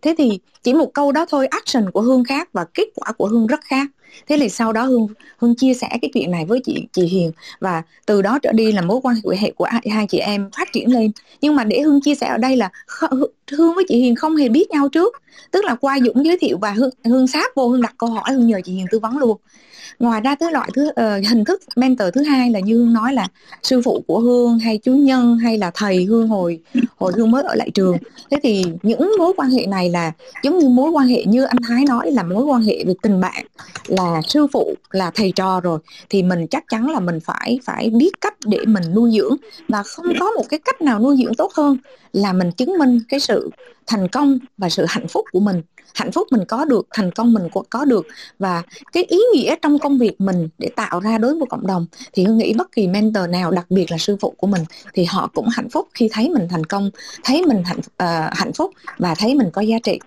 Thế 0.02 0.16
thì 0.18 0.40
chỉ 0.64 0.74
một 0.74 0.94
câu 0.94 1.12
đó 1.12 1.26
thôi 1.30 1.48
action 1.48 1.92
của 1.92 2.02
hương 2.02 2.24
khác 2.24 2.50
và 2.54 2.66
kết 2.74 2.88
quả 2.96 3.12
của 3.12 3.28
hương 3.28 3.48
rất 3.48 3.60
khác. 3.64 3.88
Thế 4.28 4.38
thì 4.40 4.50
sau 4.50 4.74
đó 4.74 4.84
hương 4.84 5.08
hương 5.38 5.56
chia 5.56 5.74
sẻ 5.74 5.88
cái 6.02 6.12
chuyện 6.14 6.32
này 6.32 6.46
với 6.46 6.60
chị 6.66 6.86
chị 6.94 7.04
hiền. 7.04 7.32
Và 7.60 7.84
từ 8.06 8.22
đó 8.22 8.40
trở 8.40 8.52
đi 8.52 8.72
là 8.72 8.82
mối 8.82 9.00
quan 9.04 9.16
hệ 9.38 9.52
của 9.52 9.66
hai, 9.72 9.82
hai 9.92 10.08
chị 10.08 10.18
em 10.18 10.50
phát 10.58 10.68
triển 10.74 10.92
lên. 10.92 11.12
Nhưng 11.42 11.56
mà 11.56 11.64
để 11.64 11.82
hương 11.82 12.02
chia 12.02 12.16
sẻ 12.16 12.28
ở 12.28 12.38
đây 12.38 12.56
là 12.56 12.70
hương 13.52 13.76
với 13.76 13.86
chị 13.88 13.98
hiền 13.98 14.16
không 14.16 14.36
hề 14.36 14.50
biết 14.50 14.70
nhau 14.70 14.90
trước. 14.90 15.22
Tức 15.52 15.66
là 15.66 15.76
qua 15.76 16.00
dũng 16.06 16.26
giới 16.26 16.38
thiệu 16.38 16.58
và 16.58 16.72
hương 16.72 16.90
hương 17.06 17.28
sát 17.28 17.56
vô 17.56 17.68
hương 17.68 17.82
đặt 17.82 17.96
câu 17.98 18.10
hỏi 18.10 18.34
hương 18.34 18.48
nhờ 18.48 18.62
chị 18.66 18.74
hiền 18.74 18.86
tư 18.92 19.00
vấn 19.00 19.18
luôn 19.18 19.38
ngoài 20.00 20.22
ra 20.22 20.36
thứ 20.36 20.50
loại 20.50 20.70
thứ 20.74 20.90
uh, 20.90 21.28
hình 21.30 21.46
thức 21.46 21.62
mentor 21.76 22.08
thứ 22.14 22.24
hai 22.24 22.52
là 22.52 22.60
như 22.60 22.78
hương 22.78 22.94
nói 22.94 23.14
là 23.14 23.28
sư 23.64 23.82
phụ 23.82 24.04
của 24.08 24.20
hương 24.20 24.60
hay 24.60 24.78
chú 24.78 24.94
nhân 24.94 25.38
hay 25.38 25.58
là 25.58 25.72
thầy 25.74 26.04
hương 26.04 26.28
hồi 26.28 26.60
hồi 26.98 27.12
hương 27.16 27.32
mới 27.32 27.44
ở 27.44 27.56
lại 27.56 27.70
trường. 27.74 27.98
Thế 28.32 28.38
thì 28.44 28.66
những 28.84 29.12
mối 29.18 29.34
quan 29.38 29.50
hệ 29.50 29.66
này 29.66 29.90
là 29.90 30.12
giống 30.44 30.60
như 30.60 30.70
mối 30.70 30.90
quan 30.92 31.08
hệ 31.08 31.26
như 31.26 31.44
anh 31.44 31.58
thái 31.68 31.86
nói 31.86 32.12
là 32.12 32.24
mối 32.24 32.44
quan 32.44 32.62
hệ 32.62 32.84
về 32.88 32.94
tình 33.02 33.22
bạn 33.22 33.46
là 33.88 34.22
sư 34.28 34.48
phụ 34.54 34.76
là 34.92 35.12
thầy 35.12 35.32
trò 35.36 35.60
rồi 35.60 35.80
thì 36.10 36.24
mình 36.24 36.48
chắc 36.48 36.64
chắn 36.70 36.90
là 36.90 37.00
mình 37.00 37.20
phải 37.20 37.60
phải 37.64 37.90
biết 37.90 38.12
cách 38.22 38.36
để 38.46 38.60
mình 38.66 38.84
nuôi 38.96 39.12
dưỡng. 39.12 39.36
Và 39.68 39.84
không 39.84 40.06
có 40.20 40.32
một 40.32 40.44
cái 40.50 40.60
cách 40.66 40.82
nào 40.82 41.00
nuôi 41.00 41.18
dưỡng 41.24 41.36
tốt 41.36 41.52
hơn 41.54 41.78
là 42.14 42.34
mình 42.34 42.52
chứng 42.52 42.78
minh 42.78 43.00
cái 43.10 43.20
sự 43.20 43.50
thành 43.88 44.08
công 44.08 44.38
và 44.58 44.70
sự 44.70 44.86
hạnh 44.88 45.08
phúc 45.08 45.26
của 45.32 45.40
mình 45.40 45.62
hạnh 45.94 46.12
phúc 46.12 46.28
mình 46.32 46.46
có 46.48 46.66
được 46.66 46.88
thành 46.94 47.12
công 47.12 47.34
mình 47.34 47.48
có 47.70 47.86
được. 47.86 48.08
Và 48.40 48.64
cái 48.92 49.04
ý 49.04 49.20
nghĩa 49.34 49.56
trong 49.62 49.80
công 49.80 49.98
việc 49.98 50.22
mình 50.22 50.50
để 50.58 50.70
tạo 50.76 51.00
ra 51.00 51.18
đối 51.18 51.36
với 51.36 51.48
cộng 51.50 51.68
đồng 51.68 51.86
thì 52.14 52.24
hương 52.24 52.38
nghĩ 52.38 52.54
bất 52.54 52.72
kỳ 52.72 52.88
mentor 52.88 53.30
nào 53.30 53.52
đặc 53.52 53.66
biệt 53.70 53.92
là 53.92 53.98
sư 53.98 54.18
phụ 54.22 54.34
của 54.38 54.48
mình 54.48 54.66
thì 54.94 55.06
họ 55.06 55.30
cũng 55.34 55.48
hạnh 55.48 55.70
phúc 55.70 55.88
khi 55.94 56.10
thấy 56.12 56.30
mình 56.30 56.48
thành 56.50 56.64
công 56.64 56.90
thấy 57.24 57.46
mình 57.46 57.64
hạnh 57.64 57.80
uh, 57.80 58.34
hạnh 58.34 58.54
phúc 58.54 58.72
và 58.98 59.16
thấy 59.16 59.36
mình 59.36 59.50
có 59.54 59.62
giá 59.62 59.78
trị. 59.84 60.00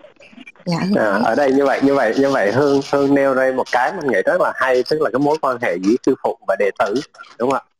Dạ, 0.65 0.77
à, 0.95 1.19
ở 1.25 1.35
đây 1.35 1.51
như 1.51 1.65
vậy 1.65 1.79
như 1.83 1.95
vậy 1.95 2.13
như 2.17 2.29
vậy 2.29 2.51
hương 2.51 2.81
hương 2.91 3.15
nêu 3.15 3.33
ra 3.33 3.51
một 3.55 3.67
cái 3.71 3.93
mình 3.93 4.11
nghĩ 4.11 4.19
rất 4.25 4.41
là 4.41 4.53
hay 4.55 4.83
tức 4.89 5.01
là 5.01 5.09
cái 5.13 5.19
mối 5.19 5.37
quan 5.41 5.57
hệ 5.61 5.77
giữa 5.83 5.95
sư 6.05 6.15
phụ 6.23 6.37
và 6.47 6.55
đệ 6.59 6.69
tử 6.79 6.93
đúng 7.39 7.51
không 7.51 7.59
ạ? 7.59 7.71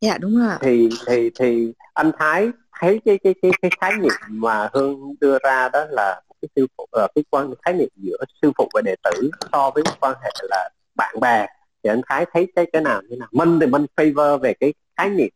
Dạ 0.00 0.18
đúng 0.18 0.38
rồi 0.38 0.56
thì 0.60 0.88
thì 1.06 1.30
thì 1.38 1.72
anh 1.94 2.12
thái 2.18 2.48
thấy 2.80 3.00
cái 3.04 3.18
cái 3.24 3.34
cái 3.42 3.52
cái 3.62 3.70
khái 3.80 3.92
niệm 4.00 4.12
mà 4.28 4.68
hương 4.72 5.14
đưa 5.20 5.38
ra 5.44 5.68
đó 5.68 5.84
là 5.90 6.20
cái 6.42 6.48
sư 6.56 6.66
phụ 6.76 6.86
uh, 7.04 7.10
cái 7.14 7.24
quan 7.30 7.54
khái 7.62 7.74
niệm 7.74 7.88
giữa 7.96 8.16
sư 8.42 8.52
phụ 8.58 8.68
và 8.74 8.80
đệ 8.84 8.94
tử 9.02 9.30
so 9.52 9.70
với 9.70 9.84
quan 10.00 10.14
hệ 10.22 10.30
là 10.50 10.70
bạn 10.94 11.20
bè. 11.20 11.46
Thì 11.84 11.90
anh 11.90 12.00
thái 12.08 12.26
thấy 12.32 12.46
cái 12.56 12.66
cái 12.72 12.82
nào 12.82 13.02
như 13.08 13.16
nào? 13.16 13.28
Minh 13.32 13.60
thì 13.60 13.66
minh 13.66 13.86
favor 13.96 14.38
về 14.38 14.54
cái 14.54 14.74
khái 14.96 15.10
niệm 15.10 15.30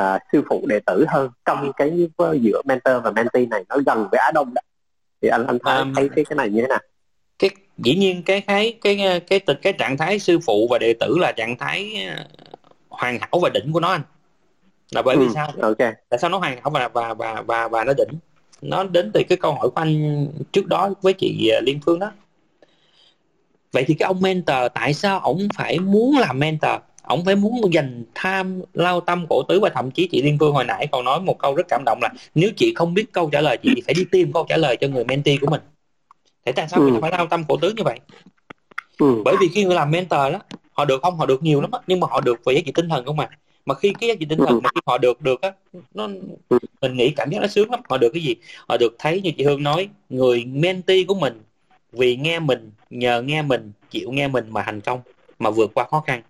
uh, 0.00 0.22
sư 0.32 0.42
phụ 0.48 0.66
đệ 0.66 0.80
tử 0.86 1.04
hơn 1.08 1.30
trong 1.44 1.72
cái 1.76 2.08
giữa 2.40 2.62
mentor 2.64 2.94
và 3.04 3.10
mentee 3.10 3.46
này 3.46 3.64
nó 3.68 3.76
gần 3.86 4.08
với 4.10 4.18
á 4.18 4.30
đông 4.34 4.54
đó. 4.54 4.62
Thì 5.22 5.28
anh 5.28 5.46
anh 5.46 5.58
thái 5.64 5.78
um, 5.78 5.94
thấy 5.94 6.08
cái 6.16 6.24
cái 6.24 6.36
này 6.36 6.50
như 6.50 6.60
thế 6.60 6.68
nào? 6.68 6.80
cái 7.38 7.50
dĩ 7.78 7.94
nhiên 7.94 8.22
cái 8.22 8.40
cái 8.40 8.78
cái 8.80 8.96
cái 8.96 9.20
cái, 9.20 9.40
cái, 9.40 9.56
cái 9.62 9.72
trạng 9.72 9.96
thái 9.96 10.18
sư 10.18 10.38
phụ 10.46 10.68
và 10.70 10.78
đệ 10.78 10.94
tử 11.00 11.18
là 11.18 11.32
trạng 11.32 11.56
thái 11.56 12.06
ờ, 12.16 12.24
hoàn 12.88 13.18
hảo 13.20 13.40
và 13.42 13.48
đỉnh 13.48 13.72
của 13.72 13.80
nó 13.80 13.88
anh. 13.88 14.02
Là 14.90 15.02
bởi 15.02 15.16
vì 15.16 15.26
ừ, 15.26 15.30
sao? 15.34 15.52
okay. 15.62 15.92
tại 16.08 16.18
sao 16.18 16.30
nó 16.30 16.38
hoàn 16.38 16.56
hảo 16.62 16.70
và 16.70 16.88
và 16.88 17.14
và 17.14 17.42
và 17.46 17.68
và 17.68 17.84
nó 17.84 17.92
đỉnh 17.96 18.18
nó 18.62 18.84
đến 18.84 19.10
từ 19.14 19.22
cái 19.28 19.38
câu 19.38 19.52
hỏi 19.52 19.70
của 19.70 19.80
anh 19.80 20.26
trước 20.52 20.66
đó 20.66 20.90
với 21.02 21.12
chị 21.12 21.48
à, 21.48 21.60
Liên 21.60 21.80
Phương 21.86 21.98
đó. 21.98 22.12
Vậy 23.72 23.84
thì 23.86 23.94
cái 23.94 24.06
ông 24.06 24.20
mentor 24.20 24.56
tại 24.74 24.94
sao 24.94 25.20
ông 25.20 25.48
phải 25.54 25.78
muốn 25.78 26.18
làm 26.18 26.38
mentor? 26.38 26.70
Ông 27.02 27.24
phải 27.24 27.36
muốn 27.36 27.72
dành 27.72 28.04
tham 28.14 28.62
lao 28.74 29.00
tâm 29.00 29.26
cổ 29.28 29.42
tứ 29.42 29.60
và 29.60 29.70
thậm 29.74 29.90
chí 29.90 30.08
chị 30.12 30.22
Liên 30.22 30.36
Phương 30.40 30.52
hồi 30.52 30.64
nãy 30.64 30.86
còn 30.92 31.04
nói 31.04 31.20
một 31.20 31.38
câu 31.38 31.54
rất 31.54 31.66
cảm 31.68 31.82
động 31.86 31.98
là 32.02 32.08
nếu 32.34 32.50
chị 32.56 32.72
không 32.76 32.94
biết 32.94 33.12
câu 33.12 33.30
trả 33.32 33.40
lời 33.40 33.58
chị 33.62 33.82
phải 33.86 33.94
đi 33.94 34.04
tìm 34.10 34.32
câu 34.32 34.46
trả 34.48 34.56
lời 34.56 34.76
cho 34.76 34.88
người 34.88 35.04
mentee 35.04 35.36
của 35.40 35.46
mình. 35.46 35.60
Thế 36.46 36.52
tại 36.52 36.68
sao 36.68 36.80
ừ. 36.80 36.98
phải 37.00 37.10
lao 37.10 37.26
tâm 37.26 37.44
cổ 37.48 37.56
tứ 37.56 37.72
như 37.76 37.82
vậy? 37.82 38.00
Ừ. 38.98 39.22
bởi 39.24 39.36
vì 39.40 39.48
khi 39.48 39.64
người 39.64 39.74
làm 39.74 39.90
mentor 39.90 40.32
đó 40.32 40.40
họ 40.72 40.84
được 40.84 41.02
không? 41.02 41.16
Họ 41.16 41.26
được 41.26 41.42
nhiều 41.42 41.60
lắm 41.60 41.70
á 41.70 41.78
nhưng 41.86 42.00
mà 42.00 42.06
họ 42.10 42.20
được 42.20 42.44
về 42.44 42.54
giá 42.54 42.60
trị 42.66 42.72
tinh 42.74 42.88
thần 42.88 43.04
không 43.04 43.16
mà 43.16 43.28
mà 43.66 43.74
khi 43.74 43.92
cái 44.00 44.08
giá 44.08 44.14
trị 44.20 44.26
tinh 44.28 44.38
thần 44.46 44.60
mà 44.62 44.70
khi 44.74 44.80
họ 44.86 44.98
được 44.98 45.20
được 45.20 45.40
á 45.40 45.52
nó 45.94 46.08
mình 46.80 46.96
nghĩ 46.96 47.10
cảm 47.16 47.30
giác 47.30 47.38
nó 47.40 47.46
sướng 47.46 47.70
lắm 47.70 47.80
họ 47.88 47.98
được 47.98 48.10
cái 48.14 48.22
gì 48.22 48.34
họ 48.68 48.76
được 48.76 48.96
thấy 48.98 49.20
như 49.20 49.32
chị 49.36 49.44
Hương 49.44 49.62
nói 49.62 49.88
người 50.08 50.44
mentee 50.44 51.04
của 51.08 51.14
mình 51.14 51.42
vì 51.92 52.16
nghe 52.16 52.40
mình 52.40 52.70
nhờ 52.90 53.22
nghe 53.22 53.42
mình 53.42 53.72
chịu 53.90 54.10
nghe 54.12 54.28
mình 54.28 54.46
mà 54.50 54.62
thành 54.62 54.80
công 54.80 55.00
mà 55.38 55.50
vượt 55.50 55.70
qua 55.74 55.84
khó 55.84 56.00
khăn 56.00 56.22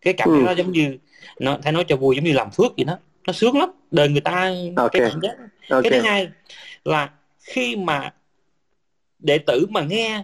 cái 0.00 0.14
cảm 0.14 0.28
giác 0.28 0.36
ừ. 0.36 0.42
nó 0.46 0.52
giống 0.52 0.72
như 0.72 0.96
nó 1.40 1.58
thay 1.62 1.72
nói 1.72 1.84
cho 1.88 1.96
vui 1.96 2.16
giống 2.16 2.24
như 2.24 2.32
làm 2.32 2.50
phước 2.50 2.76
vậy 2.76 2.84
đó 2.84 2.98
nó 3.26 3.32
sướng 3.32 3.58
lắm 3.58 3.70
đời 3.90 4.08
người 4.08 4.20
ta 4.20 4.52
okay. 4.76 5.00
cái 5.00 5.10
cảm 5.10 5.20
giác 5.22 5.36
okay. 5.70 5.90
cái 5.90 6.00
thứ 6.00 6.08
hai 6.08 6.28
là 6.84 7.10
khi 7.40 7.76
mà 7.76 8.12
đệ 9.18 9.38
tử 9.38 9.66
mà 9.70 9.80
nghe 9.80 10.22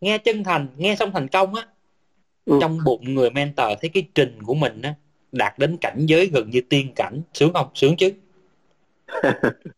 nghe 0.00 0.18
chân 0.18 0.44
thành 0.44 0.66
nghe 0.76 0.96
xong 0.96 1.12
thành 1.12 1.28
công 1.28 1.54
á 1.54 1.66
ừ. 2.44 2.58
trong 2.60 2.78
bụng 2.84 3.14
người 3.14 3.30
mentor 3.30 3.66
thấy 3.80 3.90
cái 3.94 4.04
trình 4.14 4.42
của 4.42 4.54
mình 4.54 4.82
á 4.82 4.94
đạt 5.32 5.58
đến 5.58 5.76
cảnh 5.76 6.06
giới 6.06 6.26
gần 6.26 6.50
như 6.50 6.60
tiên 6.60 6.92
cảnh 6.96 7.22
sướng 7.34 7.52
không 7.52 7.68
sướng 7.74 7.96
chứ 7.96 8.12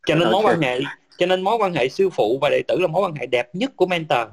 cho 0.07 0.15
nên 0.15 0.21
okay. 0.21 0.33
mối 0.33 0.43
quan 0.45 0.61
hệ 0.61 0.81
cho 1.19 1.27
nên 1.27 1.43
mối 1.43 1.57
quan 1.57 1.75
hệ 1.75 1.89
sư 1.89 2.11
phụ 2.11 2.39
và 2.41 2.49
đệ 2.51 2.63
tử 2.69 2.79
là 2.81 2.87
mối 2.87 3.03
quan 3.03 3.15
hệ 3.15 3.27
đẹp 3.27 3.55
nhất 3.55 3.73
của 3.77 3.87
mentor 3.87 4.29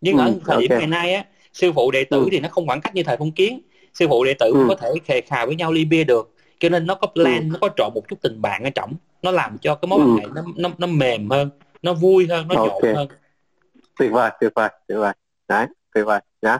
nhưng 0.00 0.16
ừ, 0.16 0.22
ở 0.22 0.32
thời 0.46 0.60
điểm 0.60 0.78
ngày 0.78 0.86
nay 0.86 1.14
á 1.14 1.24
sư 1.52 1.72
phụ 1.72 1.90
đệ 1.90 2.04
tử 2.04 2.18
ừ. 2.18 2.28
thì 2.32 2.40
nó 2.40 2.48
không 2.48 2.66
khoảng 2.66 2.80
cách 2.80 2.94
như 2.94 3.02
thời 3.02 3.16
phong 3.16 3.32
kiến 3.32 3.60
sư 3.94 4.06
phụ 4.08 4.24
đệ 4.24 4.34
tử 4.38 4.50
ừ. 4.54 4.64
có 4.68 4.74
thể 4.74 4.90
khề 5.04 5.20
khà 5.20 5.46
với 5.46 5.54
nhau 5.54 5.72
ly 5.72 5.84
bia 5.84 6.04
được 6.04 6.34
cho 6.60 6.68
nên 6.68 6.86
nó 6.86 6.94
có 6.94 7.06
plan 7.06 7.40
ừ. 7.40 7.52
nó 7.52 7.58
có 7.60 7.68
trộn 7.76 7.90
một 7.94 8.02
chút 8.08 8.18
tình 8.22 8.42
bạn 8.42 8.64
ở 8.64 8.70
trọng 8.70 8.92
nó 9.22 9.30
làm 9.30 9.58
cho 9.58 9.74
cái 9.74 9.88
mối 9.88 9.98
quan 9.98 10.08
ừ. 10.08 10.20
hệ 10.20 10.26
nó, 10.34 10.42
nó 10.56 10.70
nó 10.78 10.86
mềm 10.86 11.30
hơn 11.30 11.50
nó 11.82 11.92
vui 11.92 12.26
hơn 12.30 12.48
nó 12.48 12.54
okay. 12.54 12.68
nhộn 12.68 12.96
hơn 12.96 13.08
tuyệt 13.98 14.12
vời 14.12 14.30
tuyệt 14.40 14.52
vời 14.54 14.68
tuyệt 14.88 14.98
vời 14.98 15.12
đấy 15.48 15.66
tuyệt 15.94 16.06
vời 16.06 16.20
nhá 16.42 16.58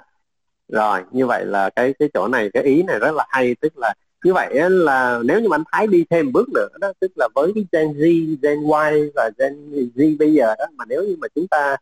rồi 0.68 1.02
như 1.10 1.26
vậy 1.26 1.44
là 1.46 1.70
cái 1.70 1.94
cái 1.98 2.08
chỗ 2.14 2.28
này 2.28 2.50
cái 2.54 2.62
ý 2.62 2.82
này 2.82 2.98
rất 2.98 3.14
là 3.14 3.26
hay 3.28 3.56
tức 3.60 3.78
là 3.78 3.94
như 4.24 4.34
vậy 4.34 4.70
là 4.70 5.20
nếu 5.24 5.40
như 5.40 5.48
anh 5.52 5.62
Thái 5.72 5.86
đi 5.86 6.04
thêm 6.10 6.32
bước 6.32 6.48
nữa 6.54 6.68
đó 6.80 6.92
tức 7.00 7.12
là 7.16 7.28
với 7.34 7.52
cái 7.54 7.66
Gen 7.72 7.92
Z, 7.92 8.36
Gen 8.42 8.60
Y 8.60 9.10
và 9.14 9.30
Gen 9.38 9.70
Z 9.94 10.18
bây 10.18 10.34
giờ 10.34 10.54
đó 10.58 10.64
mà 10.76 10.84
nếu 10.88 11.04
như 11.04 11.16
mà 11.18 11.28
chúng 11.34 11.48
ta 11.48 11.76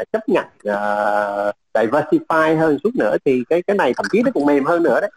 uh, 0.00 0.12
chấp 0.12 0.28
nhận 0.28 0.44
uh, 0.46 1.54
diversify 1.74 2.56
hơn 2.58 2.78
chút 2.82 2.90
nữa 2.96 3.16
thì 3.24 3.42
cái 3.48 3.62
cái 3.62 3.76
này 3.76 3.92
thậm 3.96 4.06
chí 4.12 4.22
nó 4.22 4.30
còn 4.34 4.46
mềm 4.46 4.64
hơn 4.64 4.82
nữa 4.82 5.00
đấy 5.00 5.10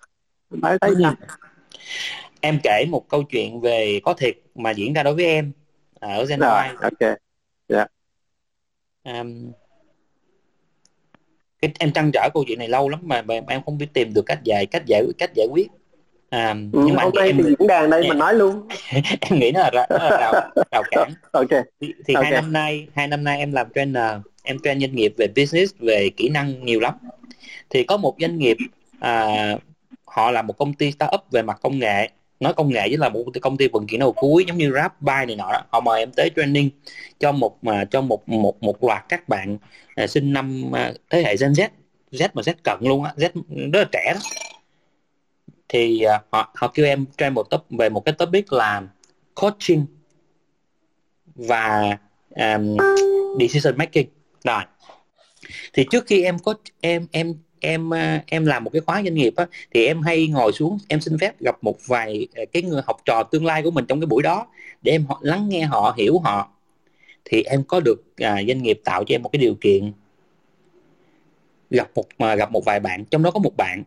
Thái 0.61 0.77
thấy 0.81 0.93
sao? 1.01 1.13
em 2.41 2.59
kể 2.63 2.85
một 2.89 3.09
câu 3.09 3.23
chuyện 3.23 3.61
về 3.61 3.99
có 4.03 4.13
thiệt 4.13 4.37
mà 4.55 4.71
diễn 4.71 4.93
ra 4.93 5.03
đối 5.03 5.15
với 5.15 5.25
em 5.25 5.51
ở 5.99 6.25
Gen 6.25 6.39
rồi, 6.39 6.63
Y. 6.63 6.75
Ok. 6.81 6.99
Yeah. 6.99 7.17
Dạ. 7.67 7.85
Um, 9.03 9.51
cái, 11.61 11.71
em 11.79 11.91
trăn 11.91 12.11
trở 12.13 12.29
câu 12.33 12.43
chuyện 12.47 12.59
này 12.59 12.67
lâu 12.67 12.89
lắm 12.89 12.99
mà, 13.03 13.21
mà 13.21 13.35
em 13.47 13.61
không 13.65 13.77
biết 13.77 13.87
tìm 13.93 14.13
được 14.13 14.25
cách 14.25 14.39
giải 14.43 14.65
cách 14.65 14.83
giải 14.85 15.03
cách 15.17 15.31
giải 15.35 15.47
quyết. 15.51 15.67
À, 16.29 16.55
ừ, 16.73 16.81
nhưng 16.85 16.95
mà 16.95 17.03
hôm 17.03 17.13
nay 17.15 17.27
em, 17.27 17.37
thì 17.37 17.43
diễn 17.43 17.67
đàn 17.67 17.89
đây 17.89 18.01
em, 18.01 18.09
mình 18.09 18.17
nói 18.17 18.33
luôn. 18.33 18.67
Em 19.21 19.39
nghĩ 19.39 19.51
nó 19.51 19.59
là, 19.59 19.87
nó 19.89 19.97
là 19.97 20.17
rào, 20.19 20.33
rào 20.71 20.83
cản. 20.91 21.11
Ok. 21.31 21.49
Thì, 21.81 21.93
thì 22.05 22.13
okay. 22.13 22.31
hai 22.31 22.41
năm 22.41 22.53
nay 22.53 22.87
hai 22.95 23.07
năm 23.07 23.23
nay 23.23 23.39
em 23.39 23.51
làm 23.51 23.67
trainer 23.75 24.11
em 24.43 24.57
train 24.63 24.79
doanh 24.79 24.95
nghiệp 24.95 25.13
về 25.17 25.27
business 25.27 25.73
về 25.79 26.09
kỹ 26.17 26.29
năng 26.29 26.65
nhiều 26.65 26.79
lắm. 26.79 26.93
Thì 27.69 27.83
có 27.83 27.97
một 27.97 28.15
doanh 28.19 28.37
nghiệp 28.37 28.57
à, 28.99 29.55
họ 30.05 30.31
là 30.31 30.41
một 30.41 30.57
công 30.57 30.73
ty 30.73 30.91
startup 30.91 31.21
về 31.31 31.41
mặt 31.41 31.57
công 31.61 31.79
nghệ 31.79 32.09
nói 32.41 32.53
công 32.53 32.69
nghệ 32.69 32.89
với 32.89 32.97
là 32.97 33.09
một 33.09 33.23
công 33.41 33.57
ty 33.57 33.67
vận 33.67 33.87
chuyển 33.87 33.99
đầu 33.99 34.11
cuối 34.11 34.45
giống 34.47 34.57
như 34.57 34.69
Grab, 34.69 34.91
Buy 34.99 35.25
này 35.27 35.35
nọ 35.35 35.51
đó. 35.51 35.63
họ 35.69 35.79
mời 35.79 35.99
em 35.99 36.11
tới 36.11 36.31
training 36.35 36.69
cho 37.19 37.31
một 37.31 37.63
mà 37.63 37.85
cho 37.85 38.01
một 38.01 38.29
một 38.29 38.63
một 38.63 38.83
loạt 38.83 39.05
các 39.09 39.29
bạn 39.29 39.57
à, 39.95 40.07
sinh 40.07 40.33
năm 40.33 40.75
à, 40.75 40.93
thế 41.09 41.23
hệ 41.23 41.35
Gen 41.37 41.51
Z 41.51 41.67
Z 42.11 42.29
mà 42.33 42.41
Z 42.41 42.53
cận 42.63 42.77
luôn 42.81 43.03
á 43.03 43.13
Z 43.17 43.29
rất 43.73 43.79
là 43.79 43.85
trẻ 43.91 44.13
đó 44.13 44.19
thì 45.69 46.01
à, 46.01 46.21
họ 46.31 46.53
họ 46.55 46.67
kêu 46.67 46.85
em 46.85 47.05
train 47.17 47.33
một 47.33 47.49
top 47.49 47.65
về 47.69 47.89
một 47.89 48.05
cái 48.05 48.13
topic 48.13 48.53
là 48.53 48.81
coaching 49.35 49.85
và 51.35 51.97
um, 52.29 52.77
decision 53.39 53.77
making 53.77 54.09
rồi 54.43 54.61
thì 55.73 55.85
trước 55.91 56.05
khi 56.07 56.23
em 56.23 56.39
có 56.39 56.53
em 56.81 57.07
em 57.11 57.35
em 57.61 57.93
à, 57.93 58.23
em 58.27 58.45
làm 58.45 58.63
một 58.63 58.69
cái 58.73 58.81
khóa 58.81 59.03
doanh 59.03 59.13
nghiệp 59.13 59.33
á, 59.35 59.45
thì 59.73 59.85
em 59.85 60.01
hay 60.01 60.27
ngồi 60.27 60.51
xuống 60.51 60.77
em 60.87 61.01
xin 61.01 61.17
phép 61.17 61.39
gặp 61.39 61.57
một 61.61 61.77
vài 61.87 62.27
à, 62.33 62.43
cái 62.53 62.63
người 62.63 62.81
học 62.85 62.97
trò 63.05 63.23
tương 63.23 63.45
lai 63.45 63.63
của 63.63 63.71
mình 63.71 63.85
trong 63.87 63.99
cái 63.99 64.07
buổi 64.07 64.23
đó 64.23 64.47
để 64.81 64.91
em 64.91 65.05
họ, 65.05 65.19
lắng 65.21 65.49
nghe 65.49 65.61
họ 65.61 65.95
hiểu 65.97 66.19
họ. 66.19 66.51
Thì 67.25 67.43
em 67.43 67.63
có 67.63 67.79
được 67.79 68.03
à, 68.17 68.41
doanh 68.47 68.63
nghiệp 68.63 68.81
tạo 68.85 69.03
cho 69.03 69.15
em 69.15 69.21
một 69.21 69.29
cái 69.33 69.39
điều 69.39 69.55
kiện 69.61 69.91
gặp 71.69 71.89
một 71.95 72.05
mà 72.17 72.35
gặp 72.35 72.51
một 72.51 72.65
vài 72.65 72.79
bạn 72.79 73.05
trong 73.05 73.23
đó 73.23 73.31
có 73.31 73.39
một 73.39 73.57
bạn 73.57 73.83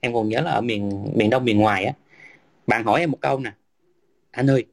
em 0.00 0.14
còn 0.14 0.28
nhớ 0.28 0.40
là 0.40 0.50
ở 0.50 0.60
miền 0.60 1.04
miền 1.14 1.30
đông 1.30 1.44
miền 1.44 1.58
ngoài 1.58 1.84
á. 1.84 1.92
Bạn 2.66 2.84
hỏi 2.84 3.00
em 3.00 3.10
một 3.10 3.18
câu 3.20 3.38
nè 3.38 3.52
anh 4.30 4.50
ơi 4.50 4.64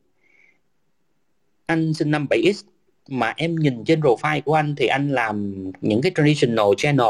anh 1.66 1.94
sinh 1.94 2.12
năm 2.12 2.28
7x 2.30 2.64
mà 3.10 3.34
em 3.38 3.56
nhìn 3.56 3.84
trên 3.86 4.02
profile 4.02 4.42
của 4.42 4.54
anh 4.54 4.76
thì 4.76 4.88
anh 4.88 5.12
làm 5.12 5.66
những 5.82 6.02
cái 6.02 6.12
traditional 6.16 6.68
channel 6.78 7.08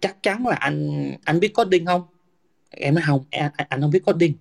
chắc 0.00 0.22
chắn 0.22 0.46
là 0.46 0.56
anh 0.56 1.10
anh 1.24 1.40
biết 1.40 1.54
coding 1.54 1.86
không? 1.86 2.02
Em 2.70 2.94
nói 2.94 3.04
không 3.06 3.24
anh, 3.30 3.50
anh 3.68 3.80
không 3.80 3.90
biết 3.90 4.04
coding. 4.06 4.34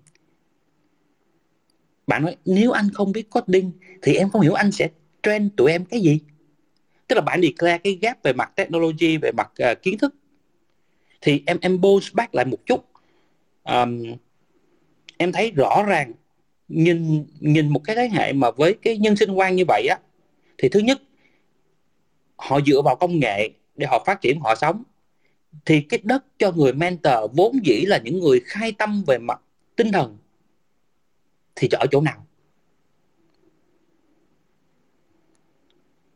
Bạn 2.07 2.24
nói 2.24 2.36
nếu 2.45 2.72
anh 2.72 2.89
không 2.93 3.12
biết 3.12 3.30
coding 3.30 3.72
thì 4.01 4.14
em 4.14 4.30
không 4.30 4.41
hiểu 4.41 4.53
anh 4.53 4.72
sẽ 4.72 4.89
train 5.24 5.49
tụi 5.49 5.72
em 5.72 5.86
cái 5.86 6.01
gì. 6.01 6.20
Tức 7.07 7.16
là 7.16 7.22
bạn 7.22 7.41
declare 7.41 7.78
cái 7.78 7.97
gap 8.01 8.24
về 8.24 8.34
mặt 8.34 8.51
technology 8.55 9.18
về 9.18 9.32
mặt 9.32 9.51
uh, 9.72 9.82
kiến 9.82 9.97
thức. 9.97 10.16
Thì 11.22 11.43
em 11.45 11.57
em 11.62 11.82
bounce 11.82 12.07
back 12.14 12.36
lại 12.36 12.45
một 12.45 12.66
chút. 12.66 12.86
Um, 13.64 14.03
em 15.18 15.32
thấy 15.32 15.51
rõ 15.51 15.84
ràng 15.88 16.14
nhìn 16.68 17.26
nhìn 17.39 17.70
một 17.70 17.82
cái 17.84 17.95
thế 17.95 18.10
hệ 18.10 18.34
mà 18.34 18.51
với 18.51 18.76
cái 18.82 18.97
nhân 18.97 19.16
sinh 19.16 19.32
quan 19.32 19.55
như 19.55 19.64
vậy 19.68 19.88
á 19.89 19.99
thì 20.57 20.70
thứ 20.70 20.80
nhất 20.80 21.01
họ 22.36 22.60
dựa 22.66 22.82
vào 22.82 22.95
công 22.95 23.20
nghệ 23.20 23.49
để 23.76 23.88
họ 23.88 24.03
phát 24.05 24.22
triển 24.22 24.39
họ 24.39 24.55
sống 24.55 24.84
thì 25.65 25.81
cái 25.81 25.99
đất 26.03 26.23
cho 26.39 26.51
người 26.51 26.73
mentor 26.73 27.31
vốn 27.33 27.65
dĩ 27.65 27.85
là 27.85 27.97
những 27.97 28.19
người 28.19 28.41
khai 28.45 28.71
tâm 28.71 29.03
về 29.07 29.17
mặt 29.17 29.41
tinh 29.75 29.91
thần 29.91 30.17
thì 31.55 31.67
ở 31.71 31.85
chỗ 31.91 32.01
nào? 32.01 32.25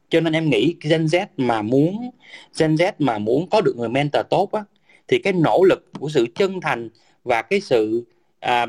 Cho 0.10 0.20
nên 0.20 0.34
em 0.34 0.50
nghĩ 0.50 0.76
Gen 0.82 1.06
Z 1.06 1.26
mà 1.38 1.62
muốn 1.62 2.10
Gen 2.60 2.76
Z 2.76 2.92
mà 3.00 3.18
muốn 3.18 3.50
có 3.50 3.62
được 3.62 3.76
người 3.78 3.90
mentor 3.90 4.26
tốt 4.30 4.52
á 4.52 4.64
thì 5.08 5.20
cái 5.20 5.34
nỗ 5.34 5.64
lực 5.64 5.92
của 6.00 6.10
sự 6.10 6.28
chân 6.36 6.62
thành 6.62 6.90
và 7.24 7.42
cái 7.42 7.62
sự 7.62 8.04
à, 8.40 8.66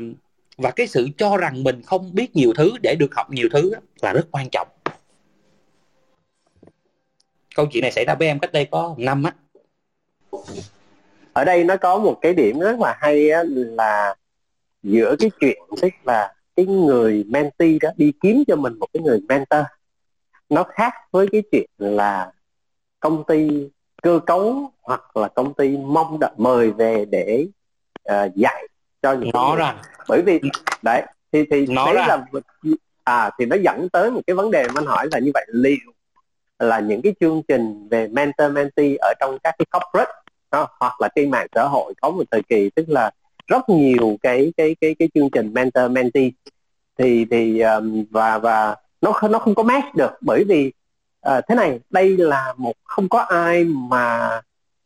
và 0.57 0.71
cái 0.71 0.87
sự 0.87 1.09
cho 1.17 1.37
rằng 1.37 1.63
mình 1.63 1.81
không 1.81 2.15
biết 2.15 2.35
nhiều 2.35 2.53
thứ 2.55 2.71
để 2.83 2.95
được 2.99 3.15
học 3.15 3.31
nhiều 3.31 3.49
thứ 3.51 3.71
là 4.01 4.13
rất 4.13 4.27
quan 4.31 4.47
trọng. 4.51 4.67
Câu 7.55 7.65
chuyện 7.71 7.81
này 7.81 7.91
xảy 7.91 8.05
ra 8.05 8.15
với 8.15 8.27
em 8.27 8.39
cách 8.39 8.51
đây 8.53 8.67
có 8.71 8.95
năm 8.97 9.23
á 9.23 9.33
ở 11.33 11.45
đây 11.45 11.63
nó 11.63 11.77
có 11.77 11.97
một 11.97 12.17
cái 12.21 12.33
điểm 12.33 12.59
rất 12.59 12.79
là 12.79 12.95
hay 12.99 13.29
á, 13.29 13.43
là 13.47 14.15
giữa 14.83 15.15
cái 15.19 15.31
chuyện 15.39 15.57
tức 15.81 15.89
là 16.03 16.33
cái 16.55 16.65
người 16.65 17.23
mentee 17.27 17.77
đó 17.81 17.89
đi 17.97 18.13
kiếm 18.21 18.43
cho 18.47 18.55
mình 18.55 18.79
một 18.79 18.87
cái 18.93 19.03
người 19.03 19.19
mentor 19.29 19.65
nó 20.49 20.63
khác 20.63 20.93
với 21.11 21.27
cái 21.31 21.43
chuyện 21.51 21.69
là 21.77 22.31
công 22.99 23.23
ty 23.23 23.69
cơ 24.01 24.19
cấu 24.25 24.71
hoặc 24.81 25.17
là 25.17 25.27
công 25.27 25.53
ty 25.53 25.77
mong 25.77 26.19
đợi 26.19 26.31
mời 26.37 26.71
về 26.71 27.05
để 27.05 27.47
uh, 28.11 28.35
dạy 28.35 28.67
cho 29.01 29.13
những 29.13 29.29
nó 29.33 29.47
người. 29.49 29.59
ra 29.59 29.81
bởi 30.07 30.21
vì 30.21 30.39
đấy 30.81 31.03
thì 31.31 31.45
thì 31.51 31.65
nó 31.69 31.85
đấy 31.85 31.95
ra. 31.95 32.07
là 32.07 32.25
à 33.03 33.29
thì 33.39 33.45
nó 33.45 33.55
dẫn 33.63 33.89
tới 33.89 34.11
một 34.11 34.21
cái 34.27 34.35
vấn 34.35 34.51
đề 34.51 34.67
mà 34.67 34.73
anh 34.75 34.85
hỏi 34.85 35.07
là 35.11 35.19
như 35.19 35.31
vậy 35.33 35.45
liệu 35.47 35.94
là 36.59 36.79
những 36.79 37.01
cái 37.01 37.13
chương 37.19 37.41
trình 37.47 37.87
về 37.89 38.07
mentor 38.07 38.51
mentee 38.51 38.95
ở 38.99 39.13
trong 39.19 39.37
các 39.43 39.55
cái 39.57 39.65
corporate 39.71 40.11
đó, 40.51 40.67
hoặc 40.79 41.01
là 41.01 41.09
trên 41.15 41.31
mạng 41.31 41.47
xã 41.55 41.63
hội 41.63 41.93
có 42.01 42.09
một 42.09 42.23
thời 42.31 42.41
kỳ 42.43 42.69
tức 42.69 42.89
là 42.89 43.11
rất 43.47 43.69
nhiều 43.69 44.17
cái 44.21 44.53
cái 44.57 44.75
cái 44.81 44.95
cái 44.99 45.09
chương 45.13 45.29
trình 45.29 45.53
mentor 45.53 45.91
mentee. 45.91 46.29
Thì 46.97 47.25
thì 47.31 47.59
um, 47.59 48.05
và 48.11 48.37
và 48.37 48.75
nó 49.01 49.21
nó 49.29 49.39
không 49.39 49.55
có 49.55 49.63
match 49.63 49.95
được 49.95 50.11
bởi 50.21 50.43
vì 50.43 50.71
uh, 51.29 51.43
thế 51.47 51.55
này 51.55 51.79
đây 51.89 52.17
là 52.17 52.53
một 52.57 52.73
không 52.83 53.09
có 53.09 53.19
ai 53.19 53.63
mà 53.63 54.41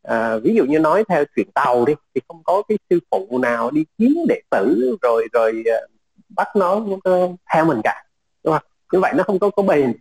uh, 0.08 0.44
ví 0.44 0.56
dụ 0.56 0.66
như 0.66 0.80
nói 0.80 1.04
theo 1.10 1.24
chuyện 1.36 1.52
tàu 1.52 1.86
đi 1.86 1.94
thì 2.16 2.22
không 2.28 2.44
có 2.44 2.62
cái 2.70 2.78
sư 2.90 3.00
phụ 3.12 3.40
nào 3.42 3.72
đi 3.72 3.86
kiếm 3.98 4.16
đệ 4.28 4.42
tử 4.50 4.98
rồi 5.02 5.28
rồi 5.34 5.64
uh, 5.86 5.92
bắt 6.30 6.56
nó 6.56 6.76
uh, 6.76 7.36
theo 7.54 7.66
mình 7.66 7.82
cả. 7.84 8.04
Đúng 8.44 8.54
không? 8.54 8.64
Như 8.92 9.00
vậy 9.00 9.14
nó 9.16 9.24
không 9.24 9.40
có 9.40 9.50
có 9.50 9.64
bền 9.64 9.94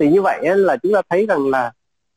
thì 0.00 0.08
như 0.08 0.22
vậy 0.22 0.40
là 0.42 0.76
chúng 0.76 0.92
ta 0.94 1.02
thấy 1.08 1.26
rằng 1.26 1.48
là 1.48 1.72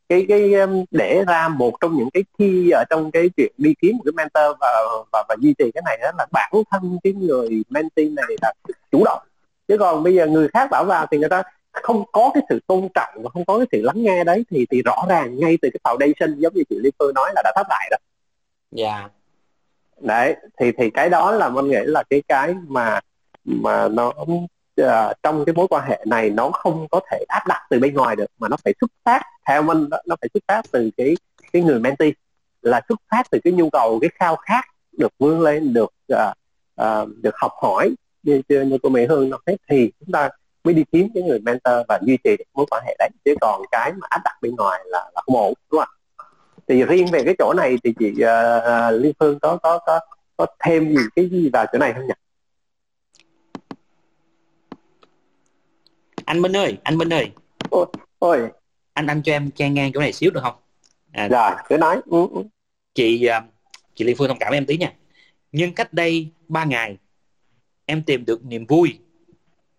cái 0.09 0.25
cái 0.29 0.51
để 0.91 1.23
ra 1.27 1.47
một 1.47 1.73
trong 1.81 1.97
những 1.97 2.09
cái 2.13 2.23
khi 2.39 2.69
ở 2.69 2.83
trong 2.89 3.11
cái 3.11 3.29
chuyện 3.37 3.51
đi 3.57 3.73
kiếm 3.81 3.97
một 3.97 4.03
cái 4.05 4.11
mentor 4.15 4.57
và 4.59 4.67
và 5.11 5.23
và 5.29 5.35
duy 5.39 5.53
trì 5.57 5.71
cái 5.71 5.81
này 5.85 5.97
đó 6.01 6.11
là 6.17 6.25
bản 6.31 6.51
thân 6.71 6.97
cái 7.03 7.13
người 7.13 7.63
mentee 7.69 8.09
này 8.09 8.35
là 8.41 8.53
chủ 8.91 9.03
động 9.05 9.21
chứ 9.67 9.77
còn 9.77 10.03
bây 10.03 10.15
giờ 10.15 10.27
người 10.27 10.47
khác 10.47 10.67
bảo 10.71 10.85
vào 10.85 11.05
thì 11.11 11.17
người 11.17 11.29
ta 11.29 11.43
không 11.71 12.03
có 12.11 12.31
cái 12.33 12.43
sự 12.49 12.59
tôn 12.67 12.87
trọng 12.93 13.23
và 13.23 13.29
không 13.29 13.45
có 13.45 13.57
cái 13.57 13.67
sự 13.71 13.81
lắng 13.81 14.03
nghe 14.03 14.23
đấy 14.23 14.45
thì 14.49 14.65
thì 14.71 14.81
rõ 14.81 15.05
ràng 15.09 15.39
ngay 15.39 15.57
từ 15.61 15.69
cái 15.73 15.79
foundation 15.83 16.39
giống 16.39 16.53
như 16.53 16.63
chị 16.69 16.75
Liên 16.79 16.93
Phương 16.99 17.13
nói 17.13 17.31
là 17.35 17.41
đã 17.45 17.51
thất 17.55 17.67
bại 17.69 17.87
rồi. 17.91 17.99
Dạ. 18.71 18.99
Yeah. 18.99 19.11
Đấy 19.99 20.35
thì 20.59 20.71
thì 20.77 20.89
cái 20.89 21.09
đó 21.09 21.31
là 21.31 21.49
mình 21.49 21.67
nghĩ 21.67 21.79
là 21.83 22.03
cái 22.09 22.23
cái 22.27 22.55
mà 22.67 22.99
mà 23.45 23.87
nó 23.87 24.13
uh, 24.81 24.87
trong 25.23 25.45
cái 25.45 25.53
mối 25.53 25.67
quan 25.67 25.83
hệ 25.87 26.03
này 26.05 26.29
nó 26.29 26.49
không 26.49 26.87
có 26.91 26.99
thể 27.11 27.25
áp 27.27 27.47
đặt 27.47 27.61
từ 27.69 27.79
bên 27.79 27.93
ngoài 27.93 28.15
được 28.15 28.25
mà 28.39 28.47
nó 28.49 28.57
phải 28.63 28.73
xuất 28.81 28.91
phát 29.05 29.21
theo 29.47 29.61
mình 29.61 29.89
nó 30.05 30.15
phải 30.21 30.29
xuất 30.33 30.43
phát 30.47 30.61
từ 30.71 30.89
cái 30.97 31.15
cái 31.53 31.61
người 31.61 31.79
mentee. 31.79 32.11
Là 32.61 32.81
xuất 32.89 32.99
phát 33.11 33.23
từ 33.31 33.39
cái 33.43 33.53
nhu 33.53 33.69
cầu 33.69 33.99
cái 34.01 34.09
khao 34.19 34.35
khát 34.35 34.65
được 34.97 35.11
vươn 35.19 35.41
lên 35.41 35.73
được 35.73 35.93
uh, 36.13 36.19
uh, 36.81 37.09
được 37.21 37.35
học 37.35 37.51
hỏi. 37.61 37.95
Như 38.23 38.41
như 38.47 38.77
cô 38.83 38.89
Mỹ 38.89 39.05
Hương 39.05 39.29
nói 39.29 39.39
thì 39.69 39.91
chúng 39.99 40.11
ta 40.11 40.29
mới 40.63 40.73
đi 40.73 40.83
kiếm 40.91 41.07
cái 41.13 41.23
người 41.23 41.39
mentor 41.39 41.73
và 41.87 41.99
duy 42.01 42.17
trì 42.23 42.37
được 42.37 42.45
mối 42.53 42.65
quan 42.71 42.83
hệ 42.87 42.95
đấy. 42.99 43.09
Chứ 43.25 43.35
còn 43.41 43.61
cái 43.71 43.91
mà 43.93 44.07
áp 44.09 44.21
đặt 44.23 44.37
bên 44.41 44.55
ngoài 44.55 44.81
là 44.85 45.09
là 45.15 45.21
không 45.25 45.35
ổn 45.35 45.53
đúng 45.71 45.79
không 45.79 45.89
thì 46.67 46.83
riêng 46.83 47.07
về 47.11 47.23
cái 47.23 47.35
chỗ 47.39 47.53
này 47.57 47.77
thì 47.83 47.93
chị 47.99 48.11
uh, 48.11 49.01
Liên 49.01 49.13
Phương 49.19 49.39
có 49.39 49.57
có 49.57 49.79
có 49.85 49.99
có 50.37 50.45
thêm 50.59 50.95
gì 50.95 51.03
cái 51.15 51.29
gì 51.29 51.49
vào 51.53 51.65
chỗ 51.73 51.79
này 51.79 51.93
không 51.93 52.07
nhỉ? 52.07 52.13
Anh 56.25 56.41
Minh 56.41 56.55
ơi 56.55 56.77
anh 56.83 56.97
Minh 56.97 57.13
ơi 57.13 57.29
ôi, 57.69 57.85
ôi. 58.19 58.39
anh 58.93 59.07
anh 59.07 59.21
cho 59.23 59.31
em 59.31 59.51
chen 59.51 59.73
ngang 59.73 59.91
chỗ 59.93 59.99
này 59.99 60.13
xíu 60.13 60.31
được 60.31 60.41
không 60.43 60.55
à, 61.11 61.27
rồi 61.27 61.51
cứ 61.69 61.77
nói 61.77 62.01
ừ, 62.05 62.27
ừ. 62.31 62.41
chị 62.93 63.27
uh, 63.37 63.43
chị 63.95 64.05
Liên 64.05 64.15
Phương 64.15 64.27
thông 64.27 64.39
cảm 64.39 64.49
với 64.49 64.57
em 64.57 64.65
tí 64.65 64.77
nha 64.77 64.93
nhưng 65.51 65.73
cách 65.73 65.93
đây 65.93 66.27
3 66.47 66.65
ngày 66.65 66.97
em 67.85 68.03
tìm 68.03 68.25
được 68.25 68.45
niềm 68.45 68.65
vui 68.65 68.99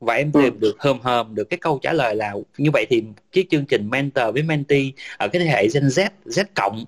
và 0.01 0.15
em 0.15 0.33
tìm 0.33 0.55
ừ. 0.55 0.59
được 0.61 0.77
hờm 0.79 1.01
hờm 1.01 1.35
được 1.35 1.45
cái 1.45 1.59
câu 1.59 1.79
trả 1.83 1.93
lời 1.93 2.15
là 2.15 2.35
như 2.59 2.71
vậy 2.71 2.87
thì 2.91 3.05
cái 3.33 3.45
chương 3.51 3.67
trình 3.67 3.91
mentor 3.91 4.25
với 4.33 4.43
mentee 4.43 4.91
ở 5.17 5.29
cái 5.29 5.43
thế 5.43 5.49
hệ 5.49 5.69
Gen 5.75 5.87
Z 5.87 6.09
Z 6.25 6.45
cộng 6.55 6.85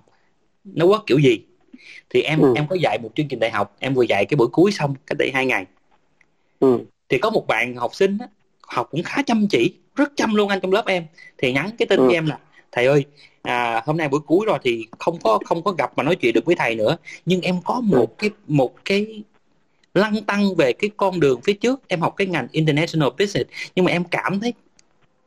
nó 0.63 0.87
có 0.87 1.03
kiểu 1.07 1.19
gì 1.19 1.39
thì 2.09 2.21
em 2.21 2.41
ừ. 2.41 2.53
em 2.55 2.67
có 2.67 2.75
dạy 2.75 2.97
một 2.99 3.09
chương 3.15 3.27
trình 3.27 3.39
đại 3.39 3.51
học 3.51 3.75
em 3.79 3.93
vừa 3.93 4.03
dạy 4.03 4.25
cái 4.25 4.35
buổi 4.35 4.47
cuối 4.47 4.71
xong 4.71 4.95
cách 5.07 5.17
đây 5.17 5.31
hai 5.33 5.45
ngày 5.45 5.65
ừ. 6.59 6.79
thì 7.09 7.17
có 7.17 7.29
một 7.29 7.47
bạn 7.47 7.75
học 7.75 7.95
sinh 7.95 8.17
á, 8.19 8.27
học 8.67 8.87
cũng 8.91 9.03
khá 9.03 9.21
chăm 9.21 9.47
chỉ 9.47 9.73
rất 9.95 10.11
chăm 10.15 10.35
luôn 10.35 10.49
anh 10.49 10.59
trong 10.61 10.71
lớp 10.71 10.85
em. 10.85 11.05
Thì 11.37 11.53
nhắn 11.53 11.69
cái 11.77 11.85
tin 11.85 11.99
ừ. 11.99 12.09
em 12.13 12.25
là 12.25 12.39
thầy 12.71 12.85
ơi 12.85 13.05
à, 13.41 13.81
hôm 13.85 13.97
nay 13.97 14.09
buổi 14.09 14.19
cuối 14.19 14.45
rồi 14.45 14.59
thì 14.63 14.85
không 14.99 15.19
có 15.23 15.39
không 15.45 15.63
có 15.63 15.71
gặp 15.71 15.91
mà 15.95 16.03
nói 16.03 16.15
chuyện 16.15 16.33
được 16.33 16.45
với 16.45 16.55
thầy 16.55 16.75
nữa. 16.75 16.97
Nhưng 17.25 17.41
em 17.41 17.61
có 17.65 17.81
một 17.81 18.09
ừ. 18.09 18.15
cái 18.17 18.29
một 18.47 18.75
cái 18.85 19.23
lăng 19.93 20.23
tăng 20.23 20.55
về 20.55 20.73
cái 20.73 20.89
con 20.97 21.19
đường 21.19 21.41
phía 21.41 21.53
trước. 21.53 21.81
Em 21.87 22.01
học 22.01 22.13
cái 22.17 22.27
ngành 22.27 22.47
international 22.51 23.09
business 23.19 23.49
nhưng 23.75 23.85
mà 23.85 23.91
em 23.91 24.03
cảm 24.03 24.39
thấy 24.39 24.53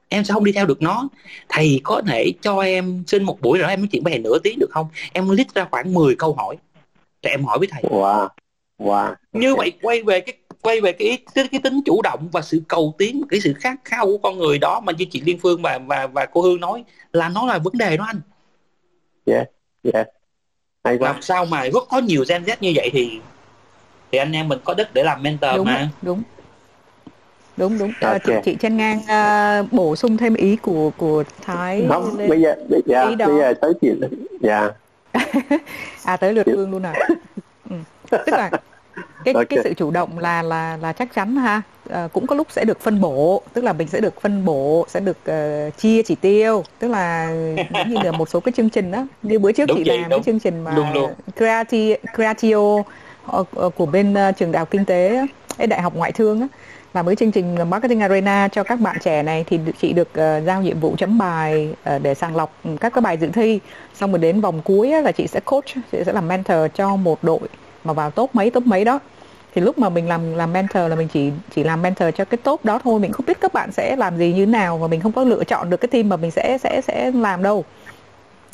em 0.08 0.24
sẽ 0.24 0.34
không 0.34 0.44
đi 0.44 0.52
theo 0.52 0.66
được 0.66 0.82
nó. 0.82 1.08
Thầy 1.48 1.80
có 1.84 2.02
thể 2.08 2.32
cho 2.42 2.60
em 2.60 3.02
xin 3.06 3.22
một 3.22 3.40
buổi 3.40 3.58
rồi 3.58 3.70
em 3.70 3.80
nói 3.80 3.88
chuyện 3.92 4.02
với 4.02 4.12
thầy 4.12 4.20
nửa 4.20 4.38
tiếng 4.38 4.58
được 4.58 4.70
không? 4.70 4.86
Em 5.12 5.30
list 5.30 5.54
ra 5.54 5.66
khoảng 5.70 5.94
10 5.94 6.14
câu 6.16 6.34
hỏi 6.34 6.56
để 7.22 7.30
em 7.30 7.44
hỏi 7.44 7.58
với 7.58 7.68
thầy. 7.70 7.82
Wow 7.82 8.28
wow 8.78 9.14
như 9.32 9.54
vậy 9.56 9.72
quay 9.82 10.02
về 10.02 10.20
cái 10.20 10.34
quay 10.62 10.80
về 10.80 10.92
cái 10.92 11.18
cái, 11.34 11.48
cái 11.52 11.60
tính 11.64 11.80
chủ 11.84 12.02
động 12.02 12.28
và 12.32 12.42
sự 12.42 12.62
cầu 12.68 12.94
tiến 12.98 13.22
cái 13.30 13.40
sự 13.40 13.54
khát 13.54 13.76
khao 13.84 14.06
của 14.06 14.18
con 14.18 14.38
người 14.38 14.58
đó 14.58 14.80
mà 14.80 14.92
như 14.92 15.04
chị 15.10 15.20
Liên 15.20 15.38
Phương 15.38 15.62
và 15.62 15.78
và 15.78 16.06
và 16.06 16.26
cô 16.26 16.42
Hương 16.42 16.60
nói 16.60 16.84
là 17.12 17.28
nó 17.28 17.46
là 17.46 17.58
vấn 17.58 17.78
đề 17.78 17.96
đó 17.96 18.04
anh 18.06 18.20
yeah 19.26 19.48
yeah 19.92 20.06
hay 20.84 20.98
quá. 20.98 21.12
làm 21.12 21.22
sao 21.22 21.46
mà 21.46 21.64
rất 21.64 21.84
có 21.90 21.98
nhiều 21.98 22.24
Gen 22.28 22.42
Z 22.42 22.56
như 22.60 22.72
vậy 22.74 22.90
thì 22.92 23.20
thì 24.12 24.18
anh 24.18 24.32
em 24.32 24.48
mình 24.48 24.58
có 24.64 24.74
đất 24.74 24.94
để 24.94 25.02
làm 25.02 25.22
mentor 25.22 25.56
đúng, 25.56 25.66
mà 25.66 25.88
đúng 26.02 26.22
đúng 27.56 27.78
đúng 27.78 27.92
okay. 28.00 28.12
à, 28.12 28.18
chị, 28.18 28.32
chị 28.44 28.54
chân 28.54 28.76
ngang 28.76 29.00
à, 29.06 29.62
bổ 29.70 29.96
sung 29.96 30.16
thêm 30.16 30.34
ý 30.34 30.56
của 30.56 30.90
của 30.96 31.24
thái 31.42 31.86
không 31.88 32.18
lên. 32.18 32.28
bây 32.28 32.40
giờ 32.40 32.54
bây 32.68 32.82
giờ, 32.86 33.08
ý 33.08 33.14
đó. 33.14 33.26
bây 33.26 33.38
giờ 33.38 33.54
tới 33.60 33.72
chuyện 33.80 34.00
dạ 34.40 34.70
à 36.04 36.16
tới 36.16 36.34
lượt 36.34 36.46
phương 36.46 36.70
luôn 36.70 36.82
à 36.82 36.94
ừ. 37.70 37.76
tức 38.10 38.28
là 38.28 38.50
cái 39.24 39.34
okay. 39.34 39.46
cái 39.46 39.58
sự 39.64 39.74
chủ 39.74 39.90
động 39.90 40.18
là 40.18 40.42
là 40.42 40.76
là 40.76 40.92
chắc 40.92 41.14
chắn 41.14 41.36
ha. 41.36 41.62
À, 41.90 42.08
cũng 42.12 42.26
có 42.26 42.34
lúc 42.34 42.46
sẽ 42.50 42.64
được 42.64 42.80
phân 42.80 43.00
bổ 43.00 43.42
tức 43.52 43.64
là 43.64 43.72
mình 43.72 43.88
sẽ 43.88 44.00
được 44.00 44.20
phân 44.20 44.44
bổ 44.44 44.86
sẽ 44.88 45.00
được 45.00 45.16
uh, 45.30 45.76
chia 45.76 46.02
chỉ 46.02 46.14
tiêu. 46.14 46.64
Tức 46.78 46.88
là 46.88 47.32
giống 47.74 47.90
như 47.90 47.96
là 48.02 48.12
một 48.12 48.28
số 48.28 48.40
cái 48.40 48.52
chương 48.56 48.70
trình 48.70 48.90
đó 48.90 49.06
như 49.22 49.38
bữa 49.38 49.52
trước 49.52 49.66
đúng 49.68 49.78
chị, 49.78 49.84
chị 49.84 49.90
làm 49.90 50.10
đúng. 50.10 50.10
cái 50.10 50.24
chương 50.24 50.40
trình 50.40 50.64
mà 50.64 50.76
Creati, 51.36 51.94
Creatio 52.14 52.82
ờ, 53.26 53.70
của 53.76 53.86
bên 53.86 54.14
trường 54.36 54.52
đại 54.52 54.58
học 54.58 54.70
kinh 54.70 54.84
tế 54.84 55.26
ấy, 55.58 55.66
đại 55.66 55.82
học 55.82 55.94
ngoại 55.96 56.12
thương 56.12 56.40
á. 56.40 56.46
Làm 56.94 57.06
cái 57.06 57.16
chương 57.16 57.32
trình 57.32 57.56
marketing 57.70 58.00
arena 58.00 58.48
cho 58.52 58.62
các 58.62 58.80
bạn 58.80 58.96
trẻ 59.00 59.22
này. 59.22 59.44
Thì 59.48 59.60
chị 59.80 59.92
được 59.92 60.08
uh, 60.10 60.46
giao 60.46 60.62
nhiệm 60.62 60.80
vụ 60.80 60.94
chấm 60.98 61.18
bài 61.18 61.74
uh, 61.96 62.02
để 62.02 62.14
sàng 62.14 62.36
lọc 62.36 62.52
các 62.80 62.92
cái 62.94 63.02
bài 63.02 63.16
dự 63.16 63.28
thi. 63.28 63.60
Xong 63.94 64.12
rồi 64.12 64.18
đến 64.18 64.40
vòng 64.40 64.60
cuối 64.64 64.92
á, 64.92 65.00
là 65.00 65.12
chị 65.12 65.26
sẽ 65.26 65.40
coach 65.40 65.64
chị 65.92 65.98
sẽ 66.06 66.12
làm 66.12 66.28
mentor 66.28 66.58
cho 66.74 66.96
một 66.96 67.24
đội 67.24 67.40
mà 67.84 67.92
vào 67.92 68.10
top 68.10 68.34
mấy 68.34 68.50
top 68.50 68.66
mấy 68.66 68.84
đó. 68.84 68.98
Thì 69.54 69.60
lúc 69.60 69.78
mà 69.78 69.88
mình 69.88 70.08
làm 70.08 70.34
làm 70.34 70.52
mentor 70.52 70.90
là 70.90 70.96
mình 70.96 71.08
chỉ 71.08 71.30
chỉ 71.54 71.64
làm 71.64 71.82
mentor 71.82 72.08
cho 72.16 72.24
cái 72.24 72.38
top 72.38 72.64
đó 72.64 72.80
thôi. 72.84 73.00
Mình 73.00 73.12
không 73.12 73.26
biết 73.26 73.40
các 73.40 73.52
bạn 73.52 73.72
sẽ 73.72 73.96
làm 73.96 74.18
gì 74.18 74.32
như 74.32 74.46
nào 74.46 74.78
và 74.78 74.86
mình 74.88 75.00
không 75.00 75.12
có 75.12 75.24
lựa 75.24 75.44
chọn 75.44 75.70
được 75.70 75.76
cái 75.76 75.88
team 75.88 76.08
mà 76.08 76.16
mình 76.16 76.30
sẽ 76.30 76.58
sẽ 76.60 76.80
sẽ 76.80 77.10
làm 77.10 77.42
đâu. 77.42 77.64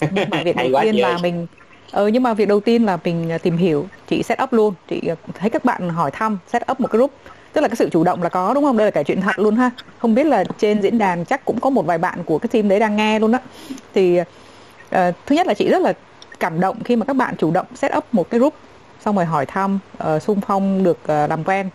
Nhưng 0.01 0.31
mà 0.31 0.43
việc 0.43 0.57
đầu 0.57 0.83
tiên 0.83 0.97
là 0.97 1.18
mình 1.22 1.47
ừ, 1.93 2.07
nhưng 2.07 2.22
mà 2.22 2.35
việc 2.35 2.49
đầu 2.49 2.61
tiên 2.61 2.85
là 2.87 2.99
mình 3.05 3.33
à, 3.33 3.39
tìm 3.39 3.57
hiểu 3.57 3.87
chị 4.09 4.22
set 4.22 4.43
up 4.43 4.53
luôn. 4.53 4.74
Chị 4.89 5.01
à, 5.09 5.14
thấy 5.39 5.51
các 5.51 5.64
bạn 5.64 5.89
hỏi 5.89 6.11
thăm 6.11 6.39
set 6.53 6.70
up 6.70 6.81
một 6.81 6.89
cái 6.91 6.99
group. 6.99 7.12
Tức 7.53 7.61
là 7.61 7.68
cái 7.68 7.77
sự 7.77 7.89
chủ 7.93 8.05
động 8.05 8.22
là 8.22 8.29
có 8.29 8.55
đúng 8.55 8.64
không? 8.64 8.77
Đây 8.77 8.87
là 8.87 8.91
cái 8.91 9.05
chuyện 9.05 9.20
thật 9.20 9.39
luôn 9.39 9.57
ha. 9.57 9.70
Không 9.99 10.14
biết 10.14 10.27
là 10.27 10.45
trên 10.59 10.83
diễn 10.83 10.99
đàn 10.99 11.24
chắc 11.24 11.45
cũng 11.45 11.61
có 11.61 11.70
một 11.70 11.87
vài 11.87 11.99
bạn 11.99 12.24
của 12.24 12.39
cái 12.39 12.49
team 12.49 12.68
đấy 12.68 12.81
đang 12.81 12.97
nghe 12.97 13.18
luôn 13.18 13.33
á. 13.33 13.41
Thì 13.95 14.20
uh, 14.20 14.24
thứ 15.27 15.37
nhất 15.37 15.47
là 15.47 15.55
chị 15.55 15.68
rất 15.68 15.83
là 15.83 15.93
cảm 16.41 16.61
động 16.61 16.77
khi 16.85 16.97
mà 16.97 17.05
các 17.05 17.16
bạn 17.16 17.35
chủ 17.39 17.51
động 17.51 17.66
set 17.74 17.97
up 17.97 18.05
một 18.12 18.31
cái 18.31 18.39
group 18.41 18.55
xong 19.07 19.17
rồi 19.17 19.25
hỏi 19.25 19.47
thăm 19.47 19.79
uh, 20.15 20.23
xung 20.23 20.41
phong 20.41 20.85
được 20.85 20.99
uh, 21.03 21.31
làm 21.31 21.45
quen 21.45 21.69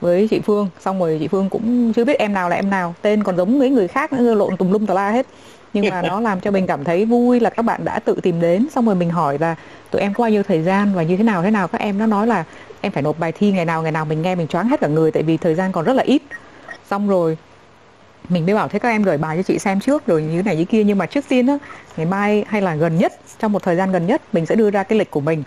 với 0.00 0.28
chị 0.30 0.40
Phương. 0.40 0.68
Xong 0.80 0.98
rồi 0.98 1.16
chị 1.20 1.28
Phương 1.28 1.48
cũng 1.50 1.92
chưa 1.92 2.04
biết 2.04 2.18
em 2.18 2.32
nào 2.32 2.48
là 2.48 2.56
em 2.56 2.70
nào 2.70 2.94
tên 3.02 3.22
còn 3.22 3.36
giống 3.36 3.58
mấy 3.58 3.70
người 3.70 3.88
khác 3.88 4.12
nữa 4.12 4.34
lộn 4.34 4.56
tùm 4.56 4.72
lum 4.72 4.86
tà 4.86 4.94
la 4.94 5.10
hết. 5.10 5.26
Nhưng 5.72 5.88
mà 5.90 6.02
nó 6.02 6.20
làm 6.20 6.40
cho 6.40 6.50
mình 6.50 6.66
cảm 6.66 6.84
thấy 6.84 7.04
vui 7.04 7.40
là 7.40 7.50
các 7.50 7.62
bạn 7.62 7.84
đã 7.84 7.98
tự 7.98 8.20
tìm 8.22 8.40
đến. 8.40 8.66
Xong 8.74 8.86
rồi 8.86 8.94
mình 8.94 9.10
hỏi 9.10 9.38
là 9.38 9.54
tụi 9.90 10.02
em 10.02 10.14
có 10.14 10.22
bao 10.22 10.30
nhiêu 10.30 10.42
thời 10.42 10.62
gian 10.62 10.94
và 10.94 11.02
như 11.02 11.16
thế 11.16 11.24
nào 11.24 11.42
thế 11.42 11.50
nào? 11.50 11.68
Các 11.68 11.80
em 11.80 11.98
nó 11.98 12.06
nói 12.06 12.26
là 12.26 12.44
em 12.80 12.92
phải 12.92 13.02
nộp 13.02 13.18
bài 13.18 13.32
thi 13.32 13.52
ngày 13.52 13.64
nào 13.64 13.82
ngày 13.82 13.92
nào 13.92 14.04
mình 14.04 14.22
nghe 14.22 14.34
mình 14.34 14.46
choáng 14.46 14.68
hết 14.68 14.80
cả 14.80 14.88
người 14.88 15.10
tại 15.10 15.22
vì 15.22 15.36
thời 15.36 15.54
gian 15.54 15.72
còn 15.72 15.84
rất 15.84 15.92
là 15.92 16.02
ít. 16.02 16.22
Xong 16.90 17.08
rồi 17.08 17.38
mình 18.28 18.46
mới 18.46 18.54
bảo 18.54 18.68
thế 18.68 18.78
các 18.78 18.88
em 18.88 19.02
gửi 19.02 19.18
bài 19.18 19.36
cho 19.36 19.42
chị 19.42 19.58
xem 19.58 19.80
trước 19.80 20.06
rồi 20.06 20.22
như 20.22 20.36
thế 20.36 20.42
này 20.42 20.56
như 20.56 20.64
kia. 20.64 20.84
Nhưng 20.84 20.98
mà 20.98 21.06
trước 21.06 21.24
tiên 21.28 21.46
á 21.46 21.58
ngày 21.96 22.06
mai 22.06 22.44
hay 22.48 22.62
là 22.62 22.74
gần 22.74 22.98
nhất 22.98 23.12
trong 23.38 23.52
một 23.52 23.62
thời 23.62 23.76
gian 23.76 23.92
gần 23.92 24.06
nhất 24.06 24.22
mình 24.32 24.46
sẽ 24.46 24.54
đưa 24.54 24.70
ra 24.70 24.82
cái 24.82 24.98
lịch 24.98 25.10
của 25.10 25.20
mình 25.20 25.42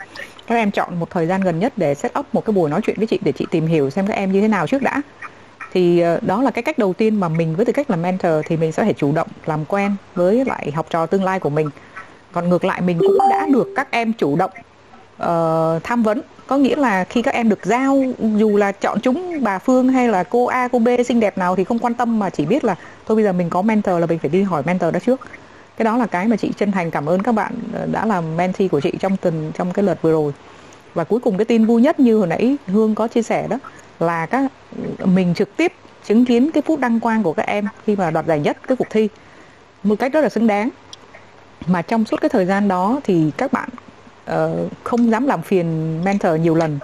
các 0.50 0.56
em 0.56 0.72
chọn 0.72 1.00
một 1.00 1.10
thời 1.10 1.28
gian 1.28 1.41
gần 1.41 1.60
nhất 1.60 1.74
để 1.78 1.95
set 1.95 2.20
up 2.20 2.26
một 2.34 2.45
cái 2.45 2.54
buổi 2.54 2.70
nói 2.70 2.82
chuyện 2.84 2.95
với 2.97 3.08
chị 3.08 3.20
để 3.22 3.32
chị 3.32 3.47
tìm 3.52 3.68
hiểu 3.68 3.89
xem 3.89 4.08
các 4.08 4.14
em 4.14 4.32
như 4.32 4.41
thế 4.41 4.47
nào 4.47 4.68
trước 4.68 4.82
đã. 4.82 5.02
Thì 5.74 6.00
ờ, 6.00 6.20
đó 6.22 6.41
là 6.41 6.52
cái 6.52 6.64
cách 6.64 6.78
đầu 6.78 6.93
tiên 6.93 7.20
mà 7.20 7.30
mình 7.30 7.56
với 7.56 7.66
tư 7.66 7.74
cách 7.74 7.89
là 7.89 7.95
mentor 7.95 8.32
thì 8.45 8.58
mình 8.58 8.72
sẽ 8.72 8.84
phải 8.84 8.93
chủ 8.93 9.12
động 9.12 9.28
làm 9.45 9.66
quen 9.66 9.95
với 10.16 10.45
lại 10.45 10.72
học 10.72 10.86
trò 10.89 11.06
tương 11.06 11.24
lai 11.24 11.39
của 11.39 11.50
mình. 11.50 11.70
Còn 12.32 12.50
ngược 12.50 12.66
lại 12.66 12.82
mình 12.82 12.97
cũng 13.00 13.18
đã 13.30 13.47
được 13.54 13.68
các 13.76 13.88
em 13.91 14.14
chủ 14.14 14.36
động 14.36 14.52
uh, 15.24 15.84
tham 15.84 16.04
vấn. 16.04 16.22
Có 16.47 16.58
nghĩa 16.58 16.76
là 16.76 17.04
khi 17.04 17.22
các 17.22 17.34
em 17.34 17.50
được 17.50 17.66
giao 17.66 18.04
dù 18.36 18.58
là 18.58 18.72
chọn 18.72 19.00
chúng 19.02 19.43
bà 19.43 19.60
Phương 19.60 19.89
hay 19.89 20.08
là 20.08 20.24
cô 20.24 20.45
A 20.45 20.68
cô 20.68 20.80
B 20.80 20.88
xinh 21.08 21.20
đẹp 21.20 21.38
nào 21.38 21.56
thì 21.56 21.64
không 21.64 21.80
quan 21.80 21.93
tâm 21.93 22.20
mà 22.20 22.30
chỉ 22.30 22.45
biết 22.45 22.64
là 22.64 22.76
thôi 23.08 23.16
bây 23.16 23.24
giờ 23.24 23.34
mình 23.34 23.50
có 23.50 23.62
mentor 23.62 24.00
là 24.00 24.06
mình 24.06 24.20
phải 24.20 24.30
đi 24.30 24.41
hỏi 24.41 24.64
mentor 24.66 24.93
đó 24.93 25.00
trước 25.06 25.22
cái 25.80 25.84
đó 25.86 25.97
là 25.97 26.05
cái 26.05 26.27
mà 26.27 26.36
chị 26.36 26.51
chân 26.57 26.71
thành 26.71 26.91
cảm 26.91 27.05
ơn 27.05 27.23
các 27.23 27.32
bạn 27.32 27.53
ờ, 27.73 27.88
đã 27.91 28.05
làm 28.05 28.38
mentee 28.38 28.67
của 28.67 28.80
chị 28.80 28.93
trong 28.99 29.17
tuần 29.17 29.51
trong 29.57 29.73
cái 29.73 29.86
lượt 29.86 30.01
vừa 30.01 30.11
rồi. 30.11 30.34
Và 30.93 31.03
cuối 31.03 31.19
cùng 31.19 31.38
cái 31.38 31.45
tin 31.45 31.65
vui 31.65 31.82
nhất 31.82 31.99
như 31.99 32.17
hồi 32.17 32.27
nãy 32.27 32.57
Hương 32.67 32.95
có 32.95 33.07
chia 33.07 33.21
sẻ 33.21 33.47
đó 33.47 33.59
là 33.99 34.25
các 34.25 34.51
ừ, 34.99 35.05
mình 35.05 35.34
trực 35.36 35.57
tiếp 35.57 35.73
chứng 36.05 36.25
kiến 36.25 36.51
cái 36.51 36.63
phút 36.65 36.80
đăng 36.80 36.99
quang 36.99 37.23
của 37.23 37.34
các 37.34 37.45
em 37.45 37.67
khi 37.86 37.95
mà 37.95 38.11
đoạt 38.11 38.25
giải 38.25 38.39
nhất 38.39 38.57
cái 38.67 38.77
cuộc 38.77 38.88
thi. 38.89 39.09
Một 39.84 39.95
cách 39.99 40.13
rất 40.13 40.21
là 40.21 40.30
xứng 40.30 40.47
đáng. 40.47 40.69
Mà 41.67 41.82
trong 41.82 42.05
suốt 42.05 42.21
cái 42.21 42.30
thời 42.30 42.45
gian 42.45 42.67
đó 42.67 42.99
thì 43.03 43.32
các 43.38 43.53
bạn 43.53 43.69
uh, 44.32 44.71
không 44.84 45.11
dám 45.11 45.27
làm 45.27 45.41
phiền 45.41 45.99
mentor 46.03 46.39
nhiều 46.39 46.55
lần. 46.55 46.80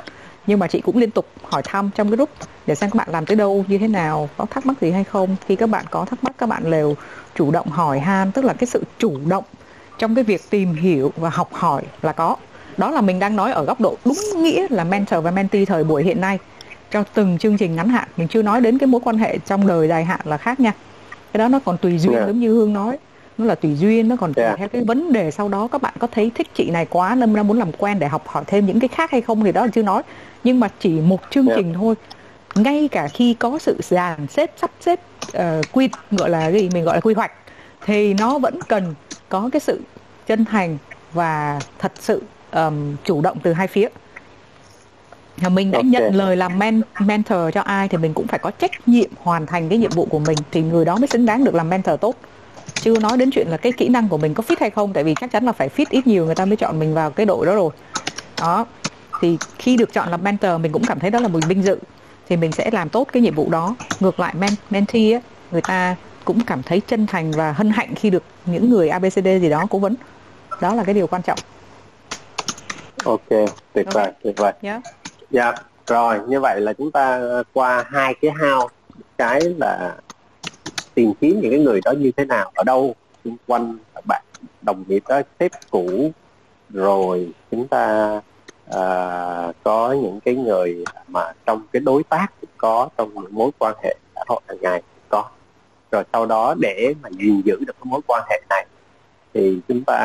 Nhưng 0.48 0.60
mà 0.60 0.68
chị 0.68 0.82
cũng 0.82 0.98
liên 0.98 1.12
tục 1.12 1.28
hỏi 1.44 1.62
thăm 1.66 1.90
trong 1.96 2.10
cái 2.10 2.16
group 2.16 2.30
để 2.66 2.76
xem 2.76 2.90
các 2.90 2.98
bạn 2.98 3.08
làm 3.12 3.26
tới 3.26 3.38
đâu 3.38 3.66
như 3.68 3.78
thế 3.78 3.88
nào 3.88 4.30
có 4.38 4.46
thắc 4.46 4.66
mắc 4.66 4.82
gì 4.82 4.92
hay 4.92 5.04
không. 5.04 5.36
Khi 5.48 5.56
các 5.56 5.70
bạn 5.70 5.86
có 5.92 6.06
thắc 6.06 6.24
mắc 6.24 6.36
các 6.38 6.50
bạn 6.50 6.72
đều 6.72 6.96
chủ 7.36 7.52
động 7.52 7.68
hỏi 7.68 8.00
han 8.00 8.32
tức 8.32 8.46
là 8.46 8.54
cái 8.54 8.68
sự 8.68 8.84
chủ 9.00 9.18
động 9.28 9.44
trong 10.00 10.16
cái 10.16 10.24
việc 10.24 10.50
tìm 10.50 10.74
hiểu 10.74 11.12
và 11.16 11.30
học 11.30 11.50
hỏi 11.54 11.84
là 12.02 12.12
có 12.12 12.36
đó 12.78 12.92
là 12.92 13.02
mình 13.02 13.20
đang 13.20 13.36
nói 13.36 13.52
ở 13.52 13.66
góc 13.66 13.82
độ 13.82 13.98
đúng 14.06 14.18
nghĩa 14.38 14.68
là 14.70 14.84
mentor 14.84 15.24
và 15.24 15.32
mentee 15.32 15.66
thời 15.66 15.84
buổi 15.84 16.04
hiện 16.04 16.22
nay 16.22 16.40
cho 16.92 17.04
từng 17.14 17.38
chương 17.38 17.58
trình 17.58 17.76
ngắn 17.76 17.90
hạn 17.90 18.08
mình 18.18 18.28
chưa 18.28 18.42
nói 18.42 18.62
đến 18.62 18.78
cái 18.78 18.88
mối 18.88 19.02
quan 19.04 19.18
hệ 19.18 19.38
trong 19.46 19.68
đời 19.68 19.88
dài 19.88 20.06
hạn 20.06 20.20
là 20.24 20.38
khác 20.38 20.60
nha 20.60 20.74
cái 21.34 21.40
đó 21.40 21.48
nó 21.48 21.60
còn 21.66 21.78
tùy 21.78 22.00
duyên 22.00 22.14
yeah. 22.16 22.28
giống 22.28 22.40
như 22.40 22.54
hương 22.54 22.74
nói 22.74 22.98
nó 23.38 23.46
là 23.46 23.56
tùy 23.56 23.76
duyên 23.76 24.08
nó 24.08 24.16
còn 24.16 24.34
tùy 24.34 24.46
yeah. 24.46 24.58
theo 24.58 24.68
cái 24.68 24.84
vấn 24.84 25.14
đề 25.14 25.32
sau 25.32 25.50
đó 25.50 25.68
các 25.68 25.82
bạn 25.82 25.94
có 26.00 26.08
thấy 26.12 26.32
thích 26.36 26.48
chị 26.54 26.70
này 26.70 26.86
quá 26.90 27.16
nên 27.16 27.34
ra 27.34 27.44
muốn 27.44 27.60
làm 27.60 27.72
quen 27.72 28.00
để 28.00 28.08
học 28.08 28.28
hỏi 28.28 28.44
thêm 28.48 28.66
những 28.66 28.80
cái 28.80 28.88
khác 28.88 29.12
hay 29.12 29.22
không 29.22 29.44
thì 29.44 29.52
đó 29.52 29.62
là 29.62 29.68
chưa 29.68 29.84
nói 29.84 30.02
nhưng 30.44 30.60
mà 30.60 30.70
chỉ 30.80 30.90
một 30.90 31.20
chương 31.30 31.48
yeah. 31.48 31.58
trình 31.58 31.74
thôi 31.74 31.96
ngay 32.56 32.88
cả 32.92 33.08
khi 33.08 33.34
có 33.34 33.60
sự 33.60 33.78
dàn 33.84 34.28
xếp 34.28 34.52
sắp 34.58 34.72
xếp 34.82 35.00
uh, 35.38 35.42
quy 35.72 35.90
gọi 36.12 36.30
là 36.30 36.52
gì 36.52 36.70
mình 36.74 36.84
gọi 36.84 36.96
là 36.96 37.02
quy 37.02 37.14
hoạch 37.14 37.32
thì 37.86 38.14
nó 38.14 38.40
vẫn 38.40 38.60
cần 38.68 38.96
có 39.30 39.50
cái 39.52 39.60
sự 39.60 39.82
chân 40.28 40.46
thành 40.46 40.78
và 41.14 41.60
thật 41.80 41.92
sự 42.00 42.24
um, 42.52 42.96
chủ 43.04 43.22
động 43.22 43.38
từ 43.44 43.54
hai 43.54 43.68
phía. 43.68 43.88
Mình 45.50 45.72
đã 45.72 45.78
okay. 45.78 45.90
nhận 45.90 46.16
lời 46.16 46.36
làm 46.36 46.60
men 46.60 46.82
mentor 47.00 47.54
cho 47.54 47.62
ai 47.62 47.88
thì 47.88 47.98
mình 47.98 48.14
cũng 48.14 48.28
phải 48.28 48.40
có 48.40 48.52
trách 48.52 48.88
nhiệm 48.88 49.10
hoàn 49.22 49.46
thành 49.46 49.70
cái 49.70 49.78
nhiệm 49.78 49.92
vụ 49.92 50.06
của 50.06 50.20
mình 50.20 50.38
thì 50.52 50.62
người 50.62 50.86
đó 50.86 50.98
mới 50.98 51.08
xứng 51.08 51.26
đáng 51.26 51.44
được 51.44 51.56
làm 51.56 51.70
mentor 51.70 52.00
tốt. 52.02 52.16
Chưa 52.74 53.00
nói 53.00 53.18
đến 53.18 53.32
chuyện 53.32 53.48
là 53.48 53.58
cái 53.58 53.72
kỹ 53.72 53.88
năng 53.88 54.10
của 54.10 54.18
mình 54.18 54.34
có 54.34 54.44
fit 54.48 54.56
hay 54.60 54.70
không 54.70 54.94
tại 54.94 55.04
vì 55.04 55.14
chắc 55.22 55.32
chắn 55.32 55.46
là 55.46 55.52
phải 55.52 55.70
fit 55.70 55.86
ít 55.90 56.08
nhiều 56.08 56.26
người 56.26 56.36
ta 56.36 56.46
mới 56.46 56.58
chọn 56.58 56.80
mình 56.80 56.94
vào 56.94 57.12
cái 57.12 57.26
đội 57.26 57.46
đó 57.46 57.56
rồi. 57.56 57.70
Đó 58.42 58.66
thì 59.22 59.38
khi 59.60 59.78
được 59.78 59.94
chọn 59.94 60.10
làm 60.10 60.24
mentor 60.24 60.62
mình 60.62 60.72
cũng 60.72 60.84
cảm 60.86 61.00
thấy 61.00 61.12
đó 61.12 61.20
là 61.20 61.28
một 61.28 61.40
vinh 61.48 61.64
dự 61.64 61.80
thì 62.28 62.38
mình 62.38 62.52
sẽ 62.52 62.72
làm 62.72 62.90
tốt 62.90 63.08
cái 63.14 63.22
nhiệm 63.22 63.36
vụ 63.36 63.50
đó. 63.50 63.76
Ngược 64.00 64.20
lại 64.20 64.34
men 64.40 64.52
mentee 64.70 65.14
á 65.14 65.20
người 65.52 65.62
ta 65.62 65.96
cũng 66.26 66.40
cảm 66.48 66.64
thấy 66.64 66.82
chân 66.88 67.06
thành 67.08 67.32
và 67.32 67.52
hân 67.52 67.70
hạnh 67.70 67.96
khi 67.96 68.10
được 68.10 68.24
những 68.46 68.70
người 68.70 68.90
abcd 68.90 69.28
gì 69.42 69.50
đó 69.50 69.66
cố 69.70 69.80
vấn. 69.80 69.96
Đó 70.62 70.76
là 70.76 70.84
cái 70.84 70.96
điều 70.96 71.08
quan 71.08 71.22
trọng. 71.22 71.40
Ok 73.06 73.30
tuyệt 73.74 73.88
vời 73.94 74.12
tuyệt 74.24 74.38
vời. 74.38 74.54
Yeah. 74.62 74.82
dạ 75.32 75.54
rồi 75.88 76.20
như 76.28 76.40
vậy 76.40 76.62
là 76.62 76.74
chúng 76.74 76.92
ta 76.92 77.22
qua 77.54 77.86
hai 77.88 78.16
cái 78.22 78.32
how 78.32 78.68
cái 79.18 79.42
là 79.60 79.96
tìm 80.94 81.14
kiếm 81.22 81.40
những 81.42 81.52
cái 81.52 81.60
người 81.60 81.82
đó 81.86 81.92
như 81.92 82.12
thế 82.18 82.26
nào 82.26 82.52
ở 82.56 82.64
đâu 82.64 82.96
xung 83.24 83.38
quanh 83.48 83.78
bạn 84.08 84.24
đồng 84.62 84.84
nghiệp 84.88 85.04
đó 85.08 85.22
sếp 85.40 85.52
cũ 85.70 86.12
rồi 86.70 87.28
chúng 87.52 87.68
ta 87.68 88.22
à, 88.72 89.52
có 89.64 89.92
những 89.92 90.20
cái 90.26 90.36
người 90.36 90.84
mà 91.08 91.32
trong 91.46 91.62
cái 91.74 91.80
đối 91.80 92.04
tác 92.04 92.28
có 92.58 92.90
trong 92.98 93.14
những 93.14 93.36
mối 93.36 93.52
quan 93.60 93.76
hệ 93.84 93.96
xã 94.16 94.22
hội 94.28 94.42
hàng 94.48 94.58
ngày 94.62 94.82
có. 95.10 95.24
Rồi 95.92 96.04
sau 96.14 96.26
đó 96.26 96.56
để 96.60 96.94
mà 97.02 97.10
gìn 97.12 97.42
giữ 97.46 97.58
được 97.68 97.76
cái 97.80 97.86
mối 97.86 98.02
quan 98.08 98.24
hệ 98.30 98.42
này 98.50 98.66
thì 99.34 99.60
chúng 99.68 99.84
ta 99.84 100.00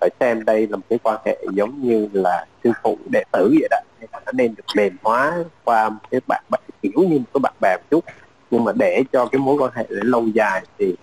phải 0.00 0.10
xem 0.20 0.44
đây 0.44 0.66
là 0.66 0.76
một 0.76 0.82
cái 0.88 0.98
quan 1.02 1.18
hệ 1.24 1.38
giống 1.52 1.82
như 1.82 2.08
là 2.12 2.46
sư 2.64 2.70
phụ 2.82 2.98
đệ 3.12 3.24
tử 3.32 3.56
vậy 3.60 3.68
đó. 3.70 3.76
Nên 4.00 4.10
nó 4.12 4.32
nên 4.32 4.54
được 4.54 4.64
mềm 4.76 4.96
hóa 5.02 5.44
qua 5.64 5.88
một 5.88 6.00
cái 6.10 6.20
bạn 6.28 6.42
bè 6.50 6.58
kiểu 6.82 6.92
như 7.08 7.18
một 7.18 7.24
cái 7.34 7.40
bạn 7.42 7.54
bè 7.60 7.76
một 7.76 7.82
chút. 7.90 8.04
Nhưng 8.50 8.64
mà 8.64 8.72
để 8.76 9.02
cho 9.12 9.26
cái 9.26 9.38
mối 9.38 9.56
quan 9.56 9.72
hệ 9.74 9.86
để 9.90 10.00
lâu 10.02 10.26
dài 10.26 10.62
thì 10.78 10.94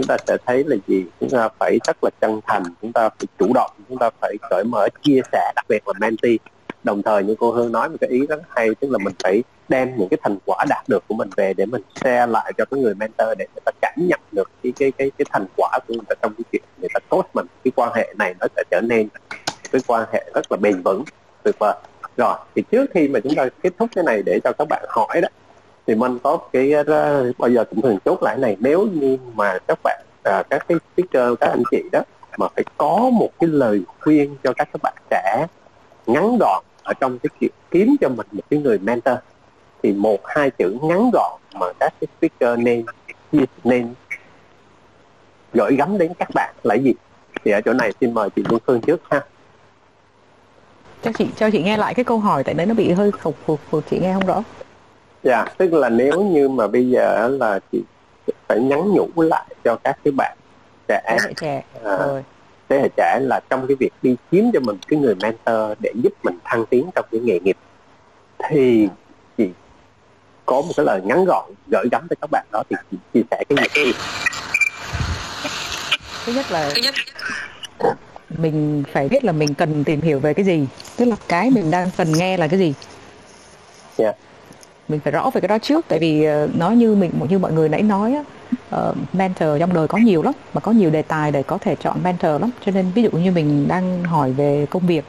chúng 0.00 0.06
ta 0.06 0.16
sẽ 0.26 0.36
thấy 0.46 0.64
là 0.66 0.76
gì? 0.86 1.04
Chúng 1.20 1.30
ta 1.30 1.48
phải 1.58 1.78
rất 1.86 2.04
là 2.04 2.10
chân 2.20 2.40
thành, 2.46 2.62
chúng 2.82 2.92
ta 2.92 3.08
phải 3.08 3.26
chủ 3.38 3.52
động, 3.54 3.70
chúng 3.88 3.98
ta 3.98 4.10
phải 4.20 4.36
cởi 4.50 4.64
mở, 4.64 4.88
chia 5.02 5.20
sẻ 5.32 5.52
đặc 5.56 5.64
biệt 5.68 5.88
là 5.88 5.92
mentee 5.98 6.36
đồng 6.84 7.02
thời 7.02 7.24
như 7.24 7.34
cô 7.38 7.52
Hương 7.52 7.72
nói 7.72 7.88
một 7.88 7.96
cái 8.00 8.10
ý 8.10 8.26
rất 8.26 8.42
hay, 8.48 8.74
tức 8.74 8.90
là 8.90 8.98
mình 8.98 9.14
phải 9.22 9.42
đem 9.68 9.96
những 9.96 10.08
cái 10.08 10.18
thành 10.22 10.38
quả 10.44 10.64
đạt 10.68 10.88
được 10.88 11.04
của 11.08 11.14
mình 11.14 11.30
về 11.36 11.54
để 11.54 11.66
mình 11.66 11.82
share 11.94 12.26
lại 12.26 12.52
cho 12.58 12.64
cái 12.64 12.80
người 12.80 12.94
mentor 12.94 13.28
để 13.38 13.46
người 13.54 13.62
ta 13.64 13.72
cảm 13.82 13.94
nhận 13.96 14.20
được 14.32 14.50
cái 14.62 14.72
cái 14.78 14.92
cái 14.98 15.10
cái 15.18 15.26
thành 15.30 15.46
quả 15.56 15.78
của 15.88 15.94
người 15.94 16.04
ta 16.08 16.14
trong 16.22 16.34
cái 16.34 16.44
chuyện 16.52 16.62
người 16.78 16.88
ta 16.94 17.00
tốt 17.08 17.24
mình. 17.34 17.46
Cái 17.64 17.72
quan 17.76 17.92
hệ 17.94 18.14
này 18.18 18.34
nó 18.40 18.46
sẽ 18.56 18.62
trở 18.70 18.80
nên 18.80 19.08
cái 19.72 19.82
quan 19.86 20.04
hệ 20.12 20.30
rất 20.34 20.52
là 20.52 20.56
bền 20.56 20.82
vững, 20.82 21.04
tuyệt 21.42 21.54
vời. 21.58 21.74
Rồi, 22.16 22.34
thì 22.54 22.62
trước 22.70 22.90
khi 22.94 23.08
mà 23.08 23.20
chúng 23.20 23.34
ta 23.34 23.48
kết 23.62 23.72
thúc 23.78 23.88
cái 23.94 24.04
này 24.04 24.22
để 24.26 24.40
cho 24.44 24.52
các 24.52 24.68
bạn 24.68 24.84
hỏi 24.88 25.20
đó 25.20 25.28
thì 25.86 25.94
mình 25.94 26.18
có 26.22 26.38
cái 26.52 26.74
uh, 26.80 27.38
bao 27.38 27.50
giờ 27.50 27.64
cũng 27.64 27.80
thường 27.80 27.98
chốt 28.04 28.22
lại 28.22 28.36
này 28.36 28.56
nếu 28.60 28.86
như 28.86 29.18
mà 29.34 29.58
các 29.68 29.78
bạn 29.82 30.00
uh, 30.28 30.46
các 30.50 30.66
cái 30.68 30.78
speaker 30.92 31.38
các 31.40 31.50
anh 31.50 31.62
chị 31.70 31.82
đó 31.92 32.00
mà 32.38 32.46
phải 32.54 32.64
có 32.76 33.10
một 33.12 33.30
cái 33.40 33.48
lời 33.48 33.82
khuyên 34.00 34.36
cho 34.44 34.52
các 34.52 34.68
các 34.72 34.82
bạn 34.82 34.94
trẻ 35.10 35.46
ngắn 36.06 36.38
gọn 36.40 36.64
ở 36.82 36.92
trong 37.00 37.18
cái 37.18 37.30
chuyện 37.40 37.50
kiếm 37.70 37.96
cho 38.00 38.08
mình 38.08 38.26
một 38.32 38.42
cái 38.50 38.60
người 38.60 38.78
mentor 38.78 39.14
thì 39.82 39.92
một 39.92 40.26
hai 40.26 40.50
chữ 40.50 40.76
ngắn 40.82 41.10
gọn 41.12 41.40
mà 41.54 41.66
các 41.80 41.94
cái 42.00 42.08
speaker 42.18 42.58
nên 42.58 42.84
nên 43.64 43.94
gửi 45.52 45.76
gắm 45.76 45.98
đến 45.98 46.12
các 46.18 46.28
bạn 46.34 46.54
là 46.62 46.74
gì? 46.74 46.92
Thì 47.44 47.50
ở 47.50 47.60
chỗ 47.60 47.72
này 47.72 47.92
xin 48.00 48.14
mời 48.14 48.30
chị 48.36 48.42
Phương 48.48 48.58
Phương 48.66 48.80
trước 48.80 49.00
ha. 49.10 49.24
Cho 51.02 51.10
chị 51.18 51.26
cho 51.36 51.50
chị 51.50 51.62
nghe 51.62 51.76
lại 51.76 51.94
cái 51.94 52.04
câu 52.04 52.18
hỏi 52.18 52.44
tại 52.44 52.54
đấy 52.54 52.66
nó 52.66 52.74
bị 52.74 52.92
hơi 52.92 53.12
khục 53.12 53.36
khục 53.46 53.60
khục 53.70 53.84
chị 53.90 53.98
nghe 53.98 54.14
không 54.14 54.26
rõ 54.26 54.42
dạ 55.22 55.44
tức 55.58 55.72
là 55.72 55.88
nếu 55.88 56.22
như 56.22 56.48
mà 56.48 56.66
bây 56.66 56.90
giờ 56.90 57.28
là 57.28 57.60
chị 57.72 57.82
phải 58.48 58.60
nhắn 58.60 58.92
nhủ 58.94 59.08
lại 59.16 59.54
cho 59.64 59.76
các 59.84 59.98
cái 60.04 60.12
bạn 60.12 60.36
trẻ. 60.88 61.16
Trẻ 61.36 61.62
à, 61.84 61.98
thế 62.68 62.78
hệ 62.78 62.88
trẻ 62.96 63.18
là 63.20 63.40
trong 63.50 63.66
cái 63.66 63.76
việc 63.80 63.92
đi 64.02 64.16
kiếm 64.30 64.50
cho 64.52 64.60
mình 64.60 64.76
cái 64.88 64.98
người 64.98 65.14
mentor 65.14 65.78
để 65.78 65.92
giúp 65.94 66.12
mình 66.22 66.38
thăng 66.44 66.66
tiến 66.66 66.90
trong 66.94 67.04
cái 67.12 67.20
nghề 67.20 67.40
nghiệp. 67.40 67.56
Thì 68.48 68.88
chị 69.38 69.50
có 70.46 70.60
một 70.60 70.72
cái 70.76 70.86
lời 70.86 71.00
ngắn 71.04 71.24
gọn 71.24 71.50
gửi 71.66 71.84
gắm 71.92 72.06
tới 72.08 72.16
các 72.20 72.30
bạn 72.30 72.46
đó 72.52 72.62
thì 72.70 72.76
chị 72.90 72.96
chia 73.14 73.22
sẻ 73.30 73.44
cái 73.48 73.68
gì? 73.84 73.92
Thứ 76.26 76.32
nhất 76.32 76.50
là 76.50 76.70
mình 78.28 78.84
phải 78.92 79.08
biết 79.08 79.24
là 79.24 79.32
mình 79.32 79.54
cần 79.54 79.84
tìm 79.84 80.00
hiểu 80.00 80.18
về 80.18 80.34
cái 80.34 80.44
gì 80.44 80.66
tức 80.96 81.04
là 81.04 81.16
cái 81.28 81.50
mình 81.50 81.70
đang 81.70 81.90
cần 81.96 82.12
nghe 82.12 82.36
là 82.36 82.48
cái 82.48 82.58
gì. 82.58 82.74
Yeah 83.98 84.16
mình 84.90 85.00
phải 85.00 85.12
rõ 85.12 85.30
về 85.30 85.40
cái 85.40 85.48
đó 85.48 85.58
trước 85.58 85.84
tại 85.88 85.98
vì 85.98 86.24
ờ, 86.24 86.48
nó 86.58 86.66
nói 86.66 86.76
như 86.76 86.94
mình 86.94 87.10
như 87.28 87.38
mọi 87.38 87.52
người 87.52 87.68
nãy 87.68 87.82
nói 87.82 88.16
uh, 88.74 88.96
mentor 89.12 89.48
trong 89.60 89.74
đời 89.74 89.88
có 89.88 89.98
nhiều 89.98 90.22
lắm 90.22 90.34
mà 90.54 90.60
có 90.60 90.72
nhiều 90.72 90.90
đề 90.90 91.02
tài 91.02 91.32
để 91.32 91.42
có 91.42 91.58
thể 91.58 91.76
chọn 91.76 92.02
mentor 92.02 92.40
lắm. 92.40 92.50
Cho 92.64 92.72
nên 92.72 92.86
ví 92.94 93.02
dụ 93.02 93.10
như 93.10 93.32
mình 93.32 93.68
đang 93.68 94.04
hỏi 94.04 94.32
về 94.32 94.66
công 94.70 94.86
việc 94.86 95.04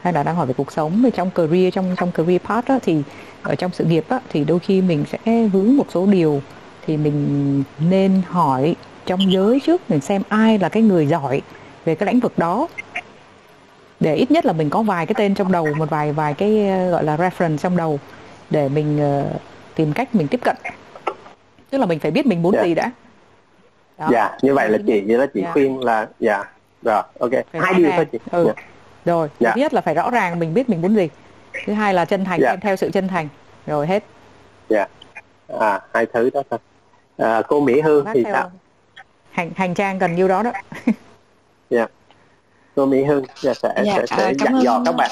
hay 0.00 0.12
là 0.12 0.22
đang 0.22 0.36
hỏi 0.36 0.46
về 0.46 0.54
cuộc 0.56 0.72
sống 0.72 1.02
về 1.02 1.10
trong 1.10 1.30
career 1.30 1.74
trong 1.74 1.94
trong 1.96 2.12
career 2.12 2.40
path 2.42 2.68
á, 2.68 2.78
thì 2.82 3.02
ở 3.42 3.54
trong 3.54 3.70
sự 3.74 3.84
nghiệp 3.84 4.04
á, 4.08 4.20
thì 4.28 4.44
đôi 4.44 4.58
khi 4.58 4.80
mình 4.80 5.04
sẽ 5.12 5.48
vướng 5.52 5.76
một 5.76 5.86
số 5.94 6.06
điều 6.06 6.42
thì 6.86 6.96
mình 6.96 7.62
nên 7.90 8.22
hỏi 8.28 8.76
trong 9.06 9.32
giới 9.32 9.60
trước 9.60 9.90
mình 9.90 10.00
xem 10.00 10.22
ai 10.28 10.58
là 10.58 10.68
cái 10.68 10.82
người 10.82 11.06
giỏi 11.06 11.42
về 11.84 11.94
cái 11.94 12.06
lĩnh 12.06 12.20
vực 12.20 12.38
đó. 12.38 12.68
Để 14.00 14.14
ít 14.14 14.30
nhất 14.30 14.46
là 14.46 14.52
mình 14.52 14.70
có 14.70 14.82
vài 14.82 15.06
cái 15.06 15.14
tên 15.18 15.34
trong 15.34 15.52
đầu 15.52 15.68
một 15.78 15.90
vài 15.90 16.12
vài 16.12 16.34
cái 16.34 16.68
ờ, 16.68 16.90
gọi 16.90 17.04
là 17.04 17.16
reference 17.16 17.56
trong 17.56 17.76
đầu 17.76 17.98
để 18.50 18.68
mình 18.68 18.98
ờ, 19.00 19.38
tìm 19.74 19.92
cách 19.92 20.14
mình 20.14 20.28
tiếp 20.28 20.40
cận 20.44 20.56
tức 21.70 21.78
là 21.78 21.86
mình 21.86 21.98
phải 21.98 22.10
biết 22.10 22.26
mình 22.26 22.42
muốn 22.42 22.54
Dạ. 22.54 22.62
gì 22.64 22.74
đã 22.74 22.90
Đó. 23.98 24.08
dạ 24.12 24.38
như 24.42 24.54
vậy 24.54 24.68
là 24.68 24.78
chị 24.86 25.04
vậy 25.06 25.18
đó 25.18 25.24
chị 25.34 25.40
Dạ. 25.42 25.52
khuyên 25.52 25.80
là 25.84 26.08
dạ 26.20 26.44
rồi 26.82 27.02
ok 27.20 27.30
Phải 27.52 27.60
hai 27.64 27.74
điều 27.74 27.90
thôi 27.96 28.06
chị 28.12 28.18
Ừ. 28.30 28.44
Dạ. 28.46 28.52
rồi 29.04 29.28
Dạ. 29.40 29.52
thứ 29.54 29.60
nhất 29.60 29.74
là 29.74 29.80
phải 29.80 29.94
rõ 29.94 30.10
ràng 30.10 30.38
mình 30.38 30.54
biết 30.54 30.68
mình 30.68 30.82
muốn 30.82 30.94
gì 30.96 31.08
thứ 31.66 31.72
hai 31.72 31.94
là 31.94 32.04
chân 32.04 32.24
thành 32.24 32.40
Dạ. 32.40 32.50
kèm 32.50 32.60
theo 32.60 32.76
sự 32.76 32.90
chân 32.90 33.08
thành 33.08 33.28
rồi 33.66 33.86
hết 33.86 34.04
à 35.58 35.80
hai 35.94 36.06
thứ 36.06 36.30
đó 36.30 36.42
thôi 36.50 36.58
à, 37.18 37.42
cô 37.48 37.60
Mỹ 37.60 37.80
Hương 37.80 38.04
Bác 38.04 38.12
thì 38.14 38.24
sao 38.32 38.50
hành 39.30 39.50
hành 39.56 39.74
trang 39.74 39.98
gần 39.98 40.14
nhiêu 40.14 40.28
đó 40.28 40.42
đó 40.42 40.52
cô 42.76 42.86
Mỹ 42.86 43.04
Hương 43.04 43.24
dạ, 43.40 43.54
sẽ 43.54 43.74
Dạ, 43.84 43.94
sẽ, 43.96 44.06
sẽ 44.16 44.24
à, 44.24 44.32
dặn 44.38 44.60
dò 44.62 44.82
các 44.86 44.94
bạn 44.96 45.10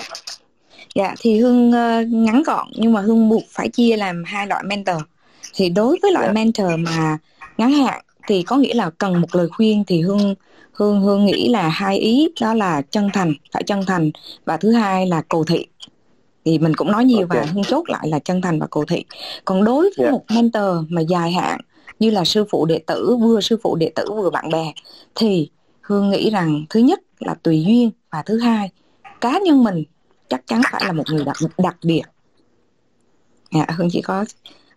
Dạ 0.94 1.14
thì 1.20 1.38
Hương 1.40 1.72
ờ, 1.72 2.02
ngắn 2.08 2.42
gọn 2.42 2.68
nhưng 2.76 2.92
mà 2.92 3.00
Hương 3.00 3.28
buộc 3.28 3.42
phải 3.50 3.68
chia 3.68 3.96
làm 3.96 4.22
hai 4.26 4.46
loại 4.46 4.64
mentor. 4.64 4.96
Thì 5.54 5.68
đối 5.68 5.98
với 6.02 6.12
loại 6.12 6.26
Dạ. 6.26 6.32
mentor 6.32 6.66
mà 6.78 7.18
ngắn 7.58 7.72
hạn 7.72 8.04
thì 8.26 8.42
có 8.42 8.56
nghĩa 8.56 8.74
là 8.74 8.90
cần 8.90 9.20
một 9.20 9.34
lời 9.34 9.48
khuyên 9.48 9.84
thì 9.86 10.00
Hương 10.00 10.34
Hương 10.72 11.00
Hương 11.00 11.24
nghĩ 11.24 11.48
là 11.48 11.68
hai 11.68 11.98
ý 11.98 12.28
đó 12.40 12.54
là 12.54 12.82
chân 12.82 13.10
thành, 13.12 13.34
phải 13.52 13.62
chân 13.62 13.80
thành 13.86 14.10
và 14.44 14.56
thứ 14.56 14.72
hai 14.72 15.06
là 15.06 15.22
cầu 15.28 15.44
thị. 15.44 15.66
Thì 16.44 16.58
mình 16.58 16.74
cũng 16.74 16.92
nói 16.92 17.04
nhiều 17.04 17.26
và 17.26 17.36
Ok. 17.36 17.48
Hương 17.54 17.64
chốt 17.64 17.84
lại 17.88 18.08
là 18.08 18.18
chân 18.18 18.40
thành 18.42 18.60
và 18.60 18.66
cầu 18.70 18.84
thị. 18.84 19.04
Còn 19.44 19.64
đối 19.64 19.82
với 19.82 20.06
Dạ. 20.06 20.10
một 20.10 20.24
mentor 20.34 20.86
mà 20.88 21.00
dài 21.00 21.32
hạn 21.32 21.60
như 21.98 22.10
là 22.10 22.24
sư 22.24 22.44
phụ 22.50 22.66
đệ 22.66 22.78
tử, 22.86 23.16
vừa 23.16 23.40
sư 23.40 23.56
phụ 23.62 23.76
đệ 23.76 23.90
tử 23.94 24.04
vừa 24.12 24.30
bạn 24.30 24.50
bè 24.50 24.72
thì 25.14 25.50
Hương 25.80 26.10
nghĩ 26.10 26.30
rằng 26.30 26.64
thứ 26.70 26.80
nhất 26.80 27.00
là 27.18 27.34
tùy 27.42 27.64
duyên 27.66 27.90
và 28.10 28.22
thứ 28.22 28.38
hai 28.38 28.70
cá 29.20 29.38
nhân 29.38 29.64
mình 29.64 29.84
chắc 30.34 30.46
chắn 30.46 30.60
phải 30.72 30.82
là 30.86 30.92
một 30.92 31.04
người 31.10 31.24
đặc, 31.24 31.36
đặc 31.58 31.76
biệt 31.82 32.02
dạ 33.54 33.66
hương 33.76 33.88
chỉ 33.92 34.02
có 34.02 34.24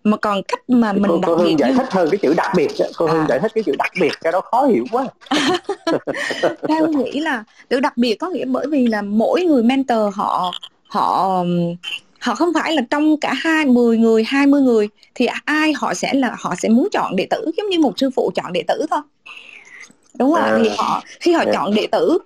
mà 0.03 0.17
còn 0.17 0.41
cách 0.47 0.69
mà 0.69 0.93
cô, 0.93 0.99
mình 0.99 1.11
cô 1.11 1.17
đặc 1.21 1.29
Hương 1.37 1.47
biệt 1.47 1.55
giải 1.59 1.73
thích 1.73 1.87
hơn 1.91 2.07
cái 2.11 2.17
chữ 2.21 2.33
đặc 2.37 2.51
biệt 2.55 2.67
cô 2.97 3.07
Hương 3.07 3.19
À. 3.21 3.25
giải 3.29 3.39
thích 3.39 3.51
cái 3.55 3.63
chữ 3.63 3.71
đặc 3.77 3.91
biệt 4.01 4.11
cái 4.21 4.31
đó 4.31 4.41
khó 4.41 4.65
hiểu 4.65 4.85
quá 4.91 5.05
theo 6.67 6.85
hương 6.85 7.03
nghĩ 7.03 7.19
là 7.19 7.43
từ 7.69 7.79
đặc 7.79 7.97
biệt 7.97 8.15
có 8.15 8.29
nghĩa 8.29 8.45
bởi 8.45 8.67
vì 8.67 8.87
là 8.87 9.01
mỗi 9.01 9.43
người 9.43 9.63
mentor 9.63 10.15
họ 10.15 10.51
họ 10.87 11.43
họ 12.19 12.35
không 12.35 12.53
phải 12.53 12.73
là 12.73 12.81
trong 12.89 13.19
cả 13.19 13.33
hai 13.33 13.65
mười 13.65 13.97
người 13.97 14.23
20 14.23 14.61
người 14.61 14.89
thì 15.15 15.27
ai 15.45 15.73
họ 15.73 15.93
sẽ 15.93 16.13
là 16.13 16.35
họ 16.39 16.53
sẽ 16.55 16.69
muốn 16.69 16.87
chọn 16.91 17.15
đệ 17.15 17.27
tử 17.29 17.51
giống 17.57 17.69
như 17.69 17.79
một 17.79 17.93
sư 17.99 18.09
phụ 18.15 18.31
chọn 18.35 18.53
đệ 18.53 18.63
tử 18.67 18.85
thôi 18.89 19.01
đúng 20.19 20.33
ạ 20.33 20.43
À. 20.43 20.59
thì 20.63 20.69
họ 20.77 21.01
khi 21.19 21.33
họ 21.33 21.43
Dạ. 21.45 21.51
chọn 21.53 21.73
đệ 21.75 21.87
tử 21.91 22.17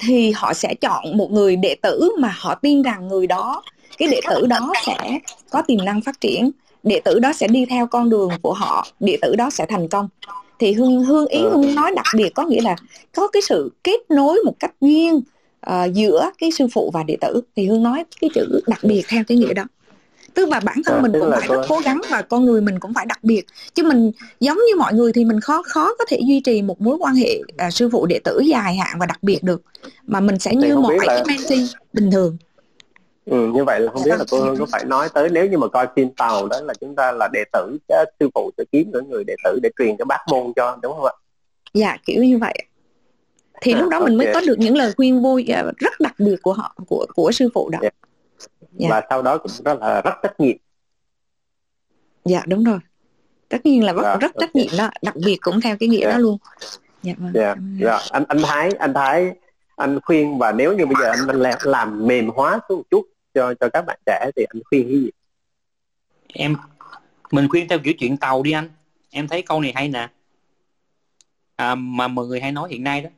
thì 0.00 0.32
họ 0.36 0.54
sẽ 0.54 0.74
chọn 0.74 1.16
một 1.16 1.30
người 1.30 1.56
đệ 1.56 1.74
tử 1.82 2.10
mà 2.18 2.34
họ 2.38 2.54
tin 2.54 2.82
rằng 2.82 3.08
người 3.08 3.26
đó 3.26 3.62
cái 3.98 4.08
đệ 4.08 4.20
tử 4.30 4.46
đó 4.46 4.72
sẽ 4.86 5.18
có 5.50 5.62
tiềm 5.62 5.84
năng 5.84 6.00
phát 6.00 6.20
triển. 6.20 6.50
Đệ 6.82 7.00
tử 7.04 7.18
đó 7.18 7.32
sẽ 7.32 7.48
đi 7.48 7.64
theo 7.64 7.86
con 7.86 8.10
đường 8.10 8.30
của 8.42 8.52
họ 8.52 8.86
đệ 9.00 9.18
tử 9.22 9.36
đó 9.36 9.50
sẽ 9.50 9.66
thành 9.66 9.88
công. 9.88 10.08
Thì 10.58 10.72
hương 10.72 11.04
hương 11.04 11.26
ý 11.26 11.38
Ừ. 11.42 11.50
hương 11.52 11.74
nói 11.74 11.92
đặc 11.96 12.06
biệt 12.16 12.28
có 12.34 12.44
nghĩa 12.44 12.60
là 12.60 12.76
có 13.16 13.28
cái 13.28 13.42
sự 13.42 13.72
kết 13.84 14.10
nối 14.10 14.38
một 14.44 14.52
cách 14.60 14.72
duyên 14.80 15.20
ờ, 15.60 15.84
giữa 15.94 16.30
cái 16.38 16.50
sư 16.50 16.66
phụ 16.72 16.90
và 16.94 17.02
đệ 17.02 17.16
tử. 17.20 17.40
Thì 17.56 17.66
hương 17.66 17.82
nói 17.82 18.04
cái 18.20 18.30
chữ 18.34 18.60
đặc 18.66 18.80
biệt 18.82 19.04
theo 19.08 19.24
cái 19.24 19.38
nghĩa 19.38 19.54
đó 19.54 19.64
tức 20.34 20.48
là 20.48 20.60
bản 20.60 20.76
thân 20.84 20.96
À, 20.96 21.02
mình 21.02 21.12
cũng 21.20 21.30
phải 21.38 21.48
rất 21.48 21.62
cố 21.68 21.80
gắng 21.84 22.00
và 22.10 22.22
con 22.22 22.44
người 22.44 22.60
mình 22.60 22.80
cũng 22.80 22.94
phải 22.94 23.06
đặc 23.06 23.18
biệt. 23.24 23.42
Chứ 23.74 23.82
mình 23.82 24.12
giống 24.40 24.56
như 24.56 24.76
mọi 24.78 24.92
người 24.94 25.12
thì 25.12 25.24
mình 25.24 25.40
khó 25.40 25.62
khó 25.62 25.94
có 25.98 26.04
thể 26.08 26.20
duy 26.28 26.40
trì 26.40 26.62
một 26.62 26.80
mối 26.80 26.96
quan 27.00 27.14
hệ 27.14 27.40
à, 27.56 27.70
sư 27.70 27.88
phụ 27.92 28.06
đệ 28.06 28.18
tử 28.24 28.40
dài 28.46 28.76
hạn 28.76 28.96
và 29.00 29.06
đặc 29.06 29.22
biệt 29.22 29.42
được. 29.42 29.62
Mà 30.06 30.20
mình 30.20 30.38
sẽ 30.38 30.50
Thì 30.50 30.56
như 30.56 30.76
mọi 30.76 30.96
là- 30.96 31.04
cái 31.06 31.22
mentee 31.28 31.58
bình 31.92 32.10
thường. 32.10 32.36
Ừ, 33.24 33.46
như 33.54 33.64
vậy 33.64 33.80
là 33.80 33.92
không 33.92 34.02
biết 34.04 34.18
là 34.18 34.24
cô 34.30 34.40
Hương 34.40 34.56
có 34.56 34.66
phải 34.72 34.84
nói 34.84 35.08
tới 35.14 35.28
nếu 35.28 35.46
như 35.46 35.58
mà 35.58 35.68
coi 35.68 35.86
phim 35.96 36.08
tàu 36.16 36.46
đó 36.48 36.60
là 36.60 36.74
chúng 36.80 36.94
ta 36.94 37.12
là 37.12 37.28
đệ 37.32 37.44
tử 37.52 37.76
sư 38.20 38.28
phụ 38.34 38.50
sẽ 38.58 38.64
kiếm 38.72 38.90
những 38.92 39.10
người 39.10 39.24
đệ 39.24 39.34
tử 39.44 39.58
để 39.62 39.70
truyền 39.78 39.96
cái 39.96 40.04
bát 40.04 40.20
môn 40.30 40.52
cho 40.56 40.78
đúng 40.82 40.92
không 40.92 41.04
ạ? 41.04 41.12
Dạ 41.74 41.96
kiểu 42.06 42.22
như 42.24 42.38
vậy. 42.38 42.54
Thì 43.62 43.72
À, 43.72 43.80
lúc 43.80 43.88
đó 43.88 44.00
mình 44.00 44.16
mới 44.18 44.26
có 44.34 44.40
được 44.46 44.58
những 44.58 44.76
lời 44.76 44.92
khuyên 44.96 45.22
vô 45.22 45.38
à, 45.48 45.64
rất 45.76 46.00
đặc 46.00 46.14
biệt 46.18 46.36
của 46.42 46.52
họ 46.52 46.74
của 46.86 47.06
của 47.14 47.32
sư 47.32 47.48
phụ 47.54 47.68
đó. 47.70 47.78
Dạ. 47.82 47.88
Dạ. 48.72 48.88
và 48.90 49.02
sau 49.10 49.22
đó 49.22 49.38
cũng 49.38 49.52
rất 49.64 49.78
là 49.80 50.00
rất 50.04 50.14
trách 50.22 50.40
nhiệm. 50.40 50.56
Dạ 52.24 52.42
đúng 52.46 52.64
rồi. 52.64 52.78
Tất 53.48 53.66
nhiên 53.66 53.84
là 53.84 53.92
rất, 53.92 54.02
Dạ, 54.02 54.16
rất 54.16 54.32
trách 54.40 54.54
nhiệm 54.54 54.68
đó 54.78 54.90
đặc 55.02 55.14
biệt 55.24 55.38
cũng 55.40 55.60
theo 55.60 55.76
cái 55.80 55.88
nghĩa 55.88 56.00
Dạ. 56.06 56.12
đó 56.12 56.18
luôn. 56.18 56.38
Dạ 57.02 57.12
vâng. 57.18 57.32
Dạ 57.34 57.54
dạ. 57.80 57.98
Anh 58.10 58.24
anh 58.28 58.38
Thái 58.42 58.70
anh 58.78 58.94
Thái 58.94 59.32
anh 59.76 59.98
khuyên 60.00 60.38
và 60.38 60.52
nếu 60.52 60.76
như 60.76 60.86
bây 60.86 60.94
giờ 61.00 61.10
anh 61.10 61.40
làm, 61.40 61.58
làm 61.62 62.06
mềm 62.06 62.28
hóa 62.28 62.58
xuống 62.68 62.78
một 62.78 62.84
chút 62.90 63.06
cho 63.34 63.54
cho 63.60 63.68
các 63.72 63.84
bạn 63.86 63.98
trẻ 64.06 64.30
thì 64.36 64.44
anh 64.54 64.62
khuyên 64.70 64.86
cái 64.88 65.00
gì? 65.00 65.10
Em 66.34 66.56
mình 67.30 67.48
khuyên 67.48 67.68
theo 67.68 67.78
kiểu 67.78 67.94
chuyện 67.98 68.16
tàu 68.16 68.42
đi 68.42 68.52
anh. 68.52 68.70
Em 69.10 69.28
thấy 69.28 69.42
câu 69.42 69.60
này 69.60 69.72
hay 69.74 69.88
nè. 69.88 70.08
À, 71.56 71.74
mà 71.74 72.08
mọi 72.08 72.26
người 72.26 72.40
hay 72.40 72.52
nói 72.52 72.68
hiện 72.70 72.84
nay 72.84 73.00
đó. 73.00 73.10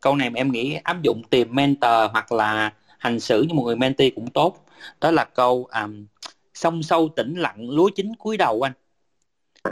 Câu 0.00 0.16
này 0.16 0.30
mà 0.30 0.36
em 0.40 0.52
nghĩ 0.52 0.78
áp 0.84 1.02
dụng 1.02 1.22
tìm 1.30 1.54
mentor 1.54 2.10
hoặc 2.12 2.32
là 2.32 2.72
hành 3.00 3.20
xử 3.20 3.42
như 3.42 3.54
một 3.54 3.62
người 3.62 3.76
mentee 3.76 4.10
cũng 4.10 4.30
tốt 4.30 4.66
đó 5.00 5.10
là 5.10 5.24
câu 5.24 5.68
um, 5.82 6.06
sông 6.54 6.82
sâu 6.82 7.08
tĩnh 7.16 7.34
lặng 7.34 7.70
lúa 7.70 7.90
chín 7.96 8.14
cúi 8.18 8.36
đầu 8.36 8.62
anh 8.62 8.72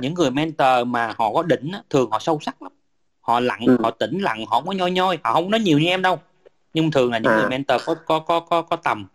những 0.01 0.15
người 0.15 0.31
mentor 0.31 0.87
mà 0.87 1.15
họ 1.19 1.33
có 1.33 1.43
đỉnh 1.43 1.73
thường 1.91 2.11
họ 2.11 2.19
sâu 2.19 2.39
sắc 2.43 2.63
lắm 2.63 2.73
họ 3.21 3.41
lặng 3.41 3.61
ừ. 3.67 3.77
họ 3.83 3.91
tĩnh 3.91 4.21
lặng 4.21 4.47
họ 4.47 4.57
không 4.57 4.67
có 4.67 4.73
nhoi 4.73 4.91
nhoi 4.91 5.19
họ 5.25 5.33
không 5.33 5.51
nói 5.51 5.61
nhiều 5.61 5.79
như 5.79 5.87
em 5.87 6.03
đâu 6.03 6.19
nhưng 6.75 6.91
thường 6.91 7.13
là 7.13 7.19
những 7.19 7.33
à. 7.33 7.37
người 7.41 7.49
mentor 7.51 7.83
có 7.87 7.95
có 7.95 8.19
có 8.19 8.41
có 8.41 8.63
có 8.63 8.77
tầm 8.77 9.07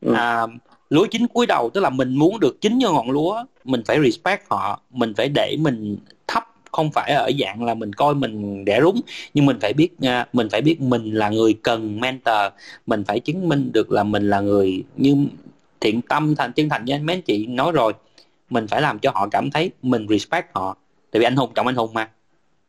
ừ. 0.00 0.14
à, 0.14 0.46
lúa 0.90 1.06
chín 1.10 1.26
cuối 1.26 1.46
đầu 1.46 1.70
tức 1.74 1.80
là 1.80 1.90
mình 1.90 2.14
muốn 2.14 2.40
được 2.40 2.60
chín 2.60 2.78
như 2.78 2.90
ngọn 2.90 3.10
lúa 3.10 3.44
mình 3.64 3.82
phải 3.86 3.98
respect 4.04 4.50
họ 4.50 4.80
mình 4.90 5.14
phải 5.14 5.28
để 5.28 5.56
mình 5.60 5.98
thấp 6.26 6.44
không 6.72 6.90
phải 6.92 7.12
ở 7.12 7.30
dạng 7.40 7.64
là 7.64 7.74
mình 7.74 7.92
coi 7.92 8.14
mình 8.14 8.64
đẻ 8.64 8.80
rúng 8.80 9.00
nhưng 9.34 9.46
mình 9.46 9.58
phải 9.60 9.72
biết 9.72 9.88
uh, 9.92 10.34
mình 10.34 10.48
phải 10.50 10.60
biết 10.60 10.80
mình 10.80 11.14
là 11.14 11.28
người 11.28 11.54
cần 11.62 12.00
mentor 12.00 12.52
mình 12.86 13.04
phải 13.04 13.20
chứng 13.20 13.48
minh 13.48 13.72
được 13.72 13.92
là 13.92 14.02
mình 14.02 14.30
là 14.30 14.40
người 14.40 14.84
như 14.96 15.26
thiện 15.82 16.02
tâm 16.02 16.34
thành 16.34 16.52
chân 16.52 16.68
thành 16.68 16.84
với 16.84 16.98
mấy 16.98 17.16
anh 17.16 17.22
chị 17.22 17.46
nói 17.46 17.72
rồi. 17.72 17.92
Mình 18.50 18.66
phải 18.66 18.82
làm 18.82 18.98
cho 18.98 19.10
họ 19.14 19.28
cảm 19.28 19.50
thấy 19.50 19.70
mình 19.82 20.06
respect 20.08 20.46
họ. 20.54 20.76
Tại 21.10 21.20
vì 21.20 21.26
anh 21.26 21.36
hùng 21.36 21.50
trọng 21.54 21.66
anh 21.66 21.76
hùng 21.76 21.90
mà. 21.94 22.10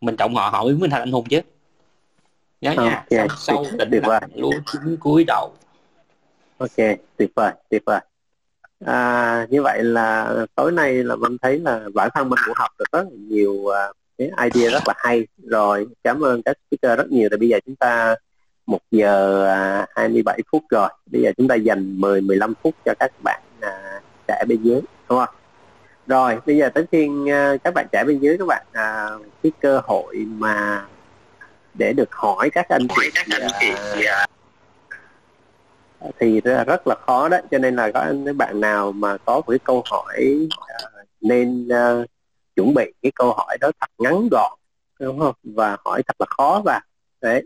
Mình 0.01 0.15
trọng 0.17 0.35
họ 0.35 0.49
họ 0.49 0.63
mới 0.63 0.73
mình 0.73 0.89
thành 0.89 1.01
anh 1.01 1.11
hùng 1.11 1.25
chứ. 1.30 1.41
Nhớ 2.61 2.71
nha. 2.71 3.05
Okay. 3.11 3.27
sâu 3.38 3.65
định 3.77 4.03
lặng 4.03 4.30
chín 4.71 4.97
cuối 4.99 5.23
đầu. 5.27 5.53
Ok 6.57 6.75
tuyệt 7.17 7.31
vời 7.35 7.51
tuyệt 7.69 7.81
vời 7.85 7.99
à, 8.85 9.47
như 9.49 9.61
vậy 9.61 9.84
là 9.84 10.35
tối 10.55 10.72
nay 10.72 10.93
là 10.93 11.15
mình 11.15 11.38
thấy 11.41 11.60
là 11.60 11.81
bản 11.93 12.10
thân 12.14 12.30
mình 12.30 12.39
cũng 12.45 12.55
học 12.57 12.72
được 12.80 12.85
rất 12.91 13.03
là 13.03 13.18
nhiều 13.30 13.51
uh, 13.51 13.95
cái 14.18 14.31
idea 14.51 14.72
rất 14.72 14.84
là 14.88 14.93
hay. 14.97 15.27
Rồi 15.43 15.88
cảm 16.03 16.22
ơn 16.22 16.41
các 16.41 16.57
speaker 16.68 16.97
rất 16.97 17.11
nhiều. 17.11 17.30
Tại 17.31 17.38
bây 17.38 17.49
giờ 17.49 17.60
chúng 17.65 17.76
ta 17.76 18.15
một 18.65 18.80
giờ 18.91 19.43
uh, 19.84 19.89
27 19.95 20.39
phút 20.51 20.64
rồi. 20.69 20.89
Bây 21.11 21.22
giờ 21.22 21.31
chúng 21.38 21.47
ta 21.47 21.55
dành 21.55 22.01
10 22.01 22.22
15 22.22 22.53
phút 22.64 22.76
cho 22.85 22.93
các 22.99 23.11
bạn 23.23 23.41
uh, 23.60 24.03
trẻ 24.27 24.43
bên 24.47 24.64
dưới 24.64 24.81
đúng 25.10 25.19
không? 25.19 25.35
Rồi 26.07 26.38
bây 26.45 26.57
giờ 26.57 26.69
tới 26.69 26.85
phiên 26.91 27.23
uh, 27.23 27.64
các 27.64 27.73
bạn 27.73 27.88
trẻ 27.91 28.03
bên 28.07 28.19
dưới 28.19 28.38
các 28.38 28.45
bạn 28.47 28.65
uh, 28.69 29.26
cái 29.43 29.51
cơ 29.61 29.81
hội 29.84 30.15
mà 30.15 30.85
để 31.73 31.93
được 31.93 32.10
hỏi 32.11 32.49
các 32.49 32.65
anh 32.69 32.88
chị, 32.88 33.10
các 33.15 33.26
anh 33.41 33.51
chị 33.60 33.72
uh, 33.72 34.32
thì 36.19 36.41
rất 36.41 36.88
là 36.88 36.95
khó 36.95 37.30
đó 37.30 37.38
cho 37.51 37.57
nên 37.57 37.75
là 37.75 37.91
có 37.91 37.99
anh 37.99 38.38
bạn 38.38 38.61
nào 38.61 38.91
mà 38.91 39.17
có 39.17 39.35
một 39.35 39.45
cái 39.47 39.59
câu 39.59 39.84
hỏi 39.91 40.38
uh, 40.45 41.07
nên 41.21 41.67
uh, 41.67 42.05
chuẩn 42.55 42.73
bị 42.73 42.93
cái 43.01 43.11
câu 43.15 43.34
hỏi 43.34 43.57
đó 43.61 43.71
thật 43.80 43.88
ngắn 43.97 44.27
gọn 44.31 44.59
đúng 44.99 45.19
không? 45.19 45.35
Và 45.43 45.77
hỏi 45.85 46.03
thật 46.07 46.15
là 46.19 46.25
khó 46.38 46.61
và 46.65 46.81
đấy 47.21 47.45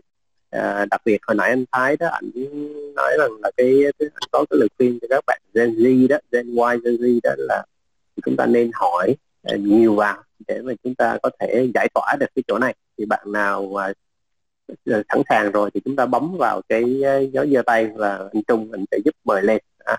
à, 0.50 0.86
đặc 0.90 1.00
biệt 1.04 1.18
hồi 1.26 1.34
nãy 1.34 1.48
anh 1.48 1.64
Thái 1.72 1.96
đó 1.96 2.08
anh 2.08 2.30
nói 2.94 3.16
rằng 3.18 3.30
là 3.42 3.50
cái, 3.56 3.74
cái 3.98 4.08
anh 4.14 4.28
có 4.32 4.44
cái 4.50 4.58
lời 4.58 4.68
khuyên 4.78 4.98
cho 5.02 5.06
các 5.10 5.24
bạn 5.26 5.40
Gen 5.54 5.74
Z 5.74 6.08
đó 6.08 6.16
Gen 6.32 6.46
Y 6.46 6.80
Gen 6.84 6.96
Z 6.96 7.20
đó 7.22 7.30
là 7.38 7.64
chúng 8.26 8.36
ta 8.36 8.46
nên 8.46 8.70
hỏi 8.74 9.16
uh, 9.54 9.60
nhiều 9.60 9.94
vào 9.94 10.22
để 10.48 10.60
mà 10.62 10.72
chúng 10.84 10.94
ta 10.94 11.18
có 11.22 11.30
thể 11.40 11.68
giải 11.74 11.88
tỏa 11.94 12.16
được 12.20 12.26
cái 12.34 12.42
chỗ 12.48 12.58
này. 12.58 12.74
Thì 12.98 13.04
bạn 13.04 13.32
nào 13.32 13.62
uh, 13.62 13.80
sẵn 14.86 15.22
sàng 15.28 15.52
rồi 15.52 15.70
thì 15.74 15.80
chúng 15.84 15.96
ta 15.96 16.06
bấm 16.06 16.36
vào 16.38 16.60
cái 16.68 17.02
ờ, 17.04 17.20
dấu 17.32 17.46
giơ 17.46 17.62
tay 17.66 17.86
và 17.96 18.18
anh 18.32 18.42
Trung 18.48 18.70
mình 18.70 18.84
sẽ 18.90 18.98
giúp 19.04 19.14
mời 19.24 19.42
lên 19.42 19.58
à, 19.78 19.96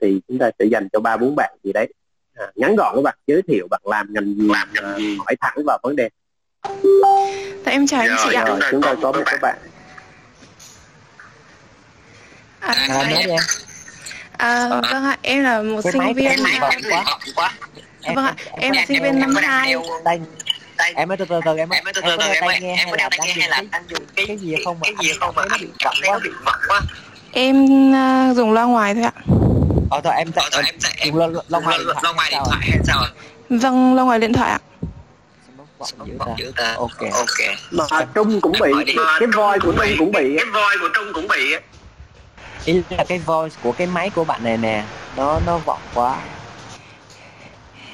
thì 0.00 0.20
chúng 0.28 0.38
ta 0.38 0.50
sẽ 0.58 0.64
dành 0.64 0.88
cho 0.92 1.00
ba 1.00 1.16
bốn 1.16 1.36
bạn 1.36 1.56
gì 1.64 1.72
đấy 1.72 1.92
à, 2.34 2.46
ngắn 2.54 2.76
gọn 2.76 2.94
các 2.96 3.02
bạn 3.02 3.18
giới 3.26 3.42
thiệu 3.42 3.66
bạn 3.70 3.80
làm 3.84 4.06
ngành 4.10 4.34
gì 4.34 4.48
làm 4.52 4.68
ngành 4.74 4.98
gì 4.98 5.16
hỏi 5.18 5.36
thẳng 5.40 5.56
vào 5.66 5.78
vấn 5.82 5.96
đề 5.96 6.08
Tại 7.64 7.74
em 7.74 7.86
chào 7.86 8.00
anh 8.00 8.16
chị 8.24 8.34
ạ 8.34 8.44
rồi, 8.44 8.58
dạ, 8.60 8.60
dạ. 8.60 8.68
chúng 8.70 8.82
ta 8.82 8.94
có 9.02 9.12
một 9.12 9.22
các 9.26 9.40
bạn 9.42 9.58
à, 12.60 12.74
à, 12.88 13.10
nói 13.10 13.22
em. 13.28 13.40
À, 14.32 14.68
vâng 14.68 15.04
ạ, 15.04 15.18
em 15.22 15.44
là 15.44 15.62
một 15.62 15.80
cái 15.84 15.92
sinh 15.92 16.14
viên. 16.14 16.28
Cái 16.28 16.36
máy 16.36 16.80
quá. 17.34 17.54
Vâng 18.14 18.24
ạ, 18.24 18.34
em 18.52 18.72
là 18.72 18.84
sinh 18.88 19.02
viên 19.02 19.20
năm 19.20 19.34
2 19.34 19.74
tay 20.78 20.92
em 20.96 21.08
mới 21.08 21.16
từ 21.16 21.24
từ 21.24 21.40
từ 21.44 21.56
em 21.56 21.68
mới 21.68 21.92
từ 21.94 22.00
từ 22.00 22.16
từ 22.18 22.24
em 22.24 22.44
ơi 22.44 22.58
em 22.62 22.90
có 22.90 22.96
đeo 22.96 23.08
tai 23.10 23.18
nghe 23.26 23.32
hay 23.32 23.48
là 23.48 23.62
anh 23.70 23.84
dùng 23.88 24.02
cái 24.16 24.36
gì 24.36 24.56
không 24.64 24.80
mà 24.80 24.84
cái 24.84 24.94
gì 25.06 25.12
không 25.20 25.34
mà 25.34 25.42
anh 25.50 25.60
cảm 25.78 25.94
thấy 26.02 26.20
bị 26.24 26.30
vặn 26.44 26.58
quá 26.68 26.80
em 27.32 27.66
ờ, 27.92 28.34
dùng 28.34 28.52
loa 28.52 28.64
ngoài 28.64 28.94
thôi 28.94 29.02
ạ 29.02 29.12
ờ 29.90 30.00
thôi 30.04 30.12
em 30.16 30.28
ờ, 30.36 30.48
tại 30.52 30.62
em 30.66 30.74
tại 30.82 30.92
em 30.98 31.14
loa 31.48 31.60
ngoài 31.60 31.78
điện 32.30 32.42
thoại 32.44 32.60
hay 32.60 32.78
sao 32.84 32.98
ạ 32.98 33.08
vâng 33.48 33.94
loa 33.94 34.04
ngoài 34.04 34.18
điện 34.18 34.32
thoại 34.32 34.50
ạ 34.50 34.58
dữ 36.38 36.52
ta. 36.56 36.74
Ok. 36.74 37.12
Ok. 37.12 37.56
Mà 37.70 37.84
Trung 38.14 38.40
cũng 38.40 38.52
bị 38.60 38.96
cái 39.18 39.26
voi 39.34 39.58
của 39.60 39.72
Trung 39.72 39.96
cũng 39.98 40.12
bị. 40.12 40.36
Cái 40.36 40.46
voi 40.52 40.76
của 40.80 40.88
Trung 40.94 41.12
cũng 41.14 41.28
bị. 41.28 41.54
Ý 42.64 42.82
là 42.90 43.04
cái 43.08 43.18
voice 43.18 43.56
của 43.62 43.72
cái 43.72 43.86
máy 43.86 44.10
của 44.10 44.24
bạn 44.24 44.44
này 44.44 44.56
nè, 44.56 44.84
nó 45.16 45.40
nó 45.46 45.58
vọng 45.58 45.80
quá. 45.94 46.16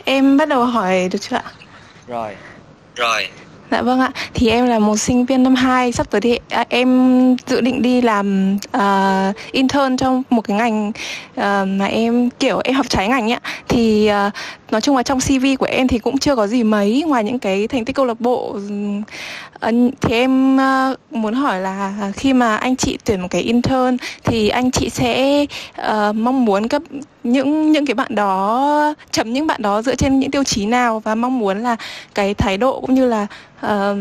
Em 0.05 0.37
bắt 0.37 0.49
đầu 0.49 0.65
hỏi 0.65 1.09
được 1.09 1.19
chưa 1.21 1.37
ạ? 1.37 1.45
Rồi 2.07 2.37
rồi. 2.97 3.29
Dạ 3.71 3.83
vâng 3.83 4.01
ạ, 4.01 4.11
thì 4.35 4.49
em 4.49 4.67
là 4.67 4.79
một 4.79 4.97
sinh 4.97 5.25
viên 5.25 5.43
năm 5.43 5.55
2 5.55 5.93
Sắp 5.93 6.11
tới 6.11 6.21
thì 6.21 6.39
à, 6.49 6.65
em 6.69 7.37
dự 7.47 7.61
định 7.61 7.83
đi 7.83 8.01
làm 8.01 8.57
uh, 8.77 9.37
intern 9.53 9.97
trong 9.97 10.23
một 10.31 10.41
cái 10.43 10.57
ngành 10.57 10.89
uh, 10.89 11.69
mà 11.69 11.87
em 11.87 12.31
kiểu 12.31 12.61
em 12.65 12.75
học 12.75 12.87
trái 12.89 13.09
ngành 13.09 13.27
nhá 13.27 13.39
Thì 13.69 14.11
uh, 14.27 14.33
nói 14.71 14.81
chung 14.81 14.97
là 14.97 15.03
trong 15.03 15.21
CV 15.21 15.47
của 15.59 15.67
em 15.67 15.89
thì 15.89 15.99
cũng 15.99 16.19
chưa 16.19 16.37
có 16.37 16.47
gì 16.47 16.63
mấy 16.63 17.05
Ngoài 17.07 17.25
những 17.25 17.39
cái 17.39 17.69
thành 17.69 17.85
tích 17.85 17.97
câu 17.97 18.07
lạc 18.07 18.21
bộ. 18.21 18.59
Ừ, 19.61 19.91
thì 20.01 20.15
em 20.15 20.57
ờ, 20.57 20.95
muốn 21.11 21.35
hỏi 21.35 21.61
là 21.61 22.13
khi 22.17 22.33
mà 22.33 22.57
anh 22.57 22.77
chị 22.77 22.99
tuyển 23.05 23.21
một 23.21 23.29
cái 23.31 23.43
intern 23.43 23.97
Thì 24.25 24.49
anh 24.49 24.71
chị 24.71 24.91
sẽ 24.91 25.47
uh, 25.81 26.15
mong 26.15 26.45
muốn 26.45 26.69
các 26.69 26.83
những 27.25 27.73
những 27.73 27.87
cái 27.87 27.95
bạn 27.95 28.15
đó 28.15 28.95
chấm 29.11 29.33
những 29.33 29.47
bạn 29.47 29.63
đó 29.63 29.83
dựa 29.83 29.95
trên 29.95 30.19
những 30.19 30.31
tiêu 30.31 30.45
chí 30.45 30.67
nào? 30.67 31.01
Và 31.01 31.15
mong 31.15 31.39
muốn 31.39 31.63
là 31.63 31.77
cái 32.15 32.35
thái 32.35 32.57
độ 32.59 32.81
cũng 32.81 32.95
như 32.95 33.07
là 33.07 33.27
uh, 33.67 33.99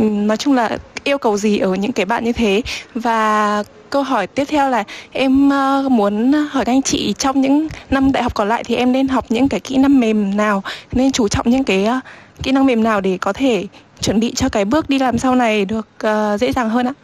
nói 0.00 0.36
chung 0.36 0.54
là 0.54 0.78
yêu 1.04 1.18
cầu 1.18 1.36
gì 1.36 1.58
ở 1.58 1.74
những 1.74 1.92
cái 1.92 2.06
bạn 2.06 2.24
như 2.24 2.32
thế 2.32 2.62
và 2.94 3.62
câu 3.90 4.02
hỏi 4.02 4.26
tiếp 4.26 4.44
theo 4.44 4.70
là 4.70 4.84
em 5.12 5.48
uh, 5.48 5.92
muốn 5.92 6.32
hỏi 6.32 6.64
các 6.64 6.72
anh 6.72 6.82
chị 6.82 7.14
trong 7.18 7.40
những 7.40 7.68
năm 7.90 8.12
đại 8.12 8.22
học 8.22 8.34
còn 8.34 8.48
lại 8.48 8.64
thì 8.64 8.76
em 8.76 8.92
nên 8.92 9.08
học 9.08 9.24
những 9.28 9.48
cái 9.48 9.60
kỹ 9.60 9.76
năng 9.76 10.00
mềm 10.00 10.36
nào 10.36 10.62
nên 10.92 11.12
chú 11.12 11.28
trọng 11.28 11.50
những 11.50 11.64
cái 11.64 11.86
uh, 11.98 12.04
kỹ 12.42 12.52
năng 12.52 12.66
mềm 12.66 12.82
nào 12.82 13.00
để 13.00 13.18
có 13.20 13.32
thể 13.32 13.66
chuẩn 14.00 14.20
bị 14.20 14.32
cho 14.34 14.48
cái 14.48 14.64
bước 14.64 14.88
đi 14.88 14.98
làm 14.98 15.18
sau 15.18 15.34
này 15.34 15.64
được 15.64 15.88
uh, 16.06 16.40
dễ 16.40 16.52
dàng 16.52 16.70
hơn 16.70 16.86
ạ? 16.86 16.94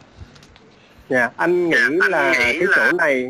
Dạ, 1.09 1.19
yeah, 1.19 1.37
anh 1.37 1.69
nghĩ 1.69 1.77
là 2.09 2.33
cái 2.33 2.59
chỗ 2.75 2.91
này 2.91 3.27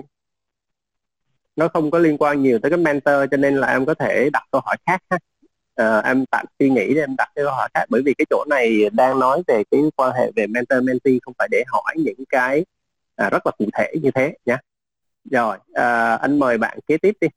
nó 1.56 1.68
không 1.68 1.92
có 1.92 2.00
liên 2.00 2.18
quan 2.18 2.44
nhiều 2.44 2.60
tới 2.60 2.72
cái 2.72 2.78
mentor 2.78 3.16
cho 3.32 3.38
nên 3.38 3.56
là 3.58 3.68
em 3.68 3.86
có 3.86 3.94
thể 3.94 4.30
đặt 4.34 4.44
câu 4.52 4.62
hỏi 4.66 4.76
khác 4.86 5.02
ha 5.10 5.18
uh, 5.82 6.04
em 6.04 6.26
tạm 6.26 6.46
suy 6.60 6.70
nghĩ 6.70 6.94
để 6.94 7.02
em 7.02 7.16
đặt 7.18 7.32
cái 7.36 7.46
câu 7.46 7.54
hỏi 7.54 7.70
khác. 7.74 7.86
Bởi 7.90 8.02
vì 8.06 8.14
cái 8.14 8.26
chỗ 8.30 8.46
này 8.50 8.90
đang 8.94 9.20
nói 9.20 9.44
về 9.48 9.64
cái 9.72 9.82
quan 9.96 10.12
hệ 10.16 10.32
về 10.36 10.48
mentor 10.48 10.84
mentee 10.84 11.18
không 11.22 11.34
phải 11.38 11.48
để 11.52 11.64
hỏi 11.68 11.96
những 11.98 12.24
cái 12.30 12.66
uh, 13.26 13.32
rất 13.32 13.46
là 13.46 13.52
cụ 13.58 13.66
thể 13.74 13.94
như 14.02 14.12
thế 14.12 14.34
nhé 14.46 14.58
rồi 15.32 15.58
uh, 15.58 16.22
anh 16.22 16.40
mời 16.40 16.58
bạn 16.58 16.80
kế 16.88 16.98
tiếp 16.98 17.14
đi. 17.22 17.28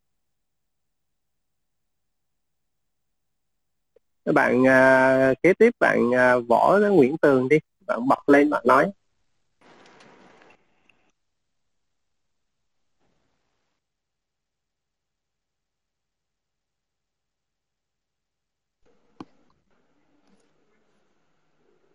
Bạn 4.25 4.61
uh, 4.61 5.37
kế 5.43 5.53
tiếp 5.53 5.73
bạn 5.79 6.09
uh, 6.09 6.47
võ 6.49 6.79
Nguyễn 6.91 7.17
Tường 7.17 7.49
đi. 7.49 7.57
Bạn 7.87 8.07
bật 8.07 8.29
lên 8.29 8.49
bạn 8.49 8.63
nói. 8.65 8.91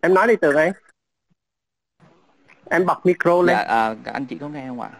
Em 0.00 0.14
nói 0.14 0.26
đi 0.26 0.36
từ 0.36 0.52
ấy 0.52 0.72
em 2.70 2.86
bật 2.86 3.06
micro 3.06 3.42
lên. 3.42 3.56
Dạ, 3.56 3.62
à, 3.62 3.94
anh 4.04 4.26
chị 4.26 4.38
có 4.38 4.48
nghe 4.48 4.68
không 4.68 4.80
ạ? 4.80 4.90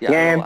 Dạ, 0.00 0.10
nghe 0.10 0.30
em. 0.30 0.40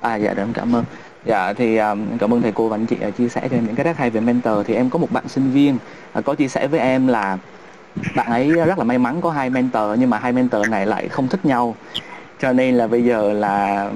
à 0.00 0.16
dạ 0.16 0.34
được 0.34 0.46
cảm 0.54 0.74
ơn. 0.74 0.84
Dạ 1.24 1.52
thì 1.52 1.76
um, 1.76 2.18
cảm 2.18 2.34
ơn 2.34 2.42
thầy 2.42 2.52
cô 2.52 2.68
và 2.68 2.76
anh 2.76 2.86
chị 2.86 2.96
uh, 3.08 3.16
chia 3.16 3.28
sẻ 3.28 3.48
cho 3.50 3.56
em 3.56 3.66
những 3.66 3.74
cái 3.74 3.84
rất 3.84 3.96
hay 3.96 4.10
về 4.10 4.20
mentor. 4.20 4.66
Thì 4.66 4.74
em 4.74 4.90
có 4.90 4.98
một 4.98 5.10
bạn 5.10 5.28
sinh 5.28 5.50
viên 5.50 5.78
uh, 6.18 6.24
có 6.24 6.34
chia 6.34 6.48
sẻ 6.48 6.66
với 6.66 6.80
em 6.80 7.06
là 7.06 7.38
bạn 8.16 8.26
ấy 8.26 8.50
rất 8.50 8.78
là 8.78 8.84
may 8.84 8.98
mắn 8.98 9.20
có 9.20 9.30
hai 9.30 9.50
mentor 9.50 9.98
nhưng 9.98 10.10
mà 10.10 10.18
hai 10.18 10.32
mentor 10.32 10.68
này 10.68 10.86
lại 10.86 11.08
không 11.08 11.28
thích 11.28 11.44
nhau. 11.44 11.74
Cho 12.38 12.52
nên 12.52 12.74
là 12.74 12.86
bây 12.86 13.04
giờ 13.04 13.32
là 13.32 13.90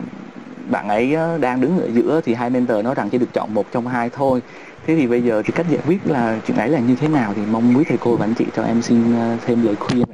bạn 0.71 0.89
ấy 0.89 1.17
đang 1.41 1.61
đứng 1.61 1.81
ở 1.81 1.89
giữa 1.93 2.21
thì 2.25 2.35
hai 2.35 2.51
mentor 2.51 2.85
nói 2.85 2.95
rằng 2.95 3.11
chỉ 3.11 3.19
được 3.19 3.33
chọn 3.33 3.55
một 3.55 3.67
trong 3.73 3.87
hai 3.87 4.11
thôi 4.11 4.43
thế 4.87 4.95
thì 4.95 5.07
bây 5.07 5.23
giờ 5.23 5.43
thì 5.45 5.53
cách 5.57 5.67
giải 5.71 5.81
quyết 5.87 6.07
là 6.07 6.41
chuyện 6.47 6.57
ấy 6.57 6.69
là 6.69 6.79
như 6.79 6.97
thế 6.97 7.09
nào 7.09 7.33
thì 7.37 7.43
mong 7.51 7.75
quý 7.77 7.85
thầy 7.89 7.99
cô 8.01 8.17
và 8.17 8.27
anh 8.27 8.35
chị 8.35 8.45
cho 8.57 8.63
em 8.63 8.83
xin 8.83 9.17
ờ, 9.17 9.37
thêm 9.45 9.67
lời 9.67 9.77
khuyên 9.77 10.05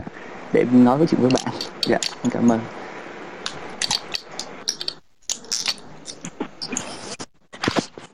để 0.52 0.64
nói 0.72 0.98
với 0.98 1.06
chuyện 1.06 1.20
với 1.20 1.30
bạn. 1.30 1.54
Dạ 1.82 1.98
cảm 2.30 2.52
ơn. 2.52 2.60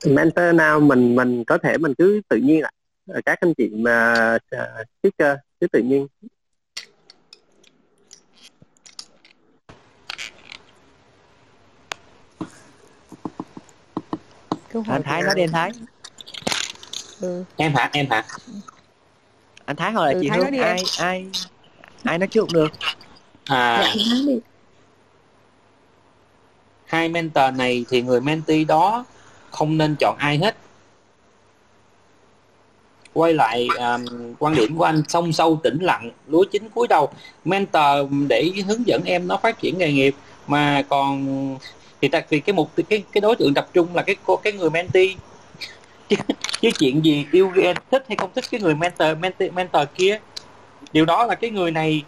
Mentor 0.05 0.55
nào 0.55 0.79
mình 0.79 1.15
mình 1.15 1.43
có 1.43 1.57
thể 1.57 1.77
mình 1.77 1.93
cứ 1.97 2.21
tự 2.29 2.37
nhiên 2.37 2.61
ạ. 2.61 2.71
Các 3.25 3.39
anh 3.41 3.53
chị 3.53 3.69
mà 3.73 4.13
uh, 4.35 4.87
speaker 4.99 5.37
cứ 5.59 5.67
tự 5.67 5.79
nhiên. 5.79 6.07
Anh 14.87 15.03
Thái 15.03 15.23
nói 15.23 15.35
đi 15.35 15.43
anh 15.43 15.51
Thái 15.51 15.71
ừ. 17.21 17.43
em 17.55 17.73
hả? 17.75 17.89
Em 17.93 18.09
hả? 18.09 18.23
Anh 19.65 19.75
Thái 19.75 19.91
hỏi 19.91 20.07
là 20.07 20.13
ừ, 20.13 20.19
chị 20.21 20.29
Thái 20.29 20.37
Hương 20.37 20.59
ai 20.59 20.77
em. 20.77 20.85
ai 20.99 21.25
ai 22.03 22.17
nói 22.17 22.27
trước 22.27 22.47
được? 22.53 22.71
À. 23.45 23.93
Dạ, 23.95 24.33
hai 26.85 27.09
mentor 27.09 27.53
này 27.55 27.85
thì 27.89 28.01
người 28.01 28.21
mentee 28.21 28.63
đó 28.63 29.05
không 29.51 29.77
nên 29.77 29.95
chọn 29.99 30.15
ai 30.19 30.37
hết. 30.37 30.57
Quay 33.13 33.33
lại 33.33 33.67
um, 33.77 34.35
quan 34.39 34.55
điểm 34.55 34.77
của 34.77 34.83
anh 34.83 35.03
song 35.07 35.33
sâu 35.33 35.59
tĩnh 35.63 35.79
lặng 35.81 36.11
lúa 36.27 36.43
chín 36.51 36.69
cuối 36.75 36.87
đầu. 36.87 37.09
Mentor 37.45 38.11
để 38.27 38.51
hướng 38.67 38.87
dẫn 38.87 39.01
em 39.05 39.27
nó 39.27 39.37
phát 39.37 39.59
triển 39.59 39.77
nghề 39.77 39.91
nghiệp 39.91 40.15
mà 40.47 40.83
còn 40.89 41.27
thì 42.01 42.07
tại 42.07 42.23
vì 42.29 42.39
cái 42.39 42.53
mục 42.53 42.71
cái 42.89 43.03
cái 43.11 43.21
đối 43.21 43.35
tượng 43.35 43.53
tập 43.53 43.67
trung 43.73 43.95
là 43.95 44.01
cái 44.01 44.15
cô 44.25 44.35
cái 44.35 44.53
người 44.53 44.69
mentee 44.69 45.07
chứ, 46.09 46.15
chứ 46.61 46.69
chuyện 46.79 47.05
gì 47.05 47.25
yêu 47.31 47.51
thích 47.91 48.05
hay 48.07 48.17
không 48.17 48.29
thích 48.35 48.45
cái 48.51 48.61
người 48.61 48.75
mentor 48.75 49.17
mentor 49.19 49.51
mentor 49.53 49.83
kia. 49.95 50.19
Điều 50.93 51.05
đó 51.05 51.25
là 51.25 51.35
cái 51.35 51.49
người 51.49 51.71
này 51.71 52.03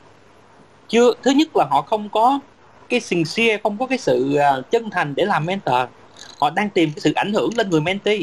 chưa 0.87 1.13
thứ 1.23 1.31
nhất 1.31 1.55
là 1.55 1.65
họ 1.69 1.81
không 1.81 2.09
có 2.09 2.39
cái 2.89 2.99
sincere 2.99 3.57
không 3.63 3.77
có 3.77 3.85
cái 3.87 3.97
sự 3.97 4.35
à, 4.35 4.51
chân 4.71 4.89
thành 4.89 5.15
để 5.15 5.25
làm 5.25 5.45
mentor. 5.45 5.89
Họ 6.39 6.49
đang 6.49 6.69
tìm 6.69 6.89
cái 6.95 6.99
sự 6.99 7.13
ảnh 7.13 7.33
hưởng 7.33 7.49
lên 7.57 7.69
người 7.69 7.81
mentee 7.81 8.19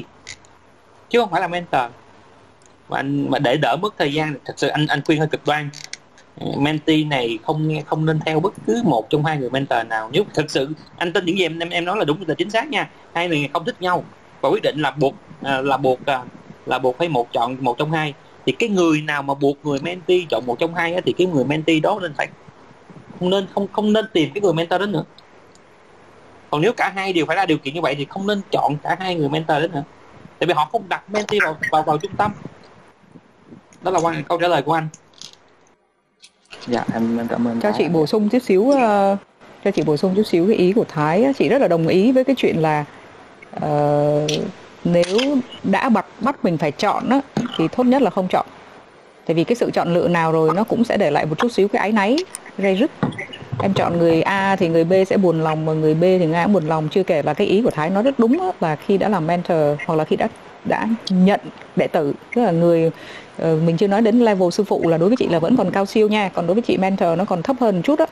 chứ 1.11 1.21
không 1.21 1.31
phải 1.31 1.41
là 1.41 1.49
mentor. 1.49 1.91
Mà 2.89 2.97
anh 2.97 3.31
mà 3.31 3.39
để 3.39 3.57
đỡ 3.57 3.77
mất 3.77 3.95
thời 3.99 4.13
gian 4.13 4.35
thật 4.45 4.55
sự 4.57 4.69
anh 4.69 4.87
anh 4.87 5.03
khuyên 5.05 5.19
hơi 5.19 5.29
cực 5.29 5.47
đoan. 5.47 5.71
Ừ, 6.41 6.47
mentee 6.59 7.05
này 7.05 7.39
không 7.43 7.69
nghe 7.69 7.83
không 7.87 8.07
nên 8.07 8.21
theo 8.27 8.41
bất 8.41 8.55
cứ 8.67 8.83
một 8.85 9.07
trong 9.11 9.25
hai 9.25 9.39
người 9.39 9.51
mentor 9.51 9.87
nào. 9.87 10.11
Nếu 10.13 10.25
thực 10.35 10.51
sự 10.51 10.69
anh 10.97 11.13
tin 11.13 11.25
những 11.25 11.39
gì 11.39 11.45
em 11.45 11.59
em 11.59 11.85
nói 11.85 11.97
là 11.97 12.05
đúng 12.05 12.25
là 12.29 12.35
chính 12.35 12.51
xác 12.51 12.69
nha. 12.69 12.91
Hai 13.15 13.29
người 13.29 13.49
không 13.53 13.65
thích 13.65 13.83
nhau 13.83 14.05
và 14.41 14.49
quyết 14.49 14.63
định 14.63 14.81
là 14.81 14.91
buộc 14.91 15.15
à, 15.43 15.61
là 15.61 15.77
buộc 15.77 16.07
à, 16.07 16.23
là 16.67 16.79
buộc 16.79 16.99
phải 16.99 17.09
một 17.09 17.33
chọn 17.33 17.57
một 17.61 17.79
trong 17.79 17.93
hai. 17.93 18.15
Thì 18.47 18.53
cái 18.53 18.69
người 18.69 19.01
nào 19.01 19.23
mà 19.23 19.35
buộc 19.35 19.57
người 19.67 19.79
mentee 19.83 20.21
chọn 20.31 20.47
một 20.47 20.59
trong 20.59 20.75
hai 20.75 20.95
á, 20.95 21.01
thì 21.05 21.13
cái 21.13 21.27
người 21.27 21.45
mentee 21.45 21.81
đó 21.81 21.99
nên 22.03 22.15
phải 22.15 22.29
không 23.19 23.31
nên 23.31 23.47
không 23.55 23.67
không 23.73 23.93
nên 23.93 24.05
tìm 24.13 24.31
cái 24.35 24.43
người 24.43 24.53
mentor 24.53 24.81
đến 24.81 24.93
nữa. 24.93 25.05
Còn 26.51 26.61
nếu 26.61 26.73
cả 26.73 26.93
hai 26.95 27.13
đều 27.13 27.27
phải 27.27 27.37
ra 27.37 27.47
điều 27.47 27.59
kiện 27.59 27.75
như 27.75 27.81
vậy 27.81 27.95
thì 27.95 28.05
không 28.05 28.27
nên 28.27 28.41
chọn 28.51 28.77
cả 28.83 28.97
hai 29.01 29.15
người 29.15 29.29
mentor 29.29 29.63
đến 29.63 29.73
nữa. 29.73 29.85
Tại 30.39 30.47
vì 30.47 30.55
họ 30.55 30.69
không 30.73 30.89
đặt 30.89 31.11
mentee 31.11 31.41
vào 31.45 31.57
vào, 31.71 31.83
vào 31.83 31.99
trung 31.99 32.13
tâm. 32.17 32.33
Đó 33.83 33.91
là 33.91 34.01
quan 34.01 34.23
câu 34.29 34.39
trả 34.39 34.49
lời 34.49 34.63
của 34.63 34.73
anh. 34.73 34.89
Dạ 36.67 36.85
em, 36.95 37.19
em 37.19 37.29
cảm 37.29 37.49
ơn 37.49 37.61
cho 37.61 37.73
chị 37.79 37.89
bổ 37.89 38.07
sung 38.07 38.29
chút 38.29 38.39
xíu 38.43 38.63
uh, 38.63 38.79
cho 39.65 39.71
chị 39.75 39.83
bổ 39.83 39.97
sung 39.97 40.13
chút 40.17 40.23
xíu 40.23 40.47
cái 40.47 40.57
ý 40.57 40.73
của 40.73 40.85
thái 40.89 41.33
chị 41.39 41.49
rất 41.49 41.61
là 41.61 41.69
đồng 41.69 41.89
ý 41.89 42.13
với 42.13 42.25
cái 42.25 42.37
chuyện 42.39 42.63
là 42.63 42.85
uh, 43.65 44.31
nếu 44.85 45.37
đã 45.63 45.89
bắt 45.89 46.07
bắt 46.21 46.45
mình 46.45 46.59
phải 46.59 46.73
chọn 46.73 47.09
á, 47.11 47.21
thì 47.57 47.69
tốt 47.77 47.85
nhất 47.85 48.03
là 48.03 48.11
không 48.11 48.29
chọn. 48.29 48.47
Tại 49.27 49.35
vì 49.35 49.45
cái 49.45 49.57
sự 49.57 49.71
chọn 49.71 49.95
lựa 49.95 50.09
nào 50.09 50.33
rồi 50.33 50.51
nó 50.55 50.65
cũng 50.65 50.85
sẽ 50.85 50.97
để 50.97 51.11
lại 51.11 51.27
một 51.27 51.39
chút 51.39 51.53
xíu 51.53 51.69
cái 51.69 51.81
áy 51.81 51.93
náy 51.93 52.17
gây 52.59 52.77
rứt. 52.77 52.91
Em 53.63 53.75
chọn 53.75 53.99
người 53.99 54.23
A 54.23 54.57
thì 54.57 54.69
người 54.69 54.85
B 54.85 54.93
sẽ 55.07 55.17
buồn 55.17 55.41
lòng 55.41 55.67
mà 55.67 55.73
người 55.73 55.95
B 55.95 56.03
thì 56.03 56.27
Nga 56.27 56.45
cũng 56.45 56.53
buồn 56.53 56.67
lòng. 56.67 56.89
Chưa 56.89 57.03
kể 57.03 57.23
là 57.23 57.35
cái 57.35 57.47
ý 57.47 57.63
của 57.63 57.71
Thái 57.71 57.91
nó 57.91 58.03
rất 58.03 58.19
đúng 58.19 58.39
đó, 58.39 58.53
là 58.61 58.77
khi 58.77 58.99
đã 58.99 59.09
làm 59.09 59.27
mentor 59.27 59.59
hoặc 59.87 59.95
là 59.95 60.05
khi 60.05 60.17
đã 60.17 60.29
đã 60.69 60.89
nhận 61.09 61.41
đệ 61.77 61.87
tử 61.87 62.13
tức 62.35 62.43
là 62.43 62.51
người 62.51 62.87
uh, 62.87 62.93
mình 63.43 63.77
chưa 63.77 63.87
nói 63.87 64.03
đến 64.03 64.21
level 64.21 64.51
sư 64.51 64.65
phụ 64.65 64.89
là 64.89 64.99
đối 64.99 65.09
với 65.09 65.17
chị 65.17 65.29
là 65.29 65.39
vẫn 65.39 65.57
còn 65.57 65.71
cao 65.71 65.87
siêu 65.87 66.09
nha 66.09 66.29
còn 66.29 66.47
đối 66.47 66.55
với 66.55 66.63
chị 66.63 66.77
mentor 66.77 67.19
nó 67.19 67.25
còn 67.25 67.43
thấp 67.43 67.57
hơn 67.61 67.77
một 67.77 67.83
chút 67.85 67.99
đó 67.99 68.07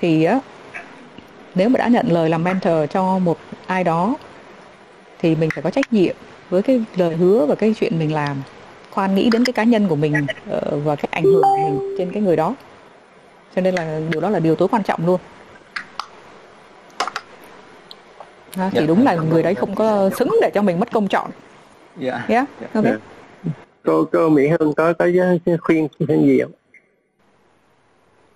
thì 0.00 0.24
á 0.24 0.40
nếu 1.54 1.68
mà 1.68 1.78
đã 1.78 1.88
nhận 1.88 2.06
lời 2.08 2.28
làm 2.28 2.44
mentor 2.44 2.90
cho 2.90 3.18
một 3.18 3.38
ai 3.66 3.84
đó 3.84 4.14
thì 5.18 5.34
mình 5.34 5.50
phải 5.54 5.62
có 5.62 5.70
trách 5.70 5.92
nhiệm 5.92 6.16
với 6.50 6.62
cái 6.62 6.84
lời 6.96 7.16
hứa 7.16 7.46
và 7.46 7.54
cái 7.54 7.74
chuyện 7.80 7.98
mình 7.98 8.14
làm 8.14 8.42
khoan 8.90 9.14
nghĩ 9.14 9.30
đến 9.30 9.44
cái 9.44 9.52
cá 9.52 9.64
nhân 9.64 9.88
của 9.88 9.96
mình 9.96 10.14
uh, 10.56 10.84
và 10.84 10.96
cái 10.96 11.08
ảnh 11.10 11.24
hưởng 11.24 11.42
của 11.42 11.58
mình 11.68 11.94
trên 11.98 12.12
cái 12.12 12.22
người 12.22 12.36
đó. 12.36 12.54
Cho 13.54 13.62
nên 13.62 13.74
là 13.74 14.00
điều 14.10 14.20
đó 14.20 14.30
là 14.30 14.38
điều 14.38 14.56
tối 14.56 14.68
quan 14.68 14.82
trọng 14.82 15.06
luôn. 15.06 15.20
À, 18.56 18.70
thì 18.72 18.80
dạ, 18.80 18.86
đúng 18.86 19.04
là 19.04 19.14
người 19.14 19.42
đấy 19.42 19.54
không 19.54 19.74
có 19.74 20.10
xứng 20.18 20.30
để 20.42 20.50
cho 20.54 20.62
mình 20.62 20.80
mất 20.80 20.92
công 20.92 21.08
chọn. 21.08 21.30
Dạ. 21.98 22.24
Yeah. 22.28 22.48
yeah. 22.60 22.74
ok. 22.74 22.84
Yeah. 22.84 23.00
cô 23.84 24.04
cô 24.12 24.28
mỹ 24.28 24.48
hương 24.48 24.74
có 24.74 24.92
có 24.92 25.06
khuyên 25.62 25.88
khuyên 26.06 26.26
gì 26.26 26.40
không? 26.42 26.52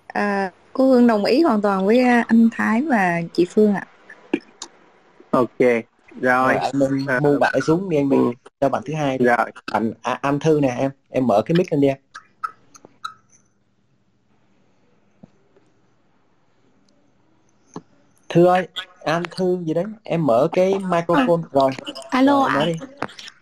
À, 0.07 0.51
cô 0.73 0.85
hương 0.85 1.07
đồng 1.07 1.25
ý 1.25 1.41
hoàn 1.41 1.61
toàn 1.61 1.85
với 1.85 1.99
à, 1.99 2.23
anh 2.27 2.49
thái 2.51 2.81
và 2.81 3.21
chị 3.33 3.45
phương 3.49 3.75
ạ. 3.75 3.87
Ok 5.31 5.59
rồi, 6.19 6.53
rồi 6.53 6.55
anh 6.55 6.79
minh 6.79 7.05
à, 7.07 7.19
mua 7.19 7.39
bạn 7.39 7.53
xuống 7.67 7.89
đi 7.89 7.97
anh 7.97 8.09
minh 8.09 8.25
ừ. 8.25 8.31
cho 8.61 8.69
bạn 8.69 8.83
thứ 8.85 8.93
hai 8.93 9.17
đi. 9.17 9.25
rồi. 9.25 9.51
Anh 9.65 9.93
à, 10.01 10.19
anh 10.21 10.39
thư 10.39 10.59
nè 10.61 10.75
em 10.79 10.91
em 11.09 11.27
mở 11.27 11.41
cái 11.45 11.55
mic 11.57 11.71
lên 11.73 11.81
đi 11.81 11.87
em. 11.87 11.97
Thư 18.29 18.45
ơi 18.45 18.67
anh 19.03 19.23
thư 19.31 19.57
gì 19.65 19.73
đấy? 19.73 19.85
Em 20.03 20.25
mở 20.25 20.47
cái 20.51 20.73
microphone. 20.73 21.43
À. 21.43 21.49
rồi. 21.51 21.71
Alo 22.09 22.43
ạ. 22.43 22.55
à. 22.59 22.65
đi. 22.65 22.73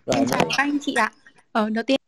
Rồi, 0.05 0.15
em 0.15 0.25
chào 0.25 0.39
các 0.39 0.49
anh 0.57 0.77
chị 0.81 0.93
ạ. 0.93 1.11
Ờ 1.51 1.69
đầu 1.69 1.83
tiên 1.83 1.99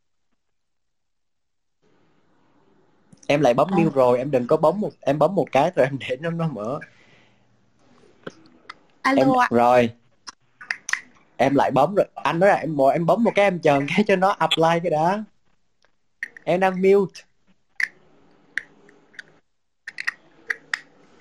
em 3.27 3.41
lại 3.41 3.53
bấm 3.53 3.67
à. 3.71 3.77
mute 3.77 3.95
rồi 3.95 4.17
em 4.17 4.31
đừng 4.31 4.47
có 4.47 4.57
bấm 4.57 4.81
một 4.81 4.91
em 5.01 5.19
bấm 5.19 5.35
một 5.35 5.45
cái 5.51 5.71
rồi 5.75 5.85
em 5.85 5.97
để 6.09 6.17
nó 6.21 6.29
nó 6.29 6.47
mở. 6.47 6.79
Alo 9.01 9.21
em, 9.21 9.39
ạ. 9.39 9.47
rồi 9.51 9.91
em 11.41 11.55
lại 11.55 11.71
bấm 11.71 11.95
rồi. 11.95 12.07
Anh 12.15 12.39
nói 12.39 12.49
là 12.49 12.55
em 12.55 12.77
em 12.93 13.05
bấm 13.05 13.23
một 13.23 13.31
cái 13.35 13.45
em 13.45 13.59
chờ 13.59 13.81
cái 13.87 14.03
cho 14.07 14.15
nó 14.15 14.29
apply 14.29 14.79
cái 14.83 14.91
đã. 14.91 15.23
Em 16.43 16.59
đang 16.59 16.81
mute. 16.81 17.21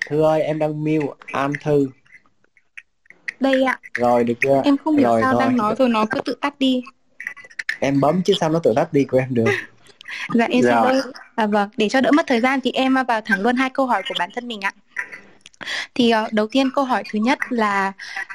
Thư 0.08 0.22
ơi 0.22 0.42
em 0.42 0.58
đang 0.58 0.84
mute. 0.84 1.14
An 1.32 1.52
Thư. 1.62 1.88
Đây 3.40 3.62
ạ. 3.62 3.78
Rồi 3.94 4.24
được 4.24 4.34
chưa? 4.40 4.62
Em 4.64 4.76
không 4.76 4.96
hiểu 4.96 5.08
rồi, 5.08 5.22
sao 5.22 5.32
thôi. 5.32 5.42
đang 5.42 5.56
nói 5.56 5.74
rồi 5.78 5.88
nó 5.88 6.04
cứ 6.10 6.20
tự 6.24 6.36
tắt 6.40 6.54
đi. 6.58 6.82
Em 7.80 8.00
bấm 8.00 8.22
chứ 8.22 8.34
sao 8.40 8.48
nó 8.48 8.58
tự 8.58 8.72
tắt 8.76 8.92
đi 8.92 9.04
của 9.04 9.18
em 9.18 9.34
được. 9.34 9.44
Dạ 10.34 10.46
em 10.50 10.62
sẽ 10.62 10.70
đây 10.70 11.02
à, 11.34 11.46
Vâng 11.46 11.68
để 11.76 11.88
cho 11.88 12.00
đỡ 12.00 12.10
mất 12.10 12.26
thời 12.26 12.40
gian 12.40 12.60
thì 12.60 12.72
em 12.72 12.94
vào 13.08 13.20
thẳng 13.20 13.40
luôn 13.40 13.56
hai 13.56 13.70
câu 13.70 13.86
hỏi 13.86 14.02
của 14.08 14.14
bản 14.18 14.30
thân 14.34 14.48
mình 14.48 14.60
ạ 14.60 14.72
thì 15.94 16.12
uh, 16.26 16.32
đầu 16.32 16.46
tiên 16.46 16.70
câu 16.74 16.84
hỏi 16.84 17.02
thứ 17.12 17.18
nhất 17.18 17.38
là 17.50 17.92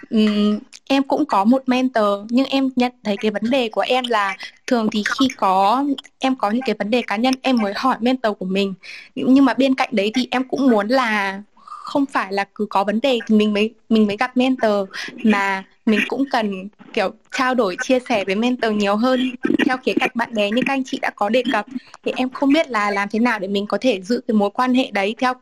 um, 0.09 0.59
em 0.87 1.03
cũng 1.03 1.25
có 1.25 1.45
một 1.45 1.63
mentor 1.67 2.19
nhưng 2.29 2.45
em 2.45 2.69
nhận 2.75 2.91
thấy 3.03 3.17
cái 3.17 3.31
vấn 3.31 3.49
đề 3.49 3.69
của 3.69 3.81
em 3.81 4.03
là 4.07 4.35
thường 4.67 4.89
thì 4.91 5.03
khi 5.19 5.27
có 5.37 5.85
em 6.19 6.35
có 6.35 6.49
những 6.49 6.61
cái 6.65 6.75
vấn 6.79 6.89
đề 6.89 7.01
cá 7.01 7.15
nhân 7.15 7.33
em 7.41 7.57
mới 7.57 7.73
hỏi 7.75 7.95
mentor 7.99 8.37
của 8.39 8.45
mình. 8.45 8.73
Nhưng 9.15 9.45
mà 9.45 9.53
bên 9.53 9.75
cạnh 9.75 9.89
đấy 9.91 10.11
thì 10.15 10.27
em 10.31 10.47
cũng 10.47 10.69
muốn 10.69 10.87
là 10.87 11.41
không 11.85 12.05
phải 12.05 12.33
là 12.33 12.45
cứ 12.55 12.65
có 12.69 12.83
vấn 12.83 12.99
đề 13.01 13.19
thì 13.27 13.35
mình 13.35 13.53
mới 13.53 13.73
mình 13.89 14.07
mới 14.07 14.17
gặp 14.17 14.37
mentor 14.37 14.89
mà 15.23 15.63
mình 15.85 15.99
cũng 16.07 16.23
cần 16.31 16.69
kiểu 16.93 17.13
trao 17.37 17.55
đổi 17.55 17.77
chia 17.81 17.99
sẻ 18.09 18.23
với 18.25 18.35
mentor 18.35 18.71
nhiều 18.71 18.95
hơn. 18.95 19.35
Theo 19.65 19.77
khía 19.77 19.93
cạnh 19.99 20.09
bạn 20.15 20.33
bè 20.33 20.51
như 20.51 20.61
các 20.65 20.73
anh 20.73 20.83
chị 20.83 20.99
đã 21.01 21.09
có 21.09 21.29
đề 21.29 21.43
cập 21.51 21.65
thì 22.03 22.11
em 22.15 22.29
không 22.29 22.53
biết 22.53 22.69
là 22.69 22.91
làm 22.91 23.09
thế 23.09 23.19
nào 23.19 23.39
để 23.39 23.47
mình 23.47 23.65
có 23.67 23.77
thể 23.81 24.01
giữ 24.01 24.21
cái 24.27 24.35
mối 24.35 24.49
quan 24.49 24.73
hệ 24.73 24.91
đấy 24.91 25.15
theo 25.17 25.33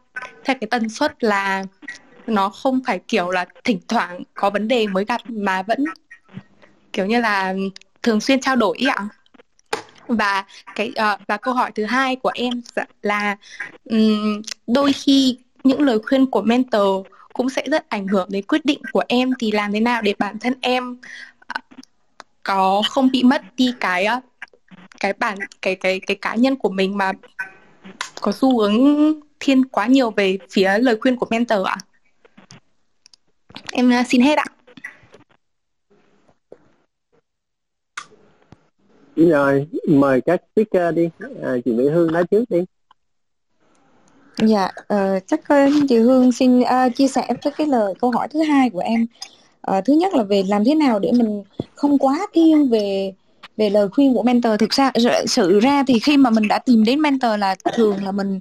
theo 0.44 0.56
cái 0.61 0.68
tần 0.72 0.90
suất 0.90 1.24
là 1.24 1.64
nó 2.28 2.49
không 2.49 2.80
phải 2.86 2.99
kiểu 3.07 3.30
là 3.30 3.45
thỉnh 3.64 3.80
thoảng 3.88 4.24
có 4.34 4.49
vấn 4.49 4.68
đề 4.68 4.88
mới 4.88 5.06
gặp 5.06 5.22
mà 5.28 5.61
vẫn 5.61 5.84
kiểu 6.94 7.06
như 7.06 7.22
là 7.22 7.53
thường 8.03 8.22
xuyên 8.22 8.41
trao 8.41 8.56
đổi 8.56 8.78
ý 8.78 8.88
ạ. 8.88 9.07
Và 10.07 10.45
cái 10.76 10.90
uh, 10.90 11.20
và 11.28 11.38
câu 11.38 11.53
hỏi 11.53 11.72
thứ 11.76 11.86
hai 11.86 12.15
của 12.15 12.32
em 12.34 12.61
là 13.02 13.38
um, 13.90 14.41
đôi 14.68 14.94
khi 14.94 15.38
những 15.64 15.81
lời 15.81 15.99
khuyên 15.99 16.26
của 16.26 16.41
mentor 16.41 17.07
cũng 17.34 17.49
sẽ 17.49 17.64
rất 17.72 17.90
ảnh 17.90 18.07
hưởng 18.07 18.27
đến 18.31 18.44
quyết 18.48 18.65
định 18.65 18.81
của 18.91 19.03
em 19.07 19.31
thì 19.40 19.52
làm 19.52 19.72
thế 19.72 19.80
nào 19.80 20.02
để 20.02 20.14
bản 20.19 20.40
thân 20.40 20.53
em 20.61 20.98
à, 21.48 21.61
có 22.44 22.81
không 22.90 23.10
bị 23.11 23.23
mất 23.23 23.41
đi 23.57 23.73
cái 23.80 24.06
à, 24.06 24.22
cái 24.99 25.14
bản 25.14 25.38
cái 25.61 25.76
cái 25.76 25.99
cái 25.99 26.18
cá 26.22 26.35
nhân 26.35 26.56
của 26.56 26.69
mình 26.69 26.98
mà 26.98 27.11
có 28.22 28.31
xu 28.31 28.60
hướng 28.60 28.76
thiên 29.40 29.65
quá 29.65 29.88
nhiều 29.88 30.11
về 30.11 30.38
phía 30.52 30.77
lời 30.77 30.98
khuyên 31.02 31.15
của 31.15 31.27
mentor 31.30 31.68
ạ? 31.68 31.77
Em 33.72 33.91
à, 33.91 34.03
xin 34.03 34.22
hết 34.22 34.38
ạ. 34.38 34.45
Rồi, 39.15 39.68
mời 39.88 40.22
các 40.22 40.41
speaker 40.52 40.95
đi. 40.95 41.10
À, 41.44 41.56
chị 41.65 41.72
Mỹ 41.72 41.90
Hương 41.90 42.11
nói 42.11 42.23
trước 42.31 42.44
đi. 42.49 42.60
Dạ, 44.38 44.69
uh, 44.93 45.27
chắc 45.27 45.39
uh, 45.39 45.73
chị 45.89 45.97
Hương 45.97 46.31
xin 46.31 46.60
uh, 46.60 46.95
chia 46.95 47.07
sẻ 47.07 47.27
với 47.43 47.53
cái 47.57 47.68
lời 47.68 47.93
câu 48.01 48.11
hỏi 48.11 48.27
thứ 48.27 48.41
hai 48.41 48.69
của 48.69 48.80
em. 48.80 49.05
Uh, 49.72 49.85
thứ 49.85 49.93
nhất 49.93 50.14
là 50.14 50.23
về 50.23 50.43
làm 50.47 50.64
thế 50.65 50.76
nào 50.76 50.99
để 50.99 51.11
mình 51.11 51.43
không 51.76 51.97
quá 51.97 52.19
thiên 52.34 52.69
về 52.69 53.14
về 53.57 53.69
lời 53.69 53.88
khuyên 53.89 54.14
của 54.14 54.23
mentor. 54.23 54.53
Thực 54.60 54.73
ra 54.73 54.91
sự 55.27 55.60
ra 55.60 55.84
thì 55.88 55.99
khi 55.99 56.18
mà 56.18 56.30
mình 56.30 56.47
đã 56.47 56.60
tìm 56.60 56.84
đến 56.84 56.99
mentor 56.99 57.31
là 57.39 57.55
thường 57.76 58.03
là 58.03 58.11
mình 58.11 58.39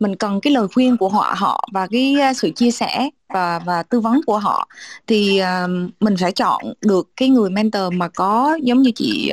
mình 0.00 0.16
cần 0.16 0.40
cái 0.40 0.52
lời 0.52 0.68
khuyên 0.74 0.96
của 0.96 1.08
họ 1.08 1.34
họ 1.36 1.68
và 1.72 1.86
cái 1.86 2.16
sự 2.36 2.50
chia 2.50 2.70
sẻ 2.70 3.10
và 3.28 3.58
và 3.58 3.82
tư 3.82 4.00
vấn 4.00 4.20
của 4.26 4.38
họ. 4.38 4.68
Thì 5.06 5.40
uh, 5.42 5.70
mình 6.00 6.16
phải 6.20 6.32
chọn 6.32 6.62
được 6.80 7.08
cái 7.16 7.28
người 7.28 7.50
mentor 7.50 7.92
mà 7.92 8.08
có 8.08 8.58
giống 8.62 8.82
như 8.82 8.90
chị 8.94 9.32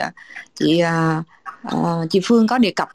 chị 0.59 0.81
uh, 0.83 1.77
uh, 1.77 2.09
chị 2.09 2.19
Phương 2.23 2.47
có 2.47 2.57
đề 2.57 2.71
cập 2.75 2.89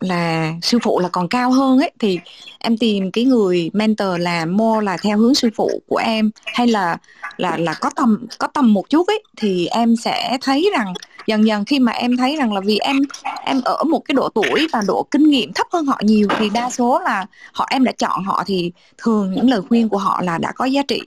là 0.00 0.52
sư 0.62 0.78
phụ 0.82 0.98
là 0.98 1.08
còn 1.08 1.28
cao 1.28 1.50
hơn 1.50 1.78
ấy, 1.78 1.90
thì 1.98 2.18
em 2.58 2.78
tìm 2.78 3.10
cái 3.10 3.24
người 3.24 3.70
mentor 3.72 4.20
là 4.20 4.46
mô 4.46 4.80
là 4.80 4.96
theo 4.96 5.18
hướng 5.18 5.34
sư 5.34 5.50
phụ 5.56 5.82
của 5.86 5.96
em, 5.96 6.30
hay 6.46 6.66
là 6.66 6.96
là 7.36 7.56
là 7.56 7.74
có 7.74 7.90
tầm 7.96 8.26
có 8.38 8.46
tầm 8.46 8.72
một 8.72 8.90
chút 8.90 9.06
ấy, 9.08 9.22
thì 9.36 9.66
em 9.66 9.96
sẽ 9.96 10.38
thấy 10.40 10.70
rằng 10.78 10.94
dần 11.26 11.46
dần 11.46 11.64
khi 11.64 11.78
mà 11.78 11.92
em 11.92 12.16
thấy 12.16 12.36
rằng 12.36 12.52
là 12.52 12.60
vì 12.60 12.78
em 12.78 12.96
em 13.44 13.60
ở 13.64 13.84
một 13.84 14.00
cái 14.04 14.14
độ 14.14 14.28
tuổi 14.28 14.68
và 14.72 14.82
độ 14.86 15.06
kinh 15.10 15.30
nghiệm 15.30 15.52
thấp 15.52 15.66
hơn 15.72 15.86
họ 15.86 16.00
nhiều 16.02 16.28
thì 16.38 16.50
đa 16.50 16.70
số 16.70 17.00
là 17.04 17.26
họ 17.52 17.66
em 17.70 17.84
đã 17.84 17.92
chọn 17.92 18.24
họ 18.24 18.44
thì 18.46 18.72
thường 18.98 19.32
những 19.34 19.50
lời 19.50 19.60
khuyên 19.68 19.88
của 19.88 19.98
họ 19.98 20.22
là 20.22 20.38
đã 20.38 20.52
có 20.52 20.64
giá 20.64 20.82
trị. 20.88 21.00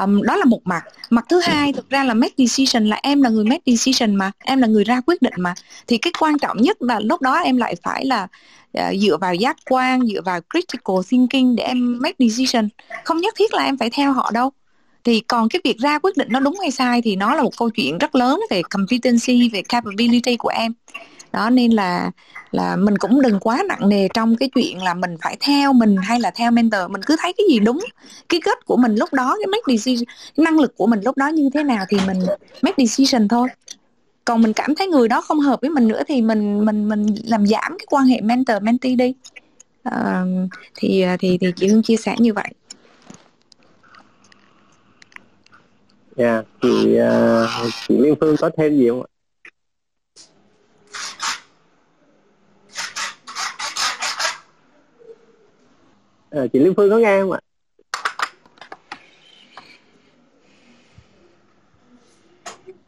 Um, 0.00 0.22
đó 0.22 0.36
là 0.36 0.44
một 0.44 0.60
mặt. 0.64 0.84
Mặt 1.10 1.24
thứ 1.28 1.40
hai 1.40 1.72
thực 1.72 1.90
ra 1.90 2.04
là 2.04 2.14
make 2.14 2.34
decision 2.38 2.86
là 2.86 3.00
em 3.02 3.22
là 3.22 3.28
người 3.30 3.44
make 3.44 3.62
decision 3.66 4.14
mà 4.14 4.30
em 4.38 4.60
là 4.60 4.66
người 4.66 4.84
ra 4.84 5.00
quyết 5.06 5.22
định 5.22 5.34
mà. 5.36 5.54
Thì 5.86 5.98
cái 5.98 6.12
quan 6.18 6.38
trọng 6.38 6.56
nhất 6.56 6.82
là 6.82 7.00
lúc 7.00 7.22
đó 7.22 7.34
em 7.34 7.56
lại 7.56 7.74
phải 7.82 8.04
là 8.04 8.26
ờ, 8.72 8.94
dựa 9.00 9.16
vào 9.16 9.34
giác 9.34 9.56
quan 9.70 10.06
dựa 10.06 10.20
vào 10.24 10.40
critical 10.52 10.96
thinking 11.08 11.56
để 11.56 11.64
em 11.64 11.98
make 12.02 12.16
decision. 12.18 12.68
Không 13.04 13.18
nhất 13.18 13.34
thiết 13.38 13.54
là 13.54 13.64
em 13.64 13.78
phải 13.78 13.90
theo 13.90 14.12
họ 14.12 14.30
đâu 14.34 14.50
thì 15.04 15.20
còn 15.20 15.48
cái 15.48 15.60
việc 15.64 15.78
ra 15.78 15.98
quyết 15.98 16.16
định 16.16 16.28
nó 16.30 16.40
đúng 16.40 16.56
hay 16.60 16.70
sai 16.70 17.02
thì 17.02 17.16
nó 17.16 17.34
là 17.34 17.42
một 17.42 17.56
câu 17.58 17.70
chuyện 17.70 17.98
rất 17.98 18.14
lớn 18.14 18.40
về 18.50 18.62
competency 18.70 19.50
về 19.52 19.62
capability 19.68 20.36
của 20.36 20.48
em. 20.48 20.72
Đó 21.32 21.50
nên 21.50 21.70
là 21.70 22.10
là 22.50 22.76
mình 22.76 22.98
cũng 22.98 23.22
đừng 23.22 23.40
quá 23.40 23.62
nặng 23.68 23.88
nề 23.88 24.08
trong 24.14 24.36
cái 24.36 24.48
chuyện 24.54 24.82
là 24.82 24.94
mình 24.94 25.16
phải 25.22 25.36
theo 25.40 25.72
mình 25.72 25.96
hay 25.96 26.20
là 26.20 26.30
theo 26.30 26.50
mentor. 26.50 26.90
Mình 26.90 27.02
cứ 27.02 27.16
thấy 27.18 27.32
cái 27.32 27.46
gì 27.50 27.58
đúng 27.58 27.78
cái 28.28 28.40
kết 28.44 28.66
của 28.66 28.76
mình 28.76 28.94
lúc 28.94 29.12
đó 29.12 29.36
cái 29.38 29.46
make 29.46 29.76
decision 29.76 30.04
năng 30.36 30.60
lực 30.60 30.76
của 30.76 30.86
mình 30.86 31.00
lúc 31.00 31.16
đó 31.16 31.28
như 31.28 31.50
thế 31.54 31.62
nào 31.62 31.84
thì 31.88 31.98
mình 32.06 32.18
make 32.62 32.84
decision 32.84 33.28
thôi. 33.28 33.48
Còn 34.24 34.42
mình 34.42 34.52
cảm 34.52 34.74
thấy 34.74 34.86
người 34.86 35.08
đó 35.08 35.20
không 35.20 35.40
hợp 35.40 35.60
với 35.60 35.70
mình 35.70 35.88
nữa 35.88 36.02
thì 36.08 36.22
mình 36.22 36.64
mình 36.64 36.88
mình 36.88 37.06
làm 37.24 37.46
giảm 37.46 37.78
cái 37.78 37.86
quan 37.90 38.06
hệ 38.06 38.20
mentor 38.20 38.62
mentee 38.62 38.94
đi. 38.94 39.14
Uh, 39.88 40.50
thì 40.74 41.04
thì 41.20 41.38
thì 41.40 41.52
chị 41.56 41.68
hương 41.68 41.82
chia 41.82 41.96
sẻ 41.96 42.16
như 42.18 42.32
vậy. 42.32 42.48
Dạ 46.16 46.32
yeah, 46.32 46.44
chị 46.62 46.98
uh, 47.00 47.72
chị 47.88 47.98
liên 47.98 48.14
phương 48.20 48.36
có 48.36 48.50
thêm 48.56 48.76
gì 48.76 48.88
không 48.88 49.02
ạ? 49.02 49.08
À, 56.30 56.46
chị 56.52 56.58
liên 56.58 56.74
phương 56.76 56.90
có 56.90 56.98
nghe 56.98 57.20
không 57.20 57.32
ạ? 57.32 57.40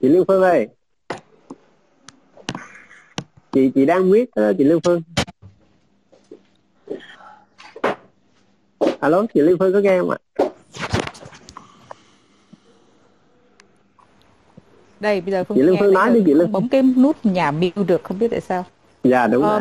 Chị 0.01 0.09
liên 0.09 0.25
phương 0.29 0.43
ơi. 0.43 0.69
Chị 3.53 3.71
chị 3.75 3.87
đang 3.87 4.11
viết 4.11 4.23
uh, 4.23 4.35
ờ, 4.35 4.55
chị 4.59 4.65
liên 4.65 4.79
phương. 4.85 5.03
Alo 9.01 9.27
chị 9.35 9.41
liên 9.41 9.57
phương 9.59 9.73
có 9.73 9.81
nghe 9.81 9.99
không 9.99 10.11
ạ? 10.11 10.19
Đây 15.01 15.21
bây 15.21 15.33
giờ 15.33 15.45
phương 15.45 15.59
chị 15.59 15.63
Lương 15.63 15.77
Phương 15.81 15.95
nói 15.95 16.11
đi 16.15 16.23
chị 16.27 16.35
Lương 16.35 16.53
bấm 16.53 16.69
cái 16.69 16.83
nút 16.83 17.17
nhà 17.25 17.51
mute 17.51 17.83
được 17.87 18.05
không 18.05 18.19
biết 18.19 18.29
tại 18.31 18.41
sao. 18.41 18.65
Dạ 19.05 19.27
đúng 19.27 19.43
um, 19.43 19.51
rồi. 19.51 19.61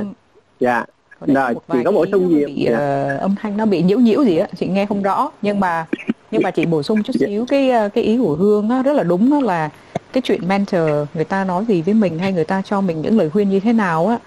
Dạ. 0.59 0.85
rồi 1.27 1.53
chị 1.73 1.79
có 1.85 1.91
bổ 1.91 2.05
sung 2.11 2.29
gì 2.29 2.45
bị, 2.45 2.65
dạ. 2.69 3.13
uh, 3.15 3.21
âm 3.21 3.35
thanh 3.41 3.57
nó 3.57 3.65
bị 3.65 3.81
nhiễu 3.81 3.99
nhiễu 3.99 4.23
gì 4.23 4.37
á 4.37 4.47
chị 4.57 4.67
nghe 4.67 4.85
không 4.85 5.01
rõ. 5.01 5.31
Nhưng 5.41 5.59
mà 5.59 5.85
nhưng 6.31 6.41
mà 6.41 6.51
chị 6.51 6.65
bổ 6.65 6.83
sung 6.83 7.03
chút 7.03 7.13
dạ. 7.19 7.27
xíu 7.27 7.45
cái 7.49 7.69
ờ, 7.69 7.89
cái 7.89 8.03
ý 8.03 8.17
của 8.17 8.35
hương 8.35 8.69
á 8.69 8.81
rất 8.81 8.93
là 8.93 9.03
đúng 9.03 9.31
đó 9.31 9.39
là 9.39 9.69
cái 10.13 10.21
chuyện 10.21 10.47
mentor 10.47 10.89
người 11.13 11.23
ta 11.23 11.43
nói 11.43 11.65
gì 11.67 11.81
với 11.81 11.93
mình 11.93 12.19
hay 12.19 12.33
người 12.33 12.45
ta 12.45 12.61
cho 12.65 12.81
mình 12.81 13.01
những 13.01 13.17
lời 13.17 13.29
khuyên 13.29 13.49
như 13.49 13.59
thế 13.59 13.73
nào 13.73 14.07
á 14.07 14.17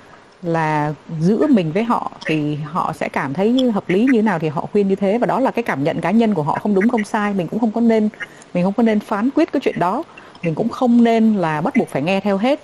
là 0.42 0.94
giữa 1.20 1.46
mình 1.46 1.72
với 1.72 1.84
họ 1.84 2.10
thì 2.26 2.54
họ 2.54 2.92
sẽ 2.92 3.08
cảm 3.08 3.34
thấy 3.34 3.70
hợp 3.70 3.88
lý 3.88 4.06
như 4.12 4.22
nào 4.22 4.38
thì 4.38 4.48
họ 4.48 4.66
khuyên 4.72 4.88
như 4.88 4.94
thế. 4.94 5.18
Và 5.18 5.26
đó 5.26 5.40
là 5.40 5.50
cái 5.50 5.62
cảm 5.62 5.84
nhận 5.84 6.00
cá 6.00 6.10
nhân 6.10 6.34
của 6.34 6.42
họ 6.42 6.58
không 6.62 6.74
đúng 6.74 6.88
không 6.88 7.04
sai 7.04 7.34
mình 7.34 7.48
cũng 7.48 7.60
không 7.60 7.70
có 7.70 7.80
nên 7.80 8.08
mình 8.54 8.64
không 8.64 8.72
có 8.72 8.82
nên 8.82 9.00
phán 9.00 9.30
quyết 9.30 9.52
cái 9.52 9.60
chuyện 9.60 9.78
đó 9.78 10.02
mình 10.42 10.54
cũng 10.54 10.68
không 10.68 11.04
nên 11.04 11.34
là 11.34 11.60
bắt 11.60 11.76
buộc 11.76 11.88
phải 11.88 12.02
nghe 12.02 12.20
theo 12.20 12.36
hết. 12.36 12.60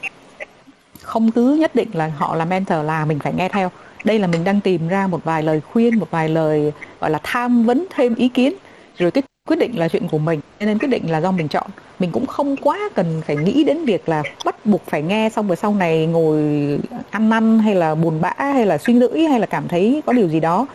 Không 1.03 1.31
cứ 1.31 1.57
nhất 1.61 1.75
định 1.75 1.89
là 1.93 2.13
họ 2.17 2.37
là 2.37 2.45
mentor 2.45 2.85
là 2.85 3.05
mình 3.05 3.19
phải 3.19 3.33
nghe 3.37 3.49
theo. 3.49 3.71
Đây 4.05 4.19
là 4.19 4.27
mình 4.27 4.45
đang 4.45 4.61
tìm 4.61 4.89
ra 4.89 5.07
một 5.07 5.25
vài 5.25 5.43
lời 5.43 5.61
khuyên, 5.73 5.99
một 5.99 6.11
vài 6.11 6.29
lời, 6.29 6.73
gọi 7.01 7.11
là, 7.11 7.21
tham 7.23 7.65
vấn 7.65 7.87
thêm 7.95 8.15
ý 8.15 8.29
kiến. 8.29 8.53
Rồi 8.99 9.11
cái 9.11 9.23
quyết 9.49 9.59
định 9.59 9.79
là 9.79 9.89
chuyện 9.89 10.09
của 10.09 10.19
mình, 10.19 10.41
nên 10.61 10.79
quyết 10.79 10.89
định 10.89 11.11
là 11.11 11.21
do 11.21 11.31
mình 11.31 11.49
chọn. 11.49 11.67
Mình 11.99 12.11
cũng 12.13 12.27
không 12.27 12.57
quá 12.57 12.79
cần 12.95 13.23
phải 13.27 13.37
nghĩ 13.37 13.65
đến 13.65 13.85
việc 13.85 14.09
là 14.09 14.23
bắt 14.45 14.67
buộc 14.67 14.87
phải 14.87 15.03
nghe 15.03 15.31
xong 15.37 15.47
rồi 15.47 15.57
sau 15.57 15.75
này 15.75 16.07
ngồi 16.07 16.39
ăn 17.11 17.29
năn 17.29 17.59
hay 17.59 17.75
là 17.75 17.95
buồn 17.95 18.21
bã 18.21 18.33
hay 18.39 18.67
là 18.67 18.79
suy 18.79 18.93
nghĩ 18.95 19.27
hay 19.27 19.41
là 19.41 19.47
cảm 19.47 19.69
thấy 19.69 20.03
có 20.07 20.13
điều 20.13 20.29
gì 20.29 20.41
đó. 20.41 20.67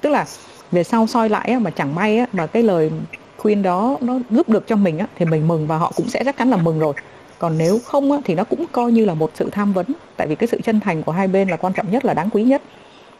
Tức 0.00 0.10
là 0.10 0.24
về 0.72 0.84
sau 0.84 1.06
soi 1.06 1.28
lại 1.28 1.56
mà 1.60 1.70
chẳng 1.70 1.94
may 1.94 2.20
mà 2.32 2.46
cái 2.46 2.62
lời 2.62 2.90
khuyên 3.38 3.62
đó 3.62 3.96
nó 4.00 4.18
giúp 4.30 4.48
được 4.48 4.64
cho 4.66 4.76
mình 4.76 4.98
á, 4.98 5.06
thì 5.16 5.24
mình 5.24 5.48
mừng 5.48 5.66
và 5.66 5.76
họ 5.76 5.92
cũng 5.96 6.08
sẽ 6.08 6.24
chắc 6.24 6.36
chắn 6.36 6.50
là 6.50 6.56
mừng 6.56 6.78
rồi. 6.78 6.94
Còn 7.38 7.58
nếu 7.58 7.78
không 7.84 8.12
á, 8.12 8.18
thì 8.24 8.34
nó 8.34 8.44
cũng 8.44 8.64
coi 8.72 8.92
như 8.92 9.04
là 9.04 9.14
một 9.14 9.30
sự 9.34 9.48
tham 9.52 9.72
vấn 9.72 9.86
tại 10.16 10.26
vì 10.26 10.34
cái 10.34 10.46
sự 10.46 10.60
chân 10.64 10.80
thành 10.80 11.02
của 11.02 11.12
hai 11.12 11.28
bên 11.28 11.48
là 11.48 11.56
quan 11.56 11.72
trọng 11.72 11.90
nhất 11.90 12.04
là 12.04 12.14
đáng 12.14 12.30
quý 12.30 12.42
nhất. 12.42 12.62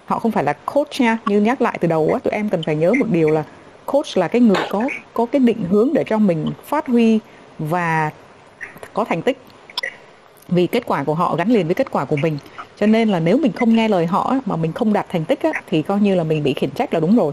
Họ 0.04 0.18
không 0.18 0.32
phải 0.32 0.44
là 0.44 0.52
coach 0.52 1.00
nha 1.00 1.18
như 1.26 1.40
nhắc 1.40 1.62
lại 1.62 1.78
từ 1.80 1.88
đầu 1.88 2.10
á 2.12 2.18
tụi 2.18 2.32
em 2.32 2.48
cần 2.48 2.62
phải 2.62 2.76
nhớ 2.76 2.92
một 2.98 3.06
điều 3.10 3.30
là 3.30 3.44
coach 3.86 4.16
là 4.18 4.28
cái 4.28 4.40
người 4.40 4.56
có 4.70 4.88
có 5.14 5.26
cái 5.26 5.40
định 5.40 5.64
hướng 5.70 5.90
để 5.94 6.04
cho 6.06 6.18
mình 6.18 6.46
phát 6.64 6.86
huy 6.86 7.18
và 7.58 8.10
có 8.94 9.04
thành 9.04 9.22
tích. 9.22 9.38
Vì 10.48 10.66
kết 10.66 10.82
quả 10.86 11.04
của 11.04 11.14
họ 11.14 11.36
gắn 11.36 11.48
liền 11.48 11.66
với 11.66 11.74
kết 11.74 11.90
quả 11.90 12.04
của 12.04 12.16
mình. 12.16 12.38
Cho 12.76 12.86
nên 12.86 13.08
là 13.08 13.20
nếu 13.20 13.38
mình 13.38 13.52
không 13.52 13.76
nghe 13.76 13.88
lời 13.88 14.06
họ 14.06 14.34
mà 14.44 14.56
mình 14.56 14.72
không 14.72 14.92
đạt 14.92 15.06
thành 15.08 15.24
tích 15.24 15.42
á, 15.42 15.50
thì 15.66 15.82
coi 15.82 16.00
như 16.00 16.14
là 16.14 16.24
mình 16.24 16.42
bị 16.42 16.52
khiển 16.52 16.70
trách 16.70 16.94
là 16.94 17.00
đúng 17.00 17.16
rồi 17.16 17.32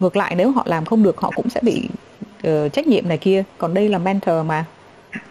ngược 0.00 0.16
lại 0.16 0.34
nếu 0.36 0.50
họ 0.50 0.62
làm 0.66 0.84
không 0.84 1.02
được 1.02 1.20
họ 1.20 1.30
cũng 1.36 1.50
sẽ 1.50 1.60
bị 1.62 1.88
uh, 2.48 2.72
trách 2.72 2.86
nhiệm 2.86 3.08
này 3.08 3.18
kia. 3.18 3.44
Còn 3.58 3.74
đây 3.74 3.88
là 3.88 3.98
mentor 3.98 4.46
mà. 4.46 4.64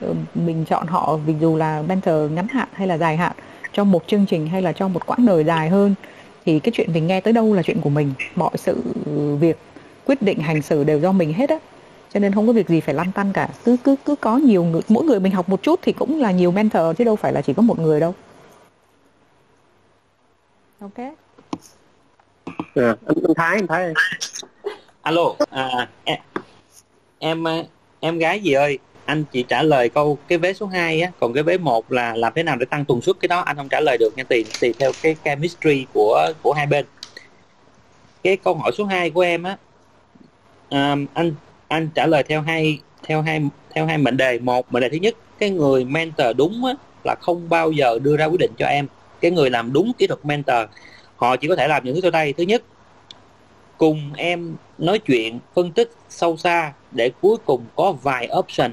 Uh, 0.09 0.15
mình 0.35 0.65
chọn 0.65 0.87
họ 0.87 1.15
vì 1.25 1.33
dù 1.41 1.57
là 1.57 1.81
mentor 1.81 2.31
ngắn 2.31 2.47
hạn 2.47 2.67
hay 2.73 2.87
là 2.87 2.97
dài 2.97 3.17
hạn 3.17 3.31
cho 3.73 3.83
một 3.83 4.03
chương 4.07 4.25
trình 4.25 4.47
hay 4.47 4.61
là 4.61 4.71
cho 4.73 4.87
một 4.87 5.05
quãng 5.05 5.25
đời 5.25 5.43
dài 5.43 5.69
hơn 5.69 5.95
thì 6.45 6.59
cái 6.59 6.71
chuyện 6.75 6.93
mình 6.93 7.07
nghe 7.07 7.21
tới 7.21 7.33
đâu 7.33 7.53
là 7.53 7.63
chuyện 7.63 7.81
của 7.81 7.89
mình. 7.89 8.13
Mọi 8.35 8.51
sự 8.55 8.81
việc 9.39 9.57
quyết 10.05 10.21
định 10.21 10.39
hành 10.39 10.61
xử 10.61 10.83
đều 10.83 10.99
do 10.99 11.11
mình 11.11 11.33
hết 11.33 11.49
á. 11.49 11.59
Cho 12.13 12.19
nên 12.19 12.33
không 12.33 12.47
có 12.47 12.53
việc 12.53 12.69
gì 12.69 12.79
phải 12.79 12.95
lăn 12.95 13.11
tăn 13.11 13.33
cả. 13.33 13.49
Cứ 13.65 13.77
cứ 13.83 13.95
cứ 14.05 14.15
có 14.15 14.37
nhiều 14.37 14.63
người 14.63 14.81
mỗi 14.89 15.03
người 15.03 15.19
mình 15.19 15.31
học 15.31 15.49
một 15.49 15.63
chút 15.63 15.79
thì 15.83 15.91
cũng 15.91 16.19
là 16.19 16.31
nhiều 16.31 16.51
mentor 16.51 16.97
chứ 16.97 17.03
đâu 17.03 17.15
phải 17.15 17.33
là 17.33 17.41
chỉ 17.41 17.53
có 17.53 17.61
một 17.61 17.79
người 17.79 17.99
đâu. 17.99 18.15
Ok. 20.79 20.97
À, 22.75 22.95
anh, 23.05 23.17
anh 23.27 23.33
Thái 23.35 23.55
anh 23.55 23.67
Thái 23.67 23.93
alo 25.01 25.35
à, 25.49 25.89
em, 26.03 26.19
em 27.19 27.47
à, 27.47 27.63
em 27.99 28.17
gái 28.17 28.39
gì 28.39 28.53
ơi? 28.53 28.79
Anh 29.05 29.23
chỉ 29.31 29.43
trả 29.43 29.63
lời 29.63 29.89
câu 29.89 30.17
cái 30.27 30.37
vế 30.37 30.53
số 30.53 30.65
2 30.65 31.01
á 31.01 31.11
còn 31.19 31.33
cái 31.33 31.43
vế 31.43 31.57
một 31.57 31.91
là 31.91 32.15
làm 32.15 32.33
thế 32.35 32.43
nào 32.43 32.55
để 32.55 32.65
tăng 32.65 32.85
tần 32.85 33.01
suất 33.01 33.15
cái 33.19 33.27
đó 33.27 33.39
anh 33.39 33.55
không 33.55 33.69
trả 33.69 33.79
lời 33.79 33.97
được 33.97 34.17
nha 34.17 34.23
tùy 34.23 34.45
tùy 34.61 34.73
theo 34.79 34.91
cái 35.01 35.15
chemistry 35.25 35.85
của 35.93 36.33
của 36.41 36.53
hai 36.53 36.65
bên. 36.65 36.85
Cái 38.23 38.37
câu 38.37 38.55
hỏi 38.55 38.71
số 38.77 38.85
2 38.85 39.09
của 39.09 39.21
em 39.21 39.43
á 39.43 39.57
um, 40.69 41.05
anh 41.13 41.33
anh 41.67 41.89
trả 41.95 42.05
lời 42.05 42.23
theo 42.23 42.41
hai 42.41 42.79
theo 43.03 43.21
hai 43.21 43.41
theo 43.75 43.85
hai 43.85 43.97
mệnh 43.97 44.17
đề. 44.17 44.39
Một 44.39 44.73
mệnh 44.73 44.81
đề 44.81 44.89
thứ 44.89 44.97
nhất 44.97 45.15
cái 45.39 45.49
người 45.49 45.85
mentor 45.85 46.27
đúng 46.37 46.65
á, 46.65 46.73
là 47.03 47.15
không 47.21 47.49
bao 47.49 47.71
giờ 47.71 47.99
đưa 47.99 48.17
ra 48.17 48.25
quyết 48.25 48.39
định 48.39 48.51
cho 48.57 48.65
em. 48.65 48.87
Cái 49.21 49.31
người 49.31 49.49
làm 49.49 49.73
đúng 49.73 49.91
kỹ 49.97 50.07
thuật 50.07 50.25
mentor 50.25 50.57
họ 51.15 51.35
chỉ 51.35 51.47
có 51.47 51.55
thể 51.55 51.67
làm 51.67 51.83
những 51.83 51.95
thứ 51.95 52.01
sau 52.01 52.11
đây. 52.11 52.33
Thứ 52.33 52.43
nhất 52.43 52.63
cùng 53.79 54.13
em 54.15 54.55
nói 54.77 54.99
chuyện, 54.99 55.39
phân 55.55 55.71
tích 55.71 55.91
sâu 56.09 56.37
xa 56.37 56.73
để 56.91 57.11
cuối 57.21 57.37
cùng 57.45 57.65
có 57.75 57.91
vài 57.91 58.29
option, 58.39 58.71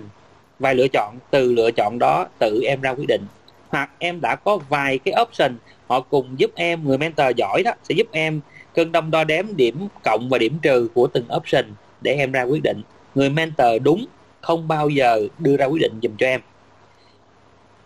vài 0.59 0.75
lựa 0.75 0.89
chọn. 0.93 1.19
Từ 1.31 1.53
lựa 1.53 1.71
chọn 1.71 1.99
đó, 1.99 2.27
tự 2.39 2.61
em 2.67 2.81
ra 2.81 2.91
quyết 2.91 3.07
định. 3.09 3.23
Hoặc 3.69 3.91
em 3.99 4.21
đã 4.21 4.35
có 4.37 4.59
vài 4.69 4.99
cái 4.99 5.15
option, 5.23 5.57
họ 5.87 6.01
cùng 6.01 6.35
giúp 6.37 6.51
em, 6.55 6.85
người 6.85 6.99
mentor 6.99 7.27
giỏi 7.37 7.63
đó, 7.65 7.73
sẽ 7.89 7.95
giúp 7.95 8.07
em 8.13 8.41
cân 8.75 8.93
đong 8.93 9.11
đo 9.11 9.25
đếm 9.25 9.57
điểm 9.57 9.89
cộng 10.05 10.29
và 10.31 10.39
điểm 10.39 10.59
trừ 10.63 10.89
của 10.95 11.07
từng 11.07 11.25
option 11.37 11.65
để 12.01 12.13
em 12.13 12.33
ra 12.33 12.43
quyết 12.43 12.63
định. 12.63 12.83
Người 13.15 13.31
mentor 13.31 13.83
đúng, 13.83 14.07
không 14.41 14.69
bao 14.69 14.89
giờ 14.89 15.29
đưa 15.39 15.57
ra 15.57 15.67
quyết 15.67 15.81
định 15.83 15.99
dùm 16.03 16.17
cho 16.19 16.27
em. 16.27 16.41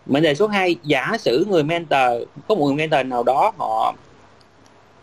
Mệnh 0.05 0.23
đề 0.23 0.35
số 0.35 0.47
2 0.47 0.75
giả 0.83 1.11
sử 1.19 1.45
người 1.49 1.63
mentor, 1.63 2.23
có 2.47 2.55
một 2.55 2.65
người 2.65 2.75
mentor 2.75 3.05
nào 3.05 3.23
đó 3.23 3.51
họ 3.57 3.95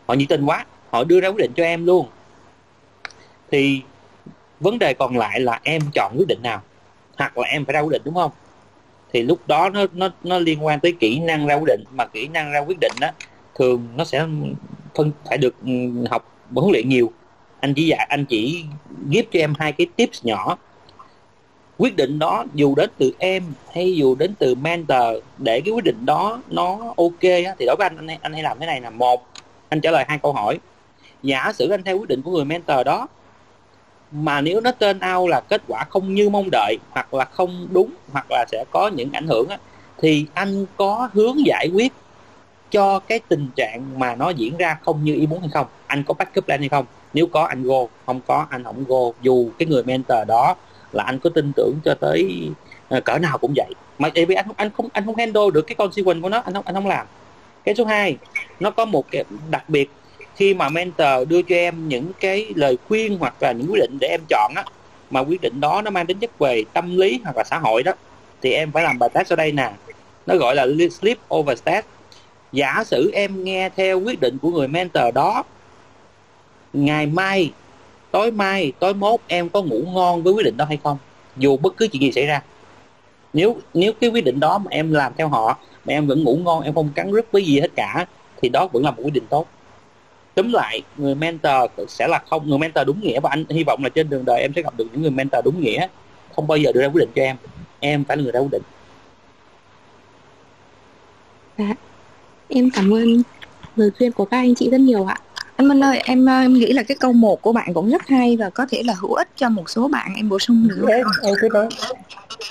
họ 0.06 0.14
nhiệt 0.14 0.28
tình 0.28 0.44
quá 0.44 0.64
họ 0.90 1.04
đưa 1.04 1.20
ra 1.20 1.28
quyết 1.28 1.38
định 1.38 1.52
cho 1.56 1.64
em 1.64 1.86
luôn. 1.86 2.06
Thì 3.50 3.82
vấn 4.60 4.78
đề 4.78 4.94
còn 4.94 5.16
lại 5.16 5.40
là 5.40 5.60
em 5.64 5.82
chọn 5.94 6.12
quyết 6.18 6.28
định 6.28 6.42
nào? 6.42 6.62
Hoặc 7.16 7.38
là 7.38 7.48
em 7.48 7.64
phải 7.64 7.72
ra 7.72 7.80
quyết 7.80 7.92
định 7.92 8.02
đúng 8.04 8.14
không? 8.14 8.30
Thì 9.12 9.22
lúc 9.22 9.38
đó 9.46 9.70
nó 9.70 9.86
nó 9.92 10.08
nó 10.24 10.38
liên 10.38 10.64
quan 10.64 10.80
tới 10.80 10.92
kỹ 11.00 11.18
năng 11.18 11.46
ra 11.46 11.54
quyết 11.54 11.66
định. 11.66 11.84
Mà 11.90 12.06
kỹ 12.06 12.28
năng 12.28 12.52
ra 12.52 12.60
quyết 12.60 12.78
định 12.80 12.92
đó 13.00 13.08
thường 13.54 13.88
nó 13.96 14.04
sẽ 14.04 14.26
phân 14.94 15.12
phải 15.24 15.38
được 15.38 15.54
ừ, 15.66 15.72
học 16.10 16.24
huấn 16.54 16.72
luyện 16.72 16.88
nhiều. 16.88 17.12
Anh 17.60 17.74
chỉ 17.74 17.86
dạy 17.86 18.06
anh 18.08 18.24
chỉ 18.24 18.64
giúp 19.08 19.26
cho 19.32 19.40
em 19.40 19.54
hai 19.58 19.72
cái 19.72 19.86
tips 19.96 20.24
nhỏ. 20.24 20.58
Quyết 21.78 21.96
định 21.96 22.18
đó 22.18 22.44
dù 22.54 22.74
đến 22.74 22.90
từ 22.98 23.12
em 23.18 23.42
hay 23.74 23.96
dù 23.96 24.14
đến 24.14 24.34
từ 24.38 24.54
mentor 24.54 25.16
để 25.38 25.60
cái 25.64 25.72
quyết 25.72 25.84
định 25.84 26.06
đó 26.06 26.42
nó 26.50 26.94
ok 26.96 27.20
á, 27.20 27.54
thì 27.58 27.66
đối 27.66 27.76
với 27.78 27.88
anh 27.88 27.96
anh 27.96 28.18
anh 28.22 28.32
hay 28.32 28.42
làm 28.42 28.60
thế 28.60 28.66
này 28.66 28.80
là 28.80 28.90
một 28.90 29.26
anh 29.68 29.80
trả 29.80 29.90
lời 29.90 30.04
hai 30.08 30.18
câu 30.22 30.32
hỏi 30.32 30.58
giả 31.22 31.52
sử 31.52 31.70
anh 31.70 31.82
theo 31.82 31.98
quyết 31.98 32.08
định 32.08 32.22
của 32.22 32.30
người 32.30 32.44
mentor 32.44 32.86
đó 32.86 33.08
mà 34.12 34.40
nếu 34.40 34.60
nó 34.60 34.72
tên 34.72 34.98
ao 34.98 35.28
là 35.28 35.40
kết 35.40 35.62
quả 35.68 35.84
không 35.90 36.14
như 36.14 36.28
mong 36.28 36.48
đợi 36.52 36.76
hoặc 36.90 37.14
là 37.14 37.24
không 37.24 37.68
đúng 37.70 37.90
hoặc 38.12 38.26
là 38.30 38.44
sẽ 38.52 38.64
có 38.70 38.90
những 38.94 39.12
ảnh 39.12 39.26
hưởng 39.26 39.48
á, 39.48 39.58
thì 39.98 40.26
anh 40.34 40.66
có 40.76 41.08
hướng 41.12 41.46
giải 41.46 41.70
quyết 41.74 41.92
cho 42.70 42.98
cái 42.98 43.20
tình 43.28 43.48
trạng 43.56 43.98
mà 43.98 44.14
nó 44.14 44.30
diễn 44.30 44.56
ra 44.56 44.78
không 44.84 45.04
như 45.04 45.14
ý 45.14 45.26
muốn 45.26 45.40
hay 45.40 45.48
không? 45.52 45.66
Anh 45.86 46.04
có 46.04 46.14
backup 46.14 46.44
plan 46.44 46.60
hay 46.60 46.68
không? 46.68 46.84
Nếu 47.14 47.26
có 47.26 47.44
anh 47.44 47.62
go. 47.62 47.86
Không 48.06 48.20
có 48.26 48.46
anh 48.50 48.64
không 48.64 48.84
go. 48.88 49.12
Dù 49.22 49.50
cái 49.58 49.68
người 49.68 49.82
mentor 49.82 50.18
đó 50.28 50.54
là 50.92 51.04
anh 51.04 51.18
có 51.18 51.30
tin 51.30 51.52
tưởng 51.56 51.74
cho 51.84 51.94
tới 52.00 52.50
ờ, 52.88 53.00
cỡ 53.00 53.18
nào 53.18 53.38
cũng 53.38 53.52
vậy. 53.56 53.70
Mà 53.98 54.08
vì 54.14 54.34
anh 54.34 54.46
anh 54.56 54.70
không 54.76 54.88
anh 54.92 55.06
không 55.06 55.16
handle 55.16 55.50
được 55.54 55.62
cái 55.66 55.74
consequence 55.74 56.20
của 56.22 56.28
nó 56.28 56.38
anh 56.40 56.54
không 56.54 56.64
anh 56.66 56.74
không 56.74 56.86
làm. 56.86 57.06
Cái 57.64 57.74
số 57.74 57.84
2 57.84 58.16
nó 58.60 58.70
có 58.70 58.84
một 58.84 59.04
cái 59.10 59.24
đặc 59.50 59.68
biệt 59.68 59.90
khi 60.38 60.54
mà 60.54 60.68
mentor 60.68 61.28
đưa 61.28 61.42
cho 61.42 61.54
em 61.54 61.88
những 61.88 62.12
cái 62.20 62.52
lời 62.56 62.78
khuyên 62.88 63.18
hoặc 63.18 63.34
là 63.40 63.52
những 63.52 63.66
quyết 63.70 63.80
định 63.80 63.98
để 64.00 64.08
em 64.08 64.20
chọn 64.28 64.52
á, 64.56 64.64
mà 65.10 65.20
quyết 65.20 65.40
định 65.40 65.60
đó 65.60 65.82
nó 65.82 65.90
mang 65.90 66.06
tính 66.06 66.18
chất 66.18 66.38
về 66.38 66.64
tâm 66.72 66.96
lý 66.96 67.20
hoặc 67.24 67.36
là 67.36 67.44
xã 67.44 67.58
hội 67.58 67.82
đó, 67.82 67.92
thì 68.42 68.52
em 68.52 68.72
phải 68.72 68.82
làm 68.82 68.98
bài 68.98 69.10
test 69.14 69.32
ở 69.32 69.36
đây 69.36 69.52
nè. 69.52 69.72
Nó 70.26 70.36
gọi 70.36 70.54
là 70.54 70.66
sleep 71.00 71.18
over 71.34 71.58
test 71.64 71.86
giả 72.52 72.84
sử 72.86 73.10
em 73.12 73.44
nghe 73.44 73.68
theo 73.76 74.00
quyết 74.00 74.20
định 74.20 74.38
của 74.42 74.50
người 74.50 74.68
mentor 74.68 75.14
đó, 75.14 75.42
ngày 76.72 77.06
mai, 77.06 77.52
tối 78.10 78.30
mai, 78.30 78.72
tối 78.78 78.94
mốt 78.94 79.20
em 79.26 79.48
có 79.48 79.62
ngủ 79.62 79.82
ngon 79.86 80.22
với 80.22 80.32
quyết 80.32 80.44
định 80.44 80.56
đó 80.56 80.64
hay 80.64 80.78
không? 80.84 80.98
Dù 81.36 81.56
bất 81.56 81.76
cứ 81.76 81.88
chuyện 81.88 82.02
gì 82.02 82.12
xảy 82.12 82.26
ra. 82.26 82.42
Nếu 83.32 83.56
nếu 83.74 83.92
cái 83.92 84.10
quyết 84.10 84.24
định 84.24 84.40
đó 84.40 84.58
mà 84.58 84.68
em 84.70 84.92
làm 84.92 85.12
theo 85.18 85.28
họ, 85.28 85.58
mà 85.84 85.92
em 85.92 86.06
vẫn 86.06 86.24
ngủ 86.24 86.36
ngon, 86.36 86.62
em 86.62 86.74
không 86.74 86.90
cắn 86.94 87.12
rứt 87.12 87.32
với 87.32 87.44
gì 87.44 87.60
hết 87.60 87.70
cả, 87.76 88.06
thì 88.42 88.48
đó 88.48 88.68
vẫn 88.72 88.84
là 88.84 88.90
một 88.90 89.02
quyết 89.02 89.14
định 89.14 89.26
tốt 89.30 89.46
túm 90.38 90.52
lại 90.52 90.82
người 90.96 91.14
mentor 91.14 91.70
sẽ 91.88 92.08
là 92.08 92.22
không 92.30 92.48
người 92.48 92.58
mentor 92.58 92.86
đúng 92.86 93.00
nghĩa 93.00 93.20
và 93.20 93.30
anh 93.30 93.44
hy 93.50 93.64
vọng 93.64 93.84
là 93.84 93.88
trên 93.88 94.10
đường 94.10 94.24
đời 94.24 94.40
em 94.40 94.52
sẽ 94.56 94.62
gặp 94.62 94.72
được 94.76 94.84
những 94.92 95.02
người 95.02 95.10
mentor 95.10 95.44
đúng 95.44 95.60
nghĩa. 95.60 95.86
Không 96.36 96.46
bao 96.46 96.58
giờ 96.58 96.72
đưa 96.72 96.80
ra 96.80 96.88
quyết 96.88 97.00
định 97.00 97.10
cho 97.14 97.22
em. 97.22 97.36
Em 97.80 98.04
phải 98.04 98.16
là 98.16 98.22
người 98.22 98.32
ra 98.32 98.40
quyết 98.40 98.52
định. 98.52 98.62
Dạ. 101.58 101.74
Em 102.48 102.70
cảm 102.70 102.94
ơn 102.94 103.22
lời 103.76 103.90
khuyên 103.98 104.12
của 104.12 104.24
các 104.24 104.36
anh 104.36 104.54
chị 104.54 104.70
rất 104.70 104.80
nhiều 104.80 105.04
ạ. 105.04 105.16
Anh 105.56 105.68
Minh 105.68 105.84
ơi 105.84 106.00
em 106.04 106.26
em 106.26 106.54
nghĩ 106.54 106.72
là 106.72 106.82
cái 106.82 106.96
câu 107.00 107.12
một 107.12 107.42
của 107.42 107.52
bạn 107.52 107.74
cũng 107.74 107.90
rất 107.90 108.08
hay 108.08 108.36
và 108.36 108.50
có 108.50 108.66
thể 108.70 108.82
là 108.82 108.94
hữu 109.00 109.14
ích 109.14 109.28
cho 109.36 109.48
một 109.48 109.70
số 109.70 109.88
bạn 109.88 110.12
em 110.16 110.28
bổ 110.28 110.38
sung 110.38 110.68
nữa. 110.68 110.86
Em 111.22 111.34
cứ 111.40 111.48
nói 111.52 111.68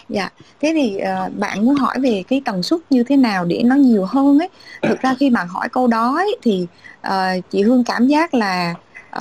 dạ. 0.09 0.29
Thế 0.61 0.71
thì 0.75 0.97
uh, 0.97 1.33
bạn 1.37 1.65
muốn 1.65 1.75
hỏi 1.75 1.99
về 1.99 2.23
cái 2.27 2.41
tần 2.45 2.63
suất 2.63 2.79
như 2.89 3.03
thế 3.03 3.17
nào 3.17 3.45
để 3.45 3.61
nó 3.65 3.75
nhiều 3.75 4.05
hơn 4.05 4.39
ấy? 4.39 4.49
Thực 4.81 5.01
ra 5.01 5.15
khi 5.19 5.29
bạn 5.29 5.47
hỏi 5.47 5.69
câu 5.69 5.87
đó 5.87 6.15
ấy, 6.15 6.37
thì 6.43 6.67
uh, 7.07 7.49
chị 7.51 7.61
Hương 7.61 7.83
cảm 7.83 8.07
giác 8.07 8.33
là 8.33 8.73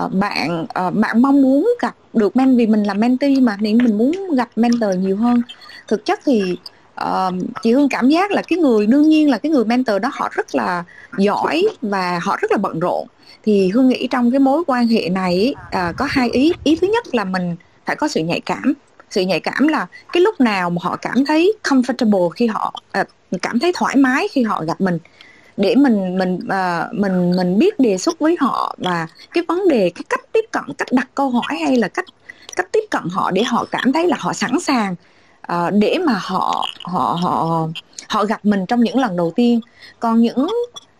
uh, 0.04 0.12
bạn 0.12 0.66
uh, 0.86 0.94
bạn 0.94 1.22
mong 1.22 1.42
muốn 1.42 1.70
gặp 1.80 1.94
được 2.12 2.36
men 2.36 2.56
vì 2.56 2.66
mình 2.66 2.82
là 2.82 2.94
mentee 2.94 3.40
mà 3.40 3.56
nên 3.60 3.78
mình 3.78 3.98
muốn 3.98 4.34
gặp 4.36 4.48
mentor 4.56 4.96
nhiều 4.98 5.16
hơn. 5.16 5.42
Thực 5.88 6.04
chất 6.04 6.20
thì 6.24 6.56
uh, 7.00 7.34
chị 7.62 7.72
Hương 7.72 7.88
cảm 7.88 8.08
giác 8.08 8.30
là 8.30 8.42
cái 8.48 8.58
người 8.58 8.86
đương 8.86 9.08
nhiên 9.08 9.30
là 9.30 9.38
cái 9.38 9.52
người 9.52 9.64
mentor 9.64 10.02
đó 10.02 10.10
họ 10.12 10.28
rất 10.32 10.54
là 10.54 10.84
giỏi 11.18 11.62
và 11.82 12.20
họ 12.22 12.36
rất 12.40 12.50
là 12.50 12.56
bận 12.56 12.80
rộn. 12.80 13.06
Thì 13.44 13.68
Hương 13.68 13.88
nghĩ 13.88 14.08
trong 14.10 14.30
cái 14.30 14.40
mối 14.40 14.62
quan 14.66 14.86
hệ 14.86 15.08
này 15.08 15.54
uh, 15.68 15.96
có 15.96 16.06
hai 16.08 16.30
ý 16.30 16.52
ý 16.64 16.76
thứ 16.76 16.86
nhất 16.86 17.14
là 17.14 17.24
mình 17.24 17.56
phải 17.86 17.96
có 17.96 18.08
sự 18.08 18.20
nhạy 18.20 18.40
cảm 18.40 18.74
sự 19.10 19.20
nhạy 19.20 19.40
cảm 19.40 19.68
là 19.68 19.86
cái 20.12 20.20
lúc 20.20 20.40
nào 20.40 20.70
mà 20.70 20.78
họ 20.82 20.96
cảm 20.96 21.24
thấy 21.24 21.52
comfortable 21.64 22.28
khi 22.28 22.46
họ 22.46 22.74
uh, 23.00 23.06
cảm 23.42 23.58
thấy 23.58 23.72
thoải 23.74 23.96
mái 23.96 24.28
khi 24.28 24.42
họ 24.42 24.64
gặp 24.64 24.80
mình. 24.80 24.98
Để 25.56 25.74
mình 25.74 26.18
mình 26.18 26.34
uh, 26.34 26.94
mình 26.94 27.36
mình 27.36 27.58
biết 27.58 27.78
đề 27.80 27.98
xuất 27.98 28.18
với 28.18 28.36
họ 28.40 28.74
và 28.78 29.06
cái 29.32 29.44
vấn 29.48 29.68
đề 29.68 29.90
cái 29.94 30.04
cách 30.08 30.20
tiếp 30.32 30.44
cận 30.52 30.64
cách 30.78 30.88
đặt 30.92 31.08
câu 31.14 31.30
hỏi 31.30 31.58
hay 31.64 31.76
là 31.76 31.88
cách 31.88 32.04
cách 32.56 32.72
tiếp 32.72 32.84
cận 32.90 33.02
họ 33.10 33.30
để 33.30 33.42
họ 33.42 33.66
cảm 33.70 33.92
thấy 33.92 34.06
là 34.06 34.16
họ 34.20 34.32
sẵn 34.32 34.60
sàng 34.60 34.94
uh, 35.52 35.72
để 35.72 35.98
mà 36.06 36.18
họ 36.22 36.66
họ 36.82 37.18
họ 37.22 37.66
họ 38.08 38.24
gặp 38.24 38.44
mình 38.44 38.66
trong 38.66 38.80
những 38.80 38.98
lần 38.98 39.16
đầu 39.16 39.32
tiên. 39.36 39.60
Còn 40.00 40.22
những 40.22 40.48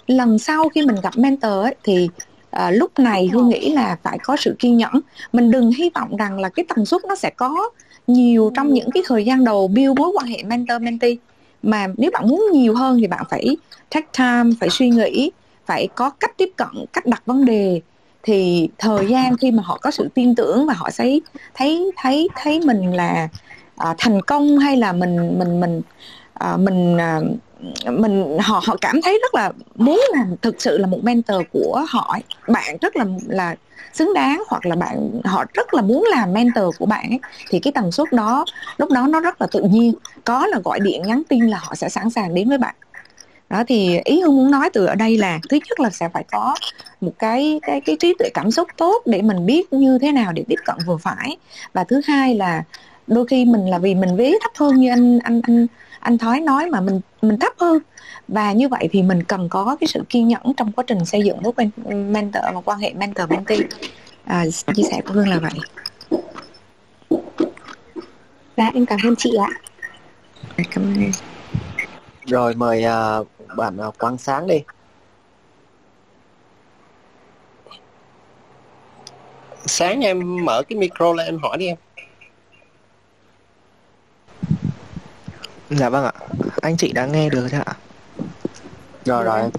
lần 0.07 0.39
sau 0.39 0.69
khi 0.69 0.83
mình 0.83 0.97
gặp 1.03 1.17
mentor 1.17 1.53
ấy, 1.53 1.75
thì 1.85 2.09
à, 2.51 2.71
lúc 2.71 2.99
này 2.99 3.31
hương 3.33 3.49
nghĩ 3.49 3.73
là 3.73 3.97
phải 4.03 4.19
có 4.23 4.37
sự 4.37 4.57
kiên 4.59 4.77
nhẫn. 4.77 5.01
Mình 5.33 5.51
đừng 5.51 5.71
hy 5.73 5.91
vọng 5.95 6.17
rằng 6.17 6.41
là 6.41 6.49
cái 6.49 6.65
tần 6.69 6.87
suất 6.87 7.05
nó 7.05 7.15
sẽ 7.15 7.31
có 7.31 7.71
nhiều 8.07 8.53
trong 8.55 8.75
những 8.75 8.91
cái 8.91 9.03
thời 9.07 9.25
gian 9.25 9.45
đầu 9.45 9.69
build 9.69 9.99
mối 9.99 10.11
quan 10.15 10.27
hệ 10.27 10.43
mentor 10.43 10.83
mentee. 10.83 11.17
Mà 11.63 11.87
nếu 11.97 12.11
bạn 12.11 12.29
muốn 12.29 12.45
nhiều 12.53 12.75
hơn 12.75 12.99
thì 13.01 13.07
bạn 13.07 13.25
phải 13.31 13.57
take 13.91 14.07
time 14.19 14.57
phải 14.61 14.71
suy 14.71 14.91
nghĩ 14.91 15.31
phải 15.67 15.89
có 15.95 16.11
cách 16.11 16.37
tiếp 16.37 16.51
cận 16.57 16.69
cách 16.93 17.07
đặt 17.07 17.23
vấn 17.27 17.45
đề. 17.45 17.81
Thì 18.23 18.69
thời 18.79 19.07
gian 19.07 19.37
khi 19.37 19.51
mà 19.51 19.63
họ 19.63 19.79
có 19.83 19.91
sự 19.91 20.09
tin 20.15 20.35
tưởng 20.35 20.67
và 20.67 20.75
họ 20.75 20.91
thấy 20.97 21.23
thấy 21.55 21.91
thấy 21.97 22.29
thấy 22.37 22.61
mình 22.61 22.93
là 22.93 23.29
uh, 23.91 23.97
thành 23.99 24.23
công 24.23 24.59
hay 24.59 24.77
là 24.77 24.93
mình 24.93 25.39
mình 25.39 25.61
mình 25.61 25.83
uh, 26.45 26.61
mình 26.61 26.97
uh, 26.97 27.39
mình 27.87 28.39
họ 28.41 28.63
họ 28.67 28.77
cảm 28.81 29.03
thấy 29.03 29.19
rất 29.23 29.35
là 29.35 29.53
muốn 29.75 30.01
làm 30.13 30.35
thực 30.43 30.63
sự 30.63 30.79
là 30.79 30.87
một 30.87 31.05
mentor 31.05 31.43
của 31.53 31.85
họ 31.89 32.19
bạn 32.49 32.77
rất 32.81 32.97
là 32.97 33.05
là 33.27 33.57
xứng 33.97 34.15
đáng 34.15 34.43
hoặc 34.49 34.67
là 34.67 34.77
bạn 34.77 35.21
họ 35.25 35.45
rất 35.55 35.75
là 35.75 35.83
muốn 35.83 36.05
làm 36.11 36.33
mentor 36.33 36.77
của 36.79 36.87
bạn 36.87 37.11
ấy, 37.11 37.21
thì 37.51 37.59
cái 37.59 37.73
tần 37.73 37.93
suất 37.93 38.13
đó 38.13 38.45
lúc 38.79 38.91
đó 38.91 39.07
nó 39.07 39.21
rất 39.21 39.41
là 39.41 39.47
tự 39.53 39.63
nhiên. 39.63 39.95
Có 40.25 40.47
là 40.47 40.59
gọi 40.65 40.81
điện 40.81 41.03
nhắn 41.07 41.23
tin 41.29 41.47
là 41.47 41.59
họ 41.63 41.75
sẽ 41.75 41.89
sẵn 41.89 42.11
sàng 42.11 42.35
đến 42.35 42.49
với 42.49 42.59
bạn. 42.59 42.75
Đó 43.51 43.65
thì 43.69 43.99
ý 44.05 44.21
hương 44.21 44.37
muốn 44.37 44.51
nói 44.51 44.71
từ 44.73 44.87
ở 44.87 44.95
đây 44.95 45.19
là 45.19 45.39
thứ 45.51 45.59
nhất 45.69 45.81
là 45.81 45.91
sẽ 45.91 46.09
phải 46.09 46.25
có 46.33 46.55
một 47.01 47.13
cái 47.19 47.61
cái 47.63 47.81
cái 47.81 47.97
trí 48.01 48.15
tuệ 48.19 48.29
cảm 48.35 48.51
xúc 48.51 48.69
tốt 48.77 49.03
để 49.07 49.23
mình 49.23 49.47
biết 49.47 49.73
như 49.73 49.99
thế 49.99 50.13
nào 50.13 50.33
để 50.33 50.45
tiếp 50.49 50.59
cận 50.65 50.77
vừa 50.87 50.97
phải. 50.97 51.37
Và 51.73 51.85
thứ 51.85 52.01
hai 52.07 52.35
là 52.35 52.63
đôi 53.07 53.27
khi 53.27 53.45
mình 53.45 53.71
là 53.71 53.79
vì 53.79 53.95
mình 53.95 54.17
vế 54.17 54.33
thấp 54.43 54.53
hơn 54.57 54.75
như 54.77 54.91
anh 54.91 55.19
anh 55.19 55.41
anh 55.43 55.67
anh 56.01 56.19
thói 56.19 56.41
nói 56.41 56.71
mà 56.71 56.81
mình 56.81 57.01
mình 57.23 57.39
thấp 57.39 57.53
hơn 57.59 57.79
và 58.29 58.53
như 58.53 58.69
vậy 58.69 58.89
thì 58.93 59.03
mình 59.03 59.23
cần 59.23 59.49
có 59.49 59.77
cái 59.81 59.89
sự 59.89 60.05
kiên 60.09 60.29
nhẫn 60.29 60.43
trong 60.57 60.73
quá 60.73 60.85
trình 60.87 61.05
xây 61.05 61.23
dựng 61.25 61.43
mối 61.43 61.53
mentor 61.95 62.45
và 62.55 62.61
quan 62.65 62.79
hệ 62.79 62.93
mentor 62.95 63.31
mentee 63.31 63.59
à, 64.25 64.45
chia 64.75 64.83
sẻ 64.83 65.01
của 65.07 65.15
hương 65.15 65.29
là 65.29 65.39
vậy. 65.39 65.61
Dạ 68.57 68.71
em 68.75 68.87
cảm 68.87 68.99
ơn 69.05 69.17
chị 69.17 69.31
ạ. 69.35 69.49
Cảm 70.71 70.85
ơn 70.85 71.03
em. 71.03 71.13
Rồi 72.27 72.55
mời 72.55 72.85
uh, 73.21 73.27
bạn 73.57 73.77
uh, 73.89 73.99
quang 73.99 74.19
sáng 74.19 74.47
đi. 74.47 74.63
Sáng 79.67 80.01
em 80.01 80.45
mở 80.45 80.63
cái 80.69 80.79
micro 80.79 81.13
lên 81.13 81.27
em 81.27 81.39
hỏi 81.43 81.59
đi 81.59 81.67
em. 81.67 81.77
Dạ 85.71 85.89
vâng 85.89 86.05
ạ. 86.05 86.13
Anh 86.63 86.77
chị 86.77 86.93
đã 86.93 87.07
nghe 87.07 87.31
được 87.31 87.49
chưa 87.51 87.63
ạ? 87.67 87.77
Rồi 89.07 89.25
rồi 89.25 89.51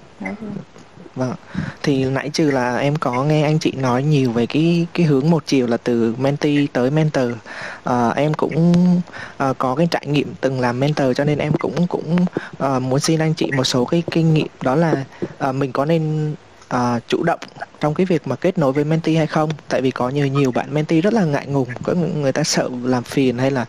Vâng. 1.14 1.34
Thì 1.82 2.04
nãy 2.04 2.30
trừ 2.32 2.50
là 2.50 2.76
em 2.76 2.96
có 2.96 3.24
nghe 3.24 3.42
anh 3.42 3.58
chị 3.58 3.72
nói 3.72 4.02
nhiều 4.02 4.32
về 4.32 4.46
cái 4.46 4.86
cái 4.94 5.06
hướng 5.06 5.30
một 5.30 5.42
chiều 5.46 5.66
là 5.66 5.76
từ 5.76 6.14
mentee 6.18 6.66
tới 6.72 6.90
mentor. 6.90 7.32
À, 7.84 8.08
em 8.08 8.34
cũng 8.34 8.74
à, 9.36 9.52
có 9.58 9.74
cái 9.74 9.88
trải 9.90 10.06
nghiệm 10.06 10.34
từng 10.40 10.60
làm 10.60 10.80
mentor 10.80 11.16
cho 11.16 11.24
nên 11.24 11.38
em 11.38 11.52
cũng 11.52 11.86
cũng 11.86 12.16
à, 12.58 12.78
muốn 12.78 13.00
xin 13.00 13.20
anh 13.20 13.34
chị 13.34 13.50
một 13.56 13.64
số 13.64 13.84
cái 13.84 14.02
kinh 14.10 14.34
nghiệm 14.34 14.46
đó 14.62 14.74
là 14.74 15.04
à, 15.38 15.52
mình 15.52 15.72
có 15.72 15.84
nên 15.84 16.34
uh, 16.74 17.02
chủ 17.08 17.22
động 17.22 17.40
trong 17.80 17.94
cái 17.94 18.06
việc 18.06 18.26
mà 18.26 18.36
kết 18.36 18.58
nối 18.58 18.72
với 18.72 18.84
mentee 18.84 19.14
hay 19.14 19.26
không? 19.26 19.50
Tại 19.68 19.82
vì 19.82 19.90
có 19.90 20.08
nhiều 20.08 20.26
nhiều 20.26 20.52
bạn 20.52 20.74
mentee 20.74 21.00
rất 21.00 21.12
là 21.12 21.24
ngại 21.24 21.46
ngùng. 21.46 21.68
Có 21.82 21.94
người 21.94 22.32
ta 22.32 22.42
sợ 22.42 22.68
làm 22.82 23.02
phiền 23.02 23.38
hay 23.38 23.50
là 23.50 23.66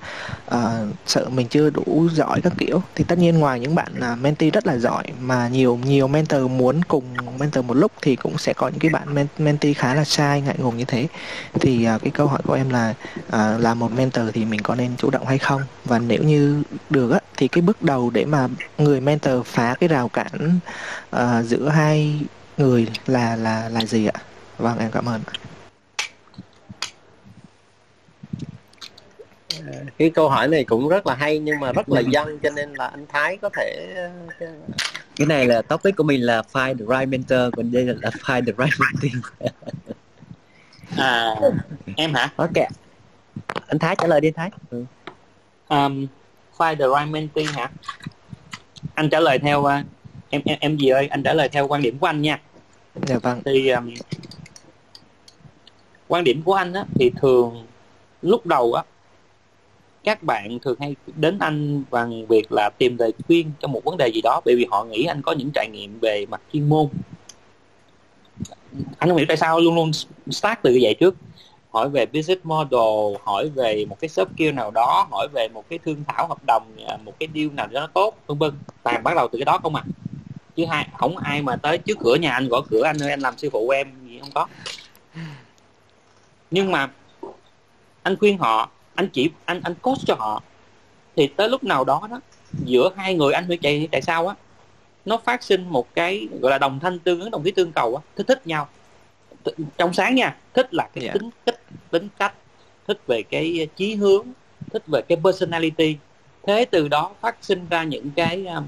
uh, 0.55 0.59
sợ 1.05 1.29
mình 1.29 1.47
chưa 1.47 1.69
đủ 1.69 2.07
giỏi 2.13 2.41
các 2.41 2.53
kiểu. 2.57 2.81
Thì 2.95 3.03
tất 3.03 3.17
nhiên 3.17 3.39
ngoài 3.39 3.59
những 3.59 3.75
bạn 3.75 3.91
là 3.95 4.15
mentee 4.15 4.49
rất 4.49 4.67
là 4.67 4.77
giỏi 4.77 5.03
mà 5.21 5.47
nhiều 5.47 5.79
nhiều 5.85 6.07
mentor 6.07 6.51
muốn 6.51 6.81
cùng 6.87 7.03
mentor 7.39 7.65
một 7.65 7.73
lúc 7.73 7.91
thì 8.01 8.15
cũng 8.15 8.37
sẽ 8.37 8.53
có 8.53 8.67
những 8.67 8.79
cái 8.79 8.89
bạn 8.89 9.27
mentee 9.37 9.73
khá 9.73 9.95
là 9.95 10.03
sai 10.03 10.41
ngại 10.41 10.55
ngùng 10.57 10.77
như 10.77 10.85
thế. 10.85 11.07
Thì 11.59 11.87
uh, 11.95 12.01
cái 12.01 12.11
câu 12.11 12.27
hỏi 12.27 12.39
của 12.45 12.53
em 12.53 12.69
là 12.69 12.93
uh, 13.27 13.61
là 13.61 13.73
một 13.73 13.91
mentor 13.91 14.25
thì 14.33 14.45
mình 14.45 14.61
có 14.61 14.75
nên 14.75 14.91
chủ 14.97 15.09
động 15.09 15.25
hay 15.25 15.37
không? 15.37 15.61
Và 15.85 15.99
nếu 15.99 16.23
như 16.23 16.63
được 16.89 17.11
á 17.11 17.19
thì 17.37 17.47
cái 17.47 17.61
bước 17.61 17.81
đầu 17.81 18.09
để 18.09 18.25
mà 18.25 18.47
người 18.77 19.01
mentor 19.01 19.45
phá 19.45 19.75
cái 19.79 19.89
rào 19.89 20.09
cản 20.09 20.59
uh, 21.15 21.45
giữa 21.45 21.69
hai 21.69 22.19
người 22.59 22.87
là 23.05 23.35
là 23.35 23.69
là 23.69 23.85
gì 23.85 24.05
ạ? 24.05 24.21
Vâng 24.57 24.79
em 24.79 24.91
cảm 24.91 25.05
ơn. 25.05 25.21
cái 29.97 30.09
câu 30.09 30.29
hỏi 30.29 30.47
này 30.47 30.63
cũng 30.63 30.89
rất 30.89 31.07
là 31.07 31.15
hay 31.15 31.39
nhưng 31.39 31.59
mà 31.59 31.71
rất 31.71 31.89
là 31.89 32.01
dân 32.01 32.39
cho 32.39 32.49
nên 32.49 32.73
là 32.73 32.87
anh 32.87 33.05
Thái 33.09 33.37
có 33.37 33.49
thể 33.57 33.95
cái 35.15 35.27
này 35.27 35.45
là 35.45 35.61
topic 35.61 35.95
của 35.95 36.03
mình 36.03 36.21
là 36.21 36.41
find 36.53 36.77
the 36.77 36.85
right 36.97 37.09
mentor 37.09 37.53
còn 37.55 37.71
đây 37.71 37.85
là 37.85 38.09
find 38.09 38.45
the 38.45 38.53
right 38.57 38.79
mentee 38.79 39.21
à 40.97 41.35
em 41.95 42.13
hả? 42.13 42.29
Ok. 42.35 42.53
Anh 43.67 43.79
Thái 43.79 43.95
trả 43.95 44.07
lời 44.07 44.21
đi 44.21 44.27
anh 44.27 44.33
Thái. 44.33 44.51
Ừ. 44.69 44.85
um, 45.69 46.07
find 46.57 46.75
the 46.75 46.85
right 46.99 47.13
mentee 47.13 47.43
hả? 47.43 47.69
Anh 48.93 49.09
trả 49.09 49.19
lời 49.19 49.39
theo 49.39 49.59
uh, 49.59 49.71
em 50.29 50.41
em 50.45 50.57
em 50.61 50.77
gì 50.77 50.89
ơi? 50.89 51.07
Anh 51.07 51.23
trả 51.23 51.33
lời 51.33 51.49
theo 51.49 51.67
quan 51.67 51.81
điểm 51.81 51.97
của 51.99 52.07
anh 52.07 52.21
nha 52.21 52.39
dạ 53.07 53.17
vâng. 53.17 53.41
Thì 53.45 53.69
um, 53.69 53.93
quan 56.07 56.23
điểm 56.23 56.41
của 56.45 56.53
anh 56.53 56.73
á, 56.73 56.85
thì 56.95 57.11
thường 57.21 57.65
lúc 58.21 58.45
đầu 58.45 58.73
á 58.73 58.83
các 60.03 60.23
bạn 60.23 60.59
thường 60.59 60.77
hay 60.79 60.95
đến 61.15 61.39
anh 61.39 61.83
bằng 61.91 62.25
việc 62.25 62.51
là 62.51 62.69
tìm 62.77 62.97
lời 62.99 63.13
khuyên 63.27 63.51
cho 63.59 63.67
một 63.67 63.83
vấn 63.83 63.97
đề 63.97 64.11
gì 64.13 64.21
đó 64.23 64.41
bởi 64.45 64.55
vì 64.55 64.67
họ 64.71 64.83
nghĩ 64.83 65.05
anh 65.05 65.21
có 65.21 65.31
những 65.31 65.49
trải 65.53 65.69
nghiệm 65.73 65.99
về 66.01 66.25
mặt 66.25 66.41
chuyên 66.53 66.69
môn. 66.69 66.87
Anh 68.97 69.09
không 69.09 69.17
hiểu 69.17 69.25
tại 69.27 69.37
sao 69.37 69.59
luôn 69.59 69.75
luôn 69.75 69.91
start 70.29 70.59
từ 70.63 70.79
vậy 70.81 70.95
trước. 70.99 71.15
Hỏi 71.71 71.89
về 71.89 72.05
business 72.05 72.45
model 72.45 73.17
hỏi 73.23 73.49
về 73.49 73.85
một 73.85 73.99
cái 73.99 74.09
shop 74.09 74.27
kia 74.37 74.51
nào 74.51 74.71
đó 74.71 75.07
hỏi 75.11 75.27
về 75.33 75.47
một 75.47 75.69
cái 75.69 75.79
thương 75.85 76.03
thảo 76.07 76.27
hợp 76.27 76.37
đồng 76.47 76.63
à, 76.87 76.97
một 77.05 77.13
cái 77.19 77.29
deal 77.35 77.47
nào 77.47 77.67
đó 77.67 77.79
nó 77.79 77.87
tốt 77.87 78.15
vân 78.27 78.37
vân. 78.37 78.51
Toàn 78.83 79.03
bắt 79.03 79.15
đầu 79.15 79.27
từ 79.31 79.39
cái 79.39 79.45
đó 79.45 79.59
không 79.63 79.75
à 79.75 79.83
chứ 80.59 80.65
hai 80.65 80.87
không 80.97 81.17
ai 81.17 81.41
mà 81.41 81.55
tới 81.55 81.77
trước 81.77 81.97
cửa 81.99 82.15
nhà 82.15 82.31
anh 82.31 82.47
gõ 82.49 82.61
cửa 82.69 82.83
anh 82.83 83.03
ơi 83.03 83.09
anh 83.09 83.19
làm 83.19 83.37
sư 83.37 83.49
phụ 83.49 83.69
em 83.69 83.87
gì 84.07 84.19
không 84.19 84.31
có. 84.33 84.47
Nhưng 86.51 86.71
mà 86.71 86.89
anh 88.03 88.17
khuyên 88.17 88.37
họ 88.37 88.69
anh 88.95 89.09
chỉ 89.13 89.29
anh 89.45 89.61
anh 89.63 89.75
coach 89.75 89.97
cho 90.05 90.15
họ. 90.15 90.43
Thì 91.15 91.27
tới 91.27 91.49
lúc 91.49 91.63
nào 91.63 91.83
đó 91.83 92.07
đó 92.11 92.19
giữa 92.65 92.89
hai 92.95 93.15
người 93.15 93.33
anh 93.33 93.45
phải 93.47 93.57
chạy 93.57 93.87
tại 93.91 94.01
sao 94.01 94.27
á 94.27 94.35
nó 95.05 95.17
phát 95.17 95.43
sinh 95.43 95.69
một 95.69 95.95
cái 95.95 96.27
gọi 96.41 96.51
là 96.51 96.57
đồng 96.57 96.79
thanh 96.79 96.99
tương 96.99 97.19
ứng 97.19 97.31
đồng 97.31 97.43
khí 97.43 97.51
tương 97.51 97.71
cầu 97.71 97.95
á 97.95 98.01
thích 98.15 98.27
thích 98.27 98.47
nhau. 98.47 98.67
Trong 99.77 99.93
sáng 99.93 100.15
nha 100.15 100.35
thích 100.53 100.73
là 100.73 100.89
cái 100.93 101.03
yeah. 101.03 101.13
tính 101.13 101.29
cách 101.45 101.55
tính 101.91 102.07
cách 102.17 102.33
thích 102.87 102.99
về 103.07 103.23
cái 103.23 103.67
chí 103.75 103.95
hướng 103.95 104.27
thích 104.73 104.83
về 104.87 105.01
cái 105.01 105.17
personality. 105.23 105.97
Thế 106.43 106.65
từ 106.65 106.87
đó 106.87 107.11
phát 107.21 107.35
sinh 107.41 107.65
ra 107.69 107.83
những 107.83 108.11
cái 108.15 108.45
um, 108.45 108.65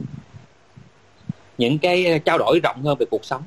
những 1.62 1.78
cái 1.78 2.06
ờ, 2.06 2.18
trao 2.18 2.38
đổi 2.38 2.60
rộng 2.64 2.82
hơn 2.84 2.98
về 3.00 3.06
cuộc 3.12 3.26
sống 3.26 3.42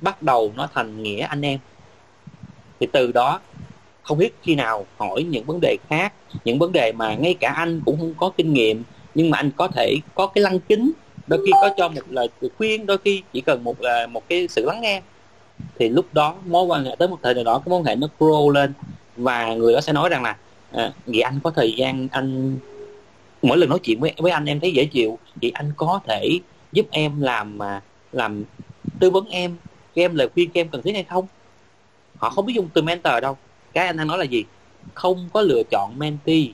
bắt 0.00 0.22
đầu 0.22 0.52
nó 0.56 0.68
thành 0.74 1.02
nghĩa 1.02 1.20
anh 1.20 1.42
em. 1.42 1.58
Thì 2.80 2.86
từ 2.92 3.12
đó 3.12 3.40
không 4.02 4.18
biết 4.18 4.34
khi 4.42 4.54
nào 4.54 4.86
hỏi 4.96 5.22
những 5.22 5.44
vấn 5.44 5.58
đề 5.62 5.76
khác 5.88 6.12
những 6.44 6.58
vấn 6.58 6.72
đề 6.72 6.92
mà 6.92 7.14
ngay 7.14 7.34
cả 7.34 7.52
anh 7.56 7.80
cũng 7.84 7.98
không 7.98 8.14
có 8.16 8.30
kinh 8.36 8.52
nghiệm 8.54 8.82
nhưng 9.14 9.30
mà 9.30 9.38
anh 9.38 9.50
có 9.56 9.68
thể 9.68 9.96
có 10.14 10.26
cái 10.26 10.42
lăng 10.42 10.60
kính 10.60 10.90
đôi 11.26 11.42
khi 11.46 11.52
có 11.52 11.70
cho 11.76 11.88
một 11.88 12.00
lời 12.10 12.28
khuyên 12.58 12.86
đôi 12.86 12.98
khi 12.98 13.22
chỉ 13.32 13.40
cần 13.40 13.64
một 13.64 13.78
ờ, 13.80 14.06
một 14.06 14.28
cái 14.28 14.48
sự 14.48 14.64
lắng 14.66 14.80
nghe. 14.80 15.02
Thì 15.78 15.88
lúc 15.88 16.06
đó 16.12 16.34
mối 16.46 16.64
quan 16.64 16.84
hệ 16.84 16.96
tới 16.98 17.08
một 17.08 17.18
thời 17.22 17.34
nào 17.34 17.44
đó 17.44 17.58
cái 17.58 17.70
mối 17.70 17.78
quan 17.78 17.84
hệ 17.84 17.96
nó 17.96 18.08
grow 18.18 18.50
lên 18.50 18.72
và 19.16 19.54
người 19.54 19.72
đó 19.72 19.80
sẽ 19.80 19.92
nói 19.92 20.08
rằng 20.08 20.22
là 20.22 20.36
à, 20.72 20.92
vậy 21.06 21.20
anh 21.20 21.40
có 21.44 21.50
thời 21.50 21.72
gian 21.72 22.08
anh 22.10 22.58
mỗi 23.42 23.58
lần 23.58 23.68
nói 23.68 23.78
chuyện 23.82 24.00
với 24.00 24.12
với 24.18 24.32
anh 24.32 24.44
em 24.44 24.60
thấy 24.60 24.72
dễ 24.72 24.84
chịu 24.84 25.18
vậy 25.42 25.50
anh 25.54 25.72
có 25.76 26.00
thể 26.08 26.38
giúp 26.72 26.86
em 26.90 27.20
làm 27.20 27.58
mà 27.58 27.82
làm 28.12 28.44
tư 29.00 29.10
vấn 29.10 29.26
em 29.28 29.56
cho 29.96 30.02
em 30.02 30.14
lời 30.14 30.28
khuyên 30.34 30.50
cho 30.50 30.60
em 30.60 30.68
cần 30.68 30.82
thiết 30.82 30.92
hay 30.92 31.04
không? 31.04 31.26
Họ 32.18 32.30
không 32.30 32.46
biết 32.46 32.54
dùng 32.56 32.68
từ 32.74 32.82
mentor 32.82 33.14
đâu. 33.22 33.36
Cái 33.72 33.86
anh 33.86 33.96
đang 33.96 34.06
nói 34.06 34.18
là 34.18 34.24
gì? 34.24 34.44
Không 34.94 35.28
có 35.32 35.40
lựa 35.40 35.62
chọn 35.70 35.98
mentee. 35.98 36.46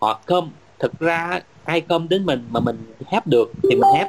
Họ 0.00 0.20
không. 0.26 0.50
thực 0.78 0.98
ra 1.00 1.40
ai 1.64 1.82
không 1.88 2.08
đến 2.08 2.26
mình 2.26 2.46
mà 2.50 2.60
mình 2.60 2.94
hép 3.06 3.26
được 3.26 3.52
thì 3.62 3.68
mình 3.68 3.90
hép 3.96 4.08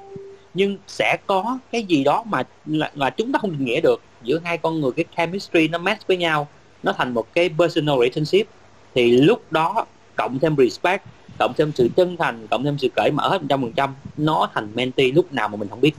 nhưng 0.54 0.78
sẽ 0.88 1.18
có 1.28 1.60
cái 1.72 1.84
gì 1.84 2.04
đó 2.04 2.24
mà 2.28 2.44
là, 2.66 2.92
là 2.96 3.10
chúng 3.10 3.32
ta 3.32 3.40
không 3.40 3.52
định 3.52 3.66
nghĩa 3.66 3.82
được. 3.82 4.02
Giữa 4.24 4.40
hai 4.44 4.58
con 4.58 4.82
người 4.82 4.92
cái 4.92 5.06
chemistry 5.18 5.68
nó 5.68 5.78
match 5.78 6.08
với 6.08 6.18
nhau 6.18 6.48
nó 6.84 6.94
thành 6.98 7.14
một 7.14 7.34
cái 7.34 7.50
personal 7.60 7.96
relationship. 8.00 8.48
Thì 8.96 9.12
lúc 9.12 9.52
đó 9.52 9.86
cộng 10.16 10.40
thêm 10.40 10.56
respect 10.58 11.04
cộng 11.40 11.54
thêm 11.58 11.72
sự 11.76 11.90
chân 11.96 12.18
thành, 12.18 12.48
cộng 12.48 12.64
thêm 12.64 12.78
sự 12.78 12.88
cởi 12.96 13.12
mở 13.12 13.30
hết 13.30 13.42
một 13.42 13.48
trăm 13.50 13.62
phần 13.62 13.74
trăm, 13.74 13.96
nó 14.18 14.50
thành 14.54 14.72
mentee 14.76 15.12
lúc 15.12 15.34
nào 15.34 15.48
mà 15.48 15.56
mình 15.56 15.70
không 15.70 15.82
biết. 15.82 15.94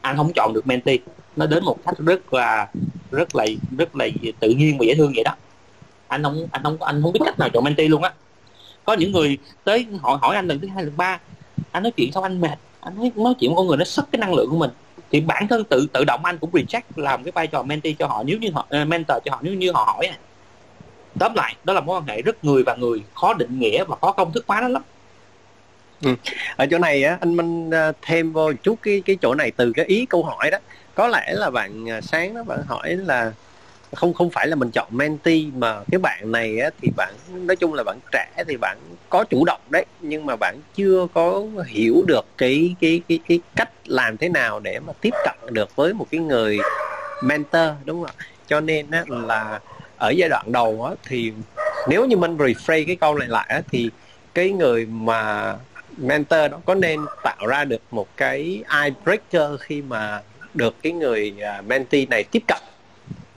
Anh 0.00 0.16
không 0.16 0.32
chọn 0.34 0.52
được 0.54 0.66
mentee. 0.66 0.96
Nó 1.36 1.46
đến 1.46 1.64
một 1.64 1.78
cách 1.84 1.94
rất 1.98 2.34
là 2.34 2.68
rất 3.10 3.34
là 3.36 3.44
rất 3.78 3.96
là 3.96 4.08
tự 4.40 4.50
nhiên 4.50 4.78
và 4.78 4.84
dễ 4.86 4.94
thương 4.94 5.12
vậy 5.14 5.24
đó. 5.24 5.34
Anh 6.08 6.22
không 6.22 6.46
anh 6.50 6.62
không 6.62 6.82
anh 6.82 7.02
không 7.02 7.12
biết 7.12 7.20
cách 7.24 7.38
nào 7.38 7.48
chọn 7.48 7.64
mentee 7.64 7.88
luôn 7.88 8.02
á. 8.02 8.12
Có 8.84 8.92
những 8.92 9.12
người 9.12 9.38
tới 9.64 9.86
hỏi 10.02 10.18
hỏi 10.20 10.36
anh 10.36 10.48
lần 10.48 10.60
thứ 10.60 10.68
hai, 10.68 10.84
lần 10.84 10.96
ba, 10.96 11.20
anh 11.72 11.82
nói 11.82 11.92
chuyện 11.96 12.12
xong 12.12 12.22
anh 12.22 12.40
mệt. 12.40 12.58
Anh 12.80 12.96
nói 12.96 13.12
nói 13.16 13.34
chuyện 13.40 13.50
với 13.50 13.56
con 13.56 13.66
người 13.66 13.76
nó 13.76 13.84
sức 13.84 14.04
cái 14.12 14.18
năng 14.18 14.34
lượng 14.34 14.50
của 14.50 14.58
mình. 14.58 14.70
Thì 15.10 15.20
bản 15.20 15.48
thân 15.48 15.64
tự 15.64 15.86
tự 15.92 16.04
động 16.04 16.24
anh 16.24 16.38
cũng 16.38 16.50
reject 16.50 16.82
làm 16.96 17.24
cái 17.24 17.32
vai 17.32 17.46
trò 17.46 17.62
mentee 17.62 17.92
cho 17.98 18.06
họ. 18.06 18.22
Nếu 18.22 18.38
như 18.38 18.50
họ 18.54 18.66
ờ, 18.68 18.84
mentor 18.84 19.18
cho 19.24 19.32
họ, 19.32 19.38
nếu 19.42 19.54
như 19.54 19.72
họ 19.72 19.84
hỏi 19.84 20.06
này 20.06 20.18
tóm 21.18 21.32
lại 21.34 21.54
đó 21.64 21.74
là 21.74 21.80
mối 21.80 21.96
quan 21.96 22.06
hệ 22.06 22.22
rất 22.22 22.44
người 22.44 22.62
và 22.66 22.76
người 22.76 23.02
khó 23.14 23.34
định 23.34 23.58
nghĩa 23.60 23.84
và 23.84 23.96
khó 24.00 24.12
công 24.12 24.32
thức 24.32 24.44
hóa 24.48 24.60
nó 24.60 24.68
lắm. 24.68 24.82
Ừ. 26.04 26.14
ở 26.56 26.66
chỗ 26.70 26.78
này 26.78 27.04
á 27.04 27.18
anh 27.20 27.36
minh 27.36 27.70
à, 27.70 27.92
thêm 28.02 28.32
vô 28.32 28.52
chút 28.62 28.78
cái 28.82 29.02
cái 29.04 29.16
chỗ 29.22 29.34
này 29.34 29.52
từ 29.56 29.72
cái 29.72 29.84
ý 29.86 30.06
câu 30.06 30.22
hỏi 30.22 30.50
đó. 30.50 30.58
Có 30.94 31.08
lẽ 31.08 31.32
là 31.32 31.50
bạn 31.50 31.90
à, 31.90 32.00
sáng 32.00 32.34
đó 32.34 32.42
bạn 32.44 32.58
hỏi 32.68 32.96
là 32.96 33.32
không 33.94 34.14
không 34.14 34.30
phải 34.30 34.46
là 34.48 34.56
mình 34.56 34.70
chọn 34.70 34.88
mentee 34.90 35.42
mà 35.54 35.84
cái 35.90 35.98
bạn 35.98 36.32
này 36.32 36.58
á, 36.58 36.70
thì 36.82 36.88
bạn 36.96 37.14
nói 37.28 37.56
chung 37.56 37.74
là 37.74 37.82
bạn 37.84 37.98
trẻ 38.12 38.44
thì 38.48 38.56
bạn 38.56 38.78
có 39.08 39.24
chủ 39.30 39.44
động 39.44 39.60
đấy 39.70 39.86
nhưng 40.00 40.26
mà 40.26 40.36
bạn 40.36 40.60
chưa 40.74 41.06
có 41.14 41.42
hiểu 41.66 42.04
được 42.06 42.26
cái 42.38 42.76
cái 42.80 43.02
cái 43.08 43.20
cái 43.28 43.40
cách 43.56 43.70
làm 43.84 44.16
thế 44.16 44.28
nào 44.28 44.60
để 44.60 44.78
mà 44.80 44.92
tiếp 45.00 45.14
cận 45.24 45.54
được 45.54 45.76
với 45.76 45.94
một 45.94 46.06
cái 46.10 46.20
người 46.20 46.58
mentor 47.24 47.70
đúng 47.84 48.04
không 48.04 48.16
ạ? 48.18 48.24
Cho 48.46 48.60
nên 48.60 48.90
á, 48.90 49.04
là 49.08 49.60
ở 49.96 50.10
giai 50.10 50.28
đoạn 50.28 50.52
đầu 50.52 50.84
á, 50.84 50.94
thì 51.06 51.32
nếu 51.88 52.06
như 52.06 52.16
mình 52.16 52.36
rephrase 52.38 52.84
cái 52.84 52.96
câu 52.96 53.14
này 53.14 53.28
lại 53.28 53.46
á, 53.48 53.60
thì 53.70 53.90
cái 54.34 54.50
người 54.50 54.86
mà 54.86 55.54
mentor 55.96 56.50
đó 56.50 56.58
có 56.64 56.74
nên 56.74 57.00
tạo 57.22 57.46
ra 57.46 57.64
được 57.64 57.82
một 57.90 58.08
cái 58.16 58.62
icebreaker 58.82 59.60
khi 59.60 59.82
mà 59.82 60.22
được 60.54 60.74
cái 60.82 60.92
người 60.92 61.34
uh, 61.58 61.66
mentee 61.66 62.06
này 62.06 62.24
tiếp 62.24 62.42
cận? 62.48 62.58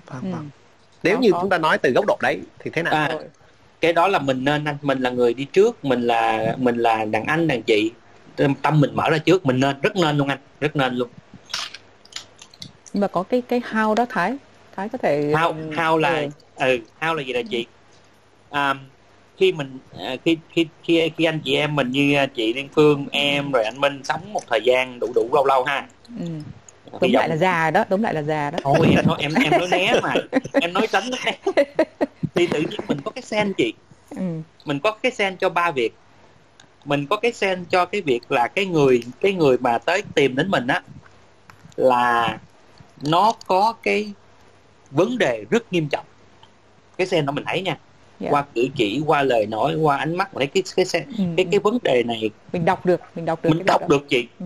Vâng, 0.05 0.21
ừ. 0.23 0.29
vâng. 0.31 0.49
nếu 1.03 1.15
có, 1.15 1.21
như 1.21 1.31
có. 1.31 1.39
chúng 1.41 1.49
ta 1.49 1.57
nói 1.57 1.77
từ 1.77 1.91
góc 1.91 2.05
độ 2.07 2.17
đấy 2.21 2.39
thì 2.59 2.71
thế 2.73 2.83
nào? 2.83 2.93
À, 2.93 3.09
cái 3.81 3.93
đó 3.93 4.07
là 4.07 4.19
mình 4.19 4.43
nên 4.43 4.65
anh 4.65 4.77
mình 4.81 4.99
là 4.99 5.09
người 5.09 5.33
đi 5.33 5.45
trước 5.45 5.85
mình 5.85 6.01
là 6.01 6.55
mình 6.57 6.77
là 6.77 7.05
đàn 7.05 7.25
anh 7.25 7.47
đàn 7.47 7.63
chị. 7.63 7.91
Tâm 8.61 8.81
mình 8.81 8.95
mở 8.95 9.09
ra 9.09 9.17
trước 9.17 9.45
mình 9.45 9.59
nên 9.59 9.81
rất 9.81 9.95
nên 9.95 10.17
luôn 10.17 10.27
anh 10.27 10.37
rất 10.59 10.75
nên 10.75 10.95
luôn. 10.95 11.09
Nhưng 12.93 13.01
mà 13.01 13.07
có 13.07 13.23
cái 13.23 13.41
cái 13.41 13.61
how 13.71 13.93
đó 13.93 14.05
thái? 14.09 14.37
Thái 14.75 14.89
có 14.89 14.97
thể 14.97 15.31
how 15.33 15.71
how 15.71 15.97
là 15.97 16.19
ừ, 16.19 16.27
ừ 16.57 16.79
how 16.99 17.15
là 17.15 17.23
gì 17.23 17.33
là 17.33 17.41
chị? 17.49 17.67
Um, 18.49 18.77
khi 19.37 19.51
mình 19.51 19.79
à, 19.99 20.15
khi 20.25 20.37
khi 20.49 20.67
khi 20.83 21.09
khi 21.17 21.23
anh 21.23 21.39
chị 21.43 21.55
em 21.55 21.75
mình 21.75 21.91
như 21.91 22.15
chị 22.35 22.53
Liên 22.53 22.69
Phương 22.75 23.07
em 23.11 23.51
rồi 23.51 23.63
anh 23.63 23.81
Minh 23.81 24.03
sống 24.03 24.33
một 24.33 24.41
thời 24.49 24.61
gian 24.63 24.99
đủ 24.99 25.07
đủ 25.15 25.29
lâu 25.33 25.45
lâu 25.45 25.63
ha. 25.63 25.87
Ừ. 26.19 26.25
Đúng 27.01 27.13
lại 27.13 27.29
là 27.29 27.35
già 27.37 27.71
đó 27.71 27.83
đúng 27.89 28.03
lại 28.03 28.13
là 28.13 28.21
già 28.21 28.51
đó. 28.51 28.59
Thôi 28.63 28.87
em 28.89 29.05
em 29.19 29.33
em 29.43 29.51
nói 29.59 29.67
né 29.71 29.99
mà. 30.03 30.15
Em 30.61 30.73
nói 30.73 30.87
tránh 30.91 31.11
thì 32.35 32.47
tự 32.47 32.59
nhiên 32.59 32.79
mình 32.87 33.01
có 33.05 33.11
cái 33.11 33.21
sen 33.21 33.53
chị. 33.57 33.73
Ừ. 34.15 34.21
mình 34.65 34.79
có 34.83 34.99
cái 35.03 35.11
sen 35.11 35.37
cho 35.37 35.49
ba 35.49 35.71
việc. 35.71 35.99
Mình 36.85 37.07
có 37.09 37.17
cái 37.17 37.33
sen 37.33 37.65
cho 37.69 37.85
cái 37.85 38.01
việc 38.01 38.31
là 38.31 38.47
cái 38.47 38.65
người 38.65 39.03
cái 39.21 39.33
người 39.33 39.57
mà 39.57 39.77
tới 39.77 40.01
tìm 40.15 40.35
đến 40.35 40.49
mình 40.49 40.67
á 40.67 40.81
là 41.75 42.39
nó 43.01 43.33
có 43.47 43.73
cái 43.83 44.13
vấn 44.89 45.17
đề 45.17 45.45
rất 45.49 45.71
nghiêm 45.71 45.89
trọng 45.89 46.05
cái 46.97 47.07
sen 47.07 47.25
đó 47.25 47.31
mình 47.31 47.43
thấy 47.47 47.61
nha 47.61 47.71
yeah. 47.71 47.79
Dạ. 48.19 48.29
qua 48.31 48.45
cử 48.55 48.67
chỉ 48.75 49.01
qua 49.05 49.23
lời 49.23 49.45
nói 49.45 49.75
qua 49.75 49.97
ánh 49.97 50.15
mắt 50.15 50.29
thấy 50.33 50.47
cái 50.47 50.63
cái 50.75 50.85
cái 50.93 51.05
ừ. 51.17 51.23
cái, 51.37 51.45
cái 51.51 51.59
vấn 51.59 51.77
đề 51.83 52.03
này 52.03 52.29
mình 52.53 52.65
đọc 52.65 52.85
được 52.85 53.01
mình 53.15 53.25
đọc 53.25 53.43
được 53.43 53.49
mình 53.49 53.65
đọc 53.65 53.89
được 53.89 54.09
chị 54.09 54.27
ừ 54.39 54.45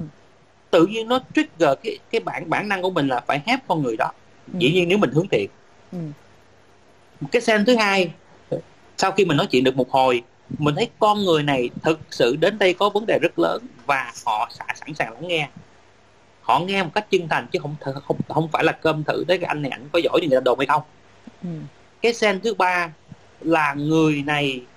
tự 0.72 0.86
nhiên 0.86 1.08
nó 1.08 1.20
trigger 1.36 1.70
cái 1.84 1.98
cái 2.12 2.22
bản 2.22 2.50
bản 2.50 2.70
năng 2.70 2.82
của 2.82 2.90
mình 2.90 3.08
là 3.08 3.20
phải 3.28 3.42
help 3.46 3.60
con 3.68 3.84
người 3.84 3.98
đó 3.98 4.12
ừ. 4.54 4.58
dĩ 4.60 4.72
nhiên 4.72 4.90
nếu 4.90 4.98
mình 4.98 5.12
hướng 5.12 5.28
thiện 5.28 5.50
ừ. 5.92 5.98
cái 7.32 7.42
sen 7.42 7.66
thứ 7.66 7.76
hai 7.76 8.12
sau 8.98 9.12
khi 9.12 9.26
mình 9.26 9.38
nói 9.38 9.48
chuyện 9.52 9.64
được 9.64 9.76
một 9.76 9.92
hồi 9.92 10.24
mình 10.60 10.76
thấy 10.76 10.90
con 11.00 11.26
người 11.26 11.44
này 11.44 11.70
thực 11.84 12.00
sự 12.12 12.36
đến 12.36 12.60
đây 12.60 12.74
có 12.74 12.90
vấn 12.90 13.06
đề 13.06 13.20
rất 13.22 13.40
lớn 13.40 13.66
và 13.86 14.14
họ 14.26 14.50
sẵn 14.54 14.94
sàng 14.96 15.14
lắng 15.14 15.28
nghe 15.28 15.50
họ 16.42 16.60
nghe 16.60 16.84
một 16.84 16.90
cách 16.94 17.12
chân 17.12 17.28
thành 17.30 17.48
chứ 17.52 17.60
không 17.60 17.76
không 17.82 18.18
không 18.28 18.48
phải 18.52 18.64
là 18.64 18.72
cơm 18.72 19.04
thử 19.04 19.24
tới 19.28 19.38
cái 19.38 19.48
anh 19.48 19.62
này 19.62 19.72
ảnh 19.72 19.90
có 19.92 20.00
giỏi 20.04 20.20
như 20.22 20.28
người 20.28 20.38
ta 20.38 20.42
đồn 20.46 20.60
hay 20.60 20.68
không 20.68 20.82
ừ 21.44 21.50
cái 22.02 22.14
sen 22.14 22.42
thứ 22.44 22.54
ba 22.54 22.96
là 23.40 23.74
người 23.78 24.24
này 24.24 24.70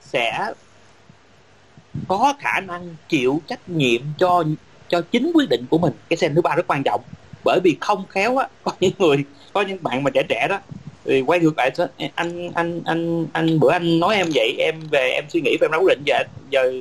sẽ 0.00 0.38
có 2.06 2.34
khả 2.40 2.60
năng 2.60 2.96
chịu 3.08 3.42
trách 3.46 3.68
nhiệm 3.68 4.00
cho 4.18 4.44
cho 4.88 5.02
chính 5.12 5.30
quyết 5.34 5.48
định 5.50 5.66
của 5.70 5.78
mình. 5.78 5.92
Cái 6.08 6.16
sen 6.16 6.34
thứ 6.34 6.40
ba 6.42 6.54
rất 6.56 6.66
quan 6.68 6.82
trọng. 6.84 7.00
Bởi 7.44 7.60
vì 7.64 7.78
không 7.80 8.06
khéo 8.08 8.36
á, 8.36 8.48
có 8.62 8.72
những 8.80 8.92
người, 8.98 9.24
có 9.52 9.62
những 9.62 9.82
bạn 9.82 10.02
mà 10.02 10.10
trẻ 10.14 10.22
trẻ 10.28 10.46
đó, 10.50 10.60
thì 11.04 11.20
quay 11.26 11.40
ngược 11.40 11.54
lại 11.56 11.70
anh 12.14 12.50
anh 12.54 12.82
anh 12.84 13.26
anh, 13.32 13.60
bữa 13.60 13.70
anh 13.72 14.00
nói 14.00 14.16
em 14.16 14.26
vậy, 14.34 14.56
em 14.58 14.88
về, 14.92 15.10
em 15.14 15.24
suy 15.30 15.40
nghĩ 15.40 15.56
và 15.60 15.64
em 15.66 15.70
ra 15.72 15.78
quyết 15.78 15.94
định, 15.96 16.02
giờ 16.06 16.14
giờ 16.50 16.72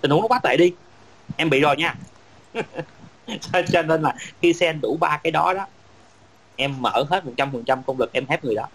tình 0.00 0.10
huống 0.10 0.20
nó 0.22 0.28
quá 0.28 0.40
tệ 0.42 0.56
đi. 0.56 0.76
Em 1.36 1.50
bị 1.50 1.60
rồi 1.60 1.76
nha. 1.78 2.00
Cho 3.70 3.82
nên 3.82 4.02
là 4.02 4.14
khi 4.42 4.52
sen 4.52 4.80
đủ 4.80 4.96
ba 5.00 5.20
cái 5.24 5.30
đó 5.30 5.54
đó, 5.54 5.66
em 6.56 6.82
mở 6.82 7.04
hết 7.10 7.24
một 7.24 7.34
trăm 7.36 7.52
phần 7.52 7.64
trăm 7.66 7.84
công 7.86 7.98
lực, 7.98 8.10
em 8.12 8.26
hết 8.28 8.44
người 8.44 8.54
đó 8.54 8.68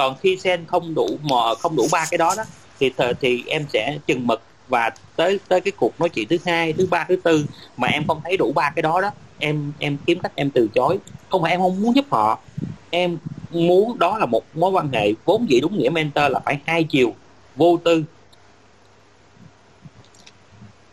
còn 0.00 0.16
khi 0.22 0.36
sen 0.36 0.66
không 0.66 0.94
đủ 0.94 1.20
mà 1.22 1.36
không 1.60 1.76
đủ 1.76 1.88
ba 1.88 2.08
cái 2.10 2.18
đó 2.18 2.34
đó 2.34 2.42
thì 2.80 2.94
thì 3.20 3.44
em 3.46 3.66
sẽ 3.68 3.98
chừng 4.06 4.26
mực. 4.26 4.46
Và 4.66 4.90
tới 5.16 5.40
tới 5.48 5.60
cái 5.60 5.72
cuộc 5.76 6.00
nói 6.00 6.08
chuyện 6.08 6.28
thứ 6.30 6.36
hai 6.46 6.72
thứ 6.72 6.86
ba 6.86 7.06
thứ 7.08 7.16
tư 7.24 7.46
mà 7.76 7.88
em 7.88 8.04
không 8.06 8.20
thấy 8.24 8.36
đủ 8.36 8.52
ba 8.52 8.72
cái 8.76 8.82
đó 8.82 9.00
đó 9.00 9.10
em 9.38 9.72
em 9.78 9.98
kiếm 10.06 10.20
cách 10.22 10.32
em 10.36 10.50
từ 10.54 10.68
chối. 10.74 10.98
Không 11.28 11.42
phải 11.42 11.50
em 11.52 11.60
không 11.60 11.82
muốn 11.82 11.96
giúp 11.96 12.04
họ. 12.10 12.44
Em 12.90 13.18
muốn 13.50 13.98
đó 13.98 14.18
là 14.18 14.26
một 14.26 14.42
mối 14.56 14.70
quan 14.70 14.92
hệ 14.92 15.12
vốn 15.24 15.46
dĩ 15.50 15.60
đúng 15.60 15.78
nghĩa 15.78 15.88
mentor 15.90 16.24
là 16.32 16.40
phải 16.46 16.58
hai 16.66 16.84
chiều 16.90 17.14
vô 17.54 17.76
tư. 17.84 18.04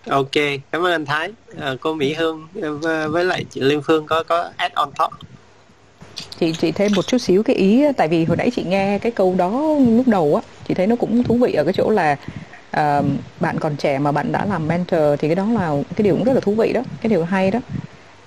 Ok 0.09 0.31
cảm 0.71 0.81
ơn 0.85 0.91
anh 0.91 1.05
thái. 1.05 1.33
À, 1.57 1.75
cô 1.81 1.93
mỹ 1.93 2.13
hương 2.13 2.51
ờ, 2.83 3.09
với 3.09 3.25
lại 3.25 3.45
chị 3.49 3.61
liên 3.61 3.81
phương 3.87 4.05
có 4.05 4.23
có 4.23 4.51
add 4.57 4.73
on 4.75 4.89
top 4.99 5.11
chị 6.39 6.53
chị 6.57 6.71
thêm 6.71 6.95
một 6.95 7.07
chút 7.07 7.17
xíu 7.17 7.43
cái 7.43 7.55
ý 7.55 7.83
tại 7.97 8.07
vì 8.07 8.25
hồi 8.25 8.37
nãy 8.37 8.51
chị 8.55 8.63
nghe 8.63 8.99
cái 8.99 9.11
câu 9.11 9.35
đó 9.35 9.75
lúc 9.79 10.07
đầu 10.07 10.35
á 10.35 10.41
chị 10.67 10.73
thấy 10.73 10.87
nó 10.87 10.95
cũng 10.95 11.23
thú 11.23 11.37
vị 11.37 11.53
ở 11.53 11.63
cái 11.63 11.73
chỗ 11.73 11.89
là 11.89 12.17
uh, 12.77 13.05
bạn 13.39 13.59
còn 13.59 13.75
trẻ 13.75 13.99
mà 13.99 14.11
bạn 14.11 14.31
đã 14.31 14.45
làm 14.45 14.67
mentor 14.67 15.01
thì 15.19 15.27
cái 15.27 15.35
đó 15.35 15.47
là 15.51 15.83
cái 15.95 16.03
điều 16.03 16.15
cũng 16.15 16.23
rất 16.23 16.33
là 16.33 16.39
thú 16.39 16.55
vị 16.55 16.73
đó 16.73 16.81
cái 17.01 17.09
điều 17.09 17.23
hay 17.23 17.51
đó 17.51 17.59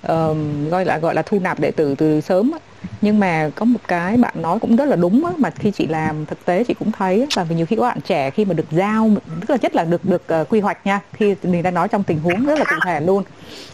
uh, 0.06 0.36
gọi 0.70 0.84
là 0.84 0.98
gọi 0.98 1.14
là 1.14 1.22
thu 1.22 1.38
nạp 1.38 1.60
đệ 1.60 1.70
tử 1.70 1.94
từ 1.98 2.20
sớm 2.20 2.50
á. 2.52 2.58
nhưng 3.00 3.20
mà 3.20 3.50
có 3.54 3.64
một 3.64 3.80
cái 3.88 4.16
bạn 4.16 4.42
nói 4.42 4.58
cũng 4.58 4.76
rất 4.76 4.84
là 4.84 4.96
đúng 4.96 5.24
á, 5.24 5.32
mà 5.36 5.50
khi 5.50 5.70
chị 5.70 5.86
làm 5.86 6.26
thực 6.26 6.44
tế 6.44 6.64
chị 6.64 6.74
cũng 6.74 6.92
thấy 6.92 7.26
là 7.34 7.44
vì 7.44 7.54
nhiều 7.54 7.66
khi 7.66 7.76
các 7.76 7.82
bạn 7.82 8.00
trẻ 8.00 8.30
khi 8.30 8.44
mà 8.44 8.54
được 8.54 8.66
giao 8.70 9.10
tức 9.40 9.50
là 9.50 9.56
nhất 9.62 9.74
là 9.74 9.84
được 9.84 10.04
được 10.04 10.22
uh, 10.40 10.48
quy 10.48 10.60
hoạch 10.60 10.86
nha 10.86 11.00
khi 11.12 11.34
mình 11.42 11.62
đang 11.62 11.74
nói 11.74 11.88
trong 11.88 12.02
tình 12.02 12.20
huống 12.20 12.46
rất 12.46 12.58
là 12.58 12.64
cụ 12.64 12.80
thể 12.80 13.00
luôn 13.00 13.24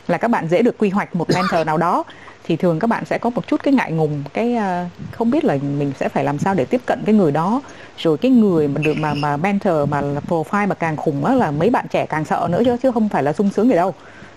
là 0.09 0.18
các 0.18 0.28
bạn 0.28 0.48
dễ 0.48 0.62
được 0.62 0.78
quy 0.78 0.90
hoạch 0.90 1.16
một 1.16 1.30
mentor 1.30 1.66
nào 1.66 1.78
đó 1.78 2.05
thì 2.47 2.56
thường 2.56 2.78
các 2.78 2.86
bạn 2.86 3.05
sẽ 3.05 3.18
có 3.18 3.31
một 3.31 3.48
chút 3.48 3.62
cái 3.62 3.74
ngại 3.74 3.93
ngùng 3.93 4.23
cái 4.32 4.56
uh, 4.56 5.12
không 5.12 5.31
biết 5.31 5.44
là 5.44 5.59
mình 5.78 5.93
sẽ 6.01 6.09
phải 6.09 6.24
làm 6.24 6.39
sao 6.39 6.55
để 6.55 6.64
tiếp 6.64 6.81
cận 6.86 7.02
cái 7.06 7.14
người 7.14 7.32
đó. 7.32 7.62
Rồi 7.98 8.18
cái 8.18 8.31
người 8.31 8.68
mà 8.68 8.81
được 8.85 8.94
mà 8.97 9.14
mà 9.14 9.36
mentor 9.36 9.89
mà 9.89 10.02
profile 10.28 10.68
mà 10.68 10.74
càng 10.74 10.97
khủng 10.97 11.24
á 11.24 11.35
là 11.35 11.51
mấy 11.51 11.70
bạn 11.70 11.86
trẻ 11.90 12.06
càng 12.06 12.24
sợ 12.24 12.48
nữa 12.51 12.62
chứ 12.64 12.77
chứ 12.82 12.90
không 12.90 13.09
phải 13.09 13.23
là 13.23 13.32
sung 13.32 13.51
sướng 13.51 13.68
gì 13.68 13.74
đâu. 13.74 13.94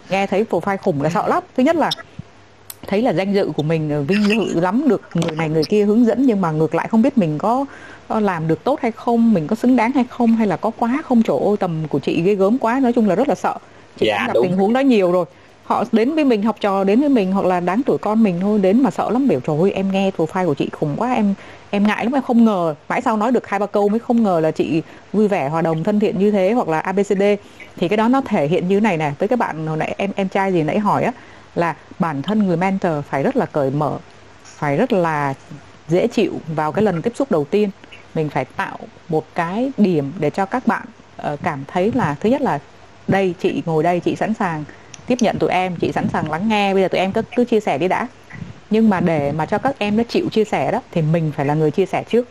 Nghe 0.09 0.27
thấy 0.27 0.45
profile 0.49 0.77
khủng 0.77 1.01
là 1.01 1.09
sợ 1.09 1.27
lắm. 1.27 1.43
Thứ 1.57 1.63
nhất 1.63 1.75
là 1.75 1.89
thấy 2.87 3.01
là 3.01 3.11
danh 3.11 3.33
dự 3.33 3.51
của 3.55 3.63
mình 3.63 3.89
ờ, 3.89 4.01
vinh 4.01 4.23
dự 4.23 4.59
lắm 4.59 4.89
được 4.89 5.01
người 5.13 5.35
này 5.35 5.49
người 5.49 5.63
kia 5.63 5.85
hướng 5.85 6.05
dẫn 6.05 6.25
nhưng 6.25 6.41
mà 6.41 6.51
ngược 6.51 6.75
lại 6.75 6.87
không 6.91 7.01
biết 7.01 7.17
mình 7.17 7.37
có 7.37 7.65
làm 8.09 8.47
được 8.47 8.63
tốt 8.63 8.79
hay 8.81 8.91
không 8.91 9.33
mình 9.33 9.47
có 9.47 9.55
xứng 9.55 9.75
đáng 9.75 9.91
hay 9.91 10.03
không 10.09 10.35
hay 10.35 10.47
là 10.47 10.57
có 10.57 10.71
quá 10.77 11.01
không 11.05 11.23
chỗ 11.23 11.55
tầm 11.55 11.87
của 11.89 11.99
chị 11.99 12.21
ghê 12.21 12.35
gớm 12.35 12.57
quá 12.57 12.79
nói 12.79 12.93
chung 12.93 13.07
là 13.07 13.15
rất 13.15 13.29
là 13.29 13.35
sợ. 13.35 13.55
Chị 13.97 14.05
dạ, 14.07 14.23
gặp 14.27 14.33
đúng. 14.33 14.47
tình 14.47 14.57
huống 14.57 14.73
đó 14.73 14.79
nhiều 14.79 15.11
rồi 15.11 15.25
họ 15.69 15.83
đến 15.91 16.15
với 16.15 16.23
mình 16.23 16.43
học 16.43 16.55
trò 16.59 16.83
đến 16.83 16.99
với 16.99 17.09
mình 17.09 17.31
hoặc 17.31 17.45
là 17.45 17.59
đáng 17.59 17.81
tuổi 17.85 17.97
con 17.97 18.23
mình 18.23 18.39
thôi 18.41 18.59
đến 18.59 18.83
mà 18.83 18.91
sợ 18.91 19.09
lắm 19.09 19.27
biểu 19.27 19.39
trời 19.39 19.57
ơi 19.61 19.71
em 19.71 19.91
nghe 19.91 20.11
profile 20.17 20.45
của 20.45 20.53
chị 20.53 20.69
khủng 20.71 20.95
quá 20.97 21.13
em 21.13 21.33
em 21.69 21.87
ngại 21.87 22.03
lắm 22.05 22.13
em 22.13 22.23
không 22.23 22.45
ngờ. 22.45 22.75
Mãi 22.89 23.01
sau 23.01 23.17
nói 23.17 23.31
được 23.31 23.47
hai 23.47 23.59
ba 23.59 23.65
câu 23.65 23.89
mới 23.89 23.99
không 23.99 24.23
ngờ 24.23 24.39
là 24.39 24.51
chị 24.51 24.81
vui 25.13 25.27
vẻ 25.27 25.49
hòa 25.49 25.61
đồng 25.61 25.83
thân 25.83 25.99
thiện 25.99 26.19
như 26.19 26.31
thế 26.31 26.51
hoặc 26.51 26.67
là 26.67 26.79
abcd 26.79 27.21
thì 27.77 27.87
cái 27.87 27.97
đó 27.97 28.07
nó 28.07 28.21
thể 28.21 28.47
hiện 28.47 28.67
như 28.67 28.79
này 28.79 28.97
nè 28.97 29.11
với 29.19 29.27
các 29.27 29.39
bạn 29.39 29.67
hồi 29.67 29.77
nãy 29.77 29.95
em 29.97 30.11
em 30.15 30.29
trai 30.29 30.53
gì 30.53 30.63
nãy 30.63 30.79
hỏi 30.79 31.03
á 31.03 31.11
là 31.55 31.75
bản 31.99 32.21
thân 32.21 32.47
người 32.47 32.57
mentor 32.57 32.91
phải 33.09 33.23
rất 33.23 33.37
là 33.37 33.45
cởi 33.45 33.71
mở 33.71 33.97
phải 34.43 34.77
rất 34.77 34.93
là 34.93 35.33
dễ 35.87 36.07
chịu 36.07 36.33
vào 36.55 36.71
cái 36.71 36.83
lần 36.83 37.01
tiếp 37.01 37.13
xúc 37.15 37.31
đầu 37.31 37.45
tiên. 37.45 37.69
Mình 38.15 38.29
phải 38.29 38.45
tạo 38.45 38.77
một 39.09 39.25
cái 39.35 39.71
điểm 39.77 40.11
để 40.19 40.29
cho 40.29 40.45
các 40.45 40.67
bạn 40.67 40.85
uh, 41.33 41.39
cảm 41.43 41.63
thấy 41.67 41.91
là 41.95 42.15
thứ 42.19 42.29
nhất 42.29 42.41
là 42.41 42.59
đây 43.07 43.33
chị 43.39 43.63
ngồi 43.65 43.83
đây 43.83 43.99
chị 43.99 44.15
sẵn 44.15 44.33
sàng 44.33 44.63
tiếp 45.09 45.21
nhận 45.21 45.39
tụi 45.39 45.49
em 45.49 45.75
chị 45.75 45.91
sẵn 45.91 46.07
sàng 46.09 46.31
lắng 46.31 46.47
nghe. 46.49 46.73
Bây 46.73 46.83
giờ 46.83 46.87
tụi 46.87 46.99
em 46.99 47.11
cứ 47.11 47.21
cứ 47.35 47.45
chia 47.45 47.59
sẻ 47.59 47.77
đi 47.77 47.87
đã. 47.87 48.07
Nhưng 48.69 48.89
mà 48.89 48.99
để 48.99 49.31
mà 49.31 49.45
cho 49.45 49.57
các 49.57 49.75
em 49.79 49.97
nó 49.97 50.03
chịu 50.09 50.29
chia 50.31 50.43
sẻ 50.43 50.71
đó 50.71 50.81
thì 50.91 51.01
mình 51.01 51.31
phải 51.35 51.45
là 51.45 51.53
người 51.53 51.71
chia 51.71 51.85
sẻ 51.85 52.03
trước. 52.09 52.27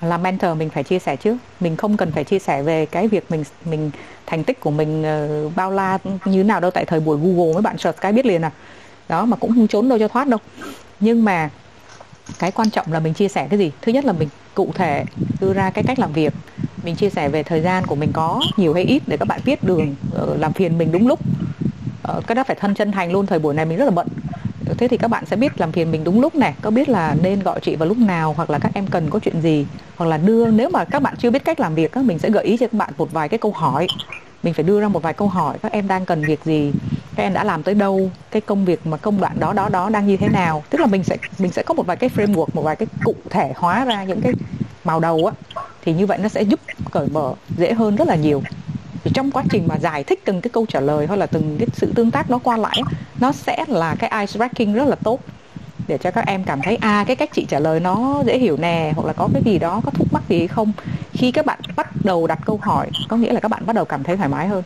Là 0.00 0.18
mentor 0.18 0.56
mình 0.56 0.70
phải 0.70 0.82
chia 0.82 0.98
sẻ 0.98 1.16
trước. 1.16 1.36
Mình 1.60 1.76
không 1.76 1.96
cần 1.96 2.12
phải 2.12 2.24
chia 2.24 2.38
sẻ 2.38 2.62
về 2.62 2.86
cái 2.86 3.08
việc 3.08 3.30
mình 3.30 3.44
mình 3.64 3.90
thành 4.26 4.44
tích 4.44 4.60
của 4.60 4.70
mình 4.70 5.04
uh, 5.46 5.56
bao 5.56 5.70
la 5.70 5.98
như 6.24 6.44
nào 6.44 6.60
đâu. 6.60 6.70
Tại 6.70 6.84
thời 6.84 7.00
buổi 7.00 7.18
google 7.22 7.52
mấy 7.52 7.62
bạn 7.62 7.78
search 7.78 8.00
cái 8.00 8.12
biết 8.12 8.26
liền 8.26 8.42
à. 8.42 8.50
Đó 9.08 9.24
mà 9.24 9.36
cũng 9.36 9.54
không 9.54 9.68
trốn 9.68 9.88
đâu 9.88 9.98
cho 9.98 10.08
thoát 10.08 10.28
đâu. 10.28 10.38
Nhưng 11.00 11.24
mà 11.24 11.50
cái 12.38 12.50
quan 12.50 12.70
trọng 12.70 12.92
là 12.92 13.00
mình 13.00 13.14
chia 13.14 13.28
sẻ 13.28 13.46
cái 13.50 13.58
gì? 13.58 13.72
Thứ 13.82 13.92
nhất 13.92 14.04
là 14.04 14.12
mình 14.12 14.28
cụ 14.54 14.72
thể 14.74 15.04
đưa 15.40 15.52
ra 15.52 15.70
cái 15.70 15.84
cách 15.84 15.98
làm 15.98 16.12
việc 16.12 16.32
mình 16.88 16.96
chia 16.96 17.10
sẻ 17.10 17.28
về 17.28 17.42
thời 17.42 17.60
gian 17.60 17.86
của 17.86 17.94
mình 17.94 18.12
có 18.12 18.40
nhiều 18.56 18.74
hay 18.74 18.84
ít 18.84 19.02
để 19.06 19.16
các 19.16 19.28
bạn 19.28 19.40
biết 19.44 19.64
đường 19.64 19.94
ờ, 20.14 20.36
làm 20.36 20.52
phiền 20.52 20.78
mình 20.78 20.92
đúng 20.92 21.08
lúc. 21.08 21.20
Ờ, 22.02 22.14
các 22.14 22.26
cái 22.26 22.34
đó 22.34 22.44
phải 22.46 22.56
thân 22.60 22.74
chân 22.74 22.92
thành 22.92 23.12
luôn, 23.12 23.26
thời 23.26 23.38
buổi 23.38 23.54
này 23.54 23.64
mình 23.64 23.78
rất 23.78 23.84
là 23.84 23.90
bận. 23.90 24.06
Thế 24.78 24.88
thì 24.88 24.96
các 24.96 25.08
bạn 25.08 25.26
sẽ 25.26 25.36
biết 25.36 25.60
làm 25.60 25.72
phiền 25.72 25.90
mình 25.90 26.04
đúng 26.04 26.20
lúc 26.20 26.34
này. 26.34 26.54
Có 26.62 26.70
biết 26.70 26.88
là 26.88 27.14
nên 27.22 27.40
gọi 27.40 27.60
chị 27.60 27.76
vào 27.76 27.88
lúc 27.88 27.98
nào, 27.98 28.32
hoặc 28.36 28.50
là 28.50 28.58
các 28.58 28.74
em 28.74 28.86
cần 28.86 29.10
có 29.10 29.18
chuyện 29.18 29.40
gì. 29.40 29.66
Hoặc 29.96 30.06
là 30.06 30.16
đưa, 30.16 30.50
nếu 30.50 30.70
mà 30.70 30.84
các 30.84 31.02
bạn 31.02 31.14
chưa 31.18 31.30
biết 31.30 31.44
cách 31.44 31.60
làm 31.60 31.74
việc 31.74 31.92
các 31.92 32.04
mình 32.04 32.18
sẽ 32.18 32.30
gợi 32.30 32.44
ý 32.44 32.56
cho 32.56 32.66
các 32.66 32.78
bạn 32.78 32.92
một 32.96 33.12
vài 33.12 33.28
cái 33.28 33.38
câu 33.38 33.52
hỏi 33.52 33.88
mình 34.42 34.54
phải 34.54 34.64
đưa 34.64 34.80
ra 34.80 34.88
một 34.88 35.02
vài 35.02 35.14
câu 35.14 35.28
hỏi, 35.28 35.58
các 35.62 35.72
em 35.72 35.88
đang 35.88 36.06
cần 36.06 36.24
việc 36.26 36.44
gì, 36.44 36.74
các 37.14 37.22
em 37.22 37.32
đã 37.34 37.44
làm 37.44 37.62
tới 37.62 37.74
đâu, 37.74 38.12
cái 38.30 38.42
công 38.42 38.64
việc 38.64 38.86
mà 38.86 38.96
công 38.96 39.20
đoạn 39.20 39.40
đó 39.40 39.52
đó 39.52 39.68
đó 39.68 39.90
đang 39.90 40.06
như 40.06 40.16
thế 40.16 40.28
nào. 40.28 40.64
Tức 40.70 40.80
là 40.80 40.86
mình 40.86 41.04
sẽ 41.04 41.16
mình 41.38 41.52
sẽ 41.52 41.62
có 41.62 41.74
một 41.74 41.86
vài 41.86 41.96
cái 41.96 42.10
framework, 42.16 42.46
một 42.52 42.62
vài 42.62 42.76
cái 42.76 42.86
cụ 43.02 43.16
thể 43.30 43.52
hóa 43.56 43.84
ra 43.84 44.04
những 44.04 44.20
cái 44.20 44.34
màu 44.84 45.00
đầu 45.00 45.26
á, 45.26 45.32
thì 45.82 45.92
như 45.94 46.06
vậy 46.06 46.18
nó 46.18 46.28
sẽ 46.28 46.42
giúp 46.42 46.60
cởi 46.90 47.08
mở 47.08 47.34
dễ 47.56 47.72
hơn 47.72 47.96
rất 47.96 48.08
là 48.08 48.16
nhiều. 48.16 48.44
Thì 49.04 49.10
trong 49.14 49.30
quá 49.32 49.44
trình 49.48 49.68
mà 49.68 49.78
giải 49.78 50.04
thích 50.04 50.20
từng 50.24 50.40
cái 50.40 50.50
câu 50.52 50.66
trả 50.66 50.80
lời, 50.80 51.06
hoặc 51.06 51.16
là 51.16 51.26
từng 51.26 51.58
cái 51.58 51.68
sự 51.72 51.92
tương 51.92 52.10
tác 52.10 52.30
nó 52.30 52.38
qua 52.38 52.56
lại 52.56 52.84
nó 53.20 53.32
sẽ 53.32 53.64
là 53.68 53.94
cái 53.94 54.10
ice 54.20 54.32
breaking 54.38 54.74
rất 54.74 54.88
là 54.88 54.96
tốt 54.96 55.20
để 55.86 55.98
cho 55.98 56.10
các 56.10 56.26
em 56.26 56.44
cảm 56.44 56.62
thấy 56.62 56.76
à 56.76 57.04
cái 57.06 57.16
cách 57.16 57.30
chị 57.32 57.46
trả 57.48 57.58
lời 57.58 57.80
nó 57.80 58.22
dễ 58.26 58.38
hiểu 58.38 58.56
nè 58.56 58.92
hoặc 58.96 59.06
là 59.06 59.12
có 59.12 59.28
cái 59.32 59.42
gì 59.44 59.58
đó 59.58 59.80
có 59.84 59.90
thúc 59.90 60.12
mắc 60.12 60.22
gì 60.28 60.38
hay 60.38 60.48
không. 60.48 60.72
Khi 61.12 61.32
các 61.32 61.46
bạn 61.46 61.58
bắt 61.76 62.04
đầu 62.04 62.26
đặt 62.26 62.38
câu 62.44 62.60
hỏi 62.62 62.90
có 63.08 63.16
nghĩa 63.16 63.32
là 63.32 63.40
các 63.40 63.48
bạn 63.50 63.66
bắt 63.66 63.72
đầu 63.72 63.84
cảm 63.84 64.04
thấy 64.04 64.16
thoải 64.16 64.28
mái 64.28 64.48
hơn 64.48 64.62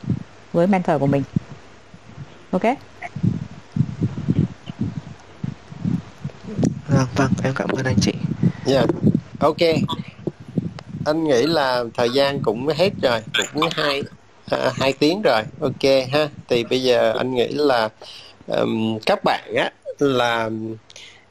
với 0.52 0.66
mentor 0.66 1.00
của 1.00 1.06
mình. 1.06 1.22
Ok? 2.50 2.64
À, 6.90 7.06
vâng 7.16 7.30
em 7.44 7.54
cảm 7.54 7.68
ơn 7.68 7.84
anh 7.84 7.96
chị. 8.00 8.12
Dạ. 8.64 8.74
Yeah. 8.74 8.88
ok. 9.40 9.56
Anh 11.04 11.24
nghĩ 11.24 11.46
là 11.46 11.84
thời 11.94 12.10
gian 12.10 12.40
cũng 12.40 12.68
hết 12.68 12.92
rồi 13.02 13.20
cũng 13.54 13.68
hai 13.72 14.02
à, 14.50 14.70
hai 14.74 14.92
tiếng 14.92 15.22
rồi. 15.22 15.42
Ok 15.60 16.10
ha. 16.12 16.28
Thì 16.48 16.64
bây 16.64 16.82
giờ 16.82 17.14
anh 17.18 17.34
nghĩ 17.34 17.48
là 17.48 17.88
um, 18.46 18.98
các 19.06 19.24
bạn 19.24 19.54
á 19.56 19.70
là 20.02 20.50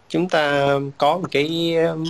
chúng 0.09 0.29
ta 0.29 0.75
có 0.97 1.17
một 1.17 1.27
cái 1.31 1.75
um, 1.75 2.03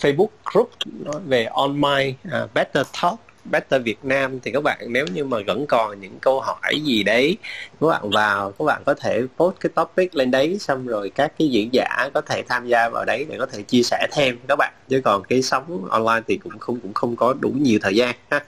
Facebook 0.00 0.28
group 0.52 0.70
nói 0.84 1.20
về 1.26 1.44
online 1.44 2.14
uh, 2.28 2.32
à, 2.32 2.46
better 2.54 2.86
talk. 3.02 3.18
Better 3.44 3.82
Việt 3.82 4.04
Nam 4.04 4.40
thì 4.40 4.50
các 4.50 4.62
bạn 4.62 4.78
nếu 4.88 5.06
như 5.14 5.24
mà 5.24 5.38
vẫn 5.46 5.66
còn 5.66 6.00
những 6.00 6.18
câu 6.20 6.40
hỏi 6.40 6.80
gì 6.84 7.02
đấy 7.02 7.36
các 7.80 7.86
bạn 7.86 8.10
vào 8.10 8.52
các 8.58 8.64
bạn 8.64 8.82
có 8.86 8.94
thể 8.94 9.22
post 9.36 9.54
cái 9.60 9.70
topic 9.74 10.14
lên 10.14 10.30
đấy 10.30 10.58
xong 10.60 10.86
rồi 10.86 11.10
các 11.10 11.32
cái 11.38 11.48
diễn 11.48 11.68
giả 11.72 12.10
có 12.14 12.20
thể 12.20 12.42
tham 12.48 12.66
gia 12.66 12.88
vào 12.88 13.04
đấy 13.04 13.26
để 13.28 13.36
có 13.38 13.46
thể 13.46 13.62
chia 13.62 13.82
sẻ 13.82 14.06
thêm 14.12 14.38
các 14.48 14.56
bạn. 14.56 14.72
Chứ 14.88 15.00
còn 15.04 15.22
cái 15.22 15.42
sống 15.42 15.84
online 15.90 16.22
thì 16.28 16.36
cũng 16.36 16.58
không 16.58 16.80
cũng 16.80 16.94
không 16.94 17.16
có 17.16 17.34
đủ 17.40 17.50
nhiều 17.50 17.78
thời 17.82 17.96
gian 17.96 18.14
ha. 18.30 18.44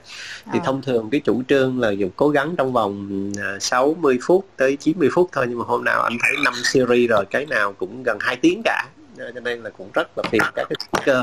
Thì 0.53 0.59
thông 0.63 0.81
thường 0.81 1.09
cái 1.09 1.21
chủ 1.23 1.43
trương 1.47 1.79
là 1.79 1.91
dùng 1.91 2.11
cố 2.15 2.29
gắng 2.29 2.55
trong 2.57 2.73
vòng 2.73 3.31
60 3.59 4.17
à, 4.19 4.23
phút 4.27 4.47
tới 4.57 4.75
90 4.75 5.09
phút 5.13 5.29
thôi 5.31 5.45
nhưng 5.49 5.59
mà 5.59 5.65
hôm 5.67 5.83
nào 5.83 6.01
anh 6.01 6.17
thấy 6.21 6.31
năm 6.43 6.53
series 6.63 7.09
rồi 7.09 7.25
cái 7.25 7.45
nào 7.45 7.73
cũng 7.73 8.03
gần 8.03 8.17
2 8.21 8.35
tiếng 8.35 8.61
cả 8.65 8.85
cho 9.17 9.39
nên 9.39 9.63
là 9.63 9.69
cũng 9.69 9.89
rất 9.93 10.17
là 10.17 10.23
phiền 10.31 10.41
các 10.55 10.67
cái 10.69 10.75
speaker. 10.79 11.17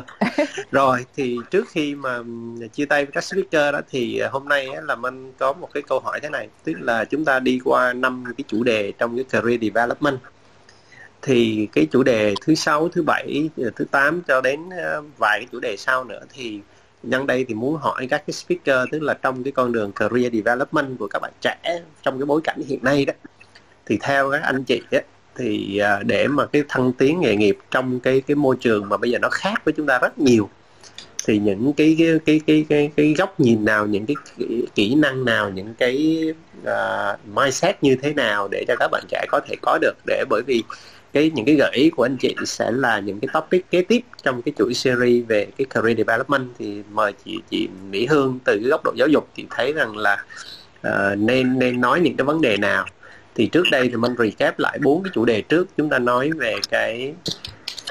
Rồi 0.73 1.05
thì 1.17 1.39
trước 1.51 1.65
khi 1.69 1.95
mà 1.95 2.19
chia 2.73 2.85
tay 2.85 3.05
với 3.05 3.13
các 3.13 3.25
speaker 3.25 3.73
đó 3.73 3.81
thì 3.91 4.21
hôm 4.21 4.49
nay 4.49 4.69
là 4.83 4.97
mình 4.97 5.33
có 5.39 5.53
một 5.53 5.69
cái 5.75 5.83
câu 5.89 6.01
hỏi 6.01 6.21
thế 6.21 6.29
này 6.29 6.49
tức 6.65 6.73
là 6.81 7.05
chúng 7.05 7.25
ta 7.25 7.41
đi 7.41 7.61
qua 7.65 7.93
năm 7.93 8.25
cái 8.39 8.45
chủ 8.49 8.63
đề 8.63 8.93
trong 8.99 9.17
cái 9.17 9.25
career 9.25 9.61
development. 9.61 10.19
Thì 11.23 11.69
cái 11.73 11.87
chủ 11.91 12.03
đề 12.03 12.35
thứ 12.47 12.55
sáu 12.55 12.89
thứ 12.89 13.03
bảy 13.03 13.51
thứ 13.77 13.85
tám 13.91 14.23
cho 14.29 14.41
đến 14.41 14.71
à, 14.71 15.01
vài 15.19 15.39
cái 15.39 15.47
chủ 15.53 15.61
đề 15.61 15.77
sau 15.77 16.05
nữa 16.05 16.21
thì 16.33 16.61
nhân 17.03 17.27
đây 17.27 17.45
thì 17.49 17.55
muốn 17.55 17.77
hỏi 17.77 18.07
các 18.11 18.25
cái 18.27 18.33
speaker 18.33 18.89
tức 18.93 19.03
là 19.03 19.15
trong 19.15 19.43
cái 19.45 19.53
con 19.53 19.73
đường 19.73 19.93
career 19.93 20.33
development 20.33 20.99
của 20.99 21.09
các 21.09 21.19
bạn 21.23 21.33
trẻ 21.41 21.83
trong 22.03 22.19
cái 22.19 22.27
bối 22.27 22.41
cảnh 22.45 22.61
hiện 22.69 22.79
nay 22.83 23.05
đó 23.05 23.13
thì 23.87 23.99
theo 24.03 24.31
các 24.31 24.43
anh 24.43 24.65
chị 24.65 24.83
á, 24.91 25.01
thì 25.37 25.79
à, 25.79 26.03
để 26.07 26.29
mà 26.29 26.47
cái 26.47 26.63
thăng 26.69 26.93
tiến 26.93 27.21
nghề 27.21 27.37
nghiệp 27.37 27.59
trong 27.71 28.01
cái 28.01 28.21
cái 28.21 28.35
môi 28.35 28.57
trường 28.61 28.89
mà 28.89 28.97
bây 28.97 29.11
giờ 29.11 29.19
nó 29.19 29.29
khác 29.31 29.65
với 29.65 29.75
chúng 29.77 29.87
ta 29.87 29.99
rất 29.99 30.19
nhiều 30.19 30.49
thì 31.27 31.39
những 31.39 31.73
cái 31.73 31.97
cái 31.99 32.19
cái 32.27 32.41
cái 32.47 32.67
cái, 32.69 32.91
cái 32.97 33.15
góc 33.19 33.41
nhìn 33.41 33.65
nào 33.65 33.87
những 33.87 34.07
cái 34.07 34.17
kỹ, 34.39 34.65
kỹ 34.75 34.95
năng 34.95 35.25
nào 35.25 35.51
những 35.51 35.75
cái 35.79 36.25
uh, 36.63 37.37
mindset 37.37 37.83
như 37.83 37.97
thế 38.03 38.15
nào 38.15 38.49
để 38.51 38.65
cho 38.69 38.75
các 38.79 38.89
bạn 38.93 39.05
trẻ 39.09 39.25
có 39.29 39.41
thể 39.49 39.57
có 39.63 39.79
được 39.83 39.95
để 40.07 40.25
bởi 40.31 40.43
vì 40.47 40.63
cái 41.13 41.31
những 41.35 41.47
cái 41.47 41.55
gợi 41.55 41.71
ý 41.75 41.91
của 41.91 42.03
anh 42.03 42.17
chị 42.17 42.35
sẽ 42.47 42.71
là 42.71 43.01
những 43.01 43.21
cái 43.21 43.29
topic 43.33 43.71
kế 43.71 43.83
tiếp 43.83 44.01
trong 44.23 44.43
cái 44.43 44.53
chuỗi 44.59 44.75
series 44.75 45.27
về 45.27 45.47
cái 45.59 45.65
career 45.65 45.99
development. 45.99 46.49
Thì 46.59 46.83
mời 46.91 47.13
chị 47.25 47.41
chị 47.51 47.69
Mỹ 47.91 48.07
Hương 48.07 48.39
từ 48.45 48.59
cái 48.61 48.71
góc 48.71 48.81
độ 48.85 48.93
giáo 48.97 49.09
dục 49.09 49.29
chị 49.37 49.47
thấy 49.51 49.73
rằng 49.73 49.97
là 49.97 50.25
uh, 50.89 51.19
nên 51.19 51.59
nên 51.59 51.81
nói 51.81 52.01
những 52.01 52.17
cái 52.17 52.25
vấn 52.25 52.41
đề 52.41 52.57
nào 52.57 52.87
thì 53.35 53.47
trước 53.47 53.65
đây 53.71 53.89
thì 53.89 53.97
mình 53.97 54.15
recap 54.19 54.59
lại 54.59 54.79
bốn 54.83 55.03
cái 55.03 55.11
chủ 55.15 55.25
đề 55.25 55.43
trước. 55.43 55.69
Chúng 55.77 55.91
ta 55.91 55.99
nói 55.99 56.31
về 56.31 56.55
cái 56.71 57.15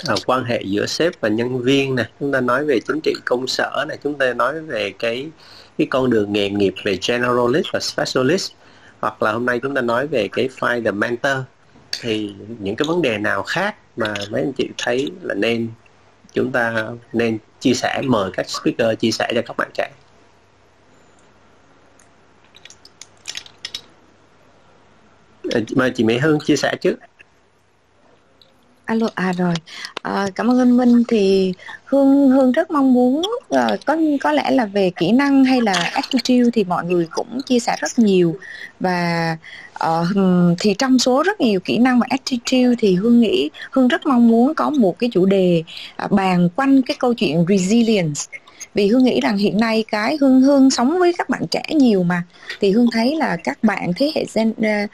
à, 0.07 0.15
quan 0.25 0.43
hệ 0.43 0.61
giữa 0.65 0.85
sếp 0.85 1.21
và 1.21 1.29
nhân 1.29 1.61
viên 1.61 1.95
nè. 1.95 2.03
Chúng 2.19 2.31
ta 2.31 2.41
nói 2.41 2.65
về 2.65 2.79
chính 2.87 2.99
trị 3.03 3.13
công 3.25 3.47
sở 3.47 3.85
này 3.87 3.97
chúng 4.03 4.17
ta 4.17 4.33
nói 4.33 4.61
về 4.61 4.93
cái 4.99 5.27
cái 5.77 5.87
con 5.89 6.09
đường 6.09 6.33
nghề 6.33 6.49
nghiệp 6.49 6.73
về 6.83 6.99
generalist 7.07 7.65
và 7.73 7.79
specialist. 7.79 8.51
Hoặc 8.99 9.23
là 9.23 9.31
hôm 9.31 9.45
nay 9.45 9.59
chúng 9.63 9.75
ta 9.75 9.81
nói 9.81 10.07
về 10.07 10.27
cái 10.31 10.49
find 10.59 10.83
the 10.83 10.91
mentor. 10.91 11.37
Thì 12.01 12.33
những 12.59 12.75
cái 12.75 12.85
vấn 12.87 13.01
đề 13.01 13.17
nào 13.17 13.43
khác 13.43 13.75
mà 13.97 14.13
mấy 14.31 14.41
anh 14.41 14.53
chị 14.53 14.69
thấy 14.77 15.11
là 15.21 15.33
nên 15.33 15.67
chúng 16.33 16.51
ta 16.51 16.87
nên 17.13 17.37
chia 17.59 17.73
sẻ 17.73 18.01
mời 18.05 18.31
các 18.33 18.49
speaker 18.49 18.99
chia 18.99 19.11
sẻ 19.11 19.31
cho 19.35 19.41
các 19.45 19.57
bạn 19.57 19.69
trẻ. 19.73 19.89
Ờ, 25.53 25.61
mời 25.75 25.91
chị 25.95 26.03
Mỹ 26.03 26.17
Hương 26.17 26.39
chia 26.39 26.55
sẻ 26.55 26.75
trước. 26.81 26.95
Alo 28.85 29.09
à 29.15 29.33
rồi. 29.37 29.53
À, 30.01 30.27
cảm 30.35 30.51
ơn 30.51 30.59
anh 30.59 30.77
Minh. 30.77 31.03
Thì 31.07 31.53
Hương 31.85 32.29
Hương 32.29 32.51
rất 32.51 32.71
mong 32.71 32.93
muốn 32.93 33.21
à, 33.49 33.77
có 33.85 33.97
có 34.21 34.31
lẽ 34.31 34.51
là 34.51 34.65
về 34.65 34.91
kỹ 34.95 35.11
năng 35.11 35.45
hay 35.45 35.61
là 35.61 35.73
attitude 35.73 36.49
thì 36.53 36.63
mọi 36.63 36.85
người 36.85 37.07
cũng 37.11 37.41
chia 37.41 37.59
sẻ 37.59 37.75
rất 37.79 37.99
nhiều. 37.99 38.35
Và 38.79 39.37
à, 39.73 39.89
thì 40.59 40.75
trong 40.77 40.99
số 40.99 41.23
rất 41.23 41.41
nhiều 41.41 41.59
kỹ 41.59 41.77
năng 41.77 41.99
và 41.99 42.07
attitude 42.09 42.75
thì 42.79 42.95
Hương 42.95 43.19
nghĩ 43.21 43.49
Hương 43.71 43.87
rất 43.87 44.05
mong 44.05 44.27
muốn 44.27 44.55
có 44.55 44.69
một 44.69 44.99
cái 44.99 45.09
chủ 45.13 45.25
đề 45.25 45.63
à, 45.95 46.07
bàn 46.07 46.49
quanh 46.55 46.81
cái 46.81 46.97
câu 46.99 47.13
chuyện 47.13 47.45
resilience 47.49 48.21
vì 48.73 48.87
hương 48.87 49.03
nghĩ 49.03 49.19
rằng 49.21 49.37
hiện 49.37 49.57
nay 49.57 49.83
cái 49.91 50.17
hương 50.21 50.41
hương 50.41 50.69
sống 50.69 50.99
với 50.99 51.13
các 51.17 51.29
bạn 51.29 51.47
trẻ 51.51 51.63
nhiều 51.69 52.03
mà. 52.03 52.23
Thì 52.61 52.71
hương 52.71 52.91
thấy 52.91 53.15
là 53.15 53.37
các 53.43 53.63
bạn 53.63 53.91
thế 53.95 54.11
hệ 54.15 54.25
gen 54.35 54.49
uh, 54.49 54.89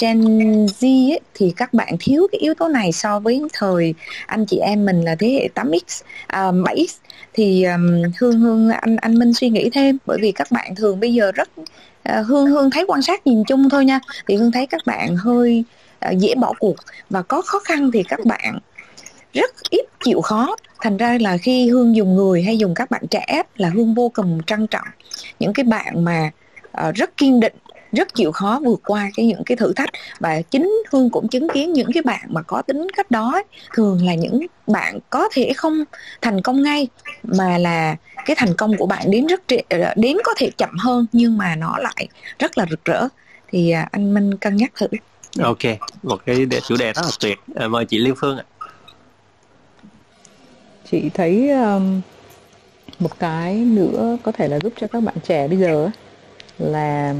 gen 0.00 0.20
z 0.66 1.12
ấy, 1.12 1.20
thì 1.34 1.52
các 1.56 1.74
bạn 1.74 1.96
thiếu 2.00 2.26
cái 2.32 2.38
yếu 2.38 2.54
tố 2.54 2.68
này 2.68 2.92
so 2.92 3.20
với 3.20 3.42
thời 3.52 3.94
anh 4.26 4.46
chị 4.46 4.58
em 4.58 4.84
mình 4.84 5.00
là 5.00 5.14
thế 5.14 5.28
hệ 5.28 5.48
8x 5.54 6.02
uh, 6.48 6.66
7x 6.68 6.86
thì 7.34 7.64
um, 7.64 8.02
hương 8.18 8.40
hương 8.40 8.70
anh 8.70 8.96
anh 8.96 9.18
minh 9.18 9.34
suy 9.34 9.48
nghĩ 9.48 9.70
thêm 9.72 9.98
bởi 10.06 10.18
vì 10.20 10.32
các 10.32 10.48
bạn 10.50 10.74
thường 10.74 11.00
bây 11.00 11.14
giờ 11.14 11.32
rất 11.32 11.48
uh, 11.58 12.26
hương 12.26 12.46
hương 12.46 12.70
thấy 12.70 12.84
quan 12.88 13.02
sát 13.02 13.26
nhìn 13.26 13.44
chung 13.44 13.70
thôi 13.70 13.84
nha. 13.84 14.00
Thì 14.28 14.36
hương 14.36 14.52
thấy 14.52 14.66
các 14.66 14.80
bạn 14.86 15.16
hơi 15.16 15.64
uh, 16.08 16.18
dễ 16.18 16.34
bỏ 16.34 16.52
cuộc 16.58 16.76
và 17.10 17.22
có 17.22 17.42
khó 17.42 17.58
khăn 17.58 17.90
thì 17.92 18.02
các 18.02 18.20
bạn 18.24 18.58
rất 19.32 19.54
ít 19.70 19.86
chịu 20.04 20.20
khó. 20.20 20.56
Thành 20.80 20.96
ra 20.96 21.18
là 21.20 21.36
khi 21.36 21.68
hương 21.68 21.96
dùng 21.96 22.14
người 22.14 22.42
hay 22.42 22.58
dùng 22.58 22.74
các 22.74 22.90
bạn 22.90 23.02
trẻ 23.10 23.42
là 23.56 23.68
hương 23.68 23.94
vô 23.94 24.10
cùng 24.14 24.40
trân 24.46 24.66
trọng 24.66 24.86
những 25.38 25.52
cái 25.52 25.64
bạn 25.64 26.04
mà 26.04 26.30
uh, 26.88 26.94
rất 26.94 27.16
kiên 27.16 27.40
định 27.40 27.54
rất 27.92 28.14
chịu 28.14 28.32
khó 28.32 28.60
vượt 28.64 28.80
qua 28.84 29.10
cái 29.16 29.26
những 29.26 29.44
cái 29.44 29.56
thử 29.56 29.72
thách. 29.72 29.88
Và 30.20 30.42
chính 30.50 30.82
hương 30.92 31.10
cũng 31.10 31.28
chứng 31.28 31.48
kiến 31.54 31.72
những 31.72 31.92
cái 31.94 32.02
bạn 32.02 32.20
mà 32.28 32.42
có 32.42 32.62
tính 32.62 32.86
cách 32.96 33.10
đó 33.10 33.42
thường 33.74 34.06
là 34.06 34.14
những 34.14 34.46
bạn 34.66 34.98
có 35.10 35.28
thể 35.32 35.52
không 35.56 35.84
thành 36.22 36.42
công 36.42 36.62
ngay 36.62 36.88
mà 37.22 37.58
là 37.58 37.96
cái 38.24 38.36
thành 38.38 38.54
công 38.54 38.76
của 38.76 38.86
bạn 38.86 39.10
đến 39.10 39.26
rất 39.26 39.40
ờ, 39.68 39.94
đến 39.96 40.16
có 40.24 40.34
thể 40.36 40.50
chậm 40.56 40.78
hơn 40.78 41.06
nhưng 41.12 41.38
mà 41.38 41.54
nó 41.54 41.78
lại 41.78 42.08
rất 42.38 42.58
là 42.58 42.66
rực 42.70 42.84
rỡ. 42.84 43.08
Thì 43.48 43.70
à, 43.70 43.88
anh 43.92 44.14
minh 44.14 44.36
cân 44.36 44.56
nhắc 44.56 44.72
thử. 44.74 44.86
Ok 45.42 45.58
một 46.02 46.20
cái 46.26 46.46
chủ 46.68 46.76
đề 46.76 46.92
rất 46.92 47.02
là 47.02 47.10
tuyệt. 47.20 47.38
Ờ, 47.54 47.68
mời 47.68 47.84
chị 47.84 47.98
liên 47.98 48.14
phương 48.20 48.38
ạ 48.38 48.44
chị 50.90 51.10
thấy 51.14 51.50
um, 51.50 52.00
một 52.98 53.18
cái 53.18 53.54
nữa 53.54 54.16
có 54.22 54.32
thể 54.32 54.48
là 54.48 54.58
giúp 54.62 54.72
cho 54.80 54.86
các 54.86 55.02
bạn 55.02 55.14
trẻ 55.24 55.48
bây 55.48 55.58
giờ 55.58 55.90
là 56.58 57.14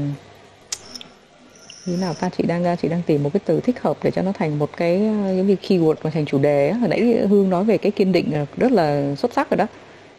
như 1.85 1.97
nào 1.97 2.13
ta? 2.13 2.29
Chị 2.37 2.43
đang 2.43 2.77
chị 2.81 2.87
đang 2.87 3.01
tìm 3.05 3.23
một 3.23 3.29
cái 3.33 3.39
từ 3.45 3.59
thích 3.59 3.81
hợp 3.81 3.97
để 4.03 4.11
cho 4.11 4.21
nó 4.21 4.31
thành 4.31 4.59
một 4.59 4.69
cái 4.77 4.95
ờ, 4.95 5.35
giống 5.37 5.47
như 5.47 5.55
keyword 5.67 5.95
và 6.01 6.09
thành 6.09 6.25
chủ 6.25 6.39
đề 6.39 6.71
hồi 6.71 6.89
nãy 6.89 7.27
hương 7.29 7.49
nói 7.49 7.63
về 7.63 7.77
cái 7.77 7.91
kiên 7.91 8.11
định 8.11 8.31
ờ, 8.31 8.45
rất 8.57 8.71
là 8.71 9.15
xuất 9.15 9.33
sắc 9.33 9.49
rồi 9.49 9.57
đó. 9.57 9.67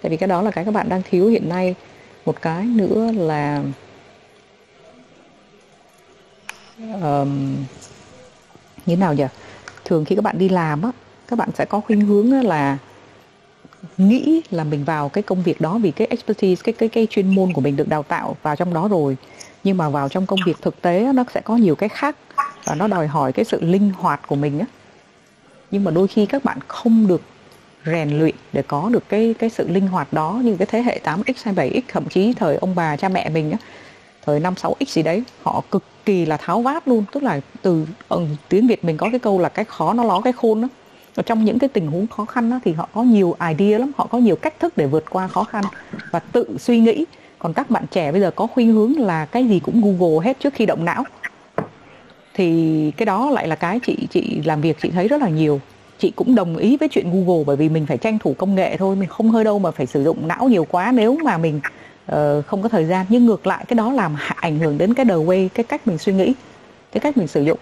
Tại 0.02 0.10
vì 0.10 0.16
cái 0.16 0.28
đó 0.28 0.42
là 0.42 0.50
cái 0.50 0.64
các 0.64 0.70
bạn 0.70 0.88
đang 0.88 1.02
thiếu 1.10 1.28
hiện 1.28 1.48
nay. 1.48 1.74
Một 2.26 2.42
cái 2.42 2.64
nữa 2.64 3.12
là 3.16 3.62
um, 7.02 7.56
như 8.86 8.96
nào 8.96 9.14
nhỉ? 9.14 9.24
Thường 9.84 10.04
khi 10.04 10.16
các 10.16 10.24
bạn 10.24 10.38
đi 10.38 10.48
làm 10.48 10.82
á 10.82 10.90
các 11.28 11.38
bạn 11.38 11.48
sẽ 11.54 11.64
có 11.64 11.80
khuynh 11.80 12.00
hướng 12.00 12.32
là 12.32 12.78
nghĩ 13.98 14.42
là 14.50 14.64
mình 14.64 14.84
vào 14.84 15.08
cái 15.08 15.22
công 15.22 15.42
việc 15.42 15.60
đó 15.60 15.78
vì 15.78 15.90
cái 15.90 16.06
expertise 16.06 16.62
cái 16.64 16.72
cái 16.72 16.88
cái 16.88 17.06
chuyên 17.10 17.34
môn 17.34 17.52
của 17.52 17.60
mình 17.60 17.76
được 17.76 17.88
đào 17.88 18.02
tạo 18.02 18.36
vào 18.42 18.56
trong 18.56 18.74
đó 18.74 18.88
rồi. 18.88 19.16
Nhưng 19.64 19.76
mà 19.76 19.88
vào 19.88 20.08
trong 20.08 20.26
công 20.26 20.38
việc 20.46 20.56
thực 20.62 20.82
tế 20.82 21.12
nó 21.14 21.24
sẽ 21.34 21.40
có 21.40 21.56
nhiều 21.56 21.74
cái 21.74 21.88
khác 21.88 22.16
và 22.64 22.74
nó 22.74 22.88
đòi 22.88 23.06
hỏi 23.06 23.32
cái 23.32 23.44
sự 23.44 23.60
linh 23.60 23.92
hoạt 23.98 24.28
của 24.28 24.36
mình 24.36 24.58
á. 24.58 24.66
Nhưng 25.70 25.84
mà 25.84 25.90
đôi 25.90 26.08
khi 26.08 26.26
các 26.26 26.44
bạn 26.44 26.58
không 26.68 27.06
được 27.06 27.20
rèn 27.86 28.18
luyện 28.18 28.34
để 28.52 28.62
có 28.62 28.88
được 28.92 29.08
cái 29.08 29.34
cái 29.38 29.50
sự 29.50 29.68
linh 29.68 29.86
hoạt 29.86 30.12
đó 30.12 30.40
như 30.44 30.56
cái 30.56 30.66
thế 30.66 30.82
hệ 30.82 31.00
8x 31.04 31.34
hay 31.42 31.54
7x 31.54 31.80
thậm 31.88 32.08
chí 32.08 32.32
thời 32.32 32.56
ông 32.56 32.74
bà 32.74 32.96
cha 32.96 33.08
mẹ 33.08 33.28
mình 33.28 33.50
á. 33.50 33.58
Thời 34.24 34.40
5 34.40 34.54
6x 34.54 34.84
gì 34.86 35.02
đấy 35.02 35.22
họ 35.42 35.62
cực 35.70 35.84
kỳ 36.04 36.26
là 36.26 36.36
tháo 36.36 36.62
vát 36.62 36.88
luôn. 36.88 37.04
Tức 37.12 37.22
là 37.22 37.40
từ 37.62 37.86
ừ, 38.08 38.26
tiếng 38.48 38.66
Việt 38.66 38.84
mình 38.84 38.96
có 38.96 39.08
cái 39.10 39.18
câu 39.18 39.38
là 39.38 39.48
cái 39.48 39.64
khó 39.64 39.92
nó 39.92 40.04
ló 40.04 40.20
cái 40.20 40.32
khôn 40.32 40.62
đó 40.62 40.68
và 41.14 41.22
trong 41.22 41.44
những 41.44 41.58
cái 41.58 41.68
tình 41.68 41.86
huống 41.86 42.06
khó 42.06 42.24
khăn 42.24 42.50
đó, 42.50 42.60
thì 42.64 42.72
họ 42.72 42.88
có 42.94 43.02
nhiều 43.02 43.36
idea 43.48 43.78
lắm 43.78 43.92
họ 43.96 44.06
có 44.10 44.18
nhiều 44.18 44.36
cách 44.36 44.60
thức 44.60 44.76
để 44.76 44.86
vượt 44.86 45.04
qua 45.10 45.28
khó 45.28 45.44
khăn 45.44 45.64
và 46.10 46.18
tự 46.18 46.56
suy 46.58 46.80
nghĩ. 46.80 47.04
Còn 47.38 47.52
các 47.52 47.70
bạn 47.70 47.84
trẻ 47.90 48.12
bây 48.12 48.20
giờ 48.20 48.30
có 48.30 48.46
khuynh 48.46 48.72
hướng 48.72 48.98
là 48.98 49.24
cái 49.24 49.48
gì 49.48 49.60
cũng 49.60 49.80
google 49.80 50.26
hết 50.26 50.40
trước 50.40 50.54
khi 50.54 50.66
động 50.66 50.84
não. 50.84 51.04
Thì 52.34 52.90
cái 52.96 53.06
đó 53.06 53.30
lại 53.30 53.48
là 53.48 53.56
cái 53.56 53.80
chị 53.86 53.96
chị 54.10 54.42
làm 54.44 54.60
việc 54.60 54.76
chị 54.82 54.90
thấy 54.90 55.08
rất 55.08 55.20
là 55.20 55.28
nhiều. 55.28 55.60
Chị 55.98 56.12
cũng 56.16 56.34
đồng 56.34 56.56
ý 56.56 56.76
với 56.76 56.88
chuyện 56.88 57.10
google 57.10 57.44
bởi 57.46 57.56
vì 57.56 57.68
mình 57.68 57.86
phải 57.86 57.98
tranh 57.98 58.18
thủ 58.18 58.34
công 58.38 58.54
nghệ 58.54 58.76
thôi 58.76 58.96
mình 58.96 59.08
không 59.08 59.30
hơi 59.30 59.44
đâu 59.44 59.58
mà 59.58 59.70
phải 59.70 59.86
sử 59.86 60.04
dụng 60.04 60.28
não 60.28 60.48
nhiều 60.48 60.66
quá 60.70 60.92
nếu 60.92 61.18
mà 61.24 61.38
mình 61.38 61.60
uh, 62.12 62.16
không 62.46 62.62
có 62.62 62.68
thời 62.68 62.84
gian. 62.84 63.06
Nhưng 63.08 63.26
ngược 63.26 63.46
lại 63.46 63.64
cái 63.68 63.74
đó 63.74 63.92
làm 63.92 64.16
ảnh 64.36 64.58
hưởng 64.58 64.78
đến 64.78 64.94
cái 64.94 65.06
the 65.06 65.14
way 65.14 65.48
cái 65.54 65.64
cách 65.64 65.86
mình 65.86 65.98
suy 65.98 66.12
nghĩ 66.12 66.32
cái 66.92 67.00
cách 67.00 67.16
mình 67.16 67.26
sử 67.26 67.42
dụng 67.42 67.58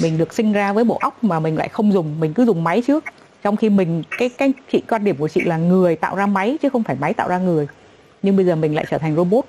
mình 0.00 0.18
được 0.18 0.34
sinh 0.34 0.52
ra 0.52 0.72
với 0.72 0.84
bộ 0.84 0.98
óc 1.00 1.24
mà 1.24 1.40
mình 1.40 1.56
lại 1.56 1.68
không 1.68 1.92
dùng 1.92 2.20
mình 2.20 2.34
cứ 2.34 2.44
dùng 2.44 2.64
máy 2.64 2.82
trước. 2.86 3.04
Trong 3.42 3.56
khi 3.56 3.70
mình 3.70 4.02
cái 4.18 4.28
cái 4.28 4.52
chị 4.72 4.82
quan 4.88 5.04
điểm 5.04 5.16
của 5.16 5.28
chị 5.28 5.40
là 5.40 5.56
người 5.56 5.96
tạo 5.96 6.16
ra 6.16 6.26
máy 6.26 6.58
chứ 6.62 6.68
không 6.68 6.82
phải 6.82 6.96
máy 7.00 7.14
tạo 7.14 7.28
ra 7.28 7.38
người. 7.38 7.66
Nhưng 8.22 8.36
bây 8.36 8.46
giờ 8.46 8.56
mình 8.56 8.74
lại 8.74 8.86
trở 8.90 8.98
thành 8.98 9.16
robot. 9.16 9.44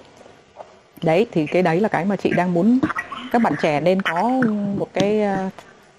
Đấy 1.03 1.27
thì 1.31 1.47
cái 1.47 1.61
đấy 1.61 1.81
là 1.81 1.87
cái 1.87 2.05
mà 2.05 2.15
chị 2.15 2.31
đang 2.35 2.53
muốn 2.53 2.79
các 3.31 3.41
bạn 3.41 3.53
trẻ 3.61 3.81
nên 3.81 4.01
có 4.01 4.29
một 4.77 4.87
cái 4.93 5.21
ờ, 5.21 5.49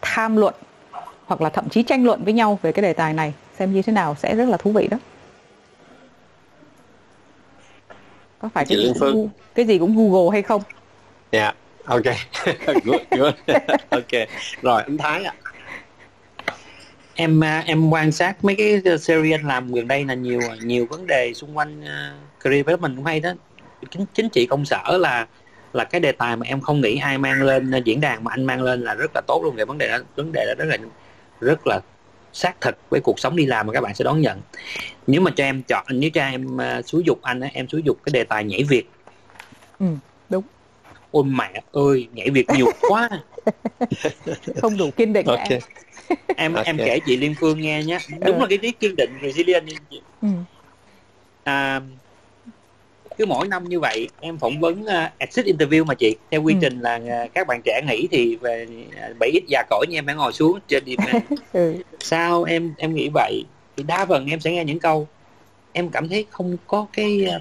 tham 0.00 0.36
luận 0.36 0.54
hoặc 1.26 1.40
là 1.40 1.50
thậm 1.50 1.68
chí 1.68 1.82
tranh 1.82 2.04
luận 2.04 2.24
với 2.24 2.32
nhau 2.32 2.58
về 2.62 2.72
cái 2.72 2.82
đề 2.82 2.92
tài 2.92 3.12
này 3.12 3.32
xem 3.58 3.72
như 3.72 3.82
thế 3.82 3.92
nào 3.92 4.14
sẽ 4.18 4.34
rất 4.34 4.48
là 4.48 4.56
thú 4.56 4.72
vị 4.72 4.88
đó. 4.90 4.98
Có 8.38 8.48
phải 8.54 8.64
cái 8.68 8.78
gì, 8.78 8.92
cũng, 9.00 9.28
cái 9.54 9.66
gì 9.66 9.78
cũng 9.78 9.96
google 9.96 10.32
hay 10.32 10.42
không? 10.42 10.62
Dạ. 11.32 11.42
yeah 11.42 11.56
ok. 11.86 12.04
Good 12.84 13.02
good. 13.10 13.34
Ok. 13.90 14.28
Rồi 14.62 14.82
anh 14.82 14.98
thái 14.98 15.24
ạ. 15.24 15.32
Em 17.14 17.44
à, 17.44 17.62
em 17.66 17.90
quan 17.90 18.12
sát 18.12 18.44
mấy 18.44 18.54
cái 18.54 18.82
series 18.98 19.40
anh 19.40 19.46
làm 19.46 19.72
gần 19.72 19.88
đây 19.88 20.04
là 20.04 20.14
nhiều 20.14 20.40
nhiều 20.62 20.86
vấn 20.90 21.06
đề 21.06 21.32
xung 21.34 21.56
quanh 21.56 21.80
uh, 21.80 22.40
career 22.40 22.66
development 22.66 22.96
cũng 22.96 23.04
hay 23.04 23.20
đó. 23.20 23.32
Chính 23.90 24.04
chính 24.14 24.28
trị 24.28 24.46
công 24.46 24.64
sở 24.64 24.98
là 25.00 25.26
là 25.72 25.84
cái 25.84 26.00
đề 26.00 26.12
tài 26.12 26.36
mà 26.36 26.46
em 26.46 26.60
không 26.60 26.80
nghĩ 26.80 26.98
ai 26.98 27.18
mang 27.18 27.42
lên 27.42 27.72
diễn 27.84 28.00
đàn 28.00 28.24
mà 28.24 28.30
anh 28.30 28.44
mang 28.44 28.62
lên 28.62 28.82
là 28.82 28.94
rất 28.94 29.10
là 29.14 29.20
tốt 29.26 29.40
luôn. 29.44 29.56
Về 29.56 29.64
vấn 29.64 29.78
đề 29.78 29.88
đó 29.88 29.98
vấn 30.16 30.32
đề 30.32 30.46
đó 30.46 30.54
rất 30.58 30.64
là 30.68 30.76
rất 31.40 31.66
là 31.66 31.80
xác 32.32 32.60
thực 32.60 32.76
với 32.90 33.00
cuộc 33.00 33.20
sống 33.20 33.36
đi 33.36 33.46
làm 33.46 33.66
mà 33.66 33.72
các 33.72 33.80
bạn 33.80 33.94
sẽ 33.94 34.04
đón 34.04 34.20
nhận. 34.20 34.40
Nếu 35.06 35.20
mà 35.20 35.30
cho 35.36 35.44
em 35.44 35.62
chọn 35.62 35.86
nếu 35.88 36.10
cho 36.10 36.22
em 36.22 36.56
uh, 36.56 36.86
xúi 36.86 37.02
dục 37.06 37.22
anh 37.22 37.40
em 37.40 37.68
xúi 37.68 37.82
dục 37.84 37.98
cái 38.04 38.10
đề 38.12 38.24
tài 38.24 38.44
nhảy 38.44 38.64
việc 38.64 38.90
ừ, 39.78 39.86
ôi 41.10 41.24
mẹ 41.24 41.62
ơi 41.72 42.08
nhảy 42.12 42.30
việc 42.30 42.46
nhiều 42.56 42.66
quá 42.80 43.08
không 44.56 44.76
đủ 44.76 44.90
kiên 44.96 45.12
định 45.12 45.26
okay. 45.26 45.60
em 46.36 46.52
okay. 46.54 46.64
em 46.66 46.78
kể 46.78 46.98
chị 47.06 47.16
Liên 47.16 47.34
Phương 47.40 47.60
nghe 47.60 47.84
nhé 47.84 47.98
đúng 48.08 48.36
ừ. 48.36 48.40
là 48.40 48.46
cái 48.50 48.58
trí 48.58 48.70
kiên 48.70 48.96
định 48.96 49.10
resilient 49.22 49.64
ừ. 50.22 50.28
à, 51.44 51.80
cứ 53.18 53.26
mỗi 53.26 53.48
năm 53.48 53.68
như 53.68 53.80
vậy 53.80 54.08
em 54.20 54.38
phỏng 54.38 54.60
vấn 54.60 54.82
uh, 54.82 55.18
exit 55.18 55.46
interview 55.46 55.84
mà 55.84 55.94
chị 55.94 56.16
theo 56.30 56.42
quy 56.42 56.54
ừ. 56.54 56.58
trình 56.62 56.80
là 56.80 56.96
uh, 56.96 57.34
các 57.34 57.46
bạn 57.46 57.60
trẻ 57.64 57.80
nghỉ 57.88 58.08
thì 58.10 58.36
về 58.36 58.66
bảy 59.20 59.30
ít 59.30 59.42
già 59.48 59.62
cỗi 59.70 59.86
như 59.88 59.98
em 59.98 60.06
phải 60.06 60.14
ngồi 60.14 60.32
xuống 60.32 60.58
trên 60.68 60.84
đi 60.84 60.96
ừ. 61.52 61.74
sao 62.00 62.44
em 62.44 62.74
em 62.78 62.94
nghĩ 62.94 63.08
vậy 63.14 63.44
thì 63.76 63.82
đa 63.82 64.06
phần 64.06 64.26
em 64.26 64.40
sẽ 64.40 64.52
nghe 64.52 64.64
những 64.64 64.78
câu 64.78 65.08
em 65.72 65.88
cảm 65.88 66.08
thấy 66.08 66.26
không 66.30 66.56
có 66.66 66.86
cái 66.92 67.24
ờ, 67.24 67.40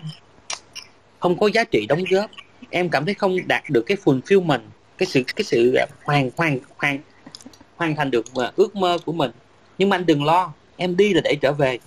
không 1.19 1.39
có 1.39 1.47
giá 1.53 1.63
trị 1.63 1.85
đóng 1.89 2.03
góp 2.09 2.31
em 2.71 2.89
cảm 2.89 3.05
thấy 3.05 3.15
không 3.15 3.37
đạt 3.47 3.63
được 3.69 3.83
cái 3.85 3.97
fulfillment 4.05 4.71
cái 4.97 5.07
sự 5.07 5.23
cái 5.35 5.43
sự 5.43 5.73
ờ, 5.75 5.85
hoàn 6.05 6.29
hoàn 6.37 6.59
hoàn 6.77 7.03
hoàn 7.75 7.95
thành 7.95 8.11
được 8.11 8.25
ờ, 8.35 8.53
ước 8.55 8.75
mơ 8.75 8.99
của 9.05 9.13
mình 9.13 9.31
nhưng 9.77 9.89
mà 9.89 9.97
anh 9.97 10.05
đừng 10.05 10.23
lo 10.25 10.55
em 10.75 10.97
đi 10.97 11.13
là 11.13 11.21
để 11.23 11.35
trở 11.41 11.53
về 11.53 11.79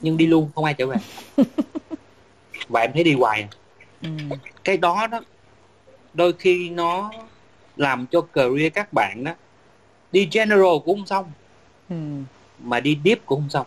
nhưng 0.00 0.16
đi 0.16 0.26
luôn 0.26 0.52
không 0.54 0.64
ai 0.64 0.74
trở 0.78 0.86
về 0.86 0.96
và 2.68 2.80
em 2.80 2.90
thấy 2.94 3.04
đi 3.04 3.14
hoài 3.14 3.42
à. 3.42 3.48
ừ. 4.00 4.08
cái 4.64 4.76
đó 4.76 5.06
đó 5.06 5.20
đôi 6.12 6.32
khi 6.38 6.70
nó 6.70 7.12
làm 7.76 8.06
cho 8.10 8.20
career 8.32 8.72
các 8.74 8.92
bạn 8.92 9.24
đó 9.24 9.32
đi 10.12 10.28
general 10.32 10.76
cũng 10.84 10.98
không 10.98 11.06
xong 11.06 11.32
Ừ. 11.88 11.96
mà 12.58 12.80
đi 12.80 13.00
deep 13.04 13.18
cũng 13.26 13.40
không 13.40 13.50
xong 13.50 13.66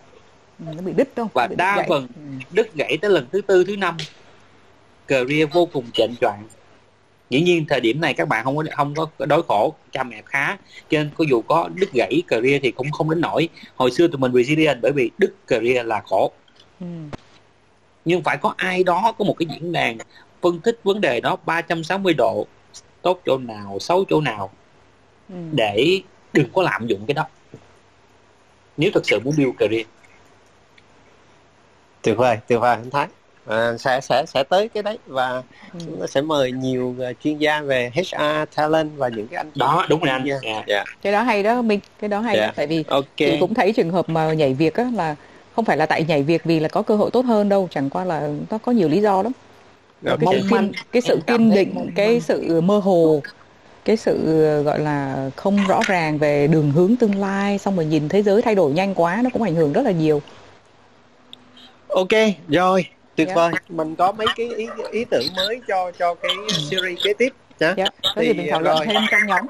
Ừ, 0.59 0.65
nó 0.65 0.83
bị 0.83 0.93
đứt 0.93 1.09
đâu 1.15 1.27
và 1.33 1.47
đa 1.57 1.85
phần 1.89 2.07
Ừ. 2.15 2.21
đứt 2.49 2.67
gãy 2.73 2.97
tới 3.01 3.11
lần 3.11 3.29
thứ 3.31 3.41
tư 3.41 3.63
thứ 3.67 3.77
năm 3.77 4.05
career 5.07 5.49
vô 5.53 5.65
cùng 5.73 5.91
chệnh 5.93 6.15
choạng 6.21 6.47
dĩ 7.29 7.41
nhiên 7.41 7.65
thời 7.69 7.79
điểm 7.81 8.01
này 8.01 8.13
các 8.13 8.27
bạn 8.27 8.43
không 8.43 8.57
có 8.57 8.63
không 8.75 8.93
có 8.95 9.25
đối 9.25 9.43
khổ 9.43 9.75
cha 9.91 10.03
mẹ 10.03 10.21
khá 10.25 10.57
cho 10.89 10.97
nên 10.97 11.09
có 11.17 11.25
dù 11.29 11.41
có 11.41 11.69
đứt 11.75 11.89
gãy 11.93 12.21
career 12.27 12.61
thì 12.63 12.71
cũng 12.71 12.91
không 12.91 13.09
đến 13.09 13.21
nổi 13.21 13.49
hồi 13.75 13.91
xưa 13.91 14.07
tụi 14.07 14.17
mình 14.17 14.31
resilient 14.33 14.79
bởi 14.81 14.91
vì 14.95 15.11
đứt 15.17 15.33
career 15.47 15.85
là 15.85 16.01
khổ. 16.05 16.31
Ừ. 16.79 16.85
nhưng 18.05 18.23
phải 18.23 18.37
có 18.37 18.53
ai 18.57 18.83
đó 18.83 19.13
có 19.17 19.25
một 19.25 19.35
cái 19.39 19.47
diễn 19.53 19.71
đàn 19.71 19.97
phân 20.41 20.59
tích 20.59 20.79
vấn 20.83 21.01
đề 21.01 21.21
đó 21.21 21.37
360 21.45 22.13
độ 22.13 22.47
tốt 23.01 23.21
chỗ 23.25 23.37
nào 23.37 23.77
xấu 23.79 24.05
chỗ 24.09 24.21
nào 24.21 24.51
Ừ. 25.29 25.35
để 25.51 26.01
đừng 26.33 26.49
có 26.53 26.63
lạm 26.63 26.87
dụng 26.87 27.05
cái 27.07 27.13
đó. 27.13 27.27
Nếu 28.77 28.91
thật 28.93 29.01
sự 29.05 29.19
muốn 29.19 29.33
build 29.37 29.51
career. 29.57 29.85
Tuyệt 32.01 32.17
vời 32.17 32.37
tuyệt 32.47 32.59
vời 32.59 32.75
anh 32.75 32.89
Thái 32.89 33.07
à, 33.47 33.77
sẽ 33.77 33.99
sẽ 34.01 34.23
sẽ 34.27 34.43
tới 34.43 34.69
cái 34.69 34.83
đấy 34.83 34.97
và 35.05 35.43
Ừ. 35.73 35.79
chúng 35.85 35.99
ta 36.01 36.07
sẽ 36.07 36.21
mời 36.21 36.51
nhiều 36.51 36.95
ờ, 36.99 37.13
chuyên 37.23 37.37
gia 37.37 37.61
về 37.61 37.91
HR 37.95 38.45
talent 38.55 38.89
và 38.97 39.07
những 39.09 39.27
cái 39.27 39.37
anh 39.37 39.51
đó 39.55 39.85
đúng 39.89 40.01
rồi 40.01 40.09
anh 40.09 40.25
Yeah. 40.25 40.41
Dạ. 40.43 40.63
dạ 40.67 40.83
cái 41.01 41.13
đó 41.13 41.21
hay 41.21 41.43
đó 41.43 41.61
minh 41.61 41.79
cái 41.99 42.09
đó 42.09 42.19
hay 42.19 42.35
Dạ. 42.37 42.47
đó 42.47 42.53
tại 42.55 42.67
vì 42.67 42.83
ok 42.87 43.03
chị 43.17 43.37
cũng 43.39 43.53
thấy 43.53 43.73
trường 43.73 43.89
hợp 43.91 44.09
mà 44.09 44.33
nhảy 44.33 44.53
việc 44.53 44.73
á 44.75 44.91
là 44.95 45.15
không 45.55 45.65
phải 45.65 45.77
là 45.77 45.85
tại 45.85 46.03
nhảy 46.07 46.23
việc 46.23 46.43
vì 46.43 46.59
là 46.59 46.67
có 46.67 46.81
cơ 46.81 46.95
hội 46.95 47.11
tốt 47.11 47.25
hơn 47.25 47.49
đâu 47.49 47.67
chẳng 47.71 47.89
qua 47.89 48.05
là 48.05 48.29
nó 48.49 48.57
có 48.57 48.71
nhiều 48.71 48.89
lý 48.89 49.01
do 49.01 49.21
lắm 49.23 49.31
Rồi, 50.01 50.17
cái 50.17 50.25
mong 50.25 50.33
sự 50.35 50.41
kiên, 50.41 50.49
manh. 50.51 50.71
cái 50.91 51.01
sự 51.01 51.19
kiên 51.27 51.49
định 51.49 51.91
cái 51.95 52.19
sự 52.19 52.61
mơ 52.61 52.79
hồ 52.79 53.21
cái 53.85 53.97
sự 53.97 54.43
ờ, 54.43 54.61
gọi 54.61 54.79
là 54.79 55.29
không 55.35 55.57
rõ 55.67 55.81
ràng 55.87 56.17
về 56.17 56.47
đường 56.47 56.71
hướng 56.71 56.95
tương 56.95 57.15
lai 57.15 57.57
xong 57.57 57.75
rồi 57.75 57.85
nhìn 57.85 58.09
thế 58.09 58.23
giới 58.23 58.41
thay 58.41 58.55
đổi 58.55 58.71
nhanh 58.71 58.95
quá 58.95 59.21
nó 59.23 59.29
cũng 59.33 59.41
ảnh 59.41 59.55
hưởng 59.55 59.73
rất 59.73 59.81
là 59.85 59.91
nhiều 59.91 60.21
ok 61.87 62.09
rồi 62.47 62.85
tuyệt 63.17 63.27
Dạ. 63.27 63.35
vời. 63.35 63.51
Mình 63.69 63.95
có 63.95 64.11
mấy 64.11 64.27
cái 64.35 64.49
ý 64.55 64.67
ý 64.91 65.05
tưởng 65.05 65.23
mới 65.35 65.61
cho 65.67 65.91
cho 65.99 66.13
cái 66.15 66.31
series 66.49 66.99
kế 67.03 67.13
tiếp 67.13 67.33
nhá. 67.59 67.73
Dạ 67.77 67.85
có 68.15 68.21
gì 68.21 68.27
Thì, 68.27 68.33
mình 68.33 68.47
thảo 68.51 68.61
luận 68.61 68.77
rồi. 68.77 68.85
thêm 68.85 69.01
trong 69.11 69.21
nhóm. 69.27 69.45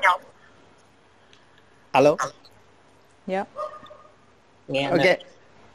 Alo? 1.91 2.15
Dạ. 3.27 3.43
Nghe 4.67 4.83
ok. 4.89 4.97
nè. 4.97 5.17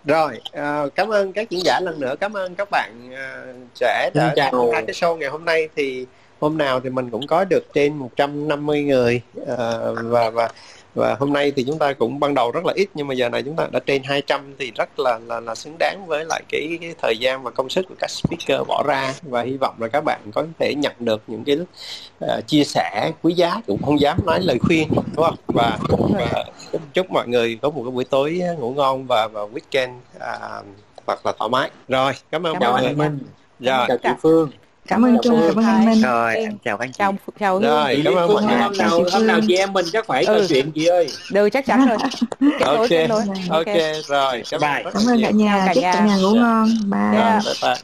rồi 0.05 0.41
à, 0.53 0.83
cảm 0.95 1.09
ơn 1.09 1.33
các 1.33 1.51
diễn 1.51 1.61
giả 1.65 1.81
lần 1.83 2.01
nữa. 2.01 2.15
Cảm 2.21 2.37
ơn 2.37 2.55
các 2.55 2.69
bạn 2.71 3.11
à, 3.15 3.45
trẻ 3.75 4.11
đã 4.15 4.35
tham 4.37 4.53
gia 4.73 4.81
cái 4.81 4.95
show 4.95 5.17
ngày 5.17 5.29
hôm 5.31 5.45
nay. 5.45 5.69
Thì 5.77 6.07
hôm 6.41 6.59
nào 6.59 6.81
thì 6.81 6.91
mình 6.91 7.11
cũng 7.11 7.27
có 7.27 7.45
được 7.45 7.65
trên 7.75 7.97
150 7.97 8.83
người 8.83 9.23
à, 9.47 9.57
và 9.95 10.31
và 10.31 10.49
và 10.95 11.17
hôm 11.21 11.33
nay 11.33 11.53
thì 11.57 11.65
chúng 11.67 11.79
ta 11.79 11.93
cũng 11.93 12.21
ban 12.21 12.35
đầu 12.35 12.51
rất 12.51 12.65
là 12.65 12.73
ít 12.77 12.89
nhưng 12.95 13.07
mà 13.07 13.15
giờ 13.15 13.29
này 13.29 13.43
chúng 13.43 13.57
ta 13.57 13.67
đã 13.73 13.81
trên 13.87 14.03
200 14.03 14.55
thì 14.59 14.73
rất 14.75 14.99
là 14.99 15.19
là 15.27 15.41
là 15.41 15.55
xứng 15.55 15.77
đáng 15.79 16.05
với 16.07 16.25
lại 16.25 16.43
cái, 16.49 16.79
cái 16.81 16.95
thời 17.03 17.19
gian 17.19 17.43
và 17.43 17.51
công 17.51 17.69
sức 17.69 17.87
của 17.89 17.95
các 17.99 18.11
speaker 18.11 18.67
bỏ 18.69 18.83
ra. 18.87 19.15
Và 19.23 19.43
hy 19.43 19.57
vọng 19.57 19.75
là 19.79 19.89
các 19.89 20.05
bạn 20.05 20.21
có 20.35 20.45
thể 20.59 20.75
nhận 20.75 20.93
được 20.99 21.23
những 21.27 21.45
cái 21.45 21.57
à, 22.21 22.41
chia 22.47 22.65
sẻ 22.65 23.13
quý 23.23 23.35
giá. 23.35 23.61
Cũng 23.67 23.83
không 23.83 24.01
dám 24.01 24.19
nói 24.27 24.41
lời 24.43 24.59
khuyên 24.59 24.89
đúng 25.17 25.25
không? 25.25 25.37
Và, 25.47 25.79
và 25.89 26.45
chúc 26.93 27.11
mọi 27.11 27.29
người 27.29 27.59
có 27.63 27.71
một 27.71 27.83
cái 27.85 27.91
buổi 27.91 28.05
tối 28.05 28.41
ngủ 28.59 28.73
ngon 28.73 29.07
và 29.07 29.29
và 29.29 29.41
weekend 29.41 29.99
à, 30.19 30.63
thật 31.07 31.27
là 31.27 31.33
thoải 31.39 31.51
mái. 31.51 31.71
Rồi 31.89 32.13
cảm 32.31 32.47
ơn 32.47 32.57
Cảm 32.61 32.73
mọi 32.73 32.83
người. 32.83 32.95
Minh 32.95 33.19
rồi. 33.61 33.85
Chào 33.89 33.97
chị 34.03 34.09
Phương 34.23 34.51
cảm 34.93 35.05
ơn 35.05 35.19
Trung 35.23 35.41
cảm 35.47 35.57
ơn 35.59 35.65
anh 35.65 35.87
Minh. 35.87 36.01
Rồi 36.03 36.37
em 36.37 36.59
chào 36.65 36.79
các 36.79 36.85
anh 36.85 36.93
chị. 36.93 36.97
Chào 36.99 37.15
chào 37.41 37.55
Hương 37.59 37.63
rồi 37.71 38.03
cảm 38.05 38.15
ơn 38.15 38.33
mọi 38.33 38.43
người. 38.43 38.55
Hôm 38.57 38.77
nào 38.79 39.01
hôm 39.13 39.27
nào 39.27 39.41
chị 39.49 39.55
em 39.57 39.73
mình 39.73 39.87
chắc 39.93 40.07
phải 40.07 40.27
trò 40.27 40.33
Ừ. 40.33 40.47
chuyện 40.49 40.73
chị 40.75 40.87
ơi. 40.87 41.09
Đều 41.31 41.49
chắc 41.49 41.67
chắn 41.67 41.87
rồi. 41.89 41.99
Ok 42.61 42.91
ok 43.51 43.67
rồi 44.09 44.43
cảm 44.51 44.61
ơn 45.09 45.23
cả 45.23 45.31
nhà. 45.31 45.73
Chúc 45.75 45.83
cả 45.85 46.05
nhà. 46.07 46.17
ngủ 46.17 46.35
ngon. 46.35 46.69
Bye. 46.91 47.01
Dạ. 47.13 47.41
Bye 47.63 47.75